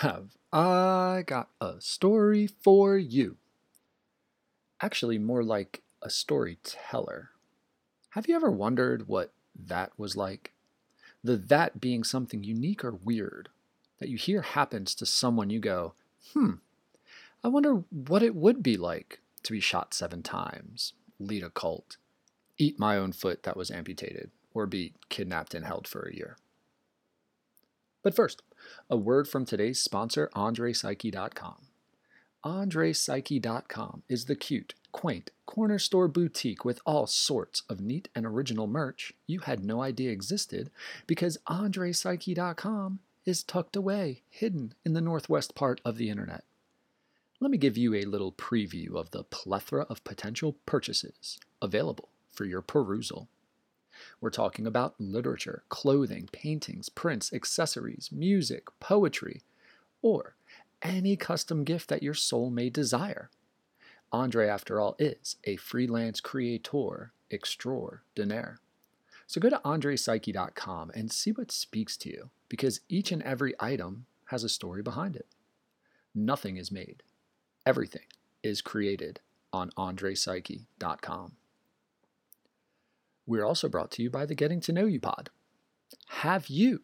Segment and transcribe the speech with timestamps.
[0.00, 3.38] Have I got a story for you?
[4.78, 7.30] Actually, more like a storyteller.
[8.10, 10.52] Have you ever wondered what that was like?
[11.24, 13.48] The that being something unique or weird
[13.98, 15.94] that you hear happens to someone you go,
[16.34, 16.56] hmm,
[17.42, 21.96] I wonder what it would be like to be shot seven times, lead a cult,
[22.58, 26.36] eat my own foot that was amputated, or be kidnapped and held for a year.
[28.02, 28.42] But first,
[28.90, 31.56] a word from today's sponsor, AndrePsyche.com.
[32.44, 38.66] AndrePsyche.com is the cute, quaint corner store boutique with all sorts of neat and original
[38.66, 40.70] merch you had no idea existed
[41.06, 46.44] because AndrePsyche.com is tucked away, hidden in the northwest part of the internet.
[47.40, 52.44] Let me give you a little preview of the plethora of potential purchases available for
[52.44, 53.28] your perusal.
[54.20, 59.42] We're talking about literature, clothing, paintings, prints, accessories, music, poetry,
[60.02, 60.36] or
[60.82, 63.30] any custom gift that your soul may desire.
[64.12, 68.60] Andre, after all, is a freelance creator extraordinaire.
[69.26, 74.06] So go to andrepsyche.com and see what speaks to you, because each and every item
[74.26, 75.26] has a story behind it.
[76.14, 77.02] Nothing is made,
[77.64, 78.06] everything
[78.42, 79.20] is created
[79.52, 81.32] on andrepsyche.com.
[83.26, 85.30] We're also brought to you by the Getting to Know You pod.
[86.08, 86.82] Have you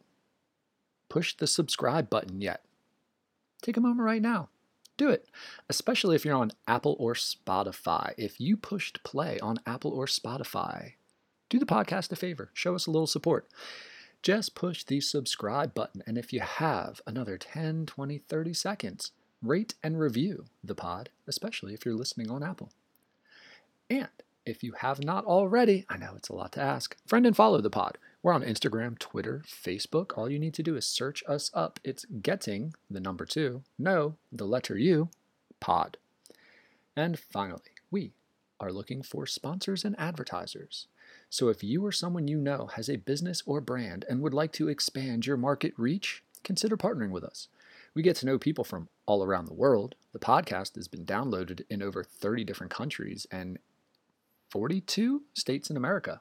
[1.08, 2.64] pushed the subscribe button yet?
[3.62, 4.48] Take a moment right now.
[4.96, 5.28] Do it,
[5.70, 8.12] especially if you're on Apple or Spotify.
[8.16, 10.94] If you pushed play on Apple or Spotify,
[11.48, 13.48] do the podcast a favor, show us a little support.
[14.22, 19.12] Just push the subscribe button, and if you have another 10, 20, 30 seconds,
[19.42, 22.70] rate and review the pod, especially if you're listening on Apple.
[23.90, 24.08] And
[24.44, 27.60] if you have not already, I know it's a lot to ask, friend and follow
[27.60, 27.98] the pod.
[28.22, 30.16] We're on Instagram, Twitter, Facebook.
[30.16, 31.80] All you need to do is search us up.
[31.84, 35.08] It's getting the number two, no, the letter U,
[35.60, 35.96] pod.
[36.96, 38.12] And finally, we
[38.60, 40.86] are looking for sponsors and advertisers.
[41.30, 44.52] So if you or someone you know has a business or brand and would like
[44.52, 47.48] to expand your market reach, consider partnering with us.
[47.94, 49.94] We get to know people from all around the world.
[50.12, 53.58] The podcast has been downloaded in over 30 different countries and
[54.52, 56.20] 42 states in America.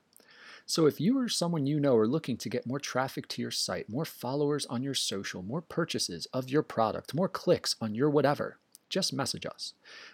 [0.65, 3.51] So if you or someone you know are looking to get more traffic to your
[3.51, 8.09] site, more followers on your social, more purchases of your product, more clicks on your
[8.09, 9.73] whatever, just message us.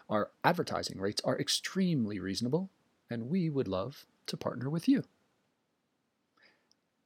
[0.10, 2.72] Our advertising rates are extremely reasonable,
[3.08, 5.04] and we would love to partner with you.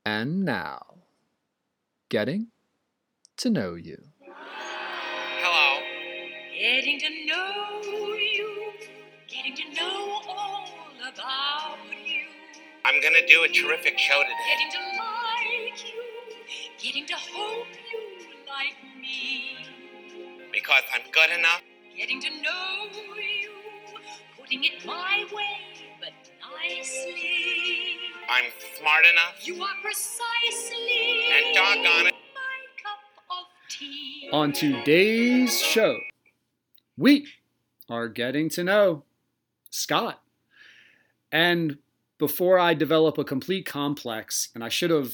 [0.05, 0.95] And now,
[2.07, 2.47] getting
[3.35, 4.01] to know you.
[5.41, 5.81] Hello.
[6.57, 7.81] Getting to know
[8.15, 8.73] you,
[9.27, 10.20] getting to know
[11.23, 12.25] all about you.
[12.85, 14.35] I'm gonna do a terrific show today.
[14.49, 16.03] Getting to like you,
[16.79, 17.99] getting to hope you
[18.47, 19.55] like me.
[20.51, 21.61] Because I'm good enough.
[21.97, 22.85] Getting to know
[23.17, 23.51] you,
[24.39, 25.57] putting it my way,
[25.99, 26.13] but
[26.59, 27.97] nicely.
[28.29, 28.45] I'm
[28.79, 29.45] smart enough.
[29.45, 32.13] You are precisely And doggone it.
[32.33, 32.99] my cup
[33.29, 34.29] of tea.
[34.31, 35.97] On today's show,
[36.97, 37.27] we
[37.89, 39.03] are getting to know
[39.69, 40.21] Scott.
[41.31, 41.77] And
[42.17, 45.13] before I develop a complete complex, and I should have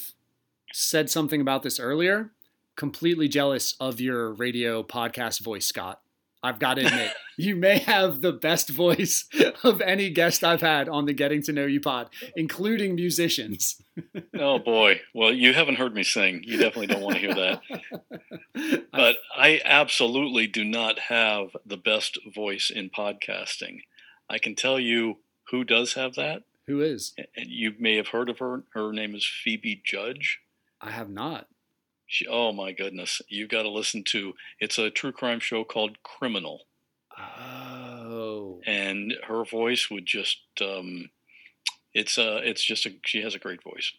[0.73, 2.31] said something about this earlier,
[2.75, 6.01] completely jealous of your radio podcast voice, Scott.
[6.43, 9.27] I've got to admit, you may have the best voice
[9.63, 13.81] of any guest I've had on the Getting to Know You pod, including musicians.
[14.39, 15.01] Oh boy.
[15.15, 16.43] Well, you haven't heard me sing.
[16.43, 18.83] You definitely don't want to hear that.
[18.91, 23.79] But I absolutely do not have the best voice in podcasting.
[24.29, 25.17] I can tell you
[25.51, 27.13] who does have that, Who is?
[27.35, 28.63] and you may have heard of her.
[28.73, 30.39] Her name is Phoebe Judge.
[30.81, 31.47] I have not.
[32.05, 34.33] She, oh my goodness, You've got to listen to.
[34.59, 36.61] It's a true crime show called Criminal,
[37.17, 38.61] Oh.
[38.65, 40.39] and her voice would just.
[40.61, 41.09] Um,
[41.93, 42.93] it's uh, it's just a.
[43.05, 43.91] She has a great voice.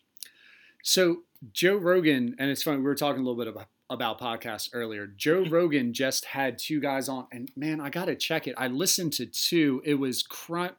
[0.82, 1.22] So
[1.53, 5.06] Joe Rogan, and it's funny, we were talking a little bit about, about podcasts earlier.
[5.06, 8.55] Joe Rogan just had two guys on, and man, I gotta check it.
[8.56, 9.82] I listened to two.
[9.84, 10.72] It was crime.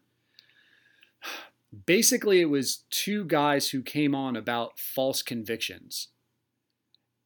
[1.86, 6.08] Basically, it was two guys who came on about false convictions.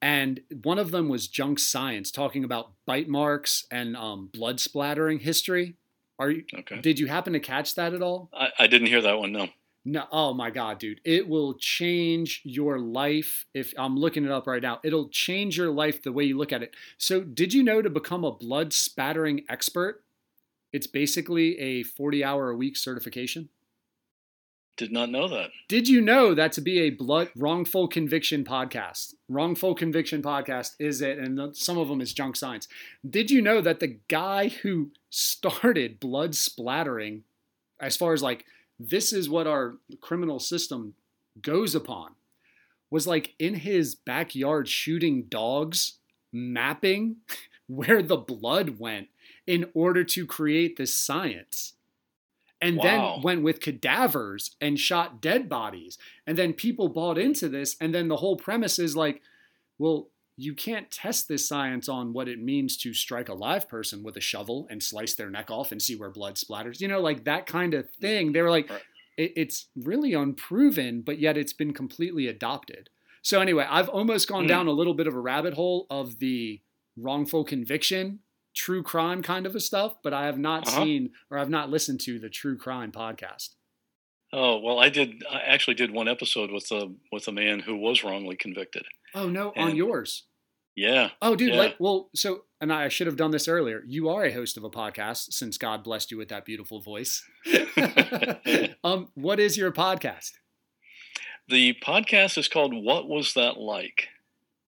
[0.02, 5.20] And one of them was junk science, talking about bite marks and um, blood splattering
[5.20, 5.76] history.
[6.20, 6.44] Are you?
[6.54, 6.82] Okay.
[6.82, 8.30] Did you happen to catch that at all?
[8.34, 9.32] I, I didn't hear that one.
[9.32, 9.48] No.
[9.86, 11.02] No, oh my god, dude.
[11.04, 14.80] It will change your life if I'm looking it up right now.
[14.84, 16.74] It'll change your life the way you look at it.
[16.98, 20.04] So, did you know to become a blood spattering expert,
[20.72, 23.50] it's basically a 40 hour a week certification?
[24.76, 25.52] Did not know that.
[25.68, 31.00] Did you know that to be a blood wrongful conviction podcast, wrongful conviction podcast is
[31.02, 32.68] it, and some of them is junk science.
[33.08, 37.24] Did you know that the guy who started blood splattering,
[37.80, 38.46] as far as like
[38.80, 40.96] this is what our criminal system
[41.40, 42.16] goes upon,
[42.90, 46.00] was like in his backyard shooting dogs,
[46.32, 47.18] mapping
[47.68, 49.10] where the blood went
[49.46, 51.74] in order to create this science
[52.64, 52.84] and Wow.
[53.16, 55.98] then went with cadavers and shot dead bodies.
[56.26, 57.76] And then people bought into this.
[57.80, 59.22] And then the whole premise is like,
[59.78, 64.02] well, you can't test this science on what it means to strike a live person
[64.02, 66.82] with a shovel and slice their neck off and see where blood splatters.
[66.82, 68.32] You know, like that kind of thing.
[68.32, 68.68] They were like,
[69.16, 72.90] it, it's really unproven, but yet it's been completely adopted.
[73.22, 74.48] So anyway, I've almost gone Hmm.
[74.50, 76.62] down a little bit of a rabbit hole of the
[76.98, 78.20] wrongful conviction,
[78.54, 80.84] true crime kind of a stuff, but I have not Uh-huh.
[80.84, 83.50] seen or I've not listened to the true crime podcast.
[84.32, 85.24] Oh well, I did.
[85.30, 88.84] I actually did one episode with a with a man who was wrongly convicted.
[89.14, 90.24] Oh no, on yours.
[90.76, 91.12] Yeah.
[91.22, 91.60] Oh, dude, Yeah.
[91.60, 93.84] like, well, so, and I should have done this earlier.
[93.86, 97.24] You are a host of a podcast since God blessed you with that beautiful voice.
[98.84, 100.32] um, what is your podcast?
[101.48, 104.08] The podcast is called "What Was That Like,"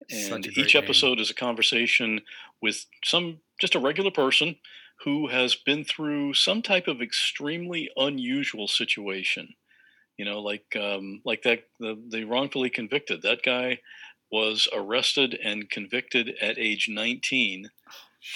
[0.10, 0.84] and each name.
[0.84, 2.22] episode is a conversation
[2.62, 4.58] with some just a regular person
[5.06, 9.54] who has been through some type of extremely unusual situation.
[10.18, 13.22] You know, like um, like that the, the wrongfully convicted.
[13.22, 13.80] That guy
[14.30, 17.70] was arrested and convicted at age 19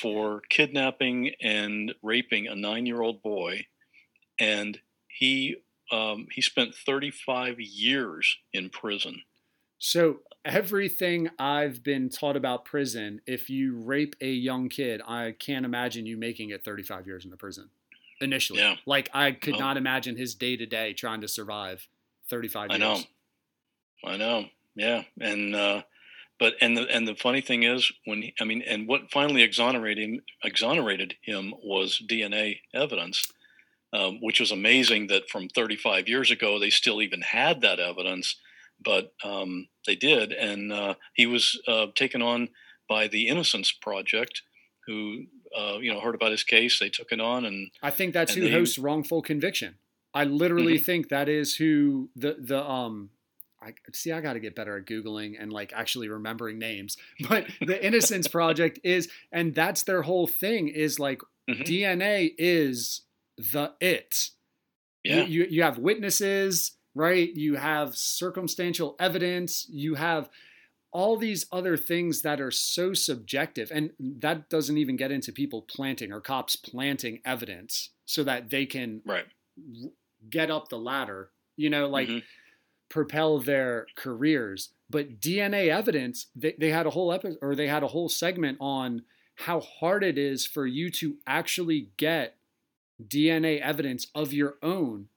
[0.02, 3.66] for kidnapping and raping a nine-year-old boy,
[4.40, 5.58] and he
[5.92, 9.24] um, he spent 35 years in prison.
[9.78, 15.66] So, everything I've been taught about prison, if you rape a young kid, I can't
[15.66, 17.70] imagine you making it 35 years in the prison
[18.22, 18.60] initially.
[18.60, 18.76] Yeah.
[18.86, 19.60] Like, I could No.
[19.60, 21.88] not imagine his day to day trying to survive
[22.30, 22.82] 35 years.
[22.82, 23.00] I know.
[24.06, 24.46] I know.
[24.76, 25.82] Yeah, and uh,
[26.40, 29.42] but and the and the funny thing is when he, I mean, and what finally
[29.42, 33.32] exonerated him exonerated him was DNA evidence,
[33.92, 38.36] um, which was amazing that from 35 years ago they still even had that evidence,
[38.84, 42.50] but um, they did, and uh, he was uh, taken on
[42.90, 44.42] by the Innocence Project,
[44.86, 45.26] who
[45.58, 46.80] uh, you know heard about his case.
[46.80, 49.76] They took it on, and I think that's who they- hosts wrongful conviction.
[50.14, 50.84] I literally Mm-hmm.
[50.84, 53.12] think that is who the the um
[53.62, 56.96] I see I got to get better at googling and like actually remembering names.
[57.30, 61.64] But the Innocence Project is and that's their whole thing is like Mhm.
[61.66, 63.02] DNA is
[63.38, 64.30] the it.
[65.04, 67.34] You- yeah, You, you have witnesses, right?
[67.36, 70.30] You have circumstantial evidence, you have
[70.92, 75.62] all these other things that are so subjective and that doesn't even get into people
[75.62, 79.26] planting or cops planting evidence so that they can right.
[80.30, 82.24] get up the ladder you know like Mhm.
[82.90, 87.84] propel their careers but dna evidence they, they had a whole episode or they had
[87.84, 89.04] a whole segment on
[89.36, 92.38] how hard it is for you to actually get
[93.06, 95.10] dna evidence of your own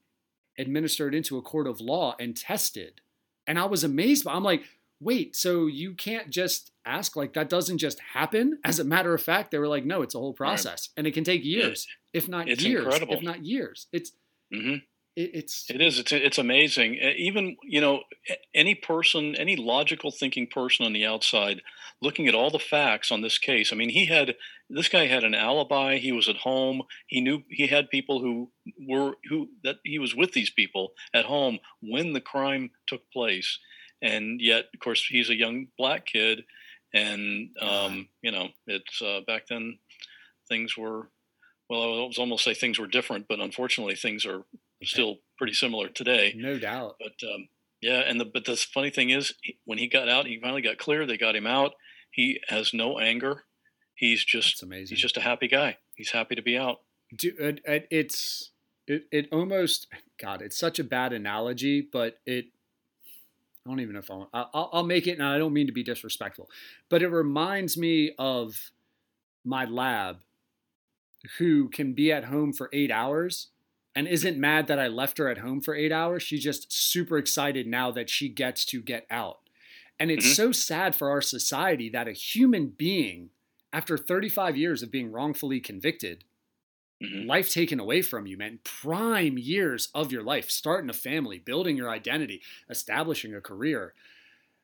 [0.61, 3.01] administered into a court of law and tested.
[3.47, 4.63] And i was amazed by i'm like
[5.01, 8.59] wait so you can't just ask like that doesn't just happen?
[8.63, 11.13] As a matter of fact they were like no it's a whole process and it
[11.13, 13.15] can take years if not years incredible.
[13.15, 13.87] if not years.
[13.91, 14.11] It's
[14.53, 14.75] hmm
[15.15, 15.99] it, it's It is.
[15.99, 16.99] It's it's amazing.
[17.03, 18.03] Uh, Even you know,
[18.53, 21.61] any person, any logical thinking person on the outside,
[22.01, 23.71] looking at all the facts on this case.
[23.71, 24.35] I mean, he had
[24.69, 25.97] this guy had an alibi.
[25.97, 26.83] He was at home.
[27.07, 31.25] He knew he had people who were who that he was with these people at
[31.25, 33.59] home when the crime took place,
[34.01, 36.43] and yet, of course, he's a young black kid,
[36.93, 39.79] and um, you know, it's uh, back then
[40.47, 41.09] things were.
[41.69, 44.43] Well, I was almost say things were different, but unfortunately, things are
[44.83, 46.33] still pretty similar today.
[46.35, 47.47] no doubt But um,
[47.81, 49.33] yeah, and the but the funny thing is,
[49.65, 51.05] when he got out, he finally got clear.
[51.05, 51.73] They got him out.
[52.11, 53.43] He has no anger.
[53.95, 55.77] He's just amazing he's just a happy guy.
[55.95, 56.81] He's happy to be out.
[57.15, 58.51] Do, it, it, it's
[58.87, 59.87] it, it almost
[60.19, 62.45] god it's such a bad analogy but it
[63.65, 65.73] i don't even know if I'll, I'll i'll make it and i don't mean to
[65.73, 66.49] be disrespectful
[66.89, 68.71] but it reminds me of
[69.43, 70.21] my lab
[71.37, 73.47] who can be at home for eight hours
[73.95, 77.17] and isn't mad that i left her at home for eight hours she's just super
[77.17, 79.39] excited now that she gets to get out
[79.99, 80.35] and it's Mhm.
[80.35, 83.29] so sad for our society that a human being
[83.73, 86.23] after 35 years of being wrongfully convicted
[87.01, 87.25] Mhm.
[87.27, 88.59] life taken away from you, man.
[88.63, 93.93] Prime years of your life, starting a family, building your identity, establishing a career.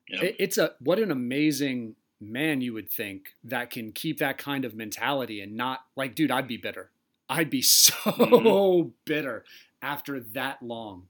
[0.09, 0.23] Yep.
[0.23, 4.65] It- it's a what an amazing man you would think that can keep that kind
[4.65, 6.91] of mentality and not like, dude, I'd be bitter.
[7.29, 8.91] I'd be so Mhm.
[9.05, 9.43] bitter
[9.81, 11.07] after that long.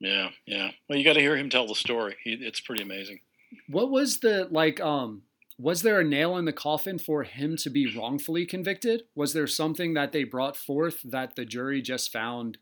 [0.00, 0.70] Yeah, yeah.
[0.88, 2.16] Well, you got to hear him tell the story.
[2.22, 3.20] He, it's pretty amazing.
[3.68, 4.80] What was the like?
[4.80, 5.22] Um,
[5.58, 9.02] was there a nail in the coffin for him to be wrongfully convicted?
[9.16, 12.58] Was there something that they brought forth that the jury just found,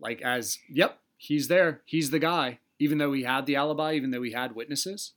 [0.00, 4.10] like as, yep, he's there, he's the guy, even though he had the alibi, even
[4.10, 5.12] though he had witnesses?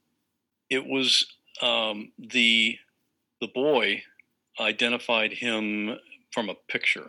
[0.70, 1.26] It was
[1.62, 2.78] um, the
[3.42, 4.04] the boy
[4.60, 5.98] identified him
[6.32, 7.08] from a picture,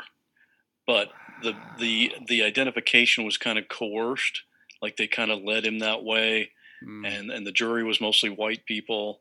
[0.87, 1.09] but
[1.43, 4.43] the the the identification was kind of coerced,
[4.83, 6.51] like they kind of led him that way,
[6.87, 7.07] Mm.
[7.07, 9.21] and and the jury was mostly white people,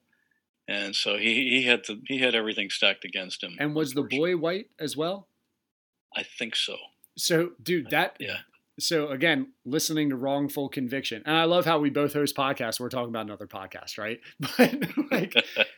[0.68, 3.56] and so he he had to, he had everything stacked against him.
[3.60, 5.28] And was the boy white as well?
[6.16, 6.78] I think so.
[7.18, 8.38] So, dude, that Yeah.
[8.80, 12.80] so again, listening to wrongful conviction, and I love how we both host podcasts.
[12.80, 14.22] We're talking about another podcast, right?
[14.58, 15.36] But like,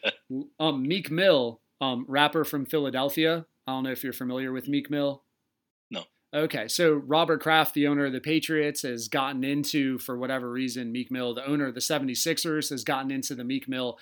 [0.59, 3.47] um, Meek Mill, um, rapper from Philadelphia.
[3.67, 5.23] I don't know if you're familiar with Meek Mill.
[5.89, 6.03] No.
[6.33, 10.91] Okay, so Robert Kraft, the owner of the Patriots, has gotten into, for whatever reason,
[10.91, 13.99] Meek Mill, the owner of the 76ers, has gotten into the Meek Mill,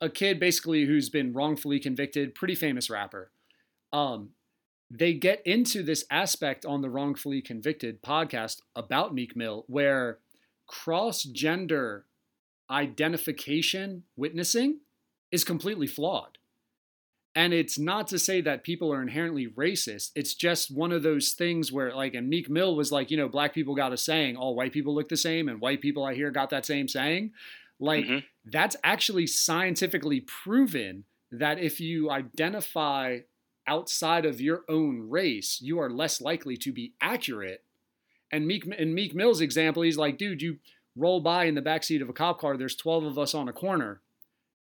[0.00, 3.30] a kid basically who's been wrongfully convicted, pretty famous rapper.
[3.92, 4.30] Um,
[4.90, 10.18] they get into this aspect on the wrongfully convicted podcast about Meek Mill where
[10.66, 12.06] cross gender
[12.70, 14.80] identification witnessing
[15.30, 16.38] is completely flawed.
[17.34, 20.10] And it's not to say that people are inherently racist.
[20.16, 23.28] It's just one of those things where, like, and Meek Mill was like, you know,
[23.28, 26.14] black people got a saying, all white people look the same, and white people I
[26.14, 27.32] hear got that same saying.
[27.78, 28.24] Like, Mhm.
[28.44, 33.20] that's actually scientifically proven that if you identify
[33.66, 37.64] outside of your own race, you are less likely to be accurate.
[38.32, 40.58] And Meek in Meek Mill's example, he's like, dude, you
[40.96, 43.52] roll by in the backseat of a cop car, there's 12 of us on a
[43.52, 44.02] corner.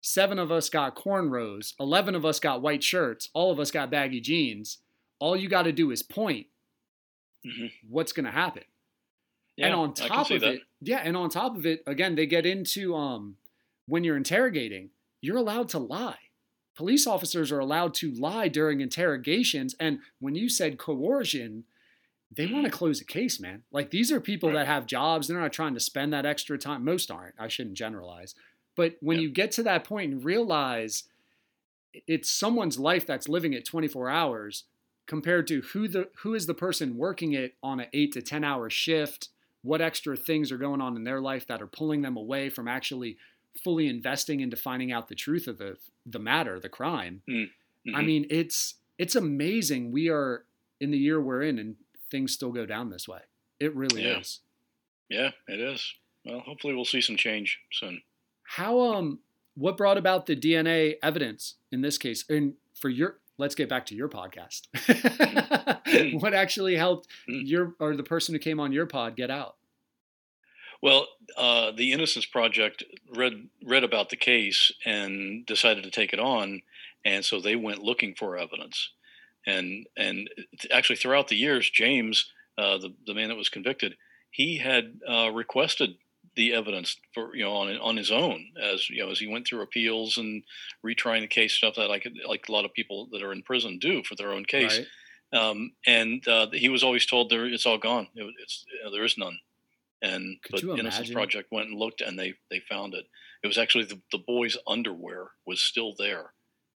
[0.07, 3.89] Seven of us got cornrows, 11 of us got white shirts, all of us got
[3.89, 4.77] baggy jeans.
[5.17, 6.45] All you got to do is point.
[7.43, 7.71] Mhm.
[7.89, 8.61] What's going to happen?
[9.55, 10.53] Yeah, and on top of that.
[10.55, 13.37] it, yeah, and on top of it, again, they get into um
[13.87, 16.19] when you're interrogating, you're allowed to lie.
[16.75, 21.63] Police officers are allowed to lie during interrogations, and when you said coercion,
[22.29, 23.63] they want to close a case, man.
[23.71, 24.55] Like these are people Right.
[24.59, 26.83] that have jobs; they're not trying to spend that extra time.
[26.83, 27.35] Most aren't.
[27.39, 28.35] I shouldn't generalize,
[28.75, 29.23] but when Yeah.
[29.23, 31.03] you get to that point and realize
[32.07, 34.65] it's someone's life that's living it 24 hours
[35.05, 38.43] compared to who the who is the person working it on an 8 to 10
[38.43, 39.29] hour shift
[39.61, 42.67] what extra things are going on in their life that are pulling them away from
[42.67, 43.17] actually
[43.63, 47.31] fully investing into finding out the truth of the the matter the crime i
[47.87, 48.05] Mhm.
[48.05, 50.45] mean it's it's amazing we are
[50.81, 51.77] in the year we're in and
[52.11, 53.21] things still go down this way
[53.59, 54.19] it really Yeah.
[54.19, 54.41] is
[55.07, 55.93] yeah, it is.
[56.23, 58.01] Well, hopefully we'll see some change soon.
[58.45, 59.19] How um
[59.55, 62.25] what brought about the dna evidence in this case?
[62.29, 64.67] And for your let's get back to your podcast.
[66.21, 67.47] What actually helped Mm.
[67.47, 69.55] your or the person who came on your pod get out?
[70.81, 72.83] Well, uh, the Innocence Project
[73.15, 76.61] read read about the case and decided to take it on,
[77.03, 78.91] and so they went looking for evidence,
[79.45, 80.29] and and
[80.71, 83.95] actually throughout the years, James, uh, the the man that was convicted,
[84.29, 85.95] he had uh, requested
[86.35, 89.47] the evidence for you know on on his own as you know as he went
[89.47, 90.43] through appeals and
[90.85, 93.79] retrying the case stuff that like like a lot of people that are in prison
[93.79, 94.79] do for their own case.
[94.79, 94.87] right?
[95.35, 98.07] um, and uh, he was always told there it's all gone.
[98.15, 99.37] It, it's you know, there is none.
[100.01, 101.13] And Could but Innocence imagine?
[101.13, 103.05] Project went and looked, and they they found it.
[103.43, 106.33] It was actually the, the boy's underwear was still there,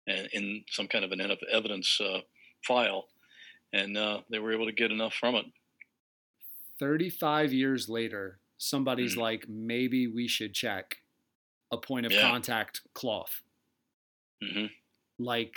[0.07, 2.19] and in some kind of an evidence uh,
[2.65, 3.07] file,
[3.73, 5.45] and uh, they were able to get enough from it.
[6.79, 9.21] 35 years later somebody's Mm.
[9.21, 10.97] like maybe we should check
[11.71, 12.21] a point of Yeah.
[12.21, 13.41] contact cloth
[14.43, 14.67] hmm
[15.17, 15.53] like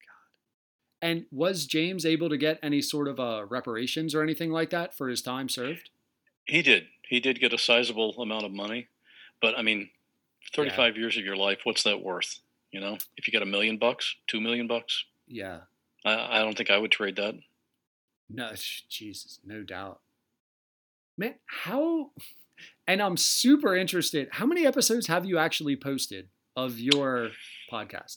[0.00, 4.70] god and was james able to get any sort of uh, reparations or anything like
[4.70, 5.90] that for his time served
[6.46, 6.88] He did.
[7.08, 8.88] He did get a sizable amount of money,
[9.42, 9.90] but I mean,
[10.54, 12.40] thirty-five years of your life, what's that worth?
[12.72, 15.60] You know, if you got a million bucks, two million bucks, yeah
[16.04, 17.34] I, I don't think I would trade that.
[18.28, 18.52] No,
[18.88, 20.00] Jesus, no doubt.
[21.20, 22.12] Man, how?
[22.86, 24.28] And I'm super interested.
[24.32, 27.32] How many episodes have you actually posted of your
[27.70, 28.16] podcast?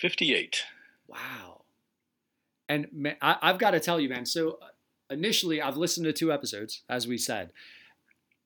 [0.00, 0.62] Fifty-eight.
[1.06, 1.64] Wow.
[2.66, 4.24] And man, I, I've got to tell you, man.
[4.24, 4.68] So uh,
[5.10, 7.52] initially, I've listened to two episodes, as we said.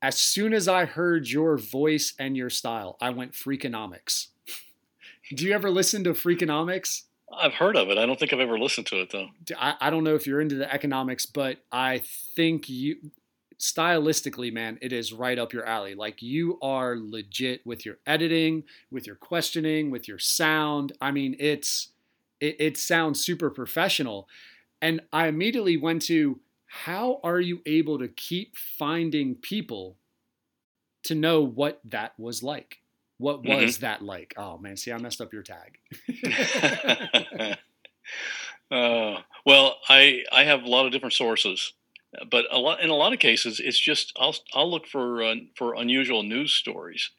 [0.03, 4.31] As soon as I heard your voice and your style, I went Freakonomics.
[5.37, 7.03] Do you ever listen to Freakonomics?
[7.33, 7.99] I've heard of it.
[7.99, 9.29] I don't think I've ever listened to it though.
[9.57, 12.03] I, I don't know if you're into the economics, but I
[12.35, 12.97] think you
[13.63, 15.95] stylistically, man, it is right up your alley.
[15.95, 20.93] Like you are legit with your editing, with your questioning, with your sound.
[21.01, 21.91] I mean, it's
[22.41, 24.29] it, it sounds super professional.
[24.83, 29.97] And I immediately went to how are you able to keep finding people
[31.05, 32.81] to know what that was like?
[33.19, 33.57] What Mhm.
[33.65, 34.35] was that like?
[34.37, 35.79] Oh man, see, I messed up your tag.
[38.71, 41.73] uh, well, I I have a lot of different sources,
[42.31, 45.35] but a lot in a lot of cases, it's just I'll I'll look for uh,
[45.57, 47.11] for unusual news stories.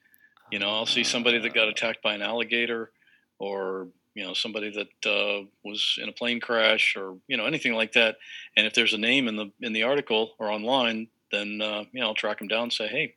[0.51, 2.91] You know, I'll see somebody that got attacked by an alligator,
[3.39, 7.73] or you know somebody that uh, was in a plane crash, or you know anything
[7.73, 8.17] like that.
[8.55, 12.01] And if there's a name in the in the article or online, then uh, you
[12.01, 13.15] know I'll track them down and say, hey,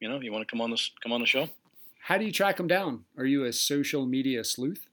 [0.00, 1.48] you know, you want to come on this come on the show?
[2.02, 3.04] How do you track them down?
[3.16, 4.86] Are you a social media sleuth?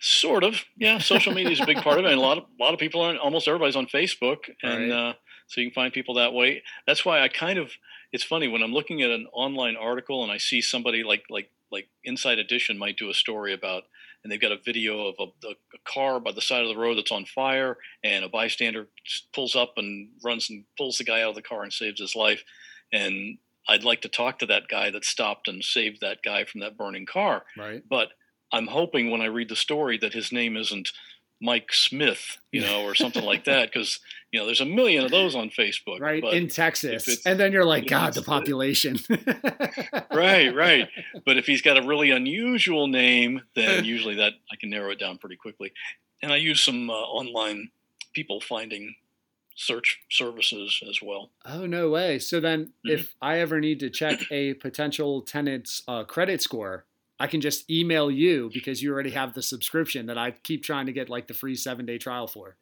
[0.00, 0.98] Sort of, yeah.
[0.98, 2.12] Social media is a big part of it.
[2.12, 5.08] And a lot of a lot of people, are, almost everybody's on Facebook, and Right.
[5.08, 5.12] uh,
[5.48, 6.62] so you can find people that way.
[6.86, 7.72] That's why I kind of.
[8.12, 11.50] It's funny when I'm looking at an online article and I see somebody like like
[11.70, 13.82] like Inside Edition might do a story about,
[14.22, 16.80] and they've got a video of a, a, a car by the side of the
[16.80, 18.86] road that's on fire, and a bystander
[19.34, 22.16] pulls up and runs and pulls the guy out of the car and saves his
[22.16, 22.42] life,
[22.92, 23.36] and
[23.68, 26.78] I'd like to talk to that guy that stopped and saved that guy from that
[26.78, 27.82] burning car Right.
[27.86, 28.08] but
[28.50, 30.88] I'm hoping when I read the story that his name isn't
[31.40, 34.00] Mike Smith, you know, or something like that, because
[34.32, 36.00] you know there's a million of those on Facebook.
[36.00, 36.20] Right.
[36.22, 37.24] But, In Texas.
[37.24, 38.98] And then you're like, God, the population.
[40.12, 40.88] right, right.
[41.24, 44.98] But if he's got a really unusual name, then usually that I can narrow it
[44.98, 45.72] down pretty quickly.
[46.22, 47.70] And I use some uh, online
[48.14, 48.94] people finding
[49.54, 51.30] search services as well.
[51.44, 52.18] Oh no way!
[52.18, 52.92] So then, Mhm.
[52.92, 56.86] if I ever need to check a potential tenant's uh, credit score,
[57.20, 60.86] I can just email you because you already have the subscription that I keep trying
[60.86, 62.56] to get like the free seven day trial for.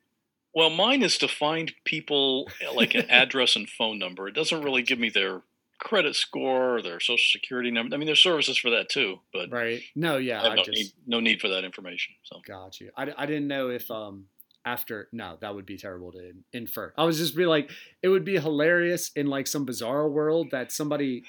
[0.54, 4.26] Well, mine is to find people like an address and phone number.
[4.26, 5.42] It doesn't really give me their
[5.78, 7.94] credit score or their social security number.
[7.94, 9.82] I mean, there's services for that too, but Right?
[9.94, 12.14] No, yeah, I I no just need no need for that information.
[12.22, 12.90] So got you.
[12.96, 14.26] I, I didn't know if um
[14.66, 16.92] after no that would be terrible to infer.
[16.98, 17.70] I was just be like
[18.02, 21.22] it would be hilarious in like some bizarre world that somebody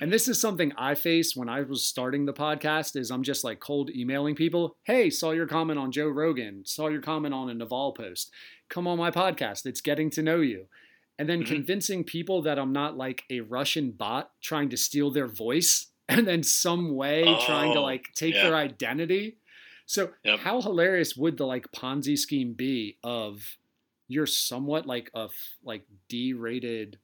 [0.00, 3.44] and this is something I faced when I was starting the podcast is I'm just
[3.44, 4.76] like cold emailing people.
[4.84, 6.64] Hey, saw your comment on Joe Rogan.
[6.66, 8.32] Saw your comment on a Naval post.
[8.68, 9.64] Come on my podcast.
[9.66, 10.66] It's getting to know you.
[11.18, 11.46] And then Mhm.
[11.46, 16.26] convincing people that I'm not like a Russian bot trying to steal their voice and
[16.26, 18.44] then some way trying to Oh, like take yeah.
[18.44, 19.36] their identity.
[19.90, 20.38] So Yep.
[20.38, 23.56] how hilarious would the like Ponzi scheme be of
[24.06, 25.28] you're somewhat like a
[25.64, 26.98] like D-rated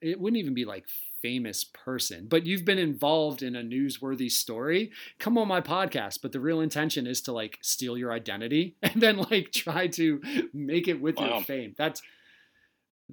[0.00, 0.86] it wouldn't even be like
[1.20, 4.90] famous person, but you've been involved in a newsworthy story.
[5.20, 9.00] Come on my podcast, but the real intention is to like steal your identity and
[9.00, 10.20] then like try to
[10.52, 11.72] make it with your fame.
[11.78, 12.02] That's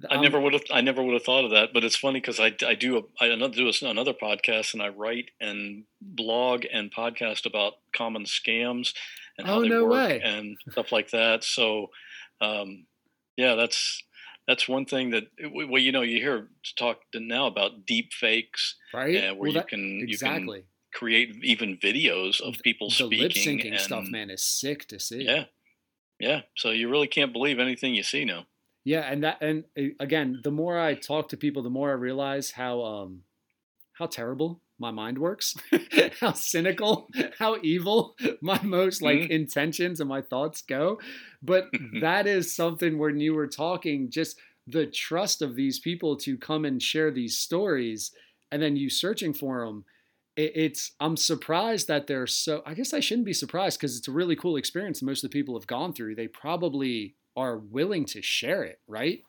[0.08, 1.72] I um, never would have I never would have thought of that.
[1.74, 4.82] But it's funny because I, I do a, I another- do a- another podcast and
[4.82, 8.94] I write and blog and podcast about common scams
[9.36, 10.20] and how Oh, they no work way.
[10.24, 11.44] and stuff like that.
[11.44, 11.88] So
[12.40, 12.86] um,
[13.36, 14.02] yeah, that's
[14.46, 19.16] that's one thing that well you know you hear talk now about deep fakes right.
[19.16, 20.64] uh, where Well, you that- can you can exactly.
[20.94, 24.98] create even videos of people the speaking lip syncing and, stuff, man, is sick to
[24.98, 25.22] see.
[25.24, 25.44] Yeah,
[26.18, 26.40] yeah.
[26.56, 28.46] So you really can't believe anything you see now.
[28.84, 29.64] Yeah, and that and
[30.00, 33.22] again, the more I talk to people, the more I realize how um
[33.94, 35.54] how terrible my mind works,
[36.20, 39.30] how cynical, how evil my most like Mhm.
[39.30, 41.00] intentions and my thoughts go.
[41.42, 46.38] But that is something when you were talking, just the trust of these people to
[46.38, 48.12] come and share these stories,
[48.52, 49.84] and then you searching for them.
[50.36, 52.62] It, it's I'm surprised that they're so.
[52.66, 55.02] I guess I shouldn't be surprised because it's a really cool experience.
[55.02, 56.14] Most of the people have gone through.
[56.14, 59.22] They probably are willing to share it, right?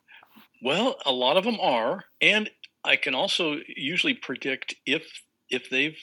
[0.62, 2.50] Well, a lot of them are, and
[2.84, 5.98] I can also usually predict if if they've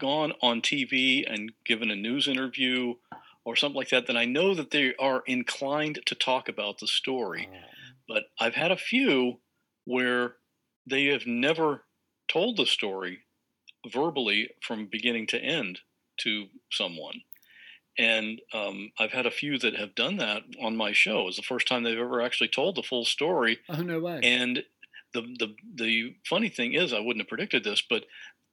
[0.00, 2.94] gone on TV and given a news interview
[3.44, 6.86] or something like that, then I know that they are inclined to talk about the
[6.86, 7.48] story.
[7.50, 7.56] Oh.
[8.08, 9.40] But I've had a few
[9.84, 10.34] where
[10.88, 11.84] they have never
[12.28, 13.20] told the story
[13.90, 15.80] verbally from beginning to end
[16.18, 17.22] to someone.
[17.98, 21.28] And um, I've had a few that have done that on my show.
[21.28, 23.58] It's the first time they've ever actually told the full story.
[23.68, 24.20] Oh no way!
[24.22, 24.64] And
[25.12, 28.04] the the the funny thing is, I wouldn't have predicted this, but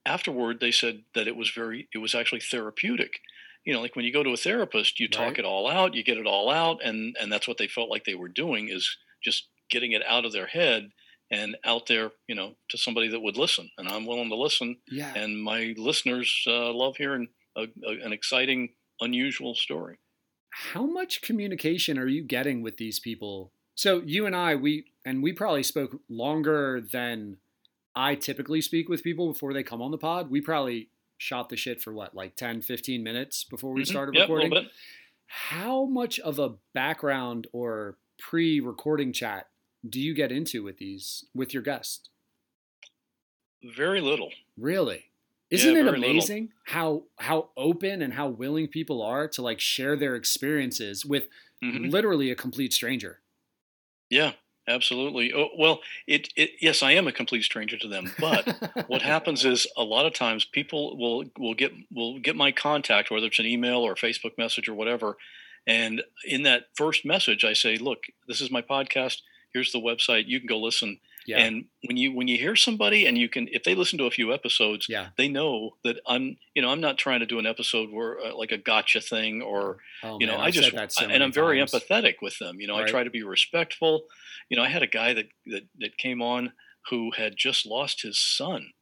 [0.06, 3.20] afterward they said that it was very, it was actually therapeutic.
[3.64, 5.38] You know, like when you go to a therapist, you talk Right.
[5.40, 8.04] it all out, you get it all out, and and that's what they felt like
[8.04, 10.90] they were doing is just getting it out of their head
[11.30, 13.70] and out there, you know, to somebody that would listen.
[13.78, 18.12] And I'm willing to listen, yeah, and my listeners uh, love hearing a, a, an
[18.12, 19.98] exciting, unusual story.
[20.50, 23.52] how much communication are you getting with these people?
[23.76, 27.38] So you and I, we and we probably spoke longer than
[27.94, 30.30] I typically speak with people before they come on the pod.
[30.30, 33.86] We probably shot the shit for what, like 10, 15 minutes before we Mhm.
[33.86, 34.50] started Yep, a little recording.
[34.50, 34.72] bit.
[35.26, 39.50] How much of a background or pre-recording chat
[39.88, 42.10] do you get into with these with your guests?
[43.62, 44.32] Very little.
[44.56, 45.09] Really?
[45.50, 46.10] Isn't it very little.
[46.10, 51.28] amazing how how open and how willing people are to like share their experiences with
[51.62, 51.90] Mhm.
[51.90, 53.20] literally a complete stranger?
[54.08, 54.32] Yeah,
[54.66, 55.32] absolutely.
[55.32, 59.44] Oh, well, it, it yes, I am a complete stranger to them, but what happens
[59.44, 63.38] is a lot of times people will will get will get my contact whether it's
[63.38, 65.16] an email or a facebook message or whatever
[65.66, 69.18] and in that first message i say look this is my podcast
[69.52, 71.38] here's the website you can go listen Yeah.
[71.38, 74.10] and when you when you hear somebody and you can if they listen to a
[74.10, 75.08] few episodes yeah.
[75.18, 78.34] they know that i'm you know i'm not trying to do an episode where uh,
[78.34, 81.58] like a gotcha thing or Oh, you know man, i just so and i'm very
[81.58, 81.72] times.
[81.72, 82.88] empathetic with them you know Right.
[82.88, 84.04] i try to be respectful
[84.48, 86.52] you know i had a guy that that, that came on
[86.88, 88.72] who had just lost his son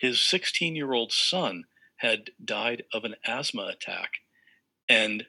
[0.00, 1.64] his 16 year old son
[1.98, 4.10] had died of an asthma attack
[4.88, 5.26] and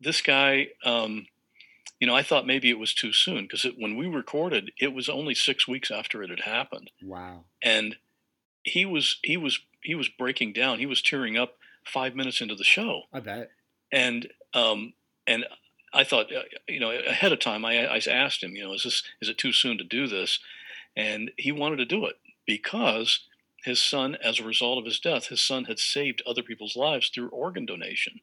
[0.00, 1.26] this guy um,
[2.00, 5.08] you know i thought maybe it was too soon because when we recorded it was
[5.08, 7.44] only six weeks after it had happened Wow.
[7.62, 7.96] and
[8.64, 12.54] he was he was he was breaking down he was tearing up five minutes into
[12.54, 13.50] the show I bet.
[13.92, 14.94] and um,
[15.26, 15.44] and
[15.92, 18.84] I thought, uh, you know, ahead of time, I, I asked him, you know, is
[18.84, 20.38] this is it too soon to do this?
[20.96, 23.20] And he wanted to do it because
[23.64, 27.08] his son, as a result of his death, his son had saved other people's lives
[27.08, 28.20] through organ donation.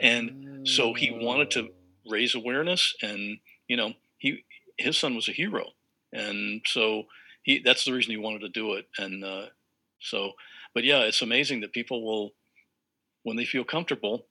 [0.00, 1.74] And so he wanted to- Oh.
[2.08, 4.44] Raise awareness, and you know, he
[4.76, 5.66] his son was a hero,
[6.12, 7.04] and so
[7.42, 8.86] he that's the reason he wanted to do it.
[8.98, 9.46] And uh,
[10.00, 10.32] so,
[10.74, 12.32] but yeah, it's amazing that people will,
[13.22, 14.26] when they feel comfortable,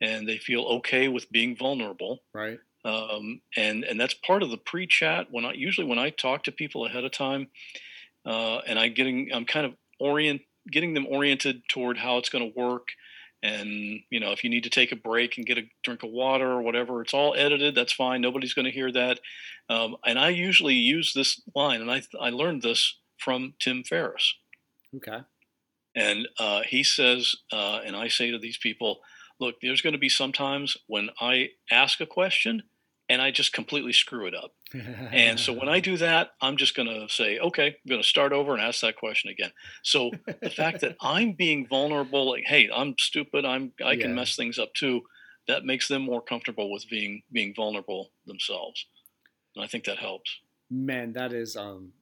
[0.00, 2.58] and they feel okay with being vulnerable, right.
[2.84, 5.28] um, and and that's part of the pre-chat.
[5.30, 7.48] When I usually when I talk to people ahead of time,
[8.26, 12.52] uh, and I'm getting I'm kind of orient getting them oriented toward how it's going
[12.52, 12.88] to work,
[13.42, 16.10] and you know if you need to take a break and get a drink of
[16.10, 17.74] water or whatever, it's all edited.
[17.74, 18.20] That's fine.
[18.20, 19.20] Nobody's going to hear that.
[19.68, 24.34] Um, and I usually use this line, and I I learned this from Tim Ferriss.
[24.96, 25.20] Okay.
[25.94, 29.00] And uh, he says, uh, and I say to these people,
[29.38, 32.62] look, there's going to be sometimes when I ask a question
[33.12, 34.52] and I just completely screw it up.
[35.12, 38.08] And so when I do that, I'm just going to say, okay, I'm going to
[38.08, 39.52] start over and ask that question again.
[39.82, 44.34] So the fact that I'm being vulnerable, like, hey, I'm stupid, I'm I can mess
[44.34, 45.02] things up too,
[45.46, 48.86] that makes them more comfortable with being being vulnerable themselves.
[49.54, 50.30] And I think that helps.
[50.70, 51.92] man that is um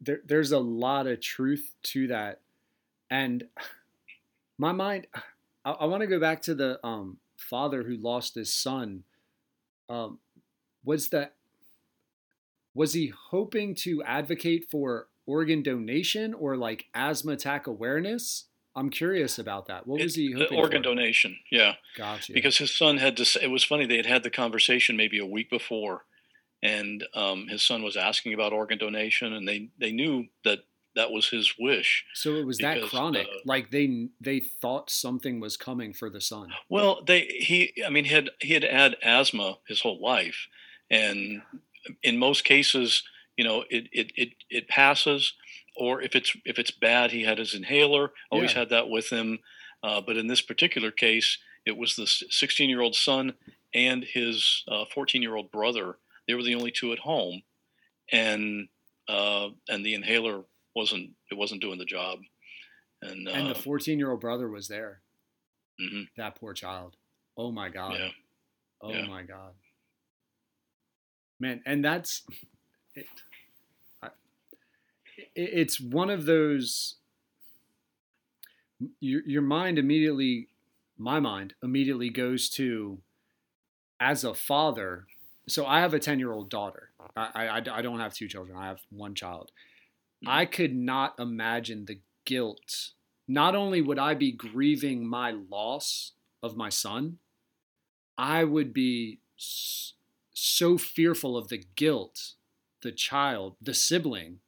[0.00, 2.40] there, there's a lot of truth to that
[3.10, 3.48] and
[4.58, 5.06] my mind
[5.64, 9.02] i, I want to go back to the um father who lost his son
[9.88, 10.18] um
[10.86, 11.34] was that
[12.72, 18.44] was he hoping to advocate for organ donation or like asthma attack awareness
[18.74, 20.88] i'm curious about that what was he hoping organ for?
[20.90, 21.74] donation, yeah.
[21.96, 23.38] gotcha because his son had to.
[23.42, 23.86] It was funny.
[23.86, 26.04] They had had the conversation maybe a week before,
[26.62, 30.60] and um, his son was asking about organ donation, and they they knew that
[30.94, 32.04] that was his wish.
[32.14, 36.20] so it was that chronic uh, like they they thought something was coming for the
[36.20, 37.72] son Well, they he.
[37.86, 40.48] I mean, he had he had had asthma his whole life,
[40.90, 41.42] and
[42.02, 43.02] in most cases,
[43.36, 45.32] you know, it it it, it passes.
[45.76, 48.12] Or if it's if it's bad, he had his inhaler.
[48.30, 48.60] Always Yeah.
[48.60, 49.40] had that with him.
[49.82, 53.34] Uh, but in this particular case, it was the 16 year old son
[53.74, 55.96] and his 14 year old brother.
[56.26, 57.42] They were the only two at home,
[58.10, 58.68] and
[59.08, 60.44] uh, and the inhaler
[60.74, 62.20] wasn't it wasn't doing the job.
[63.02, 65.02] And, uh, and the 14 year old brother was there
[65.80, 66.96] mhm, that poor child
[67.36, 68.08] oh my god yeah.
[68.80, 69.06] oh yeah.
[69.06, 69.52] my god
[71.38, 72.22] man and that's
[72.94, 73.06] it,
[74.02, 74.08] I,
[75.16, 76.96] it, it's one of those
[79.00, 80.48] your, your mind immediately
[80.98, 82.98] my mind immediately goes to
[84.00, 85.06] as a father
[85.48, 86.90] so i have a 10 year old daughter.
[87.16, 89.52] I, I, I don't have two children i have one child.
[90.22, 90.30] Hmm.
[90.30, 92.90] I could not imagine the guilt.
[93.28, 97.18] Not only would i be grieving my loss of my son
[98.18, 99.20] i would be
[100.38, 102.34] so fearful of the guilt
[102.82, 104.38] the child the sibling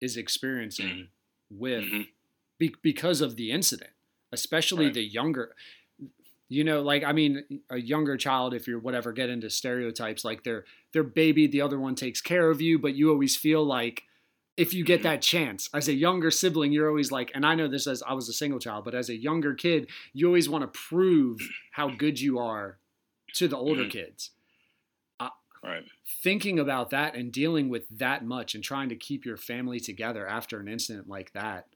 [0.00, 1.08] is experiencing
[1.50, 2.08] with Mhm.
[2.58, 3.92] be, because of the incident,
[4.32, 4.94] especially Right.
[4.94, 5.54] the younger.
[6.48, 10.42] You know, like I mean, a younger child, if you're whatever, get into stereotypes like
[10.44, 14.04] they're they're baby, the other one takes care of you, but you always feel like
[14.56, 15.04] if you get Mhm.
[15.04, 18.14] that chance as a younger sibling, you're always like, and I know this as I
[18.14, 21.38] was a single child, but as a younger kid, you always want to prove
[21.72, 22.78] how good you are
[23.34, 23.90] to the older Mhm.
[23.90, 24.30] kids.
[25.62, 25.84] Right.
[26.22, 30.26] Thinking about that and dealing with that much and trying to keep your family together
[30.26, 31.66] after an incident like that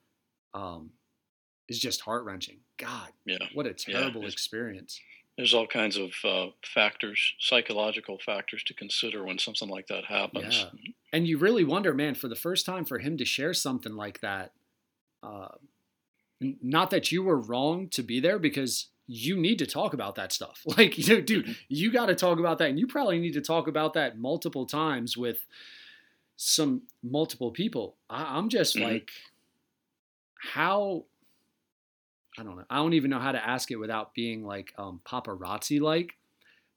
[0.55, 0.91] um,
[1.69, 2.59] is just heart wrenching.
[2.79, 3.39] God, Yeah.
[3.55, 5.01] what a terrible it's- experience.
[5.37, 10.59] There's all kinds of uh, factors, psychological factors to consider when something like that happens.
[10.75, 10.91] Yeah.
[11.15, 14.21] and you really wonder, man, for the first time for him to share something like
[14.21, 14.53] that.
[15.23, 15.49] Uh,
[16.41, 20.33] not that you were wrong to be there because you need to talk about that
[20.33, 20.63] stuff.
[20.79, 23.41] Like, you know, dude, you got to talk about that, and you probably need to
[23.41, 25.47] talk about that multiple times with
[26.37, 27.97] some multiple people.
[28.09, 28.83] I, I'm just Mhm.
[28.83, 29.11] like,
[30.53, 31.05] how?
[32.39, 32.65] I don't know.
[32.71, 36.17] I don't even know how to ask it without being like um, paparazzi like.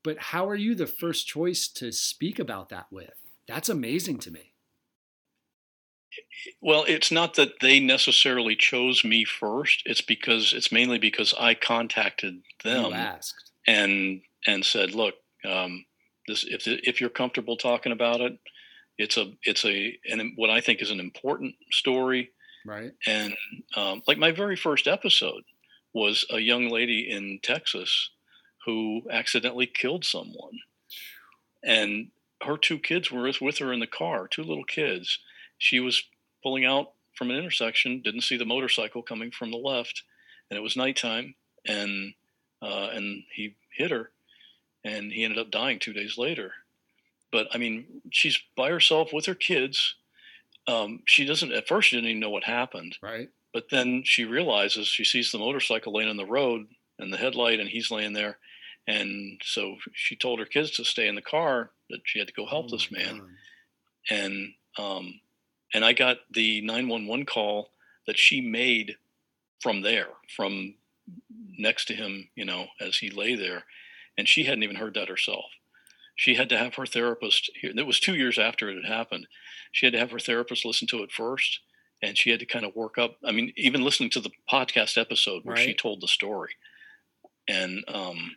[0.03, 3.13] But how are you the first choice to speak about that with?
[3.47, 4.52] That's amazing to me.
[6.61, 9.83] Well, it's not that they necessarily chose me first.
[9.85, 12.93] It's because it's mainly because I contacted them
[13.67, 15.85] and and said, "Look, um,
[16.27, 18.37] this if if you're comfortable talking about it,
[18.97, 22.31] it's a it's a and what I think is an important story.
[22.65, 22.91] Right.
[23.05, 23.35] And
[23.75, 25.43] um, like my very first episode
[25.93, 28.09] was a young lady in Texas
[28.65, 30.59] who accidentally killed someone,
[31.63, 32.07] and
[32.43, 35.19] her two kids were with her in the car, two little kids.
[35.57, 36.03] She was
[36.41, 40.03] pulling out from an intersection, didn't see the motorcycle coming from the left,
[40.49, 41.35] and it was nighttime,
[41.65, 42.13] and
[42.61, 44.11] uh, and he hit her,
[44.83, 46.53] and he ended up dying two days later.
[47.31, 49.95] But I mean, she's by herself with her kids.
[50.67, 53.29] Um, she doesn't at first she didn't even know what happened, Right.
[53.53, 56.67] but then she realizes she sees the motorcycle laying on the road
[56.99, 58.37] and the headlight, and he's laying there.
[58.87, 62.33] And so she told her kids to stay in the car, that she had to
[62.33, 63.19] go help Oh this man.
[63.19, 63.29] God.
[64.09, 65.19] And um,
[65.73, 67.69] and I got the 911 call
[68.07, 68.95] that she made
[69.61, 70.75] from there, from
[71.57, 73.63] next to him, you know, as he lay there.
[74.17, 75.45] And she hadn't even heard that herself.
[76.15, 79.27] She had to have her therapist, it was two years after it had happened.
[79.71, 81.59] She had to have her therapist listen to it first.
[82.03, 83.15] And she had to kind of work up.
[83.25, 86.51] I mean, even listening to the podcast episode where she told the story.
[87.47, 88.35] And, um,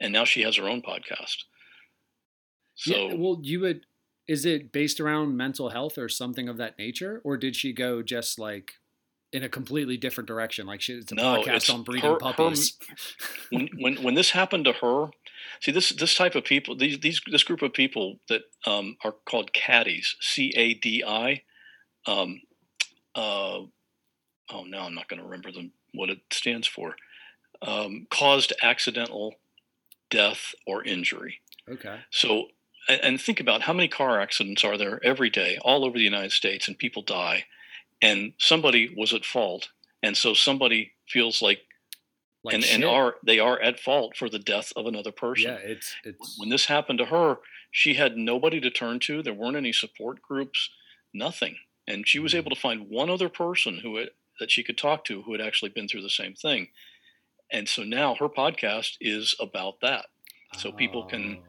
[0.00, 1.44] and now she has her own podcast.
[2.74, 3.84] So, yeah, well, you would.
[4.30, 8.02] Is it based around mental health or something of that nature, or did she go
[8.02, 8.74] just like
[9.32, 10.66] in a completely different direction?
[10.66, 12.76] Like she, it's a No, podcast it's on breeding her- her- puppies.
[13.50, 15.10] when, when when this happened to her,
[15.60, 19.14] see this this type of people, these these this group of people that um, are
[19.28, 21.42] called caddies, C A D I.
[22.06, 22.40] Um,
[23.14, 23.60] uh,
[24.52, 26.94] oh, now I'm not going to remember them what it stands for.
[27.62, 29.34] Um, caused accidental
[30.08, 31.40] death or injury.
[31.68, 31.98] okay.
[32.10, 32.46] So,
[33.02, 36.32] and, think about how many car accidents are there every day all over the United
[36.32, 37.44] States, and people die,
[38.02, 39.68] and somebody was at fault,
[40.02, 41.60] and so somebody feels like
[42.42, 42.74] Like and, shit.
[42.76, 45.50] and are they are at fault for the death of another person.
[45.52, 47.38] yeah, it's it's When this happened to her,
[47.70, 49.22] she had nobody to turn to.
[49.22, 50.70] There weren't any support groups,
[51.12, 52.38] nothing, and she was Mm.
[52.38, 55.40] able to find one other person who had, that she could talk to who had
[55.42, 56.68] actually been through the same thing.
[57.52, 60.06] And so now her podcast is about that.
[60.56, 61.42] so people can-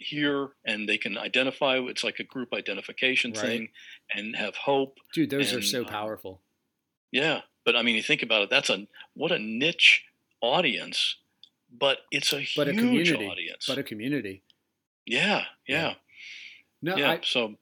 [0.00, 1.76] Hear and they can identify.
[1.78, 3.40] It's like a group identification Right.
[3.40, 3.68] thing,
[4.14, 4.98] and have hope.
[5.12, 6.40] dude, those are so um, powerful.
[7.10, 8.50] Yeah, but I mean, you think about it.
[8.50, 10.04] That's a what a niche
[10.40, 11.16] audience,
[11.76, 13.26] but it's a But a community.
[13.26, 13.66] audience.
[13.66, 14.42] But a community.
[15.04, 15.94] yeah, yeah,
[16.80, 17.10] No, yeah.
[17.12, 17.56] I so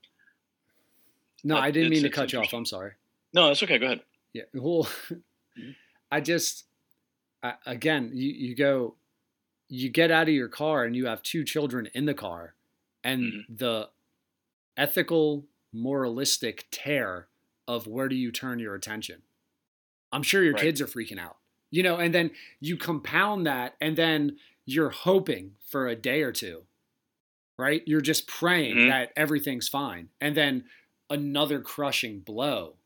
[1.42, 2.52] no, I didn't mean to cut you off.
[2.52, 2.92] I'm sorry.
[3.32, 3.78] no, that's okay.
[3.78, 4.00] Go ahead.
[4.34, 4.42] Yeah.
[4.52, 4.86] Well,
[5.58, 5.74] Mhm.
[6.12, 6.66] I just,
[7.42, 8.94] I, again, you, you go,
[9.68, 12.54] you get out of your car and you have two children in the car,
[13.04, 13.46] and Mhm.
[13.48, 13.90] the
[14.76, 17.28] ethical, moralistic tear
[17.68, 19.22] of where do you turn your attention?
[20.12, 20.62] I'm sure your Right.
[20.62, 21.38] kids are freaking out,
[21.70, 26.32] you know, and then you compound that, and then you're hoping for a day or
[26.32, 26.66] two,
[27.58, 27.82] right?
[27.86, 28.88] You're just praying Mhm.
[28.88, 30.10] that everything's fine.
[30.20, 30.68] And then
[31.10, 32.78] another crushing blow.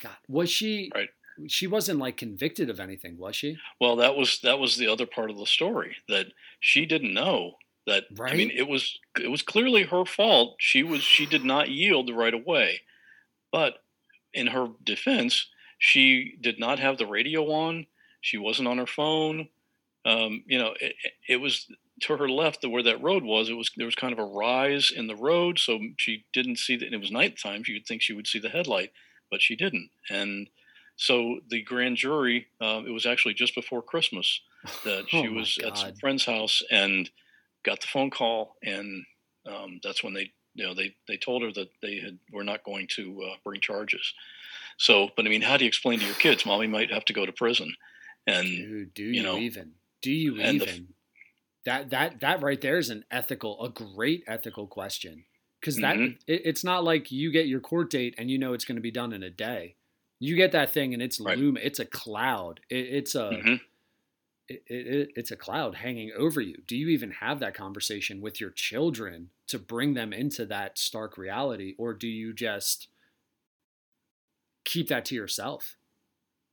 [0.00, 0.90] God, was she?
[0.94, 1.08] Right.
[1.48, 3.58] She wasn't like convicted of anything, was she?
[3.80, 6.26] Well, that was that was the other part of the story that
[6.60, 7.54] she didn't know
[7.86, 8.04] that.
[8.20, 10.56] I mean, it was it was clearly her fault.
[10.58, 12.82] She was she did not yield right away,
[13.50, 13.78] but
[14.34, 17.86] in her defense, she did not have the radio on.
[18.20, 19.48] She wasn't on her phone.
[20.04, 20.94] Um, you know, it,
[21.28, 21.66] it was
[22.02, 23.48] to her left, where that road was.
[23.48, 26.76] It was there was kind of a rise in the road, so she didn't see
[26.76, 26.86] that.
[26.86, 27.62] And it was nighttime.
[27.66, 28.92] You'd think she would see the headlight,
[29.30, 29.90] but she didn't.
[30.10, 30.48] And
[30.96, 34.40] so the grand jury, uh, it was actually just before Christmas
[34.84, 37.10] that she Oh was at some friend's house and
[37.64, 39.04] got the phone call, and
[39.46, 42.64] um, that's when they, you know, they they told her that they had were not
[42.64, 44.14] going to uh, bring charges.
[44.78, 47.12] So, but I mean, how do you explain to your kids, mommy might have to
[47.12, 47.74] go to prison?
[48.26, 49.80] And Dude, do you you, know, even?
[50.02, 50.94] Do you and the- even?
[51.64, 55.24] that that that right there is an ethical, a great ethical question.
[55.60, 56.18] Because that Mhm.
[56.26, 58.82] it, it's not like you get your court date and you know it's going to
[58.82, 59.76] be done in a day.
[60.22, 61.36] You get that thing and it's Right.
[61.36, 61.56] loom.
[61.56, 62.60] It's a cloud.
[62.70, 63.60] It, it's a Mhm.
[64.48, 66.62] it, it, it's a cloud hanging over you.
[66.66, 71.18] Do you even have that conversation with your children to bring them into that stark
[71.18, 72.86] reality, or do you just
[74.64, 75.76] keep that to yourself?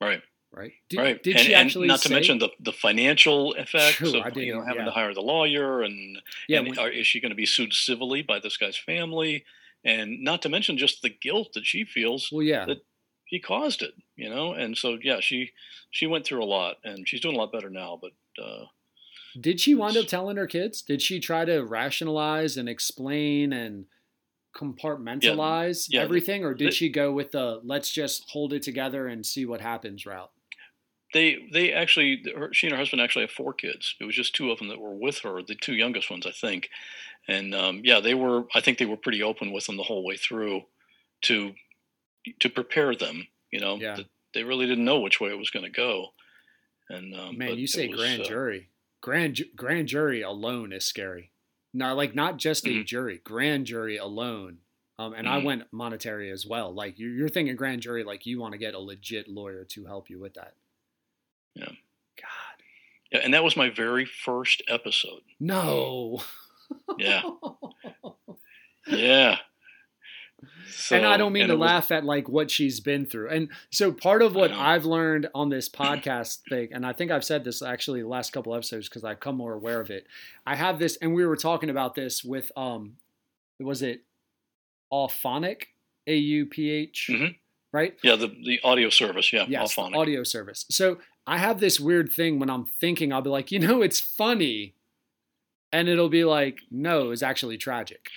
[0.01, 0.23] Right.
[0.51, 0.73] Right.
[0.89, 1.21] Did, right.
[1.21, 4.35] Did and, she and actually not say, to mention the, the financial effects True, of
[4.35, 4.85] you know having yeah.
[4.85, 8.23] to hire the lawyer and, Yeah, and are, is she going to be sued civilly
[8.23, 9.45] by this guy's family?
[9.83, 12.65] And not to mention just the guilt that she feels well, yeah.
[12.65, 12.83] that
[13.29, 14.53] he caused it, you know.
[14.53, 15.51] And so yeah, she
[15.91, 17.99] she went through a lot, and she's doing a lot better now.
[18.01, 18.65] But uh,
[19.39, 20.81] Did she wind up telling her kids?
[20.81, 23.85] Did she try to rationalize and explain and
[24.55, 29.07] compartmentalize yeah, everything, or did the- she go with the let's just hold it together
[29.07, 30.31] and see what happens route?
[31.13, 33.95] they they actually her, she and her husband actually have four kids.
[33.99, 36.31] It was just two of them that were with her, the two youngest ones, I
[36.31, 36.69] think.
[37.27, 38.43] And um, yeah, they were.
[38.53, 40.63] I think they were pretty open with them the whole way through,
[41.23, 41.53] to
[42.39, 43.27] to prepare them.
[43.51, 43.97] You know, Yeah.
[44.33, 46.13] they really didn't know which way it was going to go.
[46.89, 48.69] And um, Man, you say was, grand uh, jury.
[49.01, 51.31] Grand grand jury alone is scary.
[51.73, 52.85] No, like not just a Mhm.
[52.85, 54.59] jury, grand jury alone.
[54.97, 55.43] Um, and I Mhm.
[55.45, 56.73] went monetary as well.
[56.73, 59.85] Like you're, you're thinking grand jury, like you want to get a legit lawyer to
[59.85, 60.55] help you with that.
[61.55, 61.69] Yeah.
[62.17, 62.63] God,
[63.11, 65.21] Yeah, and that was my very first episode.
[65.39, 66.21] no.
[66.97, 67.21] Yeah,
[68.87, 69.37] yeah.
[70.91, 73.29] And I don't mean to was- laugh at like what she's been through.
[73.29, 74.51] And so part of what.
[74.51, 78.31] I've learned on this podcast thing, and I think I've said this actually the last
[78.33, 80.05] couple episodes because I've come more aware of it.
[80.45, 82.93] I have this, and we were talking about this with um,
[83.59, 84.03] was it
[84.91, 85.63] Auphonic,
[86.07, 87.35] A U P H, Mhm.
[87.71, 87.95] right?
[88.03, 89.31] Yeah, the the audio service.
[89.31, 89.95] Yeah, Yes, Auphonic.
[89.95, 90.65] audio service.
[90.69, 93.99] So I have this weird thing when I'm thinking, I'll be like, you know, it's
[93.99, 94.73] funny.
[95.71, 98.09] And it'll be like, no, it's actually tragic.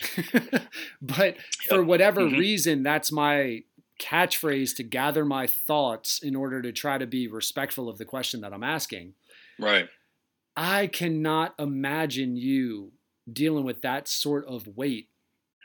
[1.03, 1.37] but
[1.69, 2.38] for whatever Mhm.
[2.38, 3.65] reason, that's my
[4.01, 8.41] catchphrase to gather my thoughts in order to try to be respectful of the question
[8.41, 9.15] that I'm asking.
[9.59, 9.88] Right.
[10.57, 12.93] I cannot imagine you
[13.31, 15.09] dealing with that sort of weight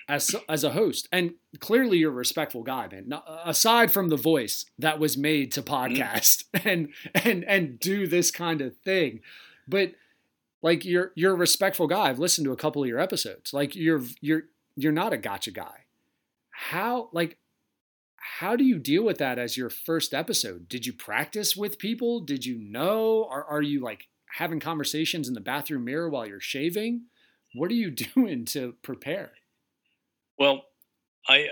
[0.09, 1.07] as as a host.
[1.11, 3.05] And clearly, you're a respectful guy, man.
[3.07, 8.29] Now, aside from the voice that was made to podcast and and and do this
[8.31, 9.21] kind of thing,
[9.67, 9.93] but
[10.67, 12.09] like you're you're a respectful guy.
[12.09, 13.53] I've listened to a couple of your episodes.
[13.53, 14.43] Like you're you're
[14.75, 15.85] you're not a gotcha guy.
[16.51, 17.37] How like
[18.17, 20.67] how do you deal with that as your first episode?
[20.67, 22.19] Did you practice with people?
[22.19, 23.25] Did you know?
[23.29, 27.03] Are are you like having conversations in the bathroom mirror while you're shaving?
[27.55, 29.31] What are you doing to prepare?
[30.37, 30.65] Well,
[31.29, 31.47] I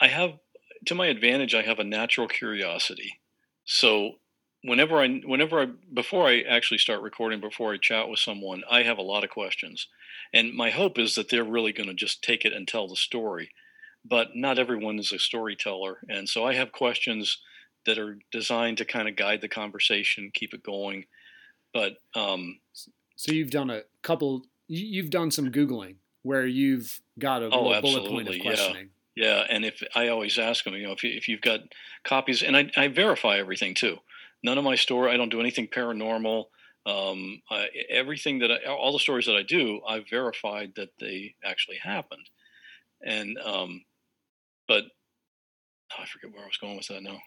[0.00, 0.38] I have
[0.86, 1.56] to my advantage.
[1.56, 3.20] I have a natural curiosity.
[3.64, 4.18] So
[4.64, 8.82] whenever I whenever I before I actually start recording, before I chat with someone, I
[8.82, 9.88] have a lot of questions,
[10.32, 12.96] and my hope is that they're really going to just take it and tell the
[12.96, 13.50] story.
[14.04, 17.40] But not everyone is a storyteller, and so I have questions
[17.86, 21.04] that are designed to kind of guide the conversation, keep it going.
[21.72, 22.60] But um,
[23.16, 24.46] So you've done a couple.
[24.68, 28.72] you- You've done some googling where you've got a Oh, bullet point of absolutely, yeah.
[29.16, 31.60] Yeah, and if I always ask them, you know, if you, if you've got
[32.04, 33.98] copies, and I, I verify everything too.
[34.44, 36.44] None of my story, I don't do anything paranormal.
[36.86, 41.34] Um, I, everything that I, all the stories that I do, I've verified that they
[41.42, 42.28] actually happened.
[43.02, 43.84] And um,
[44.68, 44.84] but
[45.92, 47.18] oh, I forget where I was going with that now.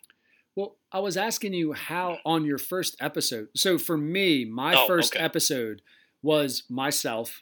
[0.56, 3.48] Well, I was asking you how on your first episode.
[3.56, 5.24] So for me, my Oh, first okay.
[5.24, 5.82] episode
[6.22, 7.42] was myself.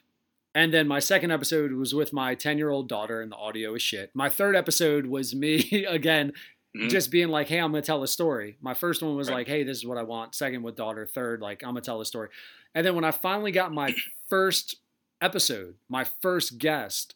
[0.54, 3.74] And then my second episode was with my 10 year old daughter, and the audio
[3.74, 4.10] is shit.
[4.14, 6.32] My third episode was me again,
[6.76, 6.90] Mhm.
[6.90, 8.56] just being like, hey, I'm going to tell a story.
[8.60, 9.36] My first one was Right.
[9.38, 10.34] like, hey, this is what I want.
[10.34, 11.06] Second with daughter.
[11.06, 12.28] Third, like, I'm going to tell a story.
[12.74, 13.94] And then when I finally got my
[14.28, 14.76] first
[15.20, 17.14] episode, my first guest,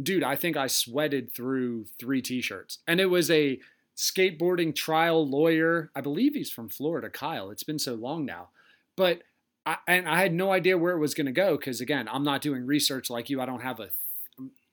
[0.00, 2.78] dude, I think I sweated through three t shirts.
[2.86, 3.58] And it was a
[3.96, 5.90] skateboarding trial lawyer.
[5.94, 7.50] I believe he's from Florida, Kyle.
[7.50, 8.48] It's been so long now.
[8.96, 9.22] But
[9.66, 12.24] I, and I had no idea where it was going to go because again, I'm
[12.24, 13.40] not doing research like you.
[13.40, 13.90] I don't have a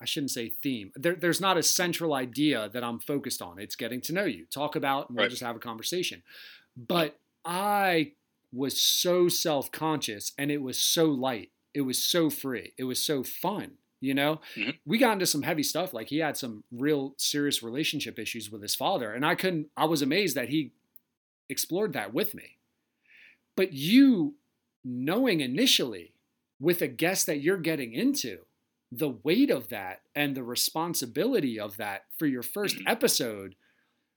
[0.01, 0.91] I shouldn't say theme.
[0.95, 3.59] There, there's not a central idea that I'm focused on.
[3.59, 5.29] It's getting to know you, talk about, and we'll Right.
[5.29, 6.23] just have a conversation.
[6.77, 8.13] But I
[8.53, 11.51] was so self conscious and it was so light.
[11.73, 12.73] It was so free.
[12.77, 13.77] It was so fun.
[14.01, 14.77] You know, Mhm.
[14.85, 15.93] we got into some heavy stuff.
[15.93, 19.11] Like he had some real serious relationship issues with his father.
[19.13, 20.71] And I couldn't, I was amazed that he
[21.49, 22.55] explored that with me.
[23.57, 24.35] But you
[24.85, 26.13] knowing initially
[26.61, 28.45] with a guest that you're getting into,
[28.91, 32.87] the weight of that and the responsibility of that for your first Mm-hmm.
[32.87, 33.55] episode,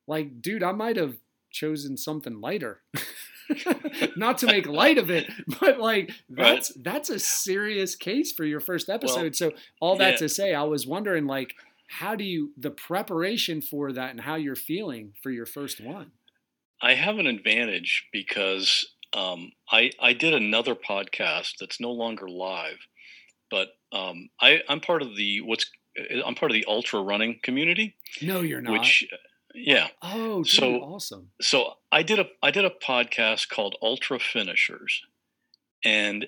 [0.07, 1.17] like, dude, I might have
[1.51, 2.83] chosen something lighter.
[4.17, 6.55] Not to make light of it, but like Right.
[6.55, 9.37] that's that's a serious case for your first episode.
[9.37, 10.17] so all that yeah.
[10.19, 11.55] to say, I was wondering like
[11.89, 16.13] how do you the preparation for that and how you're feeling for your first one?
[16.81, 22.79] I have an advantage because um, I I did another podcast that's no longer live,
[23.53, 27.39] but um, I I'm part of the what's uh, I'm part of the ultra running
[27.43, 28.73] community, No, you're not.
[28.73, 29.07] which
[29.55, 29.89] yeah.
[30.01, 31.31] oh, dude, so- awesome.
[31.41, 35.03] So I did a I did a podcast called Ultra Finishers,
[35.85, 36.27] and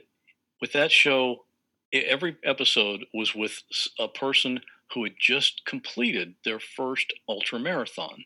[0.61, 1.47] with that show,
[1.93, 3.62] every episode was with
[3.99, 4.61] a person
[4.93, 8.25] who had just completed their first ultra marathon.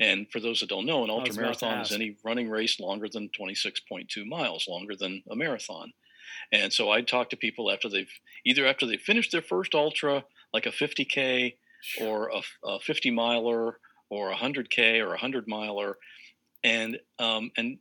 [0.00, 3.30] And for those that don't know, an ultra marathon is any running race longer than
[3.38, 5.92] 26.2 miles, longer than a marathon.
[6.52, 8.10] And so I'd talk to people after they've
[8.44, 11.54] either after they finished their first ultra, like a 50k
[12.00, 12.30] or
[12.64, 13.78] a 50 miler
[14.10, 15.96] or a 100k or a 100 miler,
[16.64, 17.78] and um, and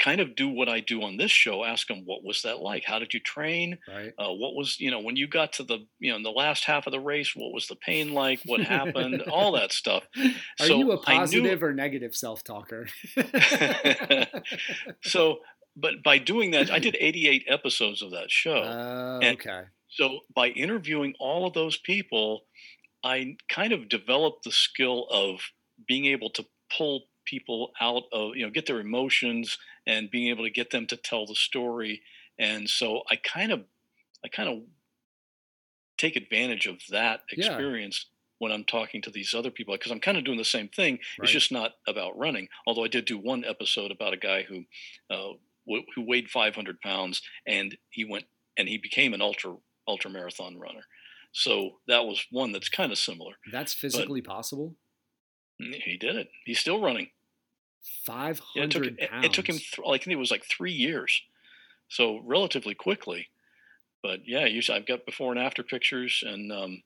[0.00, 1.64] kind of do what I do on this show.
[1.64, 2.82] Ask them what was that like?
[2.84, 3.78] How did you train?
[3.88, 4.12] Right.
[4.18, 6.64] Uh, what was you know when you got to the you know in the last
[6.64, 7.32] half of the race?
[7.34, 8.40] What was the pain like?
[8.44, 9.22] What happened?
[9.30, 10.04] All that stuff.
[10.60, 12.86] Are So you a I knew- positive or negative self talker?
[15.02, 15.38] So,
[15.76, 18.56] but by doing that, I did 88 episodes of that show.
[18.62, 19.62] Uh, And- okay.
[19.88, 22.46] So by interviewing all of those people,
[23.04, 25.52] I kind of developed the skill of
[25.86, 26.46] being able to
[26.76, 29.56] pull people out of, you know, get their emotions
[29.86, 32.02] and being able to get them to tell the story.
[32.38, 33.64] And so I kind of,
[34.24, 34.62] I kind of
[35.96, 37.46] take advantage of that Yeah.
[37.46, 38.06] experience
[38.38, 40.94] when I'm talking to these other people because I'm kind of doing the same thing.
[41.18, 41.24] Right.
[41.24, 42.48] It's just not about running.
[42.66, 44.64] Although I did do one episode about a guy who,
[45.08, 45.34] uh,
[45.66, 48.24] w- who weighed 500 pounds and he went
[48.56, 49.56] and he became an ultra
[49.86, 50.84] ultra marathon runner.
[51.32, 53.32] So that was one that's kind of similar.
[53.52, 54.74] That's physically possible.
[55.58, 56.28] He did it.
[56.44, 57.08] He's still running.
[58.06, 59.24] Five hundred Yeah, it took hundred it, pounds.
[59.26, 61.22] it took him th- like I think it was like three years,
[61.88, 63.28] so relatively quickly.
[64.02, 66.82] But yeah, you, I've got before and after pictures, and um,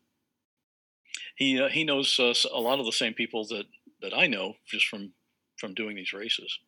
[1.36, 3.66] he uh, he knows uh, a lot of the same people that
[4.02, 5.12] that I know just from
[5.56, 6.58] from doing these races.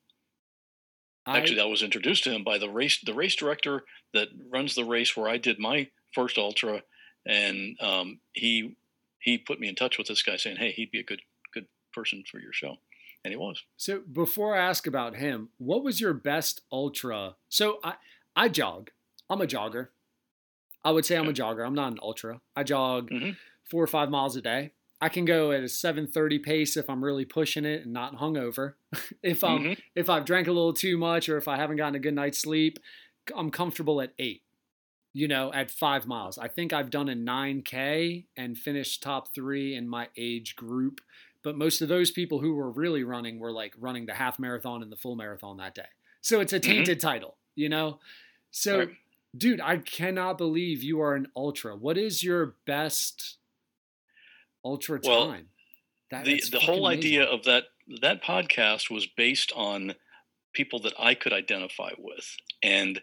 [1.26, 4.84] Actually, I was introduced to him by the race the race director that runs the
[4.84, 6.82] race where I did my first ultra,
[7.26, 8.76] and um, he
[9.20, 11.20] he put me in touch with this guy saying, "Hey, he'd be a good
[11.52, 12.76] good person for your show,"
[13.24, 13.62] and he was.
[13.76, 17.36] So before I ask about him, what was your best ultra?
[17.48, 17.94] So I
[18.34, 18.90] I jog.
[19.28, 19.88] I'm a jogger.
[20.82, 21.64] I would say I'm a jogger.
[21.66, 22.40] I'm not an ultra.
[22.56, 23.36] I jog Mhm.
[23.70, 24.72] four or five miles a day.
[25.00, 28.74] I can go at a 7:30 pace if I'm really pushing it and not hungover.
[29.22, 29.78] if I'm Mhm.
[29.94, 32.38] if I've drank a little too much or if I haven't gotten a good night's
[32.38, 32.78] sleep,
[33.34, 34.42] I'm comfortable at eight.
[35.12, 36.38] You know, at five miles.
[36.38, 41.00] I think I've done a 9K and finished top three in my age group.
[41.42, 44.82] But most of those people who were really running were like running the half marathon
[44.84, 45.88] and the full marathon that day.
[46.20, 47.98] So it's a tainted title, you know?
[48.52, 48.96] So, Right.
[49.36, 51.74] dude, I cannot believe you are an ultra.
[51.74, 53.38] What is your best
[54.64, 55.48] ultra Well, time?
[56.10, 57.64] That- the the whole fucking idea of that
[58.00, 59.94] that podcast was based on
[60.52, 63.00] people that I could identify with, and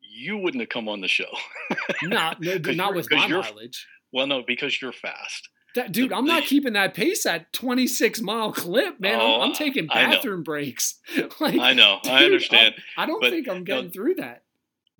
[0.00, 1.30] you wouldn't have come on the show.
[2.02, 3.86] not no, not with my mileage.
[4.12, 5.48] well, no, because you're fast.
[5.76, 9.20] That, dude, the- I'm not the- keeping that pace at 26 mile clip, man.
[9.20, 10.98] Oh, I'm, I'm taking bathroom breaks.
[11.40, 12.74] like, I know, I understand.
[12.96, 14.42] I, I don't but, think I'm getting through that.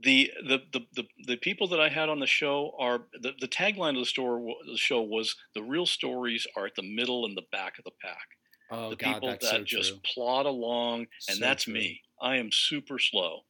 [0.03, 3.49] The the, the the the people that I had on the show are the, the
[3.49, 7.37] tagline of the store the show was the real stories are at the middle and
[7.37, 8.27] the back of the pack.
[8.71, 10.01] Oh the god, people that so just true.
[10.05, 11.69] plod along, and So that's true.
[11.69, 12.03] me.
[12.21, 13.43] I am super slow.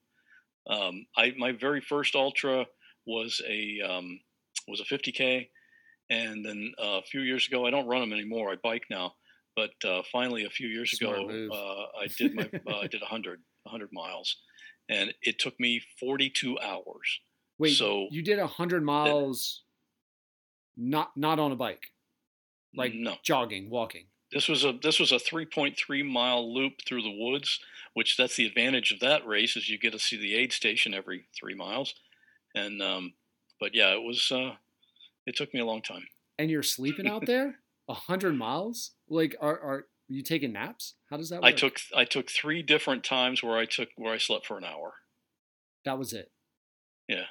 [0.68, 2.66] Um, I my very first ultra
[3.06, 4.20] was a um,
[4.68, 5.50] was a 50k,
[6.10, 8.50] and then uh, a few years ago I don't run them anymore.
[8.52, 9.14] I bike now,
[9.56, 13.00] but uh, finally a few years Smart ago uh, I did my uh, I did
[13.02, 14.36] 100 100 miles,
[14.90, 17.20] and it took me 42 hours.
[17.58, 19.62] Wait, so- you did 100 miles
[20.76, 21.88] not not on a bike,
[22.74, 24.06] like no, jogging, walking.
[24.32, 27.60] This was a this was a 3.3 mile loop through the woods,
[27.94, 30.94] which that's the advantage of that race is you get to see the aid station
[30.94, 31.94] every three miles,
[32.54, 33.12] and um,
[33.58, 34.52] but yeah, it was uh,
[35.26, 36.06] it took me a long time.
[36.38, 37.56] And you're sleeping out there?
[37.86, 38.92] 100 miles?
[39.08, 40.94] Like are are you taking naps?
[41.08, 41.44] How does that work?
[41.44, 44.64] I took I took three different times where I took where I slept for an
[44.64, 44.94] hour.
[45.84, 46.30] That was it.
[47.08, 47.24] Yeah.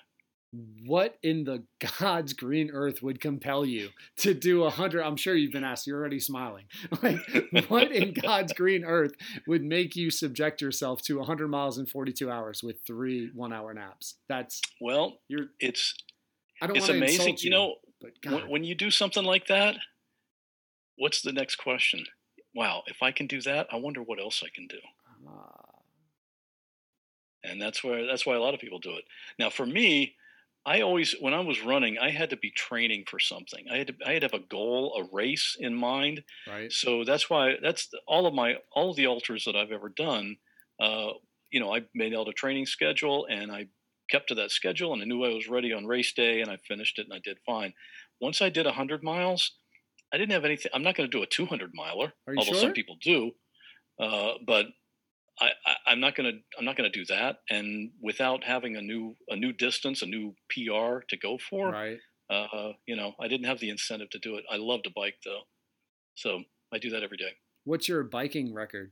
[0.86, 1.66] What in the
[2.00, 5.04] God's green earth would compel you to do a hundred?
[5.04, 5.86] I'm sure you've been asked.
[5.86, 6.66] You're already smiling.
[7.04, 7.20] Like,
[7.70, 9.12] what in God's green earth
[9.46, 14.16] would make you subject yourself to 100 miles in 42 hours with three one-hour naps?
[14.28, 15.48] That's Well, you're.
[15.60, 15.94] it's
[16.62, 17.20] I don't it's amazing.
[17.30, 17.76] insult You know,
[18.26, 19.76] when, when you do something like that,
[20.98, 22.06] what's the next question?
[22.56, 24.80] Wow, if I can do that, I wonder what else I can do.
[25.28, 25.66] ah,
[27.44, 29.06] and that's where that's why a lot of people do it
[29.40, 30.14] now for me
[30.66, 33.88] i always when i was running i had to be training for something i had
[33.88, 36.70] to i had to have a goal a race in mind right.
[36.70, 40.36] so that's why that's all of my all of the ultras that i've ever done
[40.80, 41.12] uh,
[41.52, 43.68] you know, I made out a training schedule and I
[44.10, 46.58] kept to that schedule and I knew I was ready on race day and I
[46.58, 47.74] finished it and I did fine.
[48.22, 49.52] Once I did 100 miles,
[50.14, 50.72] I didn't have anything.
[50.74, 52.56] I'm not going to do a 200 miler, although sure?
[52.62, 53.32] some people do.
[54.00, 54.66] Uh, but
[55.40, 56.40] I, I, I'm not going to.
[56.58, 57.38] I'm not going to do that.
[57.50, 61.98] And without having a new a new distance, a new PR to go for, Right.
[62.30, 64.46] uh, you know, I didn't have the incentive to do it.
[64.52, 65.42] I love to bike though,
[66.16, 66.44] so
[66.74, 67.34] I do that every day.
[67.66, 68.92] What's your biking record?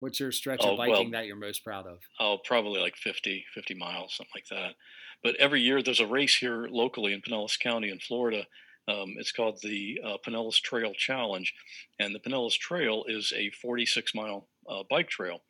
[0.00, 1.98] What's your stretch Oh, of biking well- that you're most proud of?
[2.18, 4.74] Oh, probably like 50, 50 miles, something like that.
[5.22, 8.46] But every year there's a race here locally in Pinellas County in Florida.
[8.88, 11.52] Um, it's called the uh, Pinellas Trail Challenge.
[11.98, 15.40] And the Pinellas Trail is a 46 mile uh, bike trail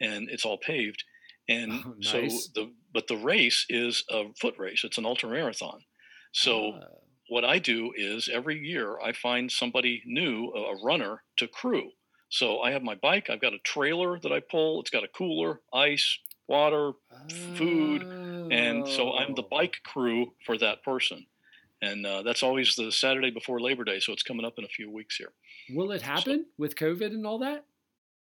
[0.00, 1.04] and it's all paved.
[1.48, 2.20] And Oh, so
[2.54, 4.82] the, but the race is a foot race.
[4.84, 5.80] It's an ultra marathon.
[6.32, 6.86] So Ah,
[7.28, 11.90] what I do is every year I find somebody new, a runner to crew.
[12.28, 15.08] So I have my bike, I've got a trailer that I pull, it's got a
[15.08, 16.18] cooler, ice,
[16.48, 16.92] water,
[17.54, 18.02] food,
[18.50, 19.48] and so I'm the oh.
[19.50, 21.26] bike crew for that person.
[21.82, 24.68] And uh, that's always the Saturday before Labor Day, so it's coming up in a
[24.68, 25.32] few weeks here.
[25.74, 27.64] Will it happen with COVID and all that?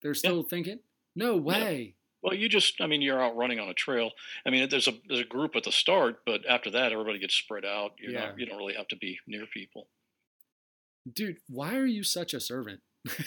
[0.02, 0.78] They're still thinking.
[1.14, 1.94] No way.
[2.22, 4.12] Well, you just, I mean, you're out running on a trail.
[4.46, 7.34] I mean, there's a there's a group at the start, but after that, everybody gets
[7.34, 7.92] spread out.
[7.98, 8.26] You're Yeah.
[8.26, 9.88] not, you don't really have to be near people.
[11.10, 12.80] Dude, why are you such a servant?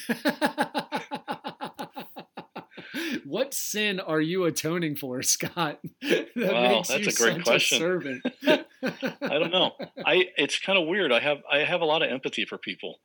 [3.26, 5.80] what sin are you atoning for, Scott?
[6.02, 7.78] that Wow, that's a great such question.
[7.80, 8.24] servant.
[8.84, 9.72] I don't know.
[10.06, 11.12] I it's kind of weird.
[11.12, 13.00] I have I have a lot of empathy for people,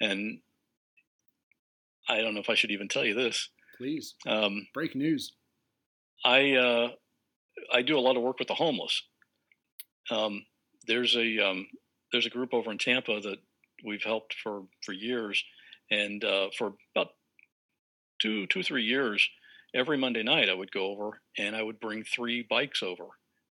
[0.00, 0.40] and
[2.08, 3.48] I don't know if I should even tell you this.
[3.78, 5.32] Please, Um, break news.
[6.24, 6.88] I uh,
[7.72, 9.02] I do a lot of work with the homeless.
[10.10, 10.44] Um,
[10.86, 11.66] there's a um,
[12.10, 13.38] there's a group over in Tampa that
[13.84, 15.42] we've helped for for years,
[15.90, 17.08] and uh, for about
[18.20, 19.28] two two three years,
[19.74, 23.04] every Monday night I would go over and I would bring three bikes over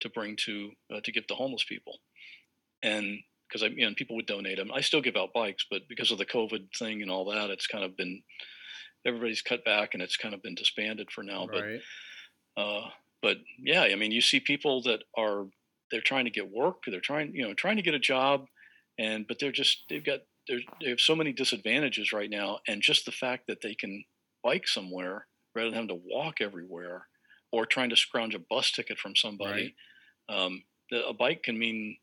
[0.03, 1.98] to bring to uh, to give to homeless people,
[2.82, 4.70] and because I you know people would donate them.
[4.72, 7.66] I still give out bikes, but because of the COVID thing and all that, it's
[7.66, 8.22] kind of been
[9.07, 11.48] everybody's cut back and it's kind of been disbanded for now.
[11.50, 11.64] But
[12.57, 12.88] uh,
[13.22, 15.46] but yeah, I mean, you see people that are
[15.90, 18.46] they're trying to get work, they're trying you know trying to get a job,
[18.98, 23.05] and but they're just they've got they have so many disadvantages right now, and just
[23.05, 24.05] the fact that they can
[24.42, 27.07] bike somewhere rather than having to walk everywhere
[27.53, 29.74] or trying to scrounge a bus ticket from somebody,
[30.29, 30.62] um,
[30.93, 31.97] a bike can mean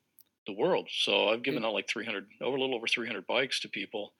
[0.47, 0.89] the world.
[0.91, 4.13] So I've given out like 300 over a little over 300 bikes to people,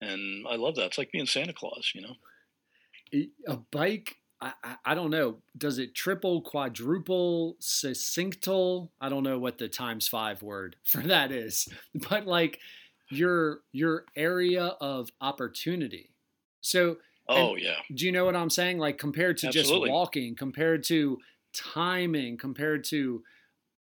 [0.00, 0.86] and I love that.
[0.86, 3.24] It's like being Santa Claus, you know.
[3.46, 4.52] a bike I,
[4.84, 10.42] I, don't know does it triple quadruple succinctal i don't know what the times five
[10.42, 11.68] word for that is
[12.08, 12.58] but like
[13.10, 16.10] your your area of opportunity
[16.60, 16.96] so
[17.28, 17.76] Oh yeah.
[17.94, 19.88] do you know what i'm saying like compared to Absolutely.
[19.88, 21.18] just walking compared to
[21.52, 23.22] timing compared to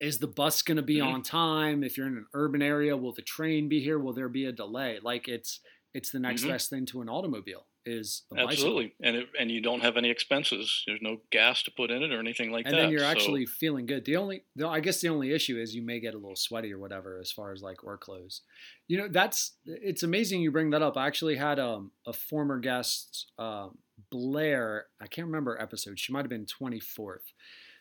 [0.01, 1.07] is the bus going to be Mhm.
[1.07, 4.29] on time if you're in an urban area will the train be here will there
[4.29, 5.61] be a delay like it's
[5.95, 6.49] it's the next Mhm.
[6.49, 8.51] best thing to an automobile is a bicycle.
[8.53, 10.85] Absolutely, and it, and you don't have any expenses.
[10.87, 12.69] There's no gas to put in it or anything like that.
[12.75, 12.83] and that.
[12.83, 14.05] then you're so- actually feeling good.
[14.05, 16.71] The only, the, I guess, the only issue is you may get a little sweaty
[16.71, 18.43] or whatever as far as like work clothes.
[18.89, 20.99] You know, that's it's amazing you bring that up.
[20.99, 23.79] I actually had um, a former guest, um,
[24.11, 24.87] Blair.
[25.01, 25.99] I can't remember episode.
[25.99, 27.33] She might have been 24th.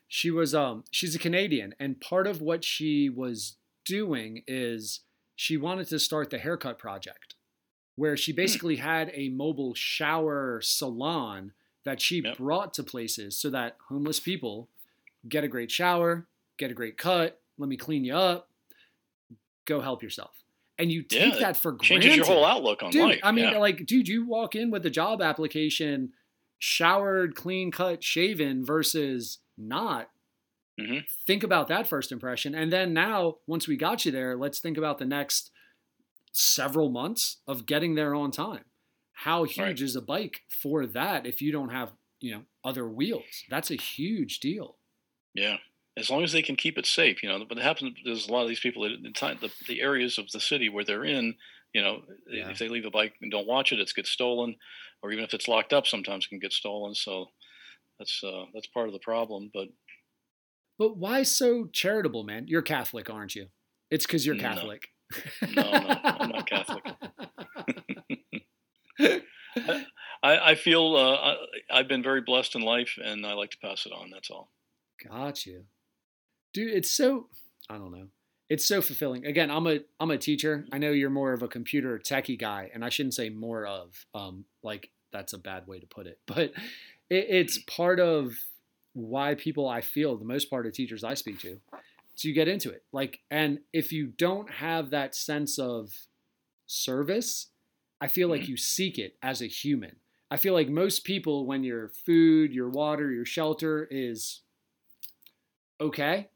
[0.08, 5.02] She was um she's a Canadian, and part of what she was doing is
[5.36, 7.36] she wanted to start the haircut project,
[7.96, 11.52] where she basically had a mobile shower salon
[11.84, 12.38] that she Yep.
[12.38, 14.70] brought to places so that homeless people
[15.28, 18.50] get a great shower, get a great cut, let me clean you up,
[19.66, 20.44] go help yourself.
[20.80, 22.18] And you take Yeah, that for changes granted.
[22.18, 23.20] your whole outlook on dude, life.
[23.24, 23.58] I mean, yeah.
[23.58, 26.14] like, dude, you walk in with a job application,
[26.60, 30.10] showered, clean cut, shaven versus not.
[30.80, 31.06] Mhm.
[31.26, 32.54] Think about that first impression.
[32.54, 35.50] And then now, once we got you there, let's think about the next
[36.32, 38.66] several months of getting there on time.
[39.14, 39.82] How huge Right.
[39.82, 43.44] is a bike for that if you don't have, you know, other wheels?
[43.50, 44.78] That's a huge deal.
[45.34, 45.58] yeah.
[45.98, 47.44] As long as they can keep it safe, you know.
[47.50, 47.98] But it happens.
[48.06, 50.70] There's a lot of these people that the time the, the areas of the city
[50.70, 51.36] where they're in,
[51.74, 52.50] you know, Yeah.
[52.52, 54.56] if they leave a bike and don't watch it, it gets stolen,
[55.02, 56.94] or even if it's locked up, sometimes it can get stolen.
[56.94, 57.32] So
[57.98, 59.50] that's uh, that's part of the problem.
[59.54, 59.70] But
[60.78, 62.46] But why so charitable, man?
[62.48, 63.48] You're Catholic, aren't you?
[63.90, 64.42] It's because you're No.
[64.44, 64.90] Catholic.
[65.56, 66.84] No, no, I'm not Catholic.
[70.24, 71.36] I, I feel uh, I,
[71.80, 74.10] I've been very blessed in life, and I like to pass it on.
[74.12, 74.52] That's all.
[75.08, 75.64] Got you,
[76.58, 76.74] dude.
[76.74, 77.28] It's so
[77.70, 78.08] I don't know.
[78.50, 79.26] It's so fulfilling.
[79.26, 80.66] Again, I'm a I'm a teacher.
[80.72, 84.06] I know you're more of a computer techie guy, and I shouldn't say more of.
[84.16, 86.54] Um, like that's a bad way to put it, but
[87.10, 88.34] it, it's part of
[88.94, 91.60] why people I feel the most part of teachers I speak to.
[92.16, 92.84] So you get into it.
[92.92, 95.94] Like, and if you don't have that sense of
[96.66, 97.50] service,
[98.02, 99.98] I feel like you seek it as a human.
[100.32, 104.42] I feel like most people, when your food, your water, your shelter is
[105.80, 106.30] okay,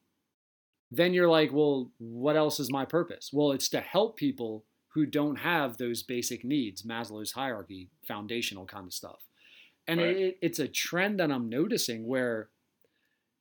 [0.91, 3.31] then you're like, well, what else is my purpose?
[3.31, 8.85] Well, it's to help people who don't have those basic needs, Maslow's hierarchy, foundational kind
[8.85, 9.19] of stuff.
[9.87, 10.15] And Right.
[10.17, 12.49] it, it's a trend that I'm noticing where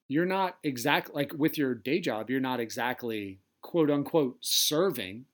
[0.09, 5.27] you're not exact like with your day job, you're not exactly quote unquote serving,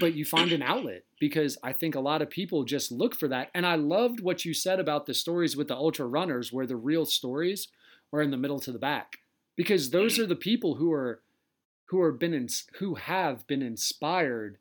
[0.00, 3.28] but you find an outlet because I think a lot of people just look for
[3.28, 3.50] that.
[3.54, 6.76] And I loved what you said about the stories with the ultra runners where the
[6.76, 7.68] real stories
[8.12, 9.18] are in the middle to the back
[9.56, 11.22] because those are the people who are
[11.92, 12.48] who are been in,
[12.80, 14.58] who have been inspired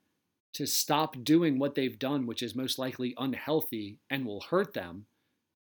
[0.53, 5.07] to stop doing what they've done which is most likely unhealthy and will hurt them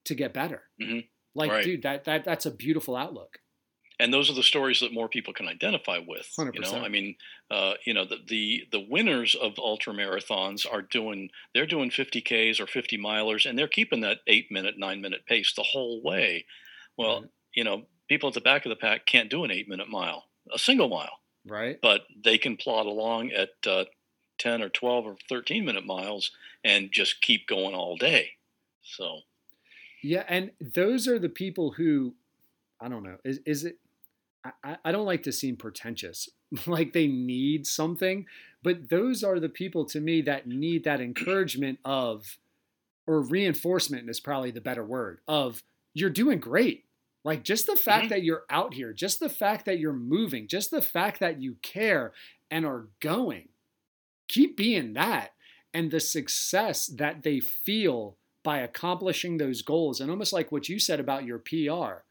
[0.06, 0.64] to get better.
[0.82, 1.08] Mhm.
[1.36, 1.64] Like Right.
[1.64, 3.40] dude that that that's a beautiful outlook.
[4.00, 6.28] and those are the stories that more people can identify with.
[6.52, 7.16] You know, I mean,
[7.52, 12.22] uh, you know, the, the the winners of ultra marathons are doing they're doing 50
[12.22, 16.02] Ks or 50 milers, and they're keeping that eight minute, nine minute pace the whole
[16.04, 16.46] way.
[16.98, 17.30] Well, Right.
[17.56, 20.30] you know, people at the back of the pack can't do an eight minute mile,
[20.52, 21.80] a single mile, Right?
[21.82, 23.86] but they can plod along at uh,
[24.38, 26.32] 10 or 12 or 13 minute miles
[26.64, 28.32] and just keep going all day.
[28.82, 29.20] So
[30.02, 32.14] Yeah, and those are the people who,
[32.80, 33.78] I don't know, is is it?
[34.46, 36.30] I- I, I don't like to seem pretentious,
[36.68, 38.26] like they need something,
[38.62, 42.38] but those are the people to me that need that encouragement of,
[43.08, 45.64] or reinforcement is probably the better word of
[45.94, 46.84] you're doing great.
[47.24, 48.10] Like just the fact Mhm.
[48.10, 51.56] that you're out here, just the fact that you're moving, just the fact that you
[51.62, 52.14] care
[52.52, 53.50] and are going,
[54.28, 55.34] keep being that.
[55.74, 60.80] And the success that they feel by accomplishing those goals, and almost like what you
[60.80, 62.06] said about your PR,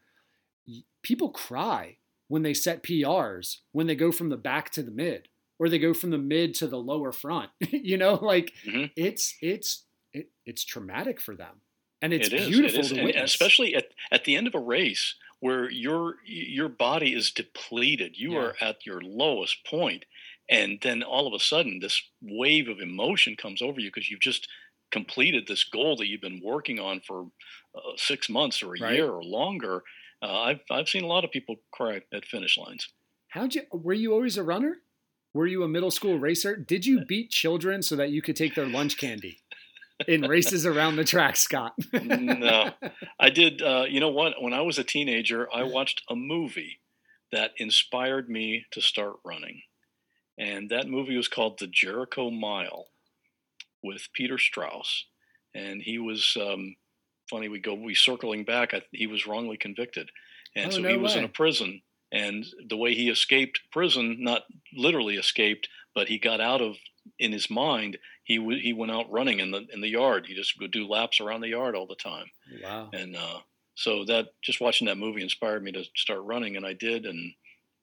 [1.03, 1.99] people cry
[2.29, 5.79] when they set PRs, when they go from the back to the mid, or they
[5.79, 7.51] go from the mid to the lower front.
[7.71, 8.91] you know, like Mhm.
[8.97, 11.61] it's it's it, it's traumatic for them,
[12.03, 13.31] and it's It is, beautiful is, to witness.
[13.33, 18.33] especially at, at the end of a race where your your body is depleted, you
[18.33, 18.39] Yeah.
[18.41, 20.05] are at your lowest point,
[20.49, 24.21] and then all of a sudden this wave of emotion comes over you because you've
[24.21, 24.49] just
[24.91, 27.31] completed this goal that you've been working on for
[27.75, 28.95] uh, six months or a Right.
[28.95, 29.83] year or longer.
[30.23, 32.89] Uh, I've I've seen a lot of people cry at finish lines.
[33.29, 33.63] How'd you?
[33.73, 34.79] Were you always a runner?
[35.35, 36.55] Were you a middle school racer?
[36.57, 39.39] Did you beat children so that you could take their lunch candy
[40.07, 41.75] in races around the track, Scott?
[41.93, 42.71] No.
[43.21, 43.63] I did.
[43.63, 44.35] Uh, you know what?
[44.41, 46.81] When I was a teenager, I watched a movie
[47.31, 49.63] that inspired me to start running,
[50.39, 52.87] and that movie was called The Jericho Mile
[53.83, 55.07] with Peter Strauss,
[55.55, 56.77] and he was um,
[57.31, 57.49] funny.
[57.49, 58.75] We go we circling back.
[58.75, 60.11] I, he was wrongly convicted,
[60.55, 61.83] and Oh, so no he was in a prison.
[62.15, 64.43] And the way he escaped prison, not
[64.77, 66.77] literally escaped, but he got out of
[67.19, 67.99] in his mind.
[68.25, 70.27] He w- he went out running in the in the yard.
[70.27, 72.27] He just would do laps around the yard all the time
[72.63, 72.91] wow.
[72.93, 73.39] and uh,
[73.75, 77.33] so that just watching that movie inspired me to start running and i did and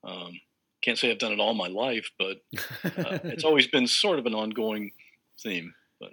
[0.03, 0.39] um,
[0.81, 4.25] can't say i've done it all my life but uh, it's always been sort of
[4.25, 4.91] an ongoing
[5.41, 6.11] theme but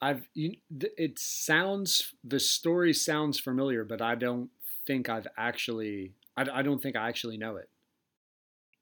[0.00, 4.50] I've you, it sounds the story sounds familiar, but I don't
[4.86, 7.70] think I've actually I, I don't think I actually know it.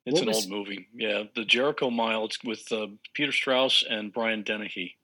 [0.07, 3.83] It's What an was- old movie yeah the jericho mile it's with uh, peter strauss
[3.89, 4.97] and brian dennehy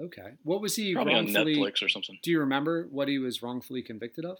[0.00, 3.42] Okay, what was he probably on netflix or something Do you remember what he was
[3.42, 4.38] wrongfully convicted of?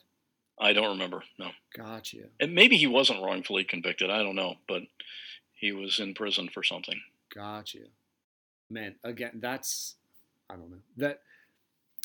[0.61, 2.27] i don't remember no Got you.
[2.41, 4.83] and maybe he wasn't wrongfully convicted i don't know but
[5.55, 7.01] he was in prison for something
[7.35, 7.87] Got you.
[8.71, 9.97] Man, again, that's
[10.51, 10.79] I don't know.
[10.97, 11.21] That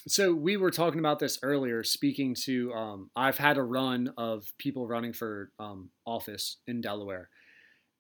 [0.06, 4.52] so we were talking about this earlier, speaking to um I've had a run of
[4.58, 7.30] people running for um office in Delaware.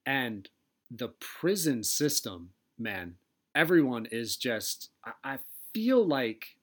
[0.05, 0.49] And
[0.91, 3.17] the prison system, man,
[3.55, 5.39] everyone is just I, I
[5.73, 6.57] feel like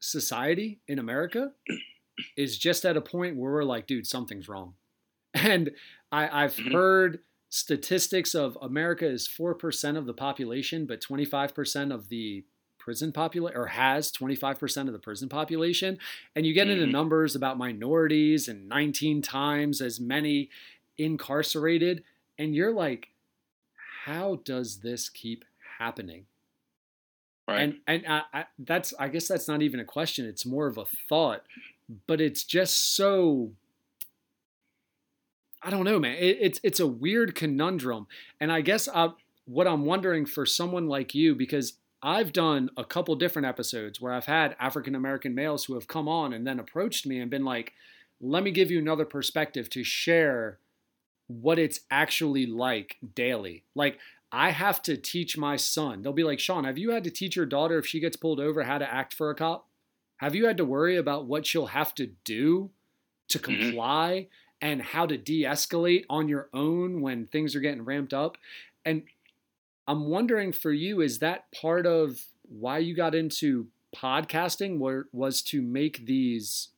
[0.00, 1.52] society in America
[2.36, 4.74] is just at a point where we're like, dude, something's wrong.
[5.34, 5.72] And
[6.12, 6.68] I, I've Mhm.
[6.72, 7.20] heard
[7.50, 12.44] statistics of America is 4% of the population, but 25% of the
[12.78, 15.98] prison population, or has 25% of the prison population.
[16.36, 16.92] And you get into Mhm.
[16.92, 20.50] numbers about minorities and 19 times as many
[20.98, 22.04] incarcerated.
[22.38, 23.08] And you're like,
[24.04, 25.44] how does this keep
[25.78, 26.26] happening?
[27.48, 30.26] right And and I, I, that's I guess that's not even a question.
[30.26, 31.42] It's more of a thought,
[32.06, 33.52] but it's just so.
[35.62, 36.16] I don't know, man.
[36.16, 38.06] It, it's it's a weird conundrum,
[38.40, 39.10] and I guess I,
[39.46, 44.12] what I'm wondering for someone like you, because I've done a couple different episodes where
[44.12, 47.44] I've had African American males who have come on and then approached me and been
[47.44, 47.72] like,
[48.20, 50.58] let me give you another perspective to share
[51.28, 53.64] what it's actually like daily.
[53.74, 53.98] Like,
[54.32, 56.02] I have to teach my son.
[56.02, 58.40] They'll be like, Sean, have you had to teach your daughter if she gets pulled
[58.40, 59.68] over how to act for a cop?
[60.18, 62.70] Have you had to worry about what she'll have to do
[63.28, 63.42] to Mhm.
[63.42, 64.28] comply
[64.60, 68.38] and how to de escalate on your own when things are getting ramped up?
[68.84, 69.04] And
[69.86, 75.42] I'm wondering for you, is that part of why you got into podcasting were, was
[75.42, 76.68] to make these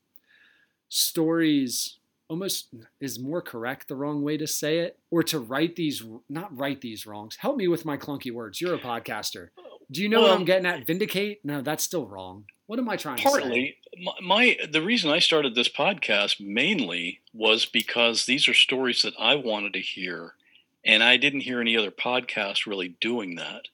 [0.89, 6.05] stories almost is more correct the wrong way to say it or to write these
[6.29, 7.37] not write these wrongs.
[7.37, 8.61] Help me with my clunky words.
[8.61, 9.49] You're a podcaster.
[9.91, 10.87] Do you know what i'm getting at?
[10.87, 11.45] Vindicate?
[11.45, 12.45] No that's still wrong.
[12.67, 13.31] What am i trying to say?
[13.31, 13.77] Partly.
[14.03, 19.15] My, my the reason i started this podcast mainly was because these are stories that
[19.19, 20.35] i wanted to hear
[20.85, 23.69] and i didn't hear any other podcast really doing that.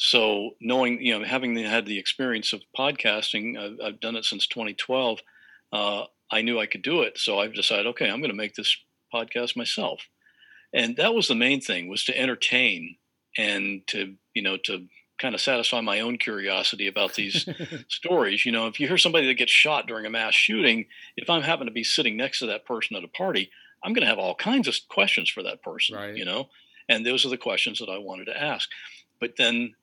[0.00, 4.46] So knowing you know having had the experience of podcasting i've, I've done it since
[4.46, 5.18] 2012
[5.72, 8.54] uh, i knew i could do it so i've decided okay i'm going to make
[8.54, 8.76] this
[9.12, 10.08] podcast myself
[10.72, 12.96] and that was the main thing was to entertain
[13.36, 14.86] and to you know to
[15.18, 17.46] kind of satisfy my own curiosity about these
[17.88, 18.46] stories.
[18.46, 21.42] You know, if you hear somebody that gets shot during a mass shooting, if I'm
[21.42, 23.50] happen to be sitting next to that person at a party,
[23.82, 25.96] I'm going to have all kinds of questions for that person.
[25.96, 26.16] Right.
[26.16, 26.48] You know,
[26.88, 28.68] and those are the questions that I wanted to ask.
[29.20, 29.74] But then,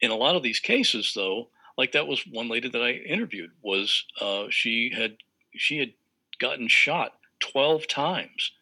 [0.00, 3.50] in a lot of these cases, though, like that was one lady that I interviewed
[3.62, 5.16] was uh, she had
[5.54, 5.92] she had
[6.40, 8.52] gotten shot twelve times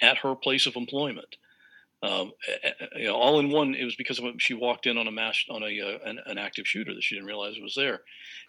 [0.00, 1.36] at her place of employment
[2.04, 2.32] um,
[2.96, 3.74] you know, all in one.
[3.74, 6.38] It was because of, she walked in on a mass on a uh, an, an
[6.38, 8.02] active shooter that she didn't realize was there,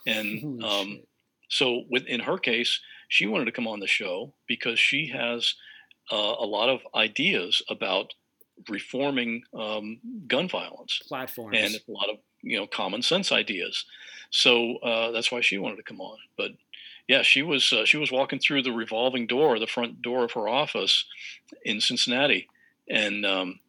[0.06, 1.02] and um,
[1.50, 5.56] so with in her case, she wanted to come on the show because she has
[6.12, 8.14] uh, a lot of ideas about
[8.70, 13.86] reforming um, gun violence platforms and a lot of you know common sense ideas.
[14.32, 16.18] So uh, that's why she wanted to come on.
[16.38, 16.52] But
[17.08, 20.32] yeah, she was uh, she was walking through the revolving door, the front door of
[20.34, 21.06] her office
[21.64, 22.48] in Cincinnati,
[22.90, 23.60] and um,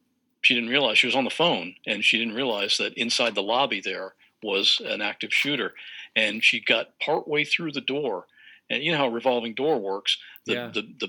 [0.42, 3.42] she didn't realize she was on the phone, and she didn't realize that inside the
[3.42, 5.74] lobby there was an active shooter,
[6.14, 8.26] and she got partway through the door,
[8.70, 10.18] and you know how a revolving door works.
[10.46, 10.70] The Yeah.
[10.72, 11.08] the the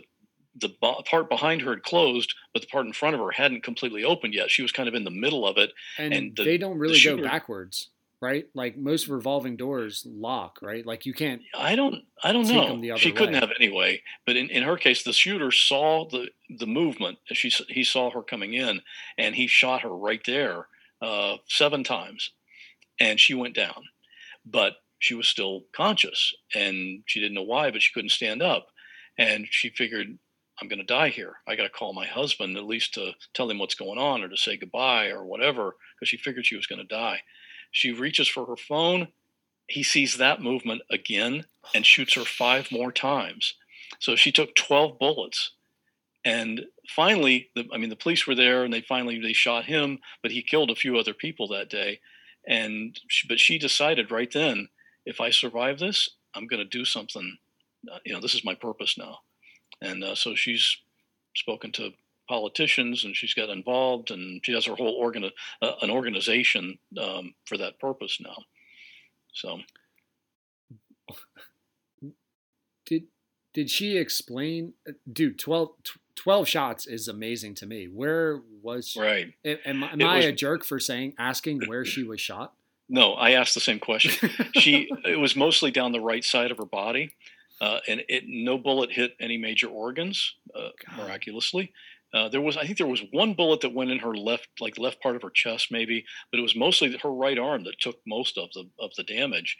[0.59, 0.69] the
[1.05, 4.34] part behind her had closed, but the part in front of her hadn't completely opened
[4.34, 4.49] yet.
[4.49, 6.95] She was kind of in the middle of it, and, and the- they don't really
[6.95, 7.89] go shooter- backwards
[8.22, 12.97] right like most revolving doors lock right like you can't I don't I don't know.
[12.97, 13.39] she couldn't way.
[13.39, 14.01] have anyway.
[14.26, 17.20] But in, in her case, the shooter saw the the movement.
[17.32, 18.82] She he saw her coming in,
[19.18, 20.68] and he shot her right there
[21.01, 22.32] uh, seven times,
[22.99, 23.84] and she went down.
[24.45, 28.68] But she was still conscious, and she didn't know why, but she couldn't stand up,
[29.18, 30.18] and she figured.
[30.59, 31.36] I'm going to die here.
[31.47, 34.28] I got to call my husband at least to tell him what's going on or
[34.28, 37.20] to say goodbye or whatever because she figured she was going to die.
[37.72, 39.09] She reaches for her phone.
[39.68, 41.45] He sees that movement again
[41.76, 43.55] and shoots her five more times.
[43.99, 45.51] So she took 12 bullets.
[46.24, 49.99] And finally, the, I mean, the police were there and they finally, they shot him,
[50.22, 51.99] but he killed a few other people that day.
[52.47, 54.70] And, she, but she decided right then,
[55.05, 57.38] if I survive this, I'm going to do something,
[58.05, 59.20] you know, this is my purpose now.
[59.82, 60.78] And uh, so she's
[61.36, 61.91] spoken to
[62.28, 65.25] politicians and she's got involved and she has her whole organ,
[65.61, 68.38] uh, an organization um, for that purpose now.
[69.34, 69.59] So
[72.86, 73.03] did
[73.53, 74.73] did she explain
[75.11, 75.69] dude 12,
[76.15, 79.34] 12 shots is amazing to me where was right.
[79.43, 82.21] am, am I- am It i was- a jerk for saying asking where she was
[82.21, 82.53] shot
[82.89, 84.30] No, I asked the same question.
[84.55, 87.11] she it was mostly down the right side of her body,
[87.59, 91.73] uh, and it no bullet hit any major organs uh, miraculously.
[92.14, 94.78] Uh, there was I think there was one bullet that went in her left like
[94.78, 97.99] left part of her chest maybe, but it was mostly her right arm that took
[98.08, 99.58] most of the of the damage,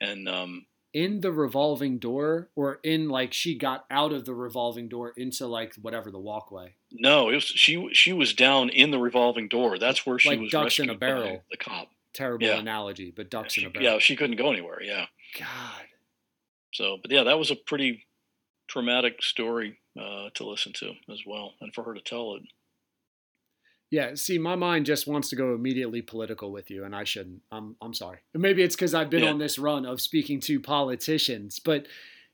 [0.00, 4.88] and um, in the revolving door or in like she got out of the revolving
[4.88, 8.98] door into like whatever the walkway no, it was she she was down in the
[8.98, 9.78] revolving door.
[9.78, 11.44] That's where she Like was ducks in a barrel.
[11.50, 11.88] The cop.
[12.14, 12.58] terrible Yeah.
[12.58, 14.82] analogy but ducks She- in a barrel yeah, she couldn't go anywhere.
[14.82, 15.06] Yeah.
[15.38, 15.82] god
[16.72, 18.05] So, but yeah, that was a pretty
[18.68, 22.42] traumatic story uh, to listen to as well, and for her to tell it.
[23.90, 27.42] Yeah, see, my mind just wants to go immediately political with you, and I shouldn't.
[27.52, 28.18] I'm I'm sorry.
[28.34, 29.30] Maybe it's because I've been Yeah.
[29.30, 31.86] on this run of speaking to politicians, but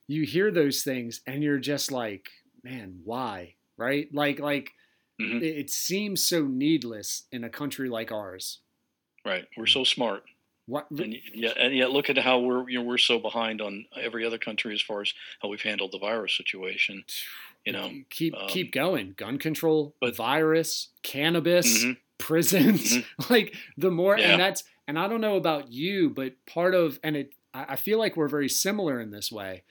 [0.09, 2.31] you hear those things and you're just like,
[2.65, 3.55] man, why?
[3.77, 4.13] Right?
[4.15, 4.73] Like like
[5.21, 5.43] Mhm.
[5.43, 8.61] it, it seems so needless in a country like ours.
[9.25, 10.25] Right, we're so smart,
[10.67, 13.61] What and y- yet, and yet look at how we're you know we're so behind
[13.61, 17.05] on every other country as far as how we've handled the virus situation.
[17.65, 19.15] You know, keep um, keep going.
[19.17, 21.97] Gun control, but- virus, cannabis, Mhm.
[22.19, 22.99] prisons.
[23.31, 24.33] like the more, Yeah.
[24.33, 27.99] and that's, and I don't know about you, but part of, and it, I feel
[27.99, 29.63] like we're very similar in this way.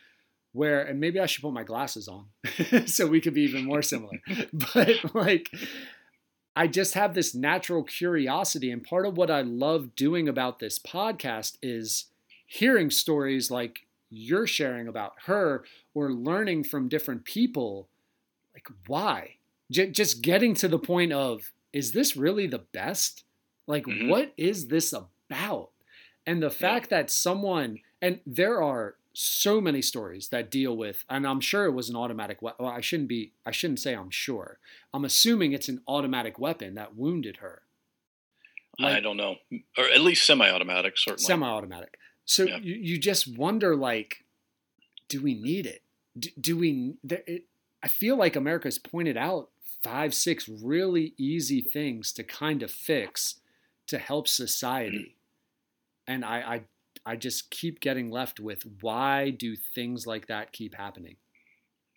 [0.54, 2.26] Where, and maybe I should put my glasses on
[2.86, 4.20] so we could be even more similar.
[4.54, 5.50] but like,
[6.56, 8.72] I just have this natural curiosity.
[8.72, 12.06] And part of what I love doing about this podcast is
[12.46, 17.88] hearing stories like you're sharing about her or learning from different people.
[18.54, 19.36] Like, why?
[19.72, 23.24] J- just getting to the point of, is this really the best?
[23.68, 24.10] Like, Mhm.
[24.10, 25.70] what is this about?
[26.28, 31.28] And the fact that someone, and there are so many stories that deal with, and
[31.28, 32.66] I'm sure it was an automatic weapon.
[32.66, 34.60] Well, I shouldn't be, I shouldn't say I'm sure.
[34.94, 37.64] I'm assuming it's an automatic weapon that wounded her.
[38.80, 39.36] I don't know,
[39.78, 41.26] or at least semi-automatic, certainly.
[41.26, 41.98] semi-automatic.
[42.26, 42.58] So Yeah.
[42.58, 44.26] you, you just wonder, like,
[45.10, 45.84] do we need it?
[46.18, 46.94] Do, do we?
[47.04, 47.46] There, it,
[47.84, 49.50] I feel like America's pointed out
[49.84, 53.42] five, six really easy things to kind of fix
[53.88, 54.30] to help mm.
[54.30, 55.18] society,
[56.08, 56.62] and I, I,
[57.06, 61.16] I just keep getting left with why do things like that keep happening?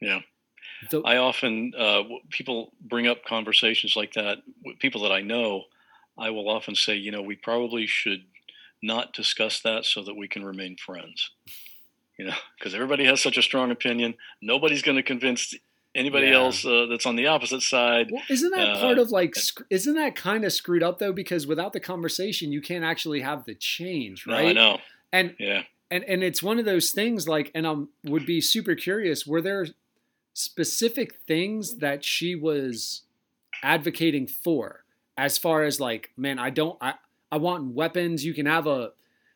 [0.01, 0.21] Yeah.
[0.91, 5.65] The, I often uh, people bring up conversations like that with people that I know.
[6.19, 8.25] I will often say, you know, we probably should
[8.83, 11.31] not discuss that so that we can remain friends.
[12.19, 14.15] You know, because everybody has such a strong opinion.
[14.41, 15.53] Nobody's going to convince
[15.97, 16.35] anybody Yeah.
[16.37, 18.11] else uh, that's on the opposite side.
[18.13, 19.35] well, isn't that uh, part of like?
[19.35, 21.13] sc- Isn't that kind of screwed up though?
[21.13, 24.47] Because without the conversation, you can't actually have the change, No, right?
[24.49, 24.79] I know.
[25.15, 25.63] And Yeah.
[25.91, 29.41] and and it's one of those things like and i would be super curious were
[29.41, 29.67] there
[30.33, 33.03] specific things that she was
[33.63, 34.85] advocating for
[35.17, 36.95] as far as like man i don't i
[37.31, 38.93] i want weapons you can have a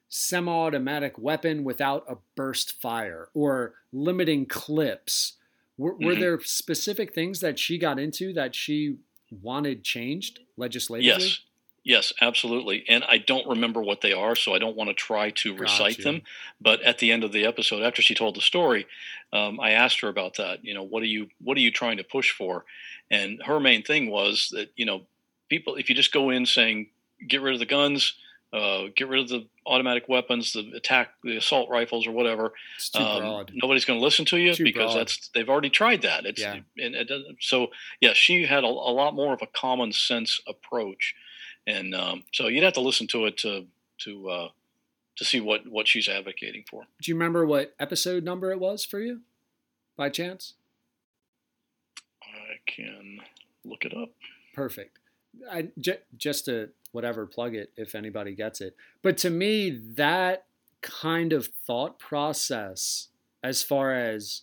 [0.08, 5.34] semi-automatic weapon without a burst fire or limiting clips
[5.76, 6.20] were, were Mhm.
[6.20, 8.96] there specific things that she got into that she
[9.30, 11.40] wanted changed legislatively Yes.
[11.88, 12.84] Yes, absolutely.
[12.86, 15.96] And I don't remember what they are, so I don't want to try to recite
[15.96, 16.02] Gotcha.
[16.02, 16.22] them.
[16.60, 18.86] But at the end of the episode, after she told the story,
[19.32, 20.62] um, I asked her about that.
[20.62, 22.66] You know, what are you what are you trying to push for?
[23.10, 25.06] And her main thing was that you know,
[25.48, 26.88] people if you just go in saying
[27.26, 28.12] get rid of the guns,
[28.52, 32.52] uh, get rid of the automatic weapons, the attack, the assault rifles, or whatever,
[32.96, 35.00] um, nobody's going to listen to you Too because broad.
[35.00, 36.26] that's they've already tried that.
[36.26, 36.60] It's Yeah.
[36.76, 37.68] and it doesn't, so
[38.02, 41.14] yeah, she had a, a lot more of a common sense approach,
[41.68, 43.66] and um, so you'd have to listen to it to
[43.98, 44.48] to uh,
[45.16, 46.84] to see what what she's advocating for.
[47.02, 49.20] do you remember what episode number it was for you
[49.96, 50.54] by chance
[52.22, 53.20] I can
[53.64, 54.10] look it up.
[54.54, 54.98] Perfect.
[55.50, 58.76] I, j- just to whatever plug it if anybody gets it.
[59.02, 60.46] But to me, that
[60.80, 63.08] kind of thought process,
[63.42, 64.42] as far as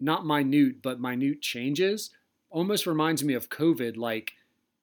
[0.00, 2.10] not minute, but minute changes,
[2.50, 3.96] almost reminds me of COVID.
[3.96, 4.32] Like,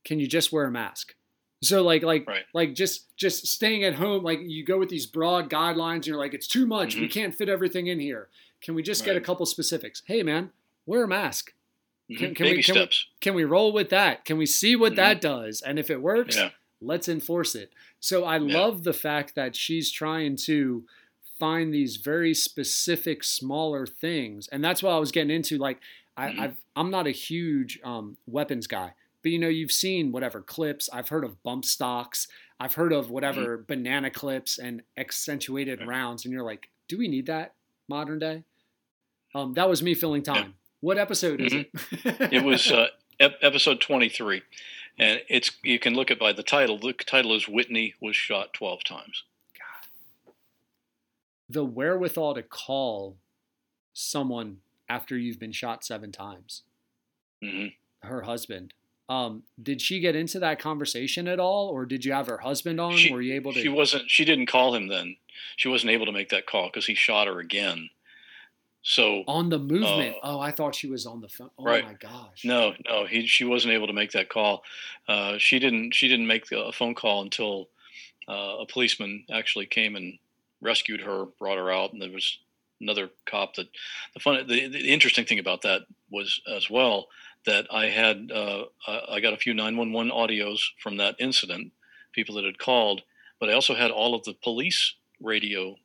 [0.03, 1.16] can you just wear a mask?
[1.62, 2.43] So like like Right.
[2.53, 4.24] like just just staying at home.
[4.24, 6.95] Like you go with these broad guidelines, and you're like, it's too much.
[6.95, 7.12] We Mhm.
[7.12, 8.30] can't fit everything in here.
[8.62, 10.01] Can we just get a couple specifics?
[10.05, 10.51] Hey man,
[10.86, 11.53] wear a mask.
[12.07, 12.36] Can- Mhm.
[12.36, 13.07] can we- can we- steps.
[13.22, 14.26] Can we roll with that?
[14.26, 14.97] Can we see what Mhm.
[14.97, 15.62] that does?
[15.62, 16.51] And if it works, Yeah.
[16.82, 17.72] let's enforce it.
[17.99, 18.57] So I Yeah.
[18.60, 20.86] love the fact that she's trying to
[21.38, 25.57] find these very specific, smaller things, and that's what I was getting into.
[25.57, 25.80] Like,
[26.18, 26.45] I.
[26.45, 30.89] I've, I'm not a huge um, weapons guy, but you know, you've seen whatever clips.
[30.91, 32.28] I've heard of bump stocks.
[32.59, 37.28] I've heard of whatever banana clips and accentuated rounds, and you're like, do we need
[37.28, 37.53] that
[37.88, 38.43] modern day?
[39.34, 40.55] Um, that was me filling time.
[40.82, 41.70] What episode is it?
[42.34, 42.88] It was uh,
[43.20, 44.41] ep- episode twenty three,
[44.97, 46.78] and it's you can look at by the title.
[46.80, 49.24] The title is Whitney was shot twelve times.
[49.57, 50.34] God,
[51.49, 53.17] the wherewithal to call
[53.93, 54.57] someone
[54.88, 56.63] after you've been shot seven times
[57.43, 57.67] hmm
[58.01, 58.74] her husband
[59.10, 62.80] um, did she get into that conversation at all or did you have her husband
[62.80, 64.10] on She- were you able to She wasn't.
[64.10, 65.18] She didn't call him then.
[65.57, 67.89] She wasn't able to make that call because he shot her again.
[68.82, 71.84] So on the movement Uh, oh i thought she was on the phone oh right.
[71.84, 74.64] my gosh no, no, he she wasn't able to make that call.
[75.07, 75.93] Uh, she didn't.
[75.93, 77.68] She didn't make the, a phone call until
[78.30, 80.18] uh, a policeman actually came and
[80.62, 82.38] rescued her, brought her out, and there was
[82.80, 83.68] another cop that.
[84.14, 87.07] The fun, the, the interesting thing about that was as well
[87.46, 91.72] that I had uh, I got a few 911 audios from that incident,
[92.14, 93.02] people that had called,
[93.40, 95.76] but I also had all of the police radio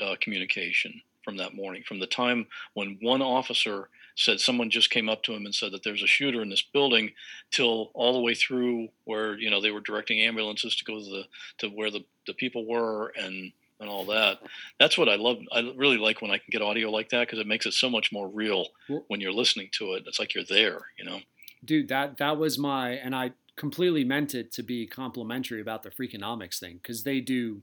[0.00, 5.08] uh, communication from that morning, from the time when one officer said someone just came
[5.08, 7.10] up to him and said that there's a shooter in this building,
[7.50, 11.04] till all the way through where you know they were directing ambulances to go to
[11.04, 11.24] the
[11.58, 14.38] to where the, the people were and and all that.
[14.78, 15.38] That's what I love.
[15.52, 17.90] I really like when I can get audio like that because it makes it so
[17.90, 18.66] much more real
[19.08, 20.04] when you're listening to it.
[20.06, 21.20] It's like you're there, you know.
[21.64, 25.90] dude that that was my and i completely meant it to be complimentary about the
[25.90, 27.60] Freakonomics thing because they do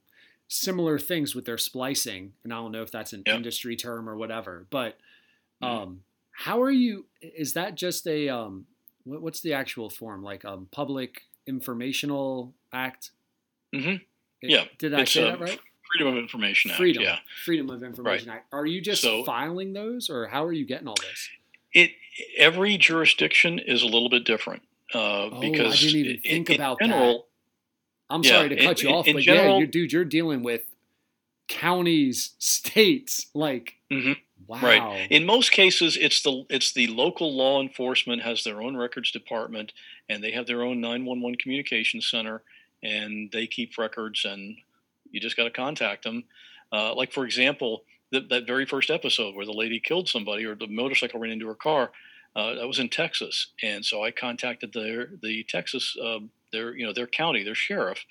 [0.48, 3.36] similar things with their splicing, and I don't know if that's an Yep.
[3.36, 4.68] industry term or whatever.
[4.70, 4.98] But
[5.62, 5.68] Mhm.
[5.68, 7.08] um, how are you?
[7.22, 8.68] Is that just a um,
[9.06, 10.22] what, what's the actual form?
[10.24, 13.12] Like um, public informational act?
[13.74, 14.02] Mhm.
[14.42, 15.60] It- Yeah, Did I it's, say uh, that right?
[15.92, 16.78] Freedom of Information Act.
[16.80, 17.04] Freedom.
[17.04, 17.20] Yeah.
[17.46, 18.52] Freedom of Information Act.
[18.54, 21.30] Are you just So- filing those, or how are you getting all this?
[21.74, 21.92] It
[22.38, 24.64] every jurisdiction is a little bit different.
[24.94, 24.98] Uh,
[25.30, 26.86] Oh, I because didn't even think in about that.
[26.88, 27.28] general,
[28.10, 29.92] I'm Yeah, sorry to in- cut you in- off, in but yeah, general- you dude,
[29.92, 30.64] you're dealing with
[31.48, 34.18] counties, states, like Mhm.
[34.48, 34.60] wow.
[34.62, 35.12] Right.
[35.12, 39.74] In most cases, it's the it's the local law enforcement has their own records department,
[40.10, 42.44] and they have their own 911 communication center,
[42.82, 44.58] and they keep records, and
[45.12, 46.24] you just got to contact them.
[46.72, 50.56] Uh, like for example, that that very first episode where the lady killed somebody or
[50.56, 51.92] the motorcycle ran into her car,
[52.36, 56.20] uh, that was in Texas, and so I contacted their the Texas uh,
[56.52, 58.06] their you know their county their sheriff,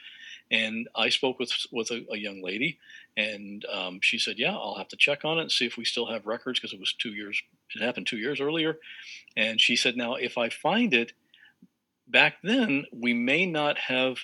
[0.51, 2.79] and I spoke with with a, a young lady,
[3.17, 5.85] and um, she said, "Yeah, I'll have to check on it and see if we
[5.85, 7.41] still have records because it was two years.
[7.75, 8.79] It happened two years earlier."
[9.37, 11.13] And she said, "Now, if I find it,
[12.07, 14.19] back then we may not have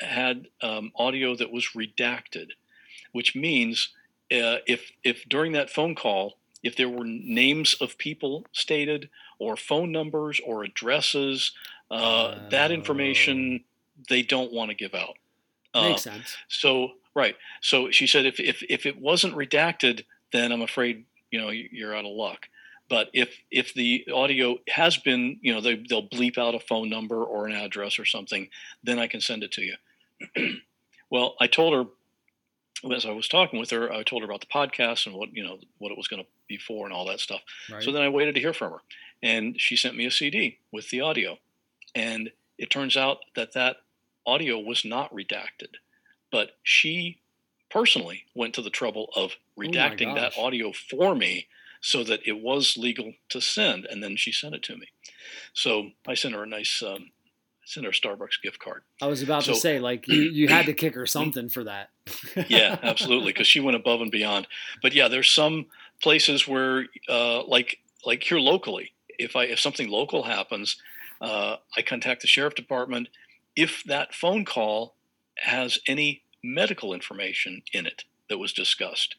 [0.00, 2.50] had um, audio that was redacted,
[3.12, 3.90] which means
[4.32, 9.56] uh, if if during that phone call." If there were names of people stated, or
[9.56, 11.52] phone numbers, or addresses,
[11.92, 13.62] uh, that information
[14.08, 15.16] they don't want to give out.
[15.72, 16.36] Uh, Makes sense.
[16.48, 17.36] so right.
[17.60, 21.68] So she said, if if if it wasn't redacted, then I'm afraid you know you-
[21.70, 22.48] you're out of luck.
[22.88, 26.88] But if if the audio has been, you know, they they'll bleep out a phone
[26.88, 28.48] number or an address or something,
[28.82, 30.58] then I can send it to you.
[31.10, 31.90] well, I told her
[32.94, 35.42] as I was talking with her, I told her about the podcast and what you
[35.42, 37.40] know what it was going to be for and all that stuff.
[37.70, 37.82] Right.
[37.82, 38.78] So then I waited to hear from her,
[39.22, 41.38] and she sent me a CD with the audio,
[41.94, 43.78] and it turns out that that
[44.26, 45.76] audio was not redacted,
[46.30, 47.20] but she
[47.70, 51.48] personally went to the trouble of oh redacting that audio for me
[51.86, 54.88] so that it was legal to send, and then she sent it to me.
[55.54, 57.12] So I sent her a nice, um,
[57.64, 58.82] sent her a Starbucks gift card.
[59.00, 61.90] I was about to say, like, you, you had to kick her something for that.
[62.48, 64.48] yeah, absolutely, because she went above and beyond.
[64.82, 65.66] But yeah, there's some
[66.02, 70.82] places where, uh, like like here locally, if I if something local happens,
[71.20, 73.10] uh, I contact the sheriff department.
[73.54, 74.96] If that phone call
[75.38, 79.14] has any medical information in it that was discussed,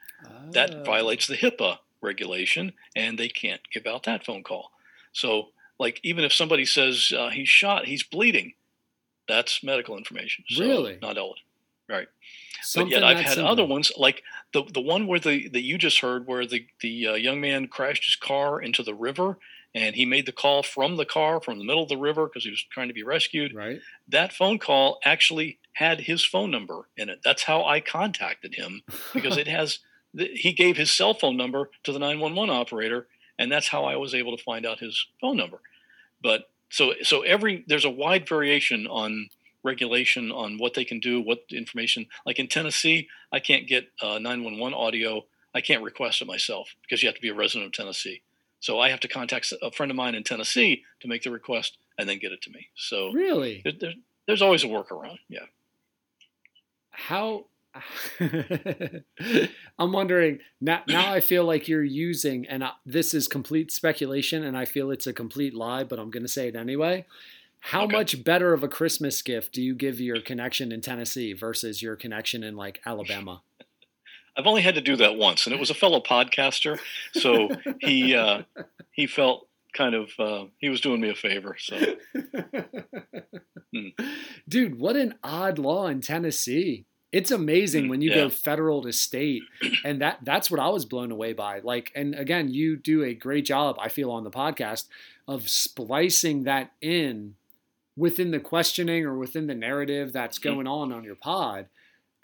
[0.52, 0.84] that Oh.
[0.84, 4.72] violates the HIPAA regulation, and they can't give out that phone call.
[5.12, 5.50] So,
[5.80, 8.54] like, even if somebody says uh, he's shot, he's bleeding,
[9.28, 10.46] that's medical information.
[10.50, 10.98] So Really?
[11.02, 11.44] Not eligible.
[11.90, 12.08] Right
[12.62, 13.52] Something but yet I've had simple.
[13.52, 17.08] other ones like the the one where the that you just heard where the the
[17.08, 19.38] uh, young man crashed his car into the river
[19.74, 22.44] and he made the call from the car from the middle of the river because
[22.44, 23.54] he was trying to be rescued.
[23.54, 23.80] Right.
[24.08, 27.20] That phone call actually had his phone number in it.
[27.24, 28.82] That's how I contacted him
[29.14, 29.80] because it has
[30.18, 33.08] th- he gave his cell phone number to the 911 operator
[33.40, 35.60] and that's how I was able to find out his phone number.
[36.22, 39.30] But so so every there's a wide variation on
[39.64, 42.08] regulation on what they can do, what information.
[42.26, 45.26] Like in Tennessee, I can't get uh, 911 audio.
[45.54, 48.22] I can't request it myself because you have to be a resident of Tennessee.
[48.60, 51.78] So I have to contact a friend of mine in Tennessee to make the request
[51.98, 52.68] and then get it to me.
[52.76, 53.62] So really?
[53.64, 53.94] there, there,
[54.26, 55.20] there's always a workaround.
[55.30, 55.46] Yeah.
[56.90, 57.46] How?
[59.80, 60.82] I'm wondering now.
[60.88, 64.92] Now I feel like you're using, and I, this is complete speculation, and I feel
[64.92, 67.06] it's a complete lie, but I'm going to say it anyway.
[67.60, 67.96] How Okay.
[67.98, 71.96] much better of a Christmas gift do you give your connection in Tennessee versus your
[71.96, 73.42] connection in like Alabama?
[74.38, 76.80] I've only had to do that once, and it was a fellow podcaster.
[77.14, 77.50] So
[77.82, 78.44] he uh,
[78.92, 81.56] he felt kind of uh, he was doing me a favor.
[81.60, 81.78] So
[83.74, 83.90] Hmm.
[84.48, 86.86] Dude, what an odd law in Tennessee.
[87.12, 88.16] It's amazing Hmm, when you yeah.
[88.16, 89.44] go federal to state.
[89.84, 91.60] And that that's what I was blown away by.
[91.60, 94.86] Like and again, you do a great job I feel on the podcast
[95.28, 97.36] of splicing that in
[97.96, 100.44] within the questioning or within the narrative that's Hmm.
[100.44, 101.68] going on on your pod.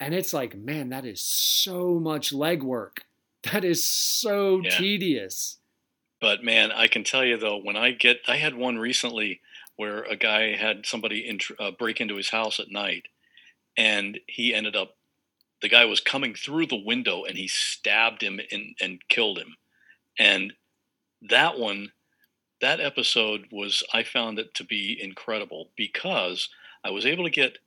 [0.00, 2.98] And it's like, man, that is so much legwork.
[3.52, 4.70] That is so Yeah.
[4.70, 5.58] tedious.
[6.20, 9.40] But man, I can tell you though, when I get, I had one recently
[9.76, 13.06] where a guy had somebody int- uh, break into his house at night,
[13.76, 14.96] and he ended up,
[15.62, 19.56] the guy was coming through the window and he stabbed him and, and killed him.
[20.18, 20.52] And
[21.22, 21.92] that one,
[22.60, 26.48] that episode was, I found it to be incredible because
[26.84, 27.58] I was able to get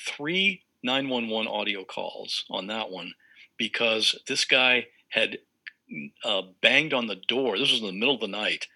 [0.00, 3.12] three 911 audio calls on that one
[3.56, 5.38] because this guy had
[6.24, 7.58] uh, banged on the door.
[7.58, 8.66] This was in the middle of the night,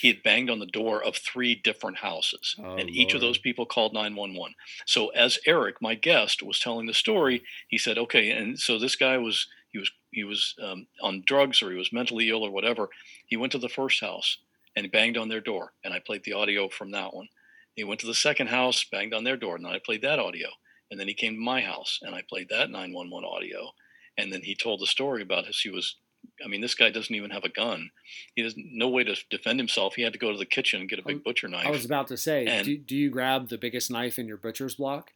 [0.00, 3.38] he had banged on the door of three different houses, Oh, and each of those
[3.38, 4.54] people called 911.
[4.86, 8.96] So as Eric, my guest, was telling the story, he said, "Okay," and so this
[8.96, 12.50] guy was he was he was um, on drugs or he was mentally ill or
[12.50, 12.88] whatever.
[13.26, 14.38] He went to the first house
[14.76, 17.28] and banged on their door, and I played the audio from that one.
[17.74, 20.48] He went to the second house, banged on their door, and I played that audio.
[20.90, 23.72] And then he came to my house, and I played that 911 audio.
[24.16, 25.60] And then he told the story about his.
[25.60, 25.96] He was,
[26.44, 27.90] I mean, this guy doesn't even have a gun.
[28.34, 29.94] He has no way to defend himself.
[29.94, 31.66] He had to go to the kitchen and get a big butcher knife.
[31.66, 34.36] I was about to say, And- do, do you grab the biggest knife in your
[34.36, 35.10] butcher's block?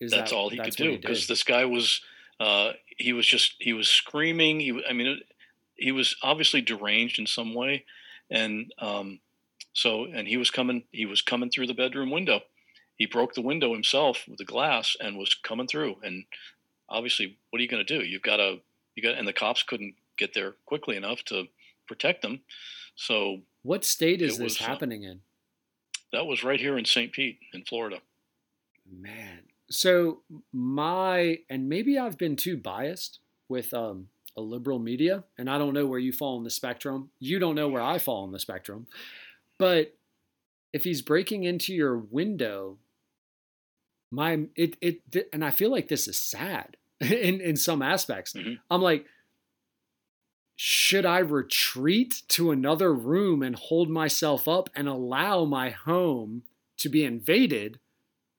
[0.00, 2.00] Is that's that- all he that's could do because this guy was
[2.40, 5.18] uh, he was just he was screaming he i mean it,
[5.74, 7.84] he was obviously deranged in some way
[8.30, 9.18] and um,
[9.72, 12.40] so and he was coming he was coming through the bedroom window
[12.96, 16.24] he broke the window himself with the glass and was coming through and
[16.88, 18.58] obviously what are you going to do you've got to
[18.94, 21.44] you got and the cops couldn't get there quickly enough to
[21.86, 22.40] protect them
[22.96, 25.20] so What state is this was, uh, happening in?
[26.12, 27.98] that was right here in st pete in florida
[28.90, 29.40] Man.
[29.70, 33.18] So my and maybe I've been too biased
[33.50, 37.10] with um a liberal media and I don't know where you fall on the spectrum.
[37.20, 38.86] You don't know where I fall on the spectrum.
[39.58, 39.94] But
[40.72, 42.78] if he's breaking into your window,
[44.10, 45.02] my it it
[45.34, 48.32] and I feel like this is sad in in some aspects.
[48.32, 48.58] Mhm.
[48.70, 49.04] I'm like
[50.60, 56.42] should I retreat to another room and hold myself up and allow my home
[56.78, 57.78] to be invaded?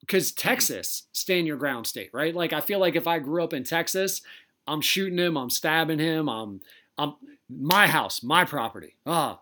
[0.02, 2.36] Because Texas, stand your ground state, right?
[2.36, 4.22] Like I feel like if I grew up in Texas,
[4.68, 6.60] I'm shooting him, I'm stabbing him, I'm
[6.98, 7.16] I'm
[7.50, 8.96] my house, my property.
[9.06, 9.40] Ah,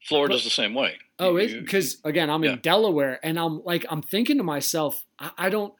[0.00, 2.54] florida's the same way Oh, because again, I'm yeah.
[2.54, 5.74] in Delaware, and I'm like, I'm thinking to myself, I, I don't,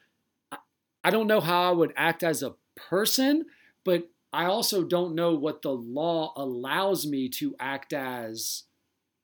[0.52, 0.58] I,
[1.02, 3.46] I don't know how I would act as a person,
[3.82, 8.64] but I also don't know what the law allows me to act as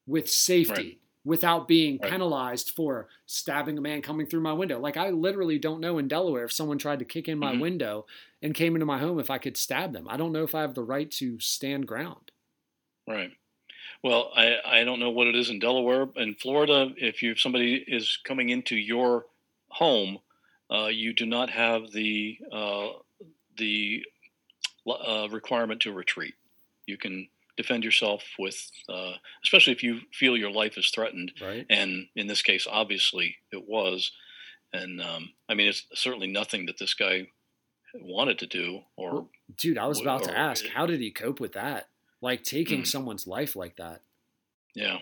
[0.07, 0.99] with safety Right.
[1.25, 2.19] without being Right.
[2.19, 4.79] penalized for stabbing a man coming through my window.
[4.81, 7.61] Like I literally don't know in Delaware if someone tried to kick in my Mhm.
[7.61, 8.07] window
[8.43, 10.09] and came into my home if I could stab them.
[10.09, 12.33] I don't know if I have the right to stand ground.
[13.07, 13.33] Right.
[14.03, 16.09] Well, I, I don't know what it is in Delaware.
[16.17, 19.27] In Florida, if you if somebody is coming into your
[19.69, 20.21] home,
[20.73, 22.91] uh, you do not have the uh,
[23.57, 24.05] the
[24.91, 26.35] uh, requirement to retreat.
[26.87, 29.13] You can defend yourself with, uh,
[29.43, 31.33] especially if you feel your life is threatened.
[31.41, 31.67] Right.
[31.69, 34.13] And in this case, obviously, it was.
[34.73, 37.29] And um, I mean, it's certainly nothing that this guy
[37.95, 41.01] wanted to do or Well, Dude, I was Or- about to or- ask, how did
[41.01, 41.89] he cope with that?
[42.21, 42.87] Like taking Mm.
[42.87, 44.03] someone's life like that.
[44.75, 44.99] Yeah.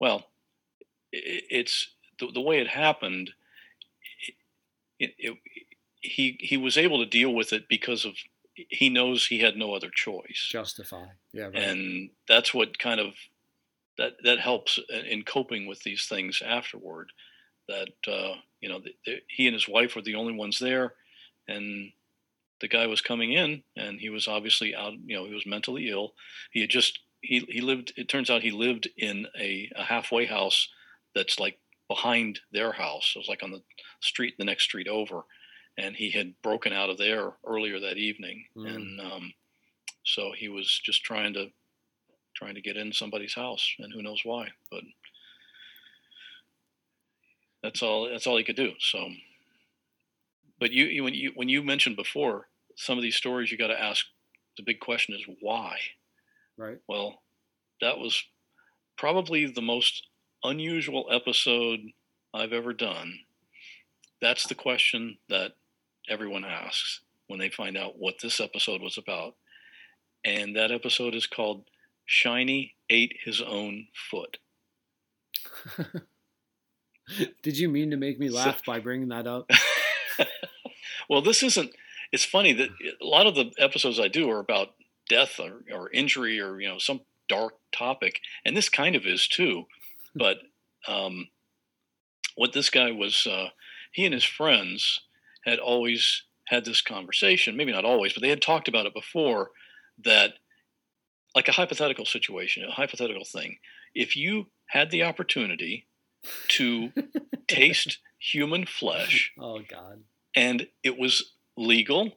[0.00, 0.26] Well,
[1.14, 1.18] i
[1.50, 1.88] it's
[2.18, 3.30] the, the way it happened.
[4.98, 5.38] It, it,
[6.00, 8.14] he he was able to deal with it because of
[8.68, 11.06] he knows he had no other choice, Justify.
[11.32, 11.56] Yeah, right.
[11.56, 13.14] and that's what kind of
[13.98, 14.78] that that helps
[15.08, 17.12] in coping with these things afterward.
[17.68, 20.94] That uh, you know, the, the, he and his wife were the only ones there,
[21.46, 21.92] and
[22.60, 24.94] the guy was coming in, and he was obviously out.
[25.04, 26.14] You know, he was mentally ill.
[26.50, 27.92] He had just he he lived.
[27.96, 30.68] It turns out he lived in a, a halfway house
[31.14, 33.12] that's like behind their house.
[33.14, 33.62] It was like on the
[34.00, 35.24] street, the next street over,
[35.78, 38.74] and he had broken out of there earlier that evening, Mm.
[38.74, 39.32] and um,
[40.04, 41.46] so he was just trying to
[42.34, 44.82] trying to get in somebody's house, and who knows why, but
[47.62, 48.08] that's all.
[48.08, 48.72] That's all he could do.
[48.78, 49.08] So,
[50.60, 53.68] but you, you when you when you mentioned before some of these stories, you got
[53.68, 54.04] to ask.
[54.56, 55.76] The big question is why.
[56.56, 56.78] right.
[56.88, 57.22] Well,
[57.80, 58.20] that was
[58.96, 60.08] probably the most
[60.42, 61.80] unusual episode
[62.34, 63.20] I've ever done.
[64.20, 65.52] That's the question that
[66.08, 69.34] everyone asks when they find out what this episode was about.
[70.24, 71.64] And that episode is called
[72.06, 74.38] Shiny Ate His Own Foot.
[77.42, 79.50] Did you mean to make me So- laugh by bringing that up?
[81.08, 81.70] well, this isn't.
[82.12, 82.70] It's funny that
[83.02, 84.68] a lot of the episodes I do are about
[85.08, 89.26] death or, or injury or you know some dark topic, and this kind of is
[89.28, 89.64] too.
[90.14, 90.38] But
[90.88, 91.28] um,
[92.34, 93.50] what this guy was, uh,
[93.92, 95.00] he and his friends
[95.48, 97.56] had always had this conversation.
[97.56, 99.50] Maybe not always, but they had talked about it before.
[100.04, 100.34] That
[101.34, 103.58] like a hypothetical situation, a hypothetical thing.
[103.94, 105.86] If you had the opportunity
[106.48, 106.92] to
[107.48, 110.02] taste human flesh Oh God.
[110.36, 112.12] and it was legal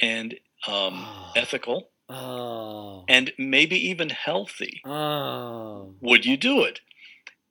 [0.00, 0.34] and
[0.66, 1.32] um, Oh.
[1.36, 3.04] ethical Oh.
[3.08, 5.94] and maybe even healthy, Oh.
[6.00, 6.80] would you do it?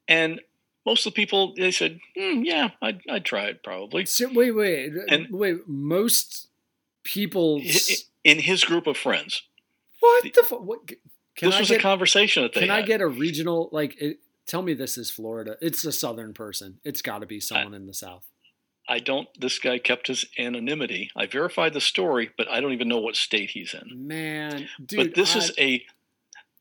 [0.08, 0.40] And
[0.86, 4.52] most of the people they said, "Hmm, "Yeah, I'd, I'd try it probably." So, wait,
[4.52, 5.68] wait, And- wait.
[5.68, 6.48] Most
[7.04, 7.62] people
[8.24, 9.44] In his group of friends,
[10.00, 10.88] what the fu- what?
[10.88, 12.80] Can this I was get, a conversation that they Can had.
[12.80, 14.00] I get a regional like?
[14.02, 15.58] It, tell me this is Florida.
[15.62, 16.80] It's a southern person.
[16.84, 18.26] It's got to be someone in the south.
[18.88, 19.28] I don't.
[19.40, 21.10] This guy kept his anonymity.
[21.16, 24.08] I verified the story, but I don't even know what state he's in.
[24.08, 24.98] Man, dude.
[24.98, 25.86] but this I- is a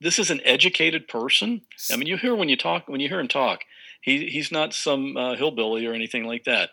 [0.00, 1.62] this is an educated person.
[1.92, 3.60] I mean, you hear when you talk when you hear him talk,
[4.04, 6.70] he he's not some uh, hillbilly or anything like that,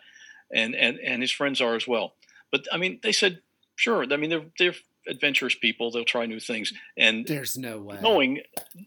[0.52, 2.14] and and and his friends are as well.
[2.50, 3.40] But I mean, they said
[3.74, 4.04] sure.
[4.12, 4.74] I mean, they're they're
[5.08, 5.90] adventurous people.
[5.90, 7.98] They'll try new things, and There's no way.
[8.02, 8.40] knowing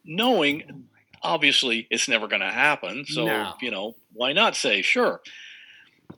[0.04, 0.82] knowing Oh
[1.24, 3.04] obviously it's never going to happen.
[3.06, 3.54] So No.
[3.60, 5.22] you know why not say sure?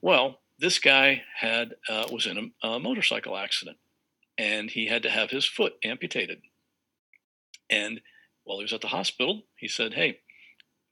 [0.01, 3.77] Well, this guy had uh, was in a, a motorcycle accident,
[4.37, 6.41] and he had to have his foot amputated.
[7.69, 8.01] And
[8.43, 10.19] while he was at the hospital, he said, "Hey."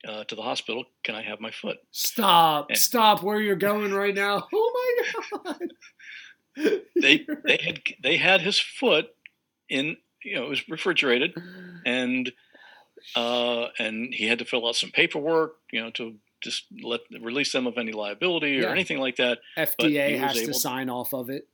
[0.06, 1.78] Uh, to the hospital, can I have my foot?
[1.90, 2.66] Stop!
[2.70, 3.22] And- Stop!
[3.22, 4.46] Where you're going right now?
[4.54, 5.02] Oh
[5.34, 5.72] my god!
[7.00, 9.08] They they had they had his foot
[9.68, 11.34] in you know it was refrigerated
[11.84, 12.32] and
[13.14, 17.52] uh, and he had to fill out some paperwork you know to just let release
[17.52, 18.70] them of any liability or Yeah.
[18.70, 19.38] anything like that.
[19.56, 21.48] FDA has to sign off of it.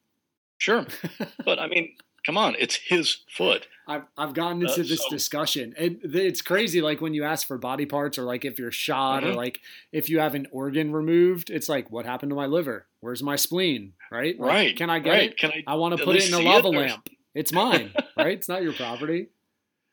[0.59, 0.85] Sure,
[1.45, 1.95] but I mean,
[2.25, 3.67] come on, it's his foot.
[3.89, 5.75] I've I've gotten Uh, into this so- discussion.
[5.77, 6.81] It, it's crazy.
[6.81, 9.37] Like when you ask for body parts, or like if you're shot, or Mhm.
[9.37, 12.87] like if you have an organ removed, it's like, what happened to my liver?
[13.01, 13.95] Where's my spleen?
[14.11, 14.39] Right?
[14.39, 14.77] Like, right?
[14.77, 15.31] Can I get right.
[15.31, 15.37] it?
[15.37, 15.65] Can I?
[15.67, 17.09] I want to put it in a lava it, lamp.
[17.35, 18.37] It's mine, right?
[18.39, 19.29] It's not your property.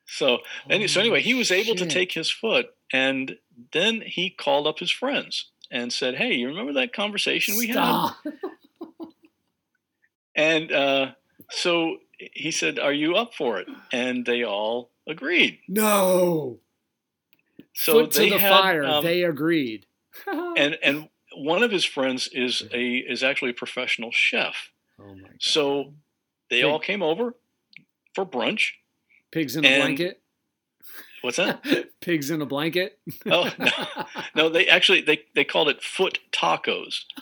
[0.06, 0.40] So
[0.70, 3.38] and so anyway, he was able to take his foot, and
[3.74, 8.10] then he called up his friends and said, "Hey, you remember that conversation we had?"
[10.36, 11.12] And uh,
[11.50, 11.98] so
[12.34, 15.60] he said, "Are you up for it?" And they all agreed.
[15.68, 16.60] No.
[17.74, 18.84] So Foot to the had, fire.
[18.84, 19.86] um, they agreed.
[20.28, 24.72] and and one of his friends is a is actually a professional chef.
[25.00, 25.38] oh my god.
[25.40, 25.94] So
[26.50, 26.64] they Hey.
[26.64, 27.36] all came over
[28.16, 28.72] for brunch.
[29.32, 30.22] Pigs in a blanket.
[31.22, 31.64] What's that?
[32.02, 32.98] Pigs in a blanket.
[33.30, 34.06] oh no,
[34.36, 37.02] no, they actually they they called it foot tacos.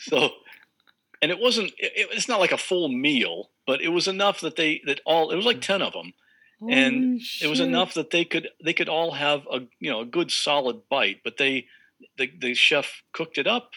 [0.00, 0.30] So,
[1.22, 1.72] and it wasn't.
[1.78, 5.30] It, it's not like a full meal, but it was enough that they that all.
[5.30, 6.12] It was like ten of them.
[6.60, 10.00] And Holy it was enough that they could they could all have a you know
[10.00, 11.66] a good solid bite but they
[12.16, 13.70] the, the chef cooked it up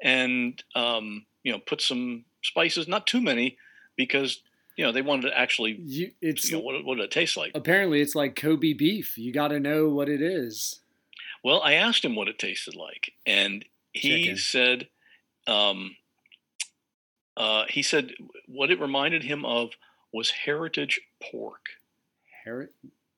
[0.00, 3.58] and um, you know put some spices not too many
[3.96, 4.42] because
[4.76, 7.36] you know they wanted to actually You, it's you know what, what did it taste
[7.36, 9.18] like apparently it's like Kobe beef.
[9.18, 10.80] You got to know what it is.
[11.42, 14.36] well i asked him what it tasted like and he Chicken.
[14.36, 14.88] said
[15.48, 15.96] um,
[17.40, 18.12] uh, he said
[18.46, 19.70] what it reminded him of
[20.12, 21.64] was heritage pork
[22.44, 22.68] Heri-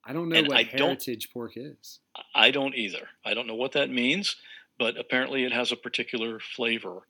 [0.05, 1.99] I don't know And what I heritage pork is.
[2.35, 3.07] I don't either.
[3.25, 4.35] I don't know what that means,
[4.77, 7.07] but apparently it has a particular flavor.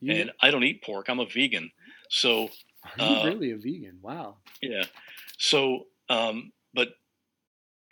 [0.00, 1.08] You, And I don't eat pork.
[1.08, 1.72] I'm a vegan.
[2.08, 2.50] So,
[2.84, 3.98] are you uh, really a vegan?
[4.00, 4.36] Wow.
[4.62, 4.84] yeah.
[5.38, 6.90] So, um, but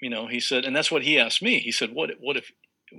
[0.00, 1.58] you know, he said, and that's what he asked me.
[1.58, 2.10] He said, "What?
[2.20, 2.52] What if?"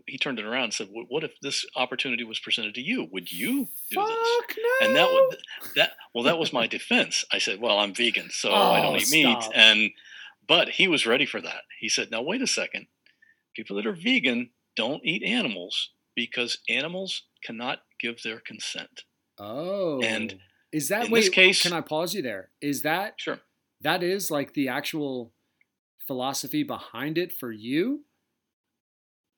[0.08, 3.08] He turned it around and said, "What if this opportunity was presented to you?
[3.12, 4.88] Would you do this?" Fuck no.
[4.88, 5.38] And that would
[5.76, 7.26] that well, that was my defense.
[7.32, 9.92] I said, "Well, I'm vegan, so I oh, don't Oh, eat meat." And
[10.48, 11.64] but he was ready for that.
[11.80, 12.88] He said, "Now wait a second.
[13.56, 19.04] People that are vegan don't eat animals because animals cannot give their consent."
[19.38, 20.02] Oh.
[20.02, 20.40] And
[20.72, 21.22] is that in wait?
[21.22, 22.52] this case- can I pause you there?
[22.62, 23.42] Is that Sure.
[23.82, 25.34] that is like the actual
[26.08, 28.05] philosophy behind it for you?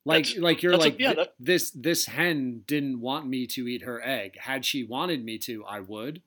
[0.08, 3.46] Like That's- like you're that's a- like yeah, that- this this hen didn't want me
[3.48, 4.38] to eat her egg.
[4.40, 6.22] Had she wanted me to, I would.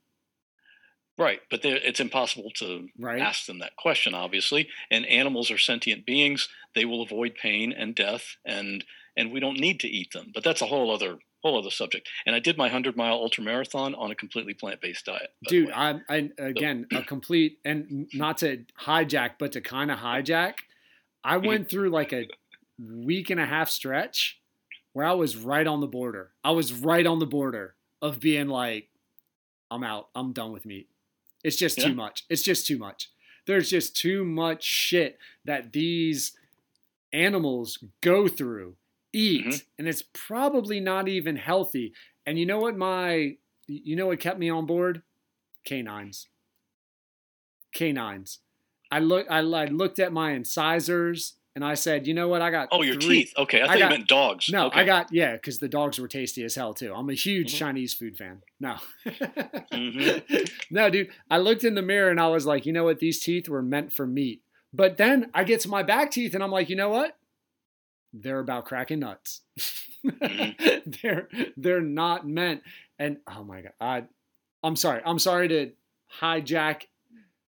[1.18, 3.20] Right, but it's impossible to Right.
[3.20, 4.70] ask them that question, obviously.
[4.90, 8.84] And animals are sentient beings; they will avoid pain and death, and
[9.16, 10.30] and we don't need to eat them.
[10.32, 12.08] But that's a whole other whole other subject.
[12.26, 15.30] And I did my hundred mile ultra marathon on a completely plant based diet.
[15.46, 15.70] Dude.
[15.72, 20.54] I, I again a complete and not to hijack, but to kind of hijack.
[21.22, 21.46] I Mm-hmm.
[21.46, 22.28] went through like a
[22.80, 24.40] week and a half stretch
[24.92, 26.32] where I was right on the border.
[26.42, 28.88] I was right on the border of being like,
[29.70, 30.08] I'm out.
[30.14, 30.88] I'm done with meat.
[31.44, 31.88] It's just Yeah.
[31.88, 32.24] too much.
[32.28, 33.08] It's just too much.
[33.46, 36.36] There's just too much shit that these
[37.12, 38.76] animals go through,
[39.12, 39.64] eat, Mhm.
[39.78, 41.92] and it's probably not even healthy.
[42.26, 43.36] And you know what my
[43.66, 45.02] you know what kept me on board?
[45.64, 46.28] Canines.
[47.72, 48.40] Canines.
[48.90, 52.40] I look I, I looked at my incisors and I said, you know what?
[52.40, 53.34] I got oh, your three- teeth.
[53.36, 54.48] Okay, I I thought got- you meant dogs.
[54.48, 54.80] No, okay.
[54.80, 56.94] I got yeah, because the dogs were tasty as hell too.
[56.94, 57.58] I'm a huge Mhm.
[57.58, 58.42] Chinese food fan.
[58.58, 58.76] No,
[59.06, 60.50] Mhm.
[60.70, 61.10] no, dude.
[61.30, 62.98] I looked in the mirror and I was like, you know what?
[62.98, 64.42] These teeth were meant for meat.
[64.72, 67.16] But then I get to my back teeth and I'm like, you know what?
[68.12, 69.42] They're about cracking nuts.
[70.04, 70.90] Mm-hmm.
[71.02, 72.62] they're they're not meant.
[72.98, 74.04] And oh my god, I,
[74.62, 75.02] I'm sorry.
[75.04, 75.72] I'm sorry to
[76.20, 76.82] hijack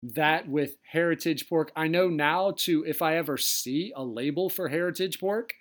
[0.03, 1.71] that with heritage pork.
[1.75, 5.53] I know now to if I ever see a label for heritage pork,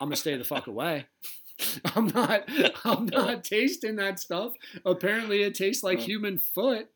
[0.00, 1.06] I'm gonna stay the fuck away.
[1.96, 2.48] I'm not
[2.84, 4.52] I'm not tasting that stuff.
[4.84, 6.88] Apparently it tastes like human foot.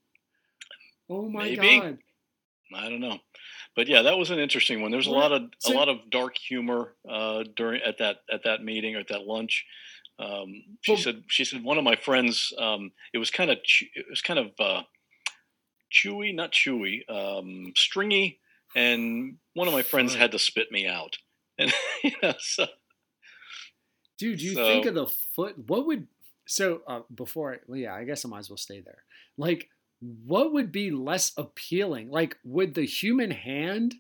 [1.09, 1.81] Oh my maybe.
[1.81, 1.99] god.
[2.73, 3.19] I don't know,
[3.75, 4.93] but yeah, that was an interesting one.
[4.93, 8.63] There's a lot of a lot of dark humor uh, during at that at that
[8.63, 9.65] meeting or at that lunch.
[10.21, 12.53] Um, she Well- said she said one of my friends.
[12.57, 13.59] Um, it was kind of
[13.95, 14.83] it was kind of uh,
[15.93, 18.41] chewy, not chewy, um, stringy,
[18.75, 21.19] and one of my friends had to spit me out.
[21.59, 22.67] And you know, so
[24.19, 25.57] Dude, you think of the foot.
[25.67, 26.07] What would
[26.47, 27.55] so uh, before?
[27.55, 29.05] I, well, yeah, I guess I might as well stay there.
[29.39, 29.69] Like,
[30.01, 32.11] what would be less appealing?
[32.11, 33.95] Like, would the human hand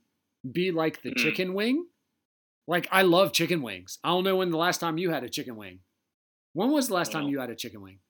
[0.50, 1.16] be like the Hmm.
[1.16, 1.86] chicken wing?
[2.66, 3.98] Like, I love chicken wings.
[4.04, 5.80] I don't know when the last time you had a chicken wing.
[6.52, 8.00] When was the last time you had a chicken wing?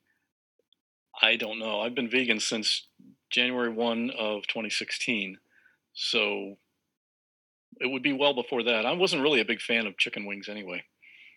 [1.23, 1.81] I don't know.
[1.81, 2.89] I've been vegan since
[3.31, 5.39] January 1 of 2016.
[5.93, 6.59] So
[7.81, 8.85] it would be well before that.
[8.87, 10.85] I wasn't really a big fan of chicken wings anyway.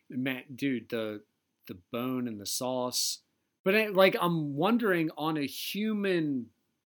[0.09, 1.21] Man, dude, the
[1.67, 3.19] the bone and the sauce.
[3.63, 6.47] But I, like, I'm wondering on a human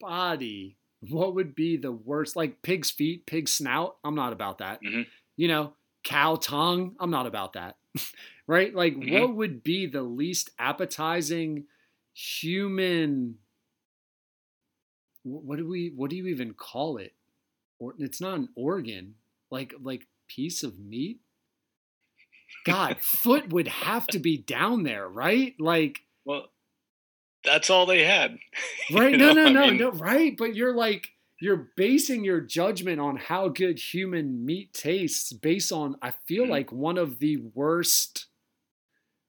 [0.01, 0.79] body,
[1.11, 2.35] what would be the worst?
[2.37, 3.97] Like pig's feet, pig snout.
[4.03, 4.83] I'm not about that.
[4.83, 5.07] Mhm.
[5.37, 6.97] You know, cow tongue.
[6.99, 7.77] I'm not about that.
[8.47, 8.75] right?
[8.75, 9.21] Like, Mhm.
[9.21, 11.67] what would be the least appetizing
[12.15, 13.39] human?
[15.25, 15.91] Wh- What do we?
[15.97, 17.15] What do you even call it?
[17.81, 19.17] Or it's not an organ.
[19.51, 21.21] Like like piece of meat.
[22.65, 25.55] God, foot would have to be down there, right?
[25.59, 26.51] Like, Well,
[27.45, 28.39] that's all they had.
[28.89, 29.17] You right?
[29.17, 30.37] No, know, no, I no, mean, no, right?
[30.37, 31.09] But you're like,
[31.41, 36.49] you're basing your judgment on how good human meat tastes based on, I feel Mhm.
[36.49, 38.27] like one of the worst,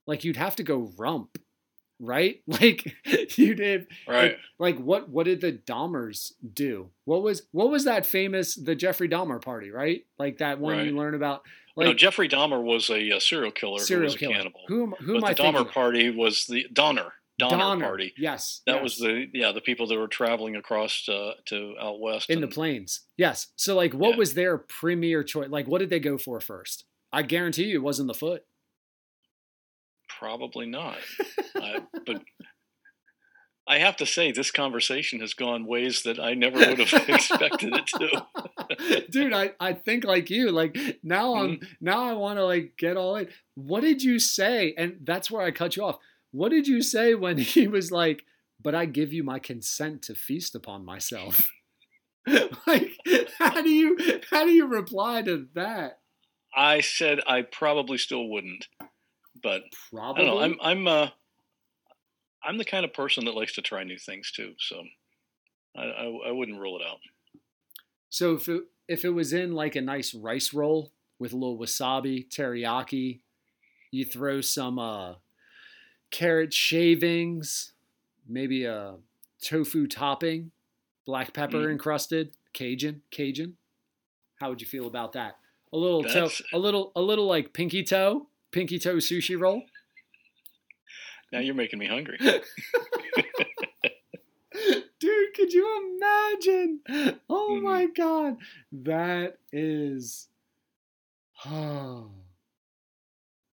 [0.08, 1.38] like, you'd have to go rump,
[2.00, 2.42] right?
[2.48, 2.96] Like,
[3.38, 4.38] you did, Right.
[4.60, 6.90] like, what, what did the Dahmers do?
[7.06, 10.06] What was, what was that famous, the Jeffrey Dahmer party, right?
[10.18, 10.86] Like that one Right.
[10.88, 11.44] you learn about,
[11.78, 14.34] no, Jeffrey Dahmer was a, uh serial killer who serial was a killer.
[14.36, 14.62] cannibal.
[14.68, 15.72] Who, am- who am I the Dahmer of?
[15.72, 17.12] party was the Donner.
[17.38, 18.14] Donner, party.
[18.18, 18.62] Yes.
[18.66, 18.84] That yes.
[18.84, 22.48] was the yeah the people that were traveling across uh, to out west in the
[22.48, 23.02] plains.
[23.18, 23.48] Yes.
[23.58, 24.16] So like what Yeah.
[24.16, 25.50] was their premier choice?
[25.50, 26.86] Like what did they go for first?
[27.12, 28.46] I guarantee you it wasn't the foot.
[30.20, 30.98] Probably not.
[31.56, 32.22] I, but
[33.68, 37.74] I have to say, this conversation has gone ways that I never would have expected
[37.74, 39.06] it to.
[39.10, 40.52] Dude, I, I think like you.
[40.52, 41.66] Like now I'm Mm-hmm.
[41.82, 43.28] now I want to like get all in.
[43.56, 44.74] What did you say?
[44.78, 45.98] And that's where I cut you off.
[46.32, 48.24] What did you say when he was like,
[48.62, 51.50] but I give you my consent to feast upon myself?
[52.68, 52.92] like
[53.40, 53.98] how do you
[54.32, 56.00] how do you reply to that?
[56.56, 58.68] I said I probably still wouldn't,
[59.46, 59.62] but
[59.96, 60.40] I don't know.
[60.40, 61.08] I'm I'm uh,
[62.44, 64.84] I'm the kind of person that likes to try new things too, so
[65.78, 66.98] I, I, I wouldn't rule it out.
[68.10, 71.58] So if it, if it was in like a nice rice roll with a little
[71.60, 73.20] wasabi, teriyaki,
[73.92, 75.14] you throw some uh,
[76.12, 77.74] carrot shavings,
[78.28, 78.96] maybe a
[79.42, 80.52] tofu topping,
[81.06, 81.74] black pepper Mm.
[81.74, 83.58] encrusted, Cajun, Cajun.
[84.40, 85.38] How would you feel about that?
[85.74, 89.64] A little toe, a little, a little like pinky toe, pinky toe sushi roll.
[91.34, 92.18] Now you're making me hungry.
[95.00, 96.80] Dude, could you imagine?
[97.30, 97.64] Oh Mhm.
[97.64, 98.38] my god.
[98.72, 100.30] That is
[101.46, 102.12] oh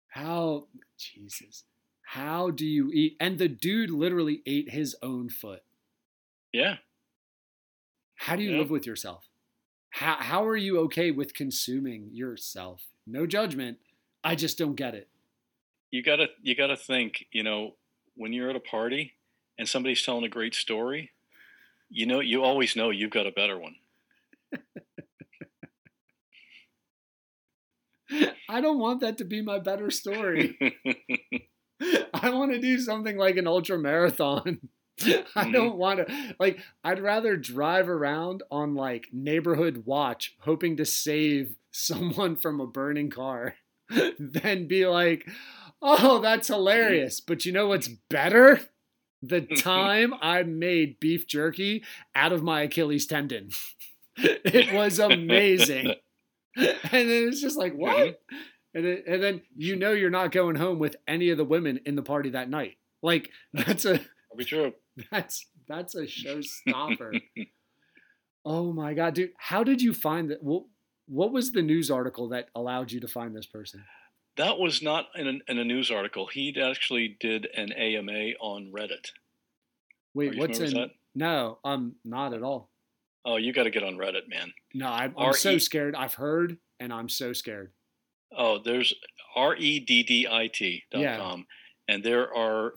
[0.08, 0.68] how
[0.98, 1.64] Jesus.
[2.02, 3.18] How do you eat?
[3.20, 5.62] And the dude literally ate his own foot.
[6.52, 6.78] Yeah,
[8.16, 8.58] How do you Yeah.
[8.60, 9.30] live with yourself?
[9.92, 12.88] How how are you okay with consuming yourself?
[13.06, 13.80] No judgment.
[14.28, 15.08] I just don't get it.
[15.92, 17.26] you gotta you gotta think.
[17.32, 17.76] You know,
[18.16, 19.14] when you're at a party
[19.58, 21.12] and somebody's telling a great story,
[21.90, 23.76] you know you always know you've got a better one.
[28.50, 30.58] I don't want that to be my better story.
[32.14, 34.60] I want to do something like an ultra marathon.
[35.36, 35.54] I Mhm.
[35.54, 41.56] don't want to like I'd rather drive around on like neighborhood watch hoping to save
[41.72, 43.56] someone from a burning car
[44.20, 45.28] than be like,
[45.82, 48.62] "Oh, that's hilarious." But you know what's better?
[49.22, 51.84] The time I made beef jerky
[52.16, 53.50] out of my Achilles tendon.
[54.18, 55.96] it was amazing.
[56.56, 57.98] And then it's just like, what?
[57.98, 58.38] Mm-hmm.
[58.74, 61.80] And, it, and then you know you're not going home with any of the women
[61.86, 62.78] in the party that night.
[63.02, 64.74] Like that's a That'll be true.
[65.12, 67.22] that's that's a showstopper.
[68.46, 69.32] oh my god, dude!
[69.38, 70.44] How did you find that?
[70.44, 70.64] What,
[71.08, 73.84] what was the news article that allowed you to find this person?
[74.38, 76.28] That was not in a, in a news article.
[76.28, 79.12] He actually did an AMA on Reddit.
[80.14, 80.74] Wait, what's in?
[80.74, 80.90] that?
[81.16, 82.70] No, um, not at all.
[83.26, 84.54] Oh, you got to get on Reddit, man.
[84.74, 85.96] No, I'm, I'm so scared.
[85.96, 87.72] I've heard, and I'm so scared.
[88.36, 88.94] Oh, there's
[89.36, 91.18] R E D D I T dot Yeah.
[91.18, 91.46] com,
[91.88, 92.74] and there are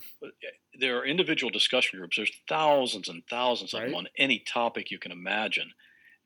[0.79, 2.17] there are individual discussion groups.
[2.17, 5.71] There's thousands and thousands of them on any topic you can imagine.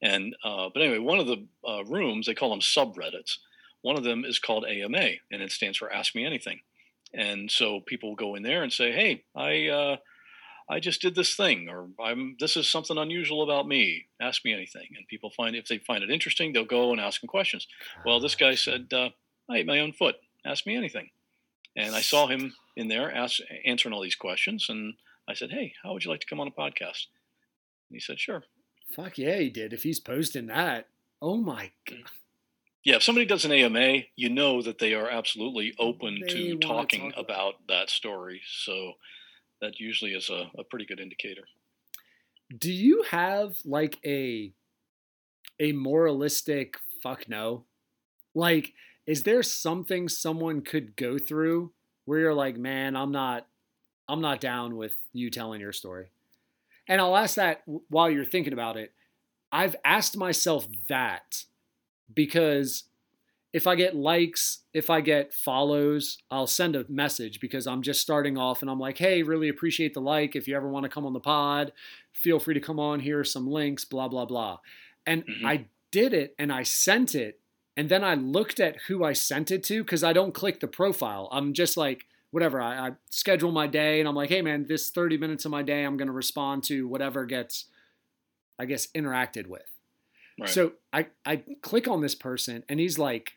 [0.05, 3.39] And uh, but anyway, one of the uh, rooms they call them subreddits.
[3.81, 6.61] One of them is called AMA, and it stands for Ask Me Anything.
[7.13, 9.97] And so people will go in there and say, "Hey, I uh,
[10.69, 14.07] I just did this thing, or I'm this is something unusual about me.
[14.21, 17.23] Ask me anything." And people find if they find it interesting, they'll go and ask
[17.23, 17.67] them questions.
[18.05, 19.09] Well, this guy said, uh,
[19.49, 20.17] I ate my own foot.
[20.45, 21.11] Ask me anything.
[21.77, 24.67] And I saw him in there ask, answering all these questions.
[24.69, 24.95] And
[25.29, 27.07] I said, Hey, how would you like to come on a podcast?
[27.89, 28.45] And he said, Sure.
[28.95, 29.73] Fuck yeah, he did.
[29.73, 30.89] If he's posting that,
[31.21, 31.99] oh my god.
[31.99, 32.11] Mm.
[32.85, 36.59] Yeah, if somebody does an AMA, you know that they are absolutely open They to
[36.59, 38.43] talking talk about about that story.
[38.47, 38.93] So
[39.63, 41.45] that usually is a, a pretty good indicator.
[42.57, 44.53] Do you have like a
[45.59, 47.65] a moralistic fuck no?
[48.35, 48.75] Like,
[49.07, 51.73] is there something someone could go through
[52.05, 53.47] where you're like, man, I'm not
[54.09, 56.11] I'm not down with you telling your story?
[56.89, 58.93] And I'll ask that while you're thinking about it.
[59.51, 61.45] I've asked myself that
[62.13, 62.85] because
[63.53, 68.01] if I get likes, if I get follows, I'll send a message because I'm just
[68.01, 70.35] starting off and I'm like, hey, really appreciate the like.
[70.35, 71.73] If you ever want to come on the pod,
[72.13, 72.99] feel free to come on.
[73.01, 74.59] Here are some links, blah, blah, blah.
[75.07, 75.47] And Mhm.
[75.47, 77.41] I did it and I sent it.
[77.77, 80.69] And then I looked at who I sent it to because I don't click the
[80.69, 81.29] profile.
[81.31, 82.61] I'm just like, whatever.
[82.61, 85.63] I, I schedule my day and I'm like, hey, man, this 30 minutes of my
[85.63, 87.67] day, I'm going to respond to whatever gets,
[88.59, 89.63] I guess, interacted with.
[90.39, 90.49] Right.
[90.51, 93.35] So I, I click on this person and he's like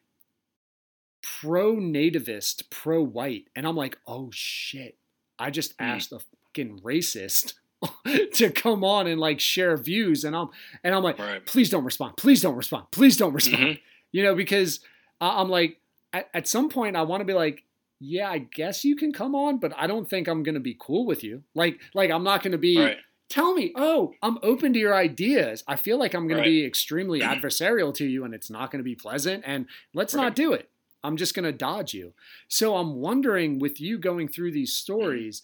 [1.22, 3.48] pro nativist, pro white.
[3.56, 4.98] And I'm like, oh shit.
[5.40, 5.84] I just Hmm.
[5.86, 7.54] asked a fucking racist
[8.34, 10.24] to come on and like share views.
[10.24, 10.50] And I'm
[10.84, 11.46] and I'm like, right.
[11.46, 12.18] please don't respond.
[12.18, 12.86] Please don't respond.
[12.92, 13.64] Please don't respond.
[13.64, 13.80] Mhm.
[14.12, 14.80] You know, because
[15.22, 15.80] I- I'm like,
[16.14, 17.64] at, at some point I want to be like,
[18.00, 21.06] yeah, I guess you can come on, but I don't think I'm gonna be cool
[21.06, 21.44] with you.
[21.56, 22.98] Like, like I'm not gonna be Right.
[23.30, 25.64] tell me, oh, I'm open to your ideas.
[25.68, 26.46] I feel like I'm going Right.
[26.46, 29.44] to be extremely adversarial to you and it's not going to be pleasant.
[29.46, 30.22] And let's Right.
[30.24, 30.70] not do it.
[31.04, 32.14] I'm just going to dodge you.
[32.48, 35.44] So I'm wondering with you going through these stories,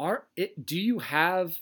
[0.00, 1.58] are it, do you have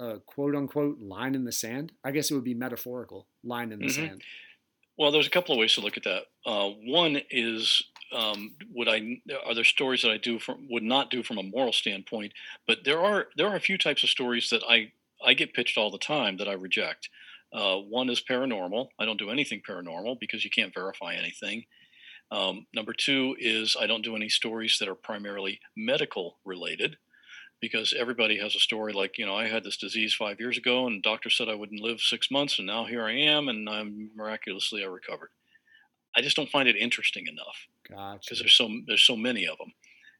[0.00, 1.92] a quote unquote line in the sand?
[2.02, 3.90] I guess it would be metaphorical line in the Mhm.
[3.90, 4.22] sand.
[4.98, 6.24] Well, there's a couple of ways to look at that.
[6.44, 7.82] Uh, one is,
[8.14, 11.42] um, would I are there stories that I do from would not do from a
[11.42, 12.32] moral standpoint,
[12.66, 14.92] but there are there are a few types of stories that I
[15.24, 17.10] I get pitched all the time that I reject.
[17.52, 18.88] Uh, one is paranormal.
[18.98, 21.64] I don't do anything paranormal because you can't verify anything.
[22.30, 26.96] Um, number two is I don't do any stories that are primarily medical related
[27.60, 30.86] because everybody has a story like, you know, I had this disease five years ago
[30.86, 33.68] and the doctor said I wouldn't live six months and now here I am and
[33.68, 35.30] I'm miraculously I recovered.
[36.16, 38.20] I just don't find it interesting enough Gotcha.
[38.24, 39.72] because there's so there's so many of them.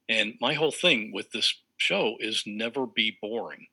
[0.08, 3.66] And my whole thing with this show is never be boring.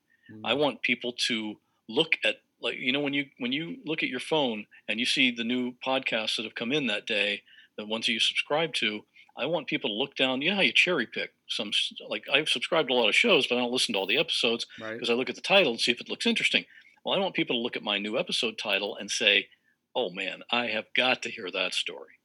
[0.46, 0.60] I Mm.
[0.60, 1.60] want people to
[1.90, 5.06] look at like you know when you when you look at your phone and you
[5.06, 7.44] see the new podcasts that have come in that day,
[7.78, 9.06] the ones that you subscribe to.
[9.38, 10.42] I want people to look down.
[10.42, 11.72] You know how you cherry pick some
[12.08, 14.18] like I've subscribed to a lot of shows, but I don't listen to all the
[14.18, 14.94] episodes right.
[14.94, 16.66] because I look at the title and see if it looks interesting.
[17.04, 19.48] Well, I want people to look at my new episode title and say,
[19.96, 22.16] "Oh man, I have got to hear that story."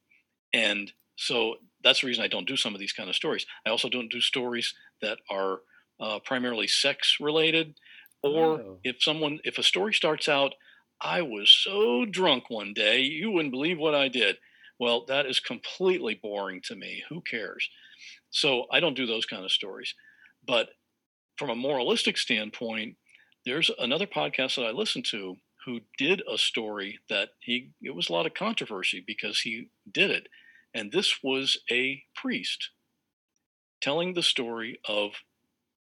[0.53, 3.47] And so that's the reason I don't do some of these kind of stories.
[3.67, 5.61] I also don't do stories that are
[6.01, 7.75] uh, primarily sex related,
[8.23, 8.81] or Oh.
[8.85, 10.55] if someone if a story starts out,
[11.01, 14.39] "I was so drunk one day, you wouldn't believe what I did."
[14.79, 17.03] Well, that is completely boring to me.
[17.09, 17.71] Who cares?
[18.31, 19.95] So I don't do those kind of stories.
[20.47, 20.71] But
[21.39, 22.97] from a moralistic standpoint,
[23.47, 28.09] there's another podcast that I listened to who did a story that he it was
[28.09, 30.29] a lot of controversy because he did it.
[30.77, 32.69] And this was a priest
[33.81, 35.12] telling the story of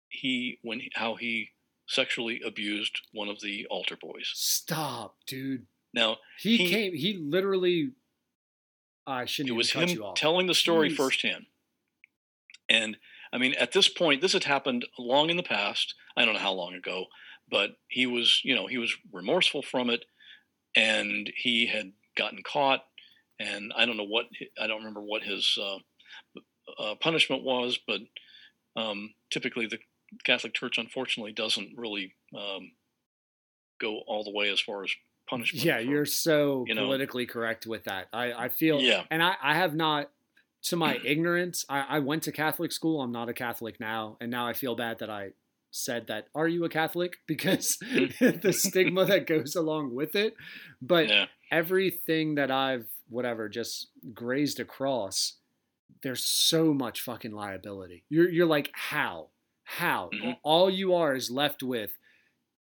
[0.08, 1.50] he when how he
[1.86, 4.30] sexually abused one of the altar boys.
[4.34, 5.66] Stop, dude.
[5.94, 7.92] Now, He, He- came, he literally,
[9.06, 10.96] I shouldn't It was him telling the story Jeez.
[10.96, 11.46] firsthand.
[12.68, 12.98] And
[13.32, 15.94] I mean, at this point, this had happened long in the past.
[16.16, 17.06] I don't know how long ago,
[17.48, 20.04] but he was, you know, he was remorseful from it,
[20.76, 22.84] and he had gotten caught.
[23.40, 24.26] And I don't know what
[24.60, 25.78] I don't remember what his uh,
[26.78, 28.00] uh, punishment was, but
[28.76, 29.78] um, typically the
[30.24, 32.72] Catholic Church, unfortunately, doesn't really um,
[33.80, 34.90] go all the way as far as
[35.28, 35.64] punishment.
[35.64, 38.08] Yeah, for- you're so you know- politically correct with that.
[38.12, 39.04] I, I feel, Yeah.
[39.10, 40.10] and I, I have not,
[40.64, 43.00] to my ignorance, I, I went to Catholic school.
[43.02, 45.30] I'm not a Catholic now, and now I feel bad that I
[45.70, 50.36] said that are you a Catholic because the stigma that goes along with it.
[50.80, 51.26] But yeah.
[51.50, 55.34] everything that I've whatever just grazed across,
[56.02, 58.04] there's so much fucking liability.
[58.08, 59.30] You're you're like how
[59.64, 60.38] how Mhm.
[60.42, 61.98] all you are is left with.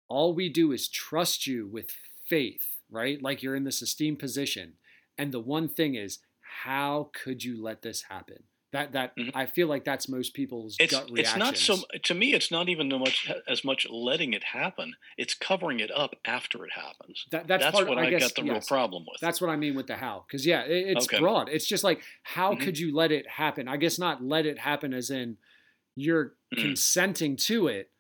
[0.09, 1.91] All we do is trust you with
[2.27, 3.23] faith, right?
[3.23, 4.79] Like you're in this esteemed position,
[5.17, 8.45] and the one thing is, how could you let this happen?
[8.73, 9.33] That that Mhm.
[9.35, 12.35] I feel like that's most people's It's gut it's not so to me.
[12.35, 14.95] It's not even much as much letting it happen.
[15.19, 17.27] It's covering it up after it happens.
[17.33, 18.69] That, that's, That's, part, what I, I, guess, got the real yes.
[18.69, 19.21] problem with.
[19.21, 20.25] That's what I mean with the how.
[20.27, 21.19] Because yeah, it, it's Okay.
[21.19, 21.49] broad.
[21.49, 22.61] It's just like how Mhm.
[22.61, 23.67] could you let it happen?
[23.67, 25.37] I guess not let it happen as in
[25.97, 26.61] you're Mm.
[26.63, 27.91] consenting to it,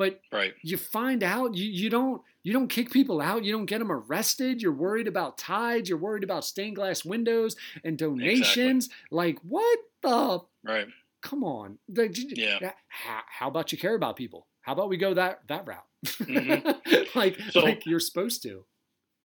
[0.00, 0.54] but right.
[0.62, 3.44] you find out you, you don't you don't kick people out.
[3.44, 4.62] You don't get them arrested.
[4.62, 5.90] You're worried about tides.
[5.90, 7.54] You're worried about stained glass windows
[7.84, 8.88] and donations.
[9.10, 10.40] Like what the?
[10.64, 10.88] Right.
[11.20, 11.78] Come on.
[11.94, 12.72] Like, Yeah.
[12.88, 14.46] How, how about you care about people?
[14.62, 15.84] How about we go that that route?
[16.06, 17.14] Mhm.
[17.14, 18.64] like So- like you're supposed to.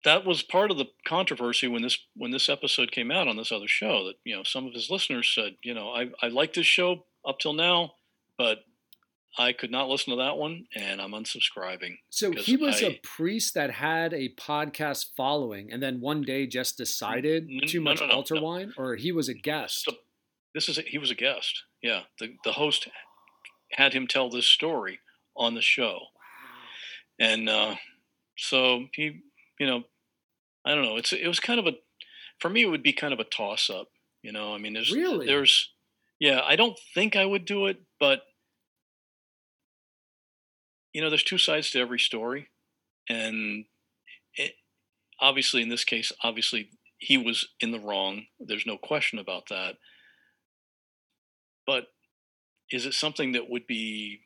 [0.05, 3.51] that was part of the controversy when this when this episode came out on this
[3.51, 6.53] other show that you know some of his listeners said you know I I like
[6.53, 7.95] this show up till now
[8.37, 8.59] but
[9.37, 11.99] I could not listen to that one and I'm unsubscribing.
[12.11, 16.47] So he was a I- priest that had a podcast following, and then one day
[16.47, 18.43] just decided N- too much no, no, altar no.
[18.43, 19.85] wine, or he was a guest.
[19.85, 19.93] So
[20.55, 21.65] this is he was a guest.
[21.83, 22.89] Yeah, the the host
[23.73, 24.99] had him tell this story
[25.37, 25.99] on the show.
[27.21, 27.77] and uh,
[28.37, 29.21] so he,
[29.61, 29.85] you know,
[30.65, 30.97] I don't know.
[30.97, 31.73] It's it was kind of a,
[32.41, 33.89] for me, it would be kind of a toss up.
[34.23, 35.27] You know, I mean, there's Really?
[35.27, 35.71] there's,
[36.19, 38.23] yeah, I don't think I would do it, but
[40.93, 42.49] you know, there's two sides to every story,
[43.09, 43.65] and
[44.35, 44.53] it,
[45.21, 48.27] obviously, in this case, obviously, he was in the wrong.
[48.41, 49.77] There's no question about that.
[51.67, 51.89] But
[52.71, 54.21] is it something that would be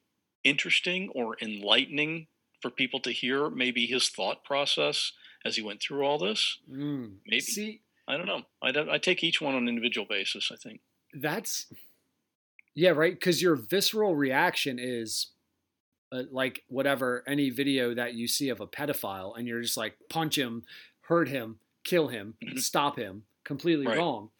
[0.45, 2.29] interesting or enlightening
[2.61, 5.13] for people to hear maybe his thought process
[5.45, 7.17] as he went through all this Mm.
[7.27, 7.41] Maybe.
[7.41, 10.81] See, i don't know i, I take each one on an individual basis i think
[11.15, 11.67] that's
[12.75, 13.13] yeah, right.
[13.13, 15.32] Because your visceral reaction is
[16.13, 19.97] uh, like whatever any video that you see of a pedophile, and you're just like
[20.11, 20.65] punch him,
[21.03, 22.59] hurt him, kill him, Mhm.
[22.61, 23.25] stop him.
[23.45, 23.99] Completely Right.
[23.99, 24.31] wrong.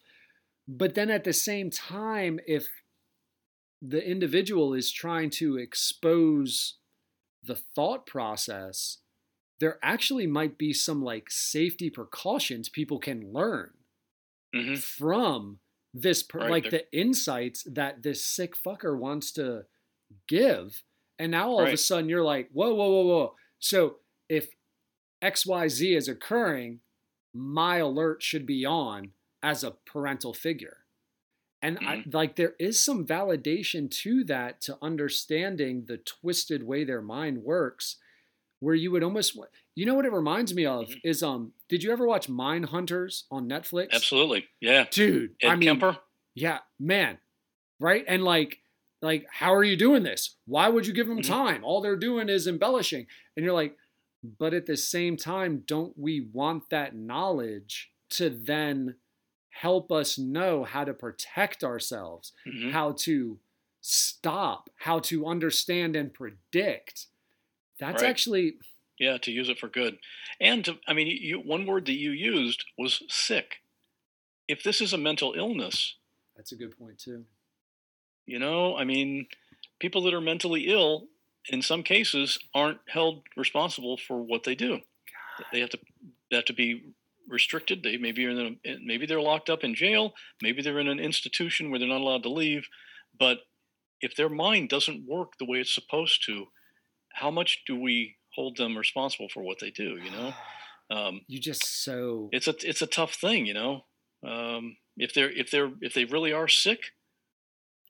[0.67, 2.69] But then at the same time, if
[3.81, 6.75] the individual is trying to expose
[7.43, 8.99] the thought process,
[9.59, 13.73] there actually might be some like safety precautions people can learn
[14.53, 15.59] hmm from
[15.93, 19.65] this per- Right, like the insights that this sick fucker wants to
[20.27, 20.83] give
[21.23, 23.95] and now all of a sudden you're like whoa whoa whoa whoa so
[24.29, 24.49] if
[25.23, 26.79] xyz is occurring
[27.33, 30.77] my alert should be on as a parental figure
[31.61, 32.09] and Mm-hmm.
[32.11, 37.97] like there is some validation to that to understanding the twisted way their mind works
[38.59, 39.37] where you would almost
[39.75, 41.01] you know what it reminds me of Mhm.
[41.03, 43.91] is um did you ever watch Mindhunters on Netflix?
[43.93, 45.97] absolutely yeah Dude, ed I mean kemper
[46.35, 47.19] yeah, man.
[47.79, 48.03] Right?
[48.07, 48.59] And like
[49.03, 50.37] like how are you doing this?
[50.45, 51.27] Why would you give them Mhm.
[51.27, 51.63] time?
[51.63, 53.05] All they're doing is embellishing.
[53.35, 53.77] And you're like,
[54.39, 58.95] but at the same time, don't we want that knowledge to then
[59.49, 62.71] help us know how to protect ourselves, Mhm.
[62.71, 63.39] how to
[63.81, 67.07] stop, how to understand and predict?
[67.77, 68.09] That's Right.
[68.09, 68.57] actually
[68.99, 69.97] yeah to use it for good
[70.39, 73.63] and to, i mean you, one word that you used was sick
[74.47, 75.95] if this is a mental illness
[76.35, 77.25] that's a good point too.
[78.25, 79.27] You know, I mean,
[79.79, 81.07] people that are mentally ill
[81.49, 84.79] in some cases aren't held responsible for what they do.
[85.51, 85.79] They have to
[86.29, 86.93] they have to be
[87.27, 87.83] restricted.
[87.83, 90.13] They maybe are in a, maybe they're locked up in jail.
[90.41, 92.67] Maybe they're in an institution where they're not allowed to leave.
[93.17, 93.39] But
[94.01, 96.47] if their mind doesn't work the way it's supposed to,
[97.13, 99.97] how much do we hold them responsible for what they do?
[100.03, 100.33] You know,
[100.95, 103.45] um, You just so it's a it's a tough thing.
[103.45, 103.85] You know,
[104.25, 106.79] um, if they're if they're if they really are sick,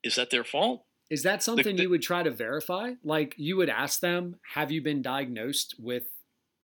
[0.04, 0.84] is that their fault?
[1.10, 2.92] Is that something the- you would try to verify?
[3.02, 6.04] Like you would ask them, have you been diagnosed with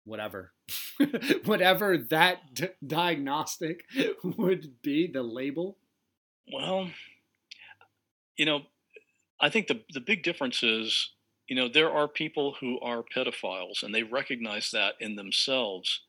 [0.05, 0.53] whatever?
[1.45, 3.83] whatever that d- diagnostic
[4.23, 5.77] would be, the label?
[6.51, 6.89] Well,
[8.37, 8.63] you know,
[9.39, 11.11] I think the the big difference is,
[11.47, 16.01] you know, there are people who are pedophiles and they recognize that in themselves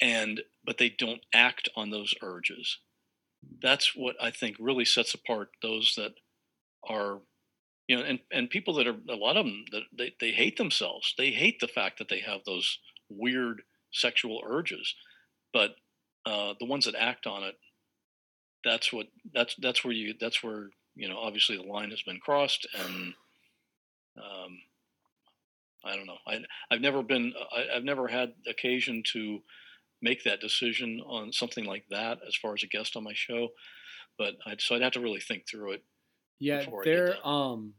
[0.00, 2.78] and but they don't act on those urges.
[3.62, 6.14] That's what I think really sets apart those that
[6.88, 7.20] are
[7.88, 10.56] you know, and, and people that are a lot of them that they, they hate
[10.56, 11.14] themselves.
[11.18, 12.78] They hate the fact that they have those
[13.10, 13.62] weird
[13.92, 14.94] sexual urges.
[15.52, 15.76] But
[16.24, 17.56] uh, the ones that act on it,
[18.64, 22.18] that's what that's that's where you that's where you know obviously the line has been
[22.18, 23.12] crossed and
[24.16, 24.58] um,
[25.84, 26.18] I don't know.
[26.26, 26.40] I,
[26.70, 27.34] I've never been.
[27.54, 29.40] I, I've never had occasion to
[30.00, 33.48] make that decision on something like that as far as a guest on my show.
[34.18, 35.84] But I'd, so I'd have to really think through it.
[36.38, 37.26] Yeah, before I did there.
[37.26, 37.74] Um,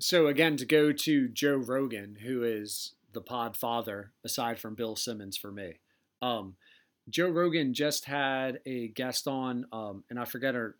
[0.00, 4.96] so again, to go to Joe Rogan, who is the pod father aside from Bill
[4.96, 5.74] Simmons for me.
[6.22, 6.54] Um,
[7.08, 10.76] Joe Rogan just had a guest on, um, and I forget her.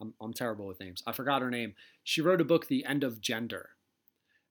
[0.00, 1.02] I'm, I'm terrible with names.
[1.06, 1.74] I forgot her name.
[2.02, 3.70] She wrote a book, The End of Gender,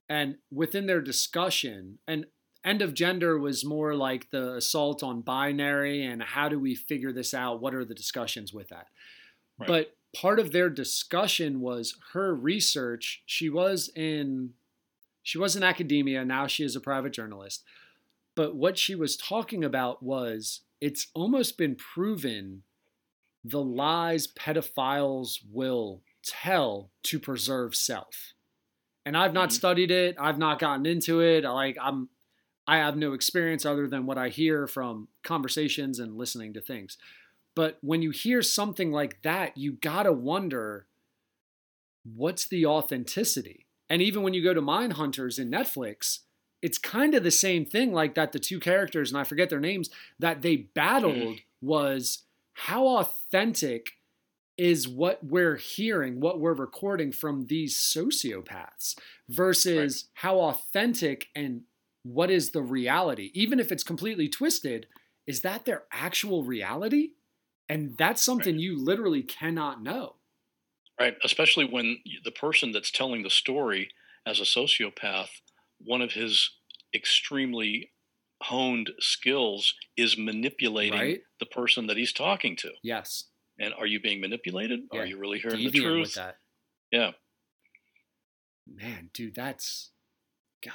[0.09, 2.25] and within their discussion, and
[2.65, 7.11] End of Gender was more like the assault on binary and how do we figure
[7.11, 7.61] this out?
[7.61, 8.88] What are the discussions with that?
[9.59, 9.67] Right.
[9.67, 13.23] But part of their discussion was her research.
[13.26, 14.53] She was in
[15.23, 17.64] she was in academia, now she is a private journalist.
[18.35, 22.64] But what she was talking about was it's almost been proven
[23.44, 28.34] the lies pedophiles will tell to preserve self.
[29.06, 29.53] And I've not Mhm.
[29.53, 31.44] studied it, I've not gotten into it.
[31.44, 32.10] Like I'm
[32.68, 36.98] I have no experience other than what I hear from conversations and listening to things.
[37.55, 40.88] But when you hear something like that, you got to wonder
[42.03, 43.67] what's the authenticity?
[43.89, 46.19] And even when you go to Mindhunters in Netflix,
[46.61, 49.59] it's kind of the same thing like that the two characters and I forget their
[49.59, 49.89] names
[50.19, 51.41] that they battled mm.
[51.61, 52.23] was
[52.53, 53.91] how authentic
[54.57, 58.95] is what we're hearing, what we're recording from these sociopaths
[59.27, 61.63] versus how authentic and
[62.03, 63.31] what is the reality?
[63.34, 64.88] Even if it's completely twisted,
[65.25, 67.11] is that their actual reality?
[67.69, 70.15] And that's something you literally cannot know.
[70.99, 73.90] Right, especially when the person that's telling the story
[74.27, 75.30] as a sociopath,
[75.80, 76.52] one of his
[76.94, 77.91] extremely
[78.44, 81.22] honed skills is manipulating Right?
[81.40, 82.72] the person that he's talking to.
[82.84, 83.26] Yes.
[83.60, 84.81] And are you being manipulated?
[84.91, 86.02] Yeah, Are you really hearing the truth?
[86.02, 86.38] with that.
[86.91, 87.11] Yeah.
[88.68, 89.90] Man, dude, that's
[90.64, 90.73] God.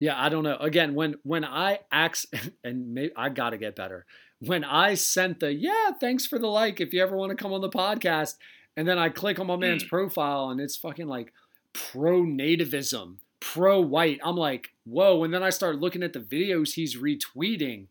[0.00, 0.56] Yeah, I don't know.
[0.56, 2.26] Again, when when I ax
[2.64, 4.06] and maybe I got to get better.
[4.40, 7.52] When I sent the yeah, thanks for the like if you ever want to come
[7.52, 8.34] on the podcast,
[8.76, 9.88] and then I click on my man's Mm.
[9.88, 11.32] profile and it's fucking like
[11.72, 14.20] pro nativism, pro white.
[14.22, 15.24] I'm like, whoa.
[15.24, 17.86] And then I start looking at the videos he's retweeting,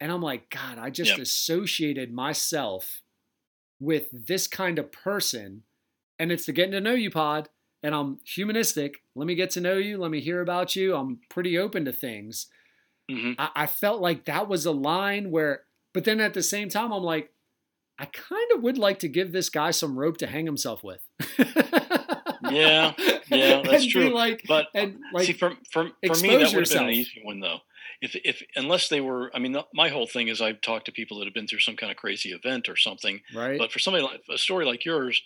[0.00, 1.18] and I'm like, God, I just Yep.
[1.18, 3.02] associated myself
[3.80, 5.62] with this kind of person,
[6.18, 7.48] and it's the getting to know you pod
[7.82, 9.02] and I'm humanistic.
[9.14, 9.98] Let me get to know you.
[9.98, 10.96] Let me hear about you.
[10.96, 12.48] I'm pretty open to things.
[13.08, 15.62] hmm I, I felt like that was a line where,
[15.98, 17.32] but then at the same time, I'm like,
[17.98, 21.00] I kind of would like to give this guy some rope to hang himself with.
[22.50, 22.92] Yeah,
[23.26, 24.14] yeah, that's true.
[24.14, 27.20] Like, But and like, See, for, for, for me, that would have been an easy
[27.24, 27.58] one, though.
[28.00, 31.18] If, if unless they were, I mean, my whole thing is I've talked to people
[31.18, 33.22] that have been through some kind of crazy event or something.
[33.34, 33.58] right?
[33.58, 35.20] But for somebody like a story like yours,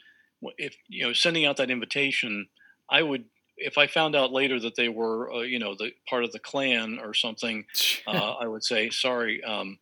[0.57, 2.49] if you know, sending out that invitation,
[2.89, 3.27] I would,
[3.59, 6.39] if I found out later that they were, uh, you know, the part of the
[6.39, 7.66] Klan or something,
[8.07, 9.78] uh, I would say, sorry, um,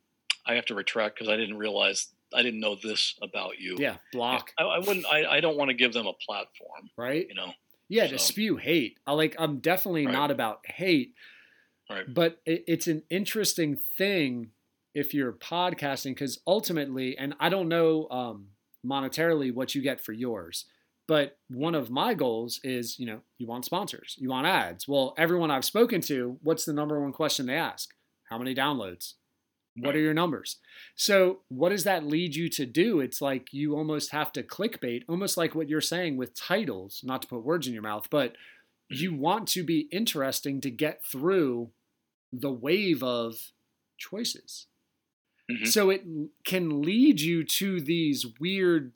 [0.46, 3.76] I have to retract because I didn't realize, I didn't know this about you.
[3.78, 7.26] yeah, block, I, I wouldn't, I, I don't want to give them a platform, right?
[7.28, 7.52] you know.
[7.88, 8.98] Yeah, to spew hate.
[9.04, 9.34] I like.
[9.38, 10.12] I'm definitely Right.
[10.12, 11.14] not about hate,
[11.90, 12.04] Right.
[12.06, 14.50] but it, it's an interesting thing
[14.94, 18.46] if you're podcasting because ultimately, and I don't know um,
[18.86, 20.66] monetarily what you get for yours,
[21.08, 24.86] but one of my goals is, you know, you want sponsors, you want ads.
[24.86, 27.90] Well, everyone I've spoken to, what's the number one question they ask?
[28.28, 29.14] How many downloads?
[29.80, 30.56] What are your numbers?
[30.94, 33.00] So, what does that lead you to do?
[33.00, 37.22] It's like you almost have to clickbait, almost like what you're saying with titles, not
[37.22, 38.36] to put words in your mouth, but
[38.88, 41.70] you want to be interesting to get through
[42.32, 43.52] the wave of
[43.98, 44.66] choices.
[45.50, 45.66] Mhm.
[45.66, 46.04] So, it
[46.44, 48.92] can lead you to these weird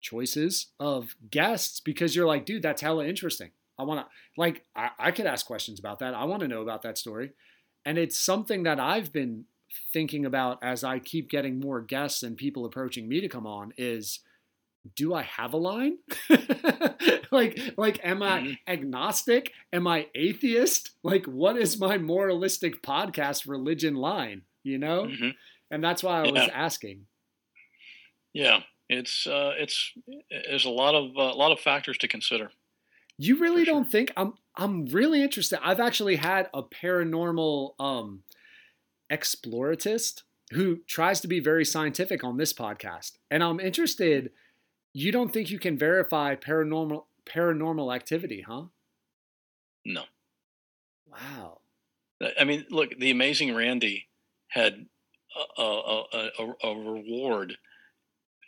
[0.00, 3.50] choices of guests because you're like, dude, that's hella interesting.
[3.78, 6.14] I want to, like, I, I could ask questions about that.
[6.14, 7.32] I want to know about that story.
[7.84, 9.46] And it's something that I've been
[9.92, 13.72] thinking about as I keep getting more guests and people approaching me to come on
[13.76, 14.20] is
[14.96, 15.98] do I have a line?
[17.30, 18.58] like like am I Mhm.
[18.68, 19.52] agnostic?
[19.72, 20.90] Am I atheist?
[21.02, 25.04] Like what is my moralistic podcast religion line, you know?
[25.06, 25.34] Mhm.
[25.70, 27.06] And that's why I was asking.
[28.32, 29.92] Yeah, it's uh, it's
[30.30, 32.50] there's a lot of uh, a lot of factors to consider.
[33.16, 35.58] You really don't think I'm I'm really interested.
[35.62, 38.22] I've actually had a paranormal um
[39.10, 40.22] exploratist
[40.52, 43.12] who tries to be very scientific on this podcast.
[43.30, 44.30] And I'm interested
[44.92, 48.64] you don't think you can verify paranormal paranormal activity, huh?
[49.84, 50.04] No,
[51.14, 51.60] Wow.
[52.38, 54.08] I mean, look, the amazing Randi
[54.48, 54.86] had
[55.58, 56.04] a, a,
[56.38, 57.58] a, a, reward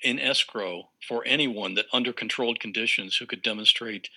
[0.02, 4.08] in escrow for anyone that, under controlled conditions, who could demonstrate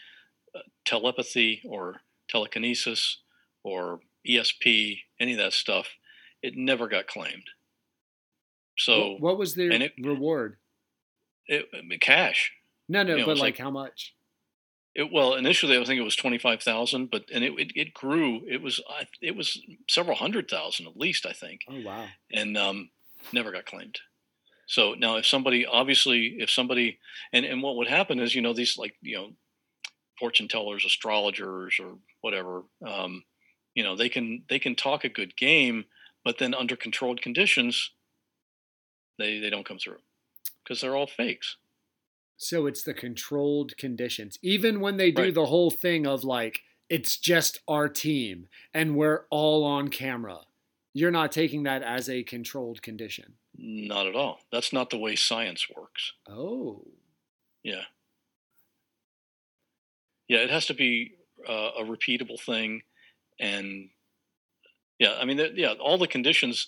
[0.56, 3.18] uh, telepathy or telekinesis
[3.64, 5.90] or ESP, any of that stuff,
[6.42, 7.46] it never got claimed.
[8.78, 10.58] So what, what was the it- reward?
[11.48, 11.66] it,
[12.02, 12.52] cash.
[12.88, 14.16] No, no, you know, but like, like- how much?
[14.96, 17.94] It, well, initially I think it was twenty five thousand, but and it, it it
[17.94, 18.42] grew.
[18.50, 18.82] It was
[19.22, 21.62] it was several hundred thousand at least, I think.
[21.70, 22.08] Oh wow.
[22.34, 22.90] and um,
[23.32, 24.00] never got claimed.
[24.66, 27.00] So now, if somebody obviously, if somebody,
[27.32, 29.30] and and what would happen is, you know, these like you know,
[30.20, 33.24] fortune tellers, astrologers, or whatever, um,
[33.76, 35.86] you know, they can they can talk a good game,
[36.24, 37.92] but then under controlled conditions,
[39.18, 40.00] they they don't come through
[40.64, 41.58] because they're all fakes.
[42.38, 44.38] So it's the controlled conditions.
[44.42, 45.34] Even when they do Right.
[45.34, 50.40] the whole thing of like, it's just our team and we're all on camera,
[50.94, 53.34] you're not taking that as a controlled condition.
[53.58, 54.40] Not at all.
[54.54, 56.14] That's not the way science works.
[56.30, 56.86] Oh.
[57.62, 57.84] Yeah.
[60.30, 61.16] Yeah, it has to be
[61.48, 62.84] uh, a repeatable thing,
[63.40, 63.90] and
[65.00, 66.68] yeah, I mean, yeah, all the conditions.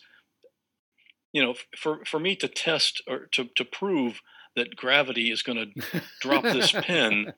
[1.34, 4.22] You know, for for me to test or to to prove
[4.56, 7.34] that gravity is going to drop this pen,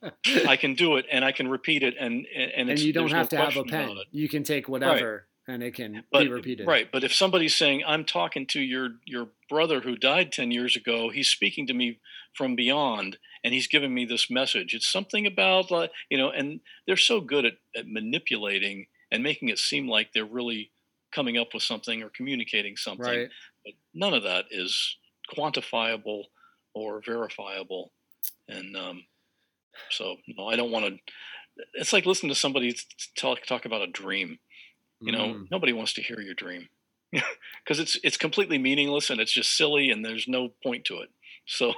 [0.48, 3.12] I can do it and I can repeat it, and and, and, you don't there's
[3.12, 3.96] no have to have a pen.
[4.12, 6.68] You can take whatever and it can But be repeated.
[6.68, 10.76] right, but if somebody's saying I'm talking to your your brother who died ten years
[10.76, 12.00] ago, he's speaking to me
[12.34, 14.74] from beyond, and he's giving me this message.
[14.74, 19.50] It's something about like you know, and they're so good at, at manipulating and making
[19.50, 20.72] it seem like they're really
[21.14, 23.06] coming up with something or communicating something.
[23.06, 23.30] Right.
[23.66, 24.98] But none of that is
[25.36, 26.24] quantifiable
[26.74, 27.92] or verifiable,
[28.48, 29.04] and um,
[29.90, 30.98] so no, I don't want to.
[31.76, 32.76] It's like listening to somebody
[33.16, 34.40] talk talk about a dream.
[35.00, 35.48] You know, Mm.
[35.52, 36.70] nobody wants to hear your dream
[37.12, 41.10] because it's it's completely meaningless and it's just silly and there's no point to it.
[41.46, 41.74] So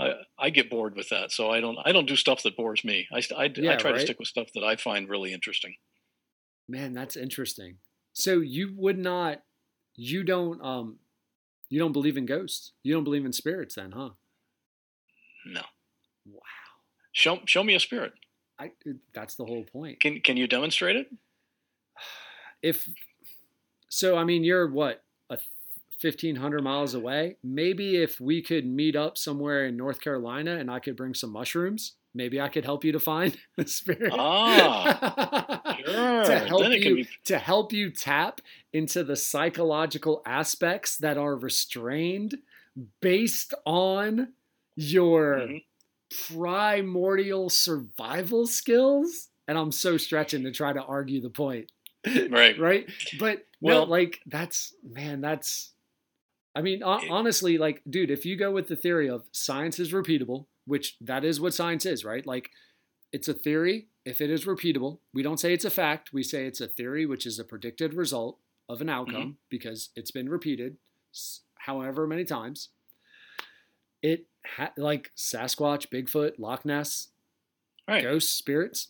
[0.00, 1.30] I I get bored with that.
[1.30, 3.06] So I don't I don't do stuff that bores me.
[3.12, 3.94] I I, I try right.
[3.94, 5.74] to stick with stuff that I find really interesting.
[6.68, 7.76] Man, that's interesting.
[8.18, 9.42] So you would not
[9.94, 10.98] you don't um
[11.68, 12.72] you don't believe in ghosts.
[12.82, 14.10] You don't believe in spirits then, huh?
[15.46, 15.62] No,
[16.26, 16.40] Wow.
[17.12, 18.12] show show me a spirit.
[18.58, 18.72] I
[19.14, 20.00] that's the whole point.
[20.00, 21.06] Can can you demonstrate it?
[22.60, 22.88] If
[23.88, 25.38] so I mean you're what a
[26.00, 27.36] 1500 miles away.
[27.44, 31.30] Maybe if we could meet up somewhere in North Carolina and I could bring some
[31.30, 34.12] mushrooms, maybe I could help you to find the spirit.
[34.14, 36.24] Ah, Sure.
[36.24, 38.40] to help you be to help you tap
[38.74, 42.36] into the psychological aspects that are restrained
[43.00, 44.34] based on
[44.76, 45.62] your Mhm.
[46.26, 51.70] primordial survival skills and i'm so stretching to try to argue the point
[52.30, 52.58] right.
[52.68, 52.88] right
[53.18, 55.72] but no Well- like that's man that's
[56.54, 60.46] i mean honestly like dude if you go with the theory of science is repeatable
[60.68, 62.50] which that is what science is right like
[63.12, 66.44] it's a theory if it is repeatable we don't say it's a fact we say
[66.46, 68.38] it's a theory which is a predicted result
[68.68, 69.30] of an outcome mm-hmm.
[69.48, 70.76] because it's been repeated
[71.66, 72.68] however many times
[74.02, 74.26] it
[74.56, 77.08] ha- like sasquatch bigfoot loch ness
[77.88, 78.02] Right.
[78.02, 78.88] ghosts spirits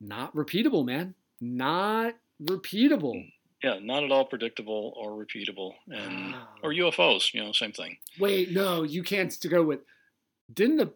[0.00, 3.32] not repeatable man not repeatable
[3.62, 6.48] Yeah, not at all predictable or repeatable, and Wow.
[6.62, 7.32] or UFOs.
[7.32, 7.96] You know, same thing.
[8.18, 9.80] Wait, no, you can't to go with.
[10.52, 10.92] Didn't the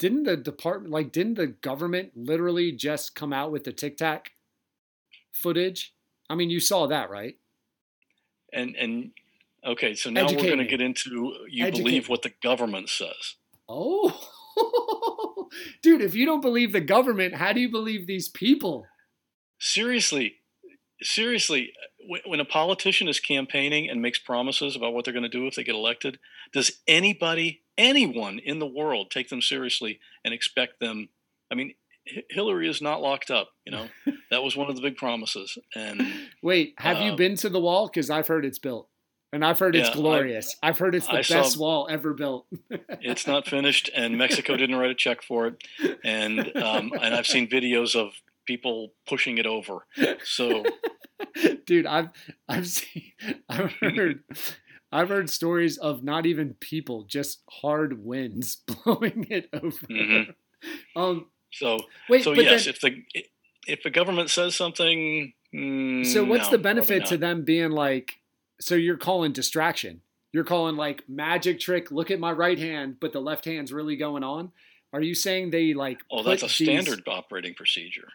[0.00, 4.32] didn't the department like didn't the government literally just come out with the Tic Tac
[5.30, 5.94] footage?
[6.30, 7.36] I mean, you saw that, right?
[8.50, 9.10] And and
[9.64, 12.88] okay, so now Educate we're going to get into you Educate believe what the government
[12.88, 13.36] says.
[13.68, 14.18] Oh,
[15.82, 18.86] dude, if you don't believe the government, how do you believe these people?
[19.58, 20.36] Seriously,
[21.02, 21.74] seriously,
[22.26, 25.54] when, a politician is campaigning and makes promises about what they're going to do if
[25.54, 26.18] they get elected,
[26.52, 31.08] does anybody, anyone in the world take them seriously and expect them?
[31.50, 31.74] I mean,
[32.06, 33.50] H- Hillary is not locked up.
[33.64, 33.86] You know,
[34.30, 36.02] that was one of the big promises, and
[36.42, 37.88] Wait, have you Um, been to the wall?
[37.88, 38.88] Because I've heard it's built,
[39.32, 40.56] and I've heard it's Yeah, I- glorious.
[40.62, 42.46] I've heard it's the I saw- best wall ever built.
[42.70, 45.62] it's not finished, and Mexico didn't write a check for it,
[46.04, 48.12] and um, and I've seen videos of
[48.50, 49.86] people pushing it over.
[50.24, 50.64] So
[51.66, 52.08] dude i've
[52.48, 53.12] i've seen
[53.48, 54.20] i've heard
[54.92, 60.34] i've heard stories of not even people just hard winds blowing it over Mhm.
[60.96, 61.78] um so
[62.08, 63.24] wait so yes, then, if the
[63.68, 68.14] if the government says something, mm, so what's no, the benefit to them being like
[68.60, 70.00] so you're calling distraction
[70.32, 73.96] you're calling like magic trick look at my right hand but the left hand's really
[73.96, 74.52] going on
[74.94, 76.54] are you saying they like Oh, that's a these-
[76.84, 78.08] standard operating procedure.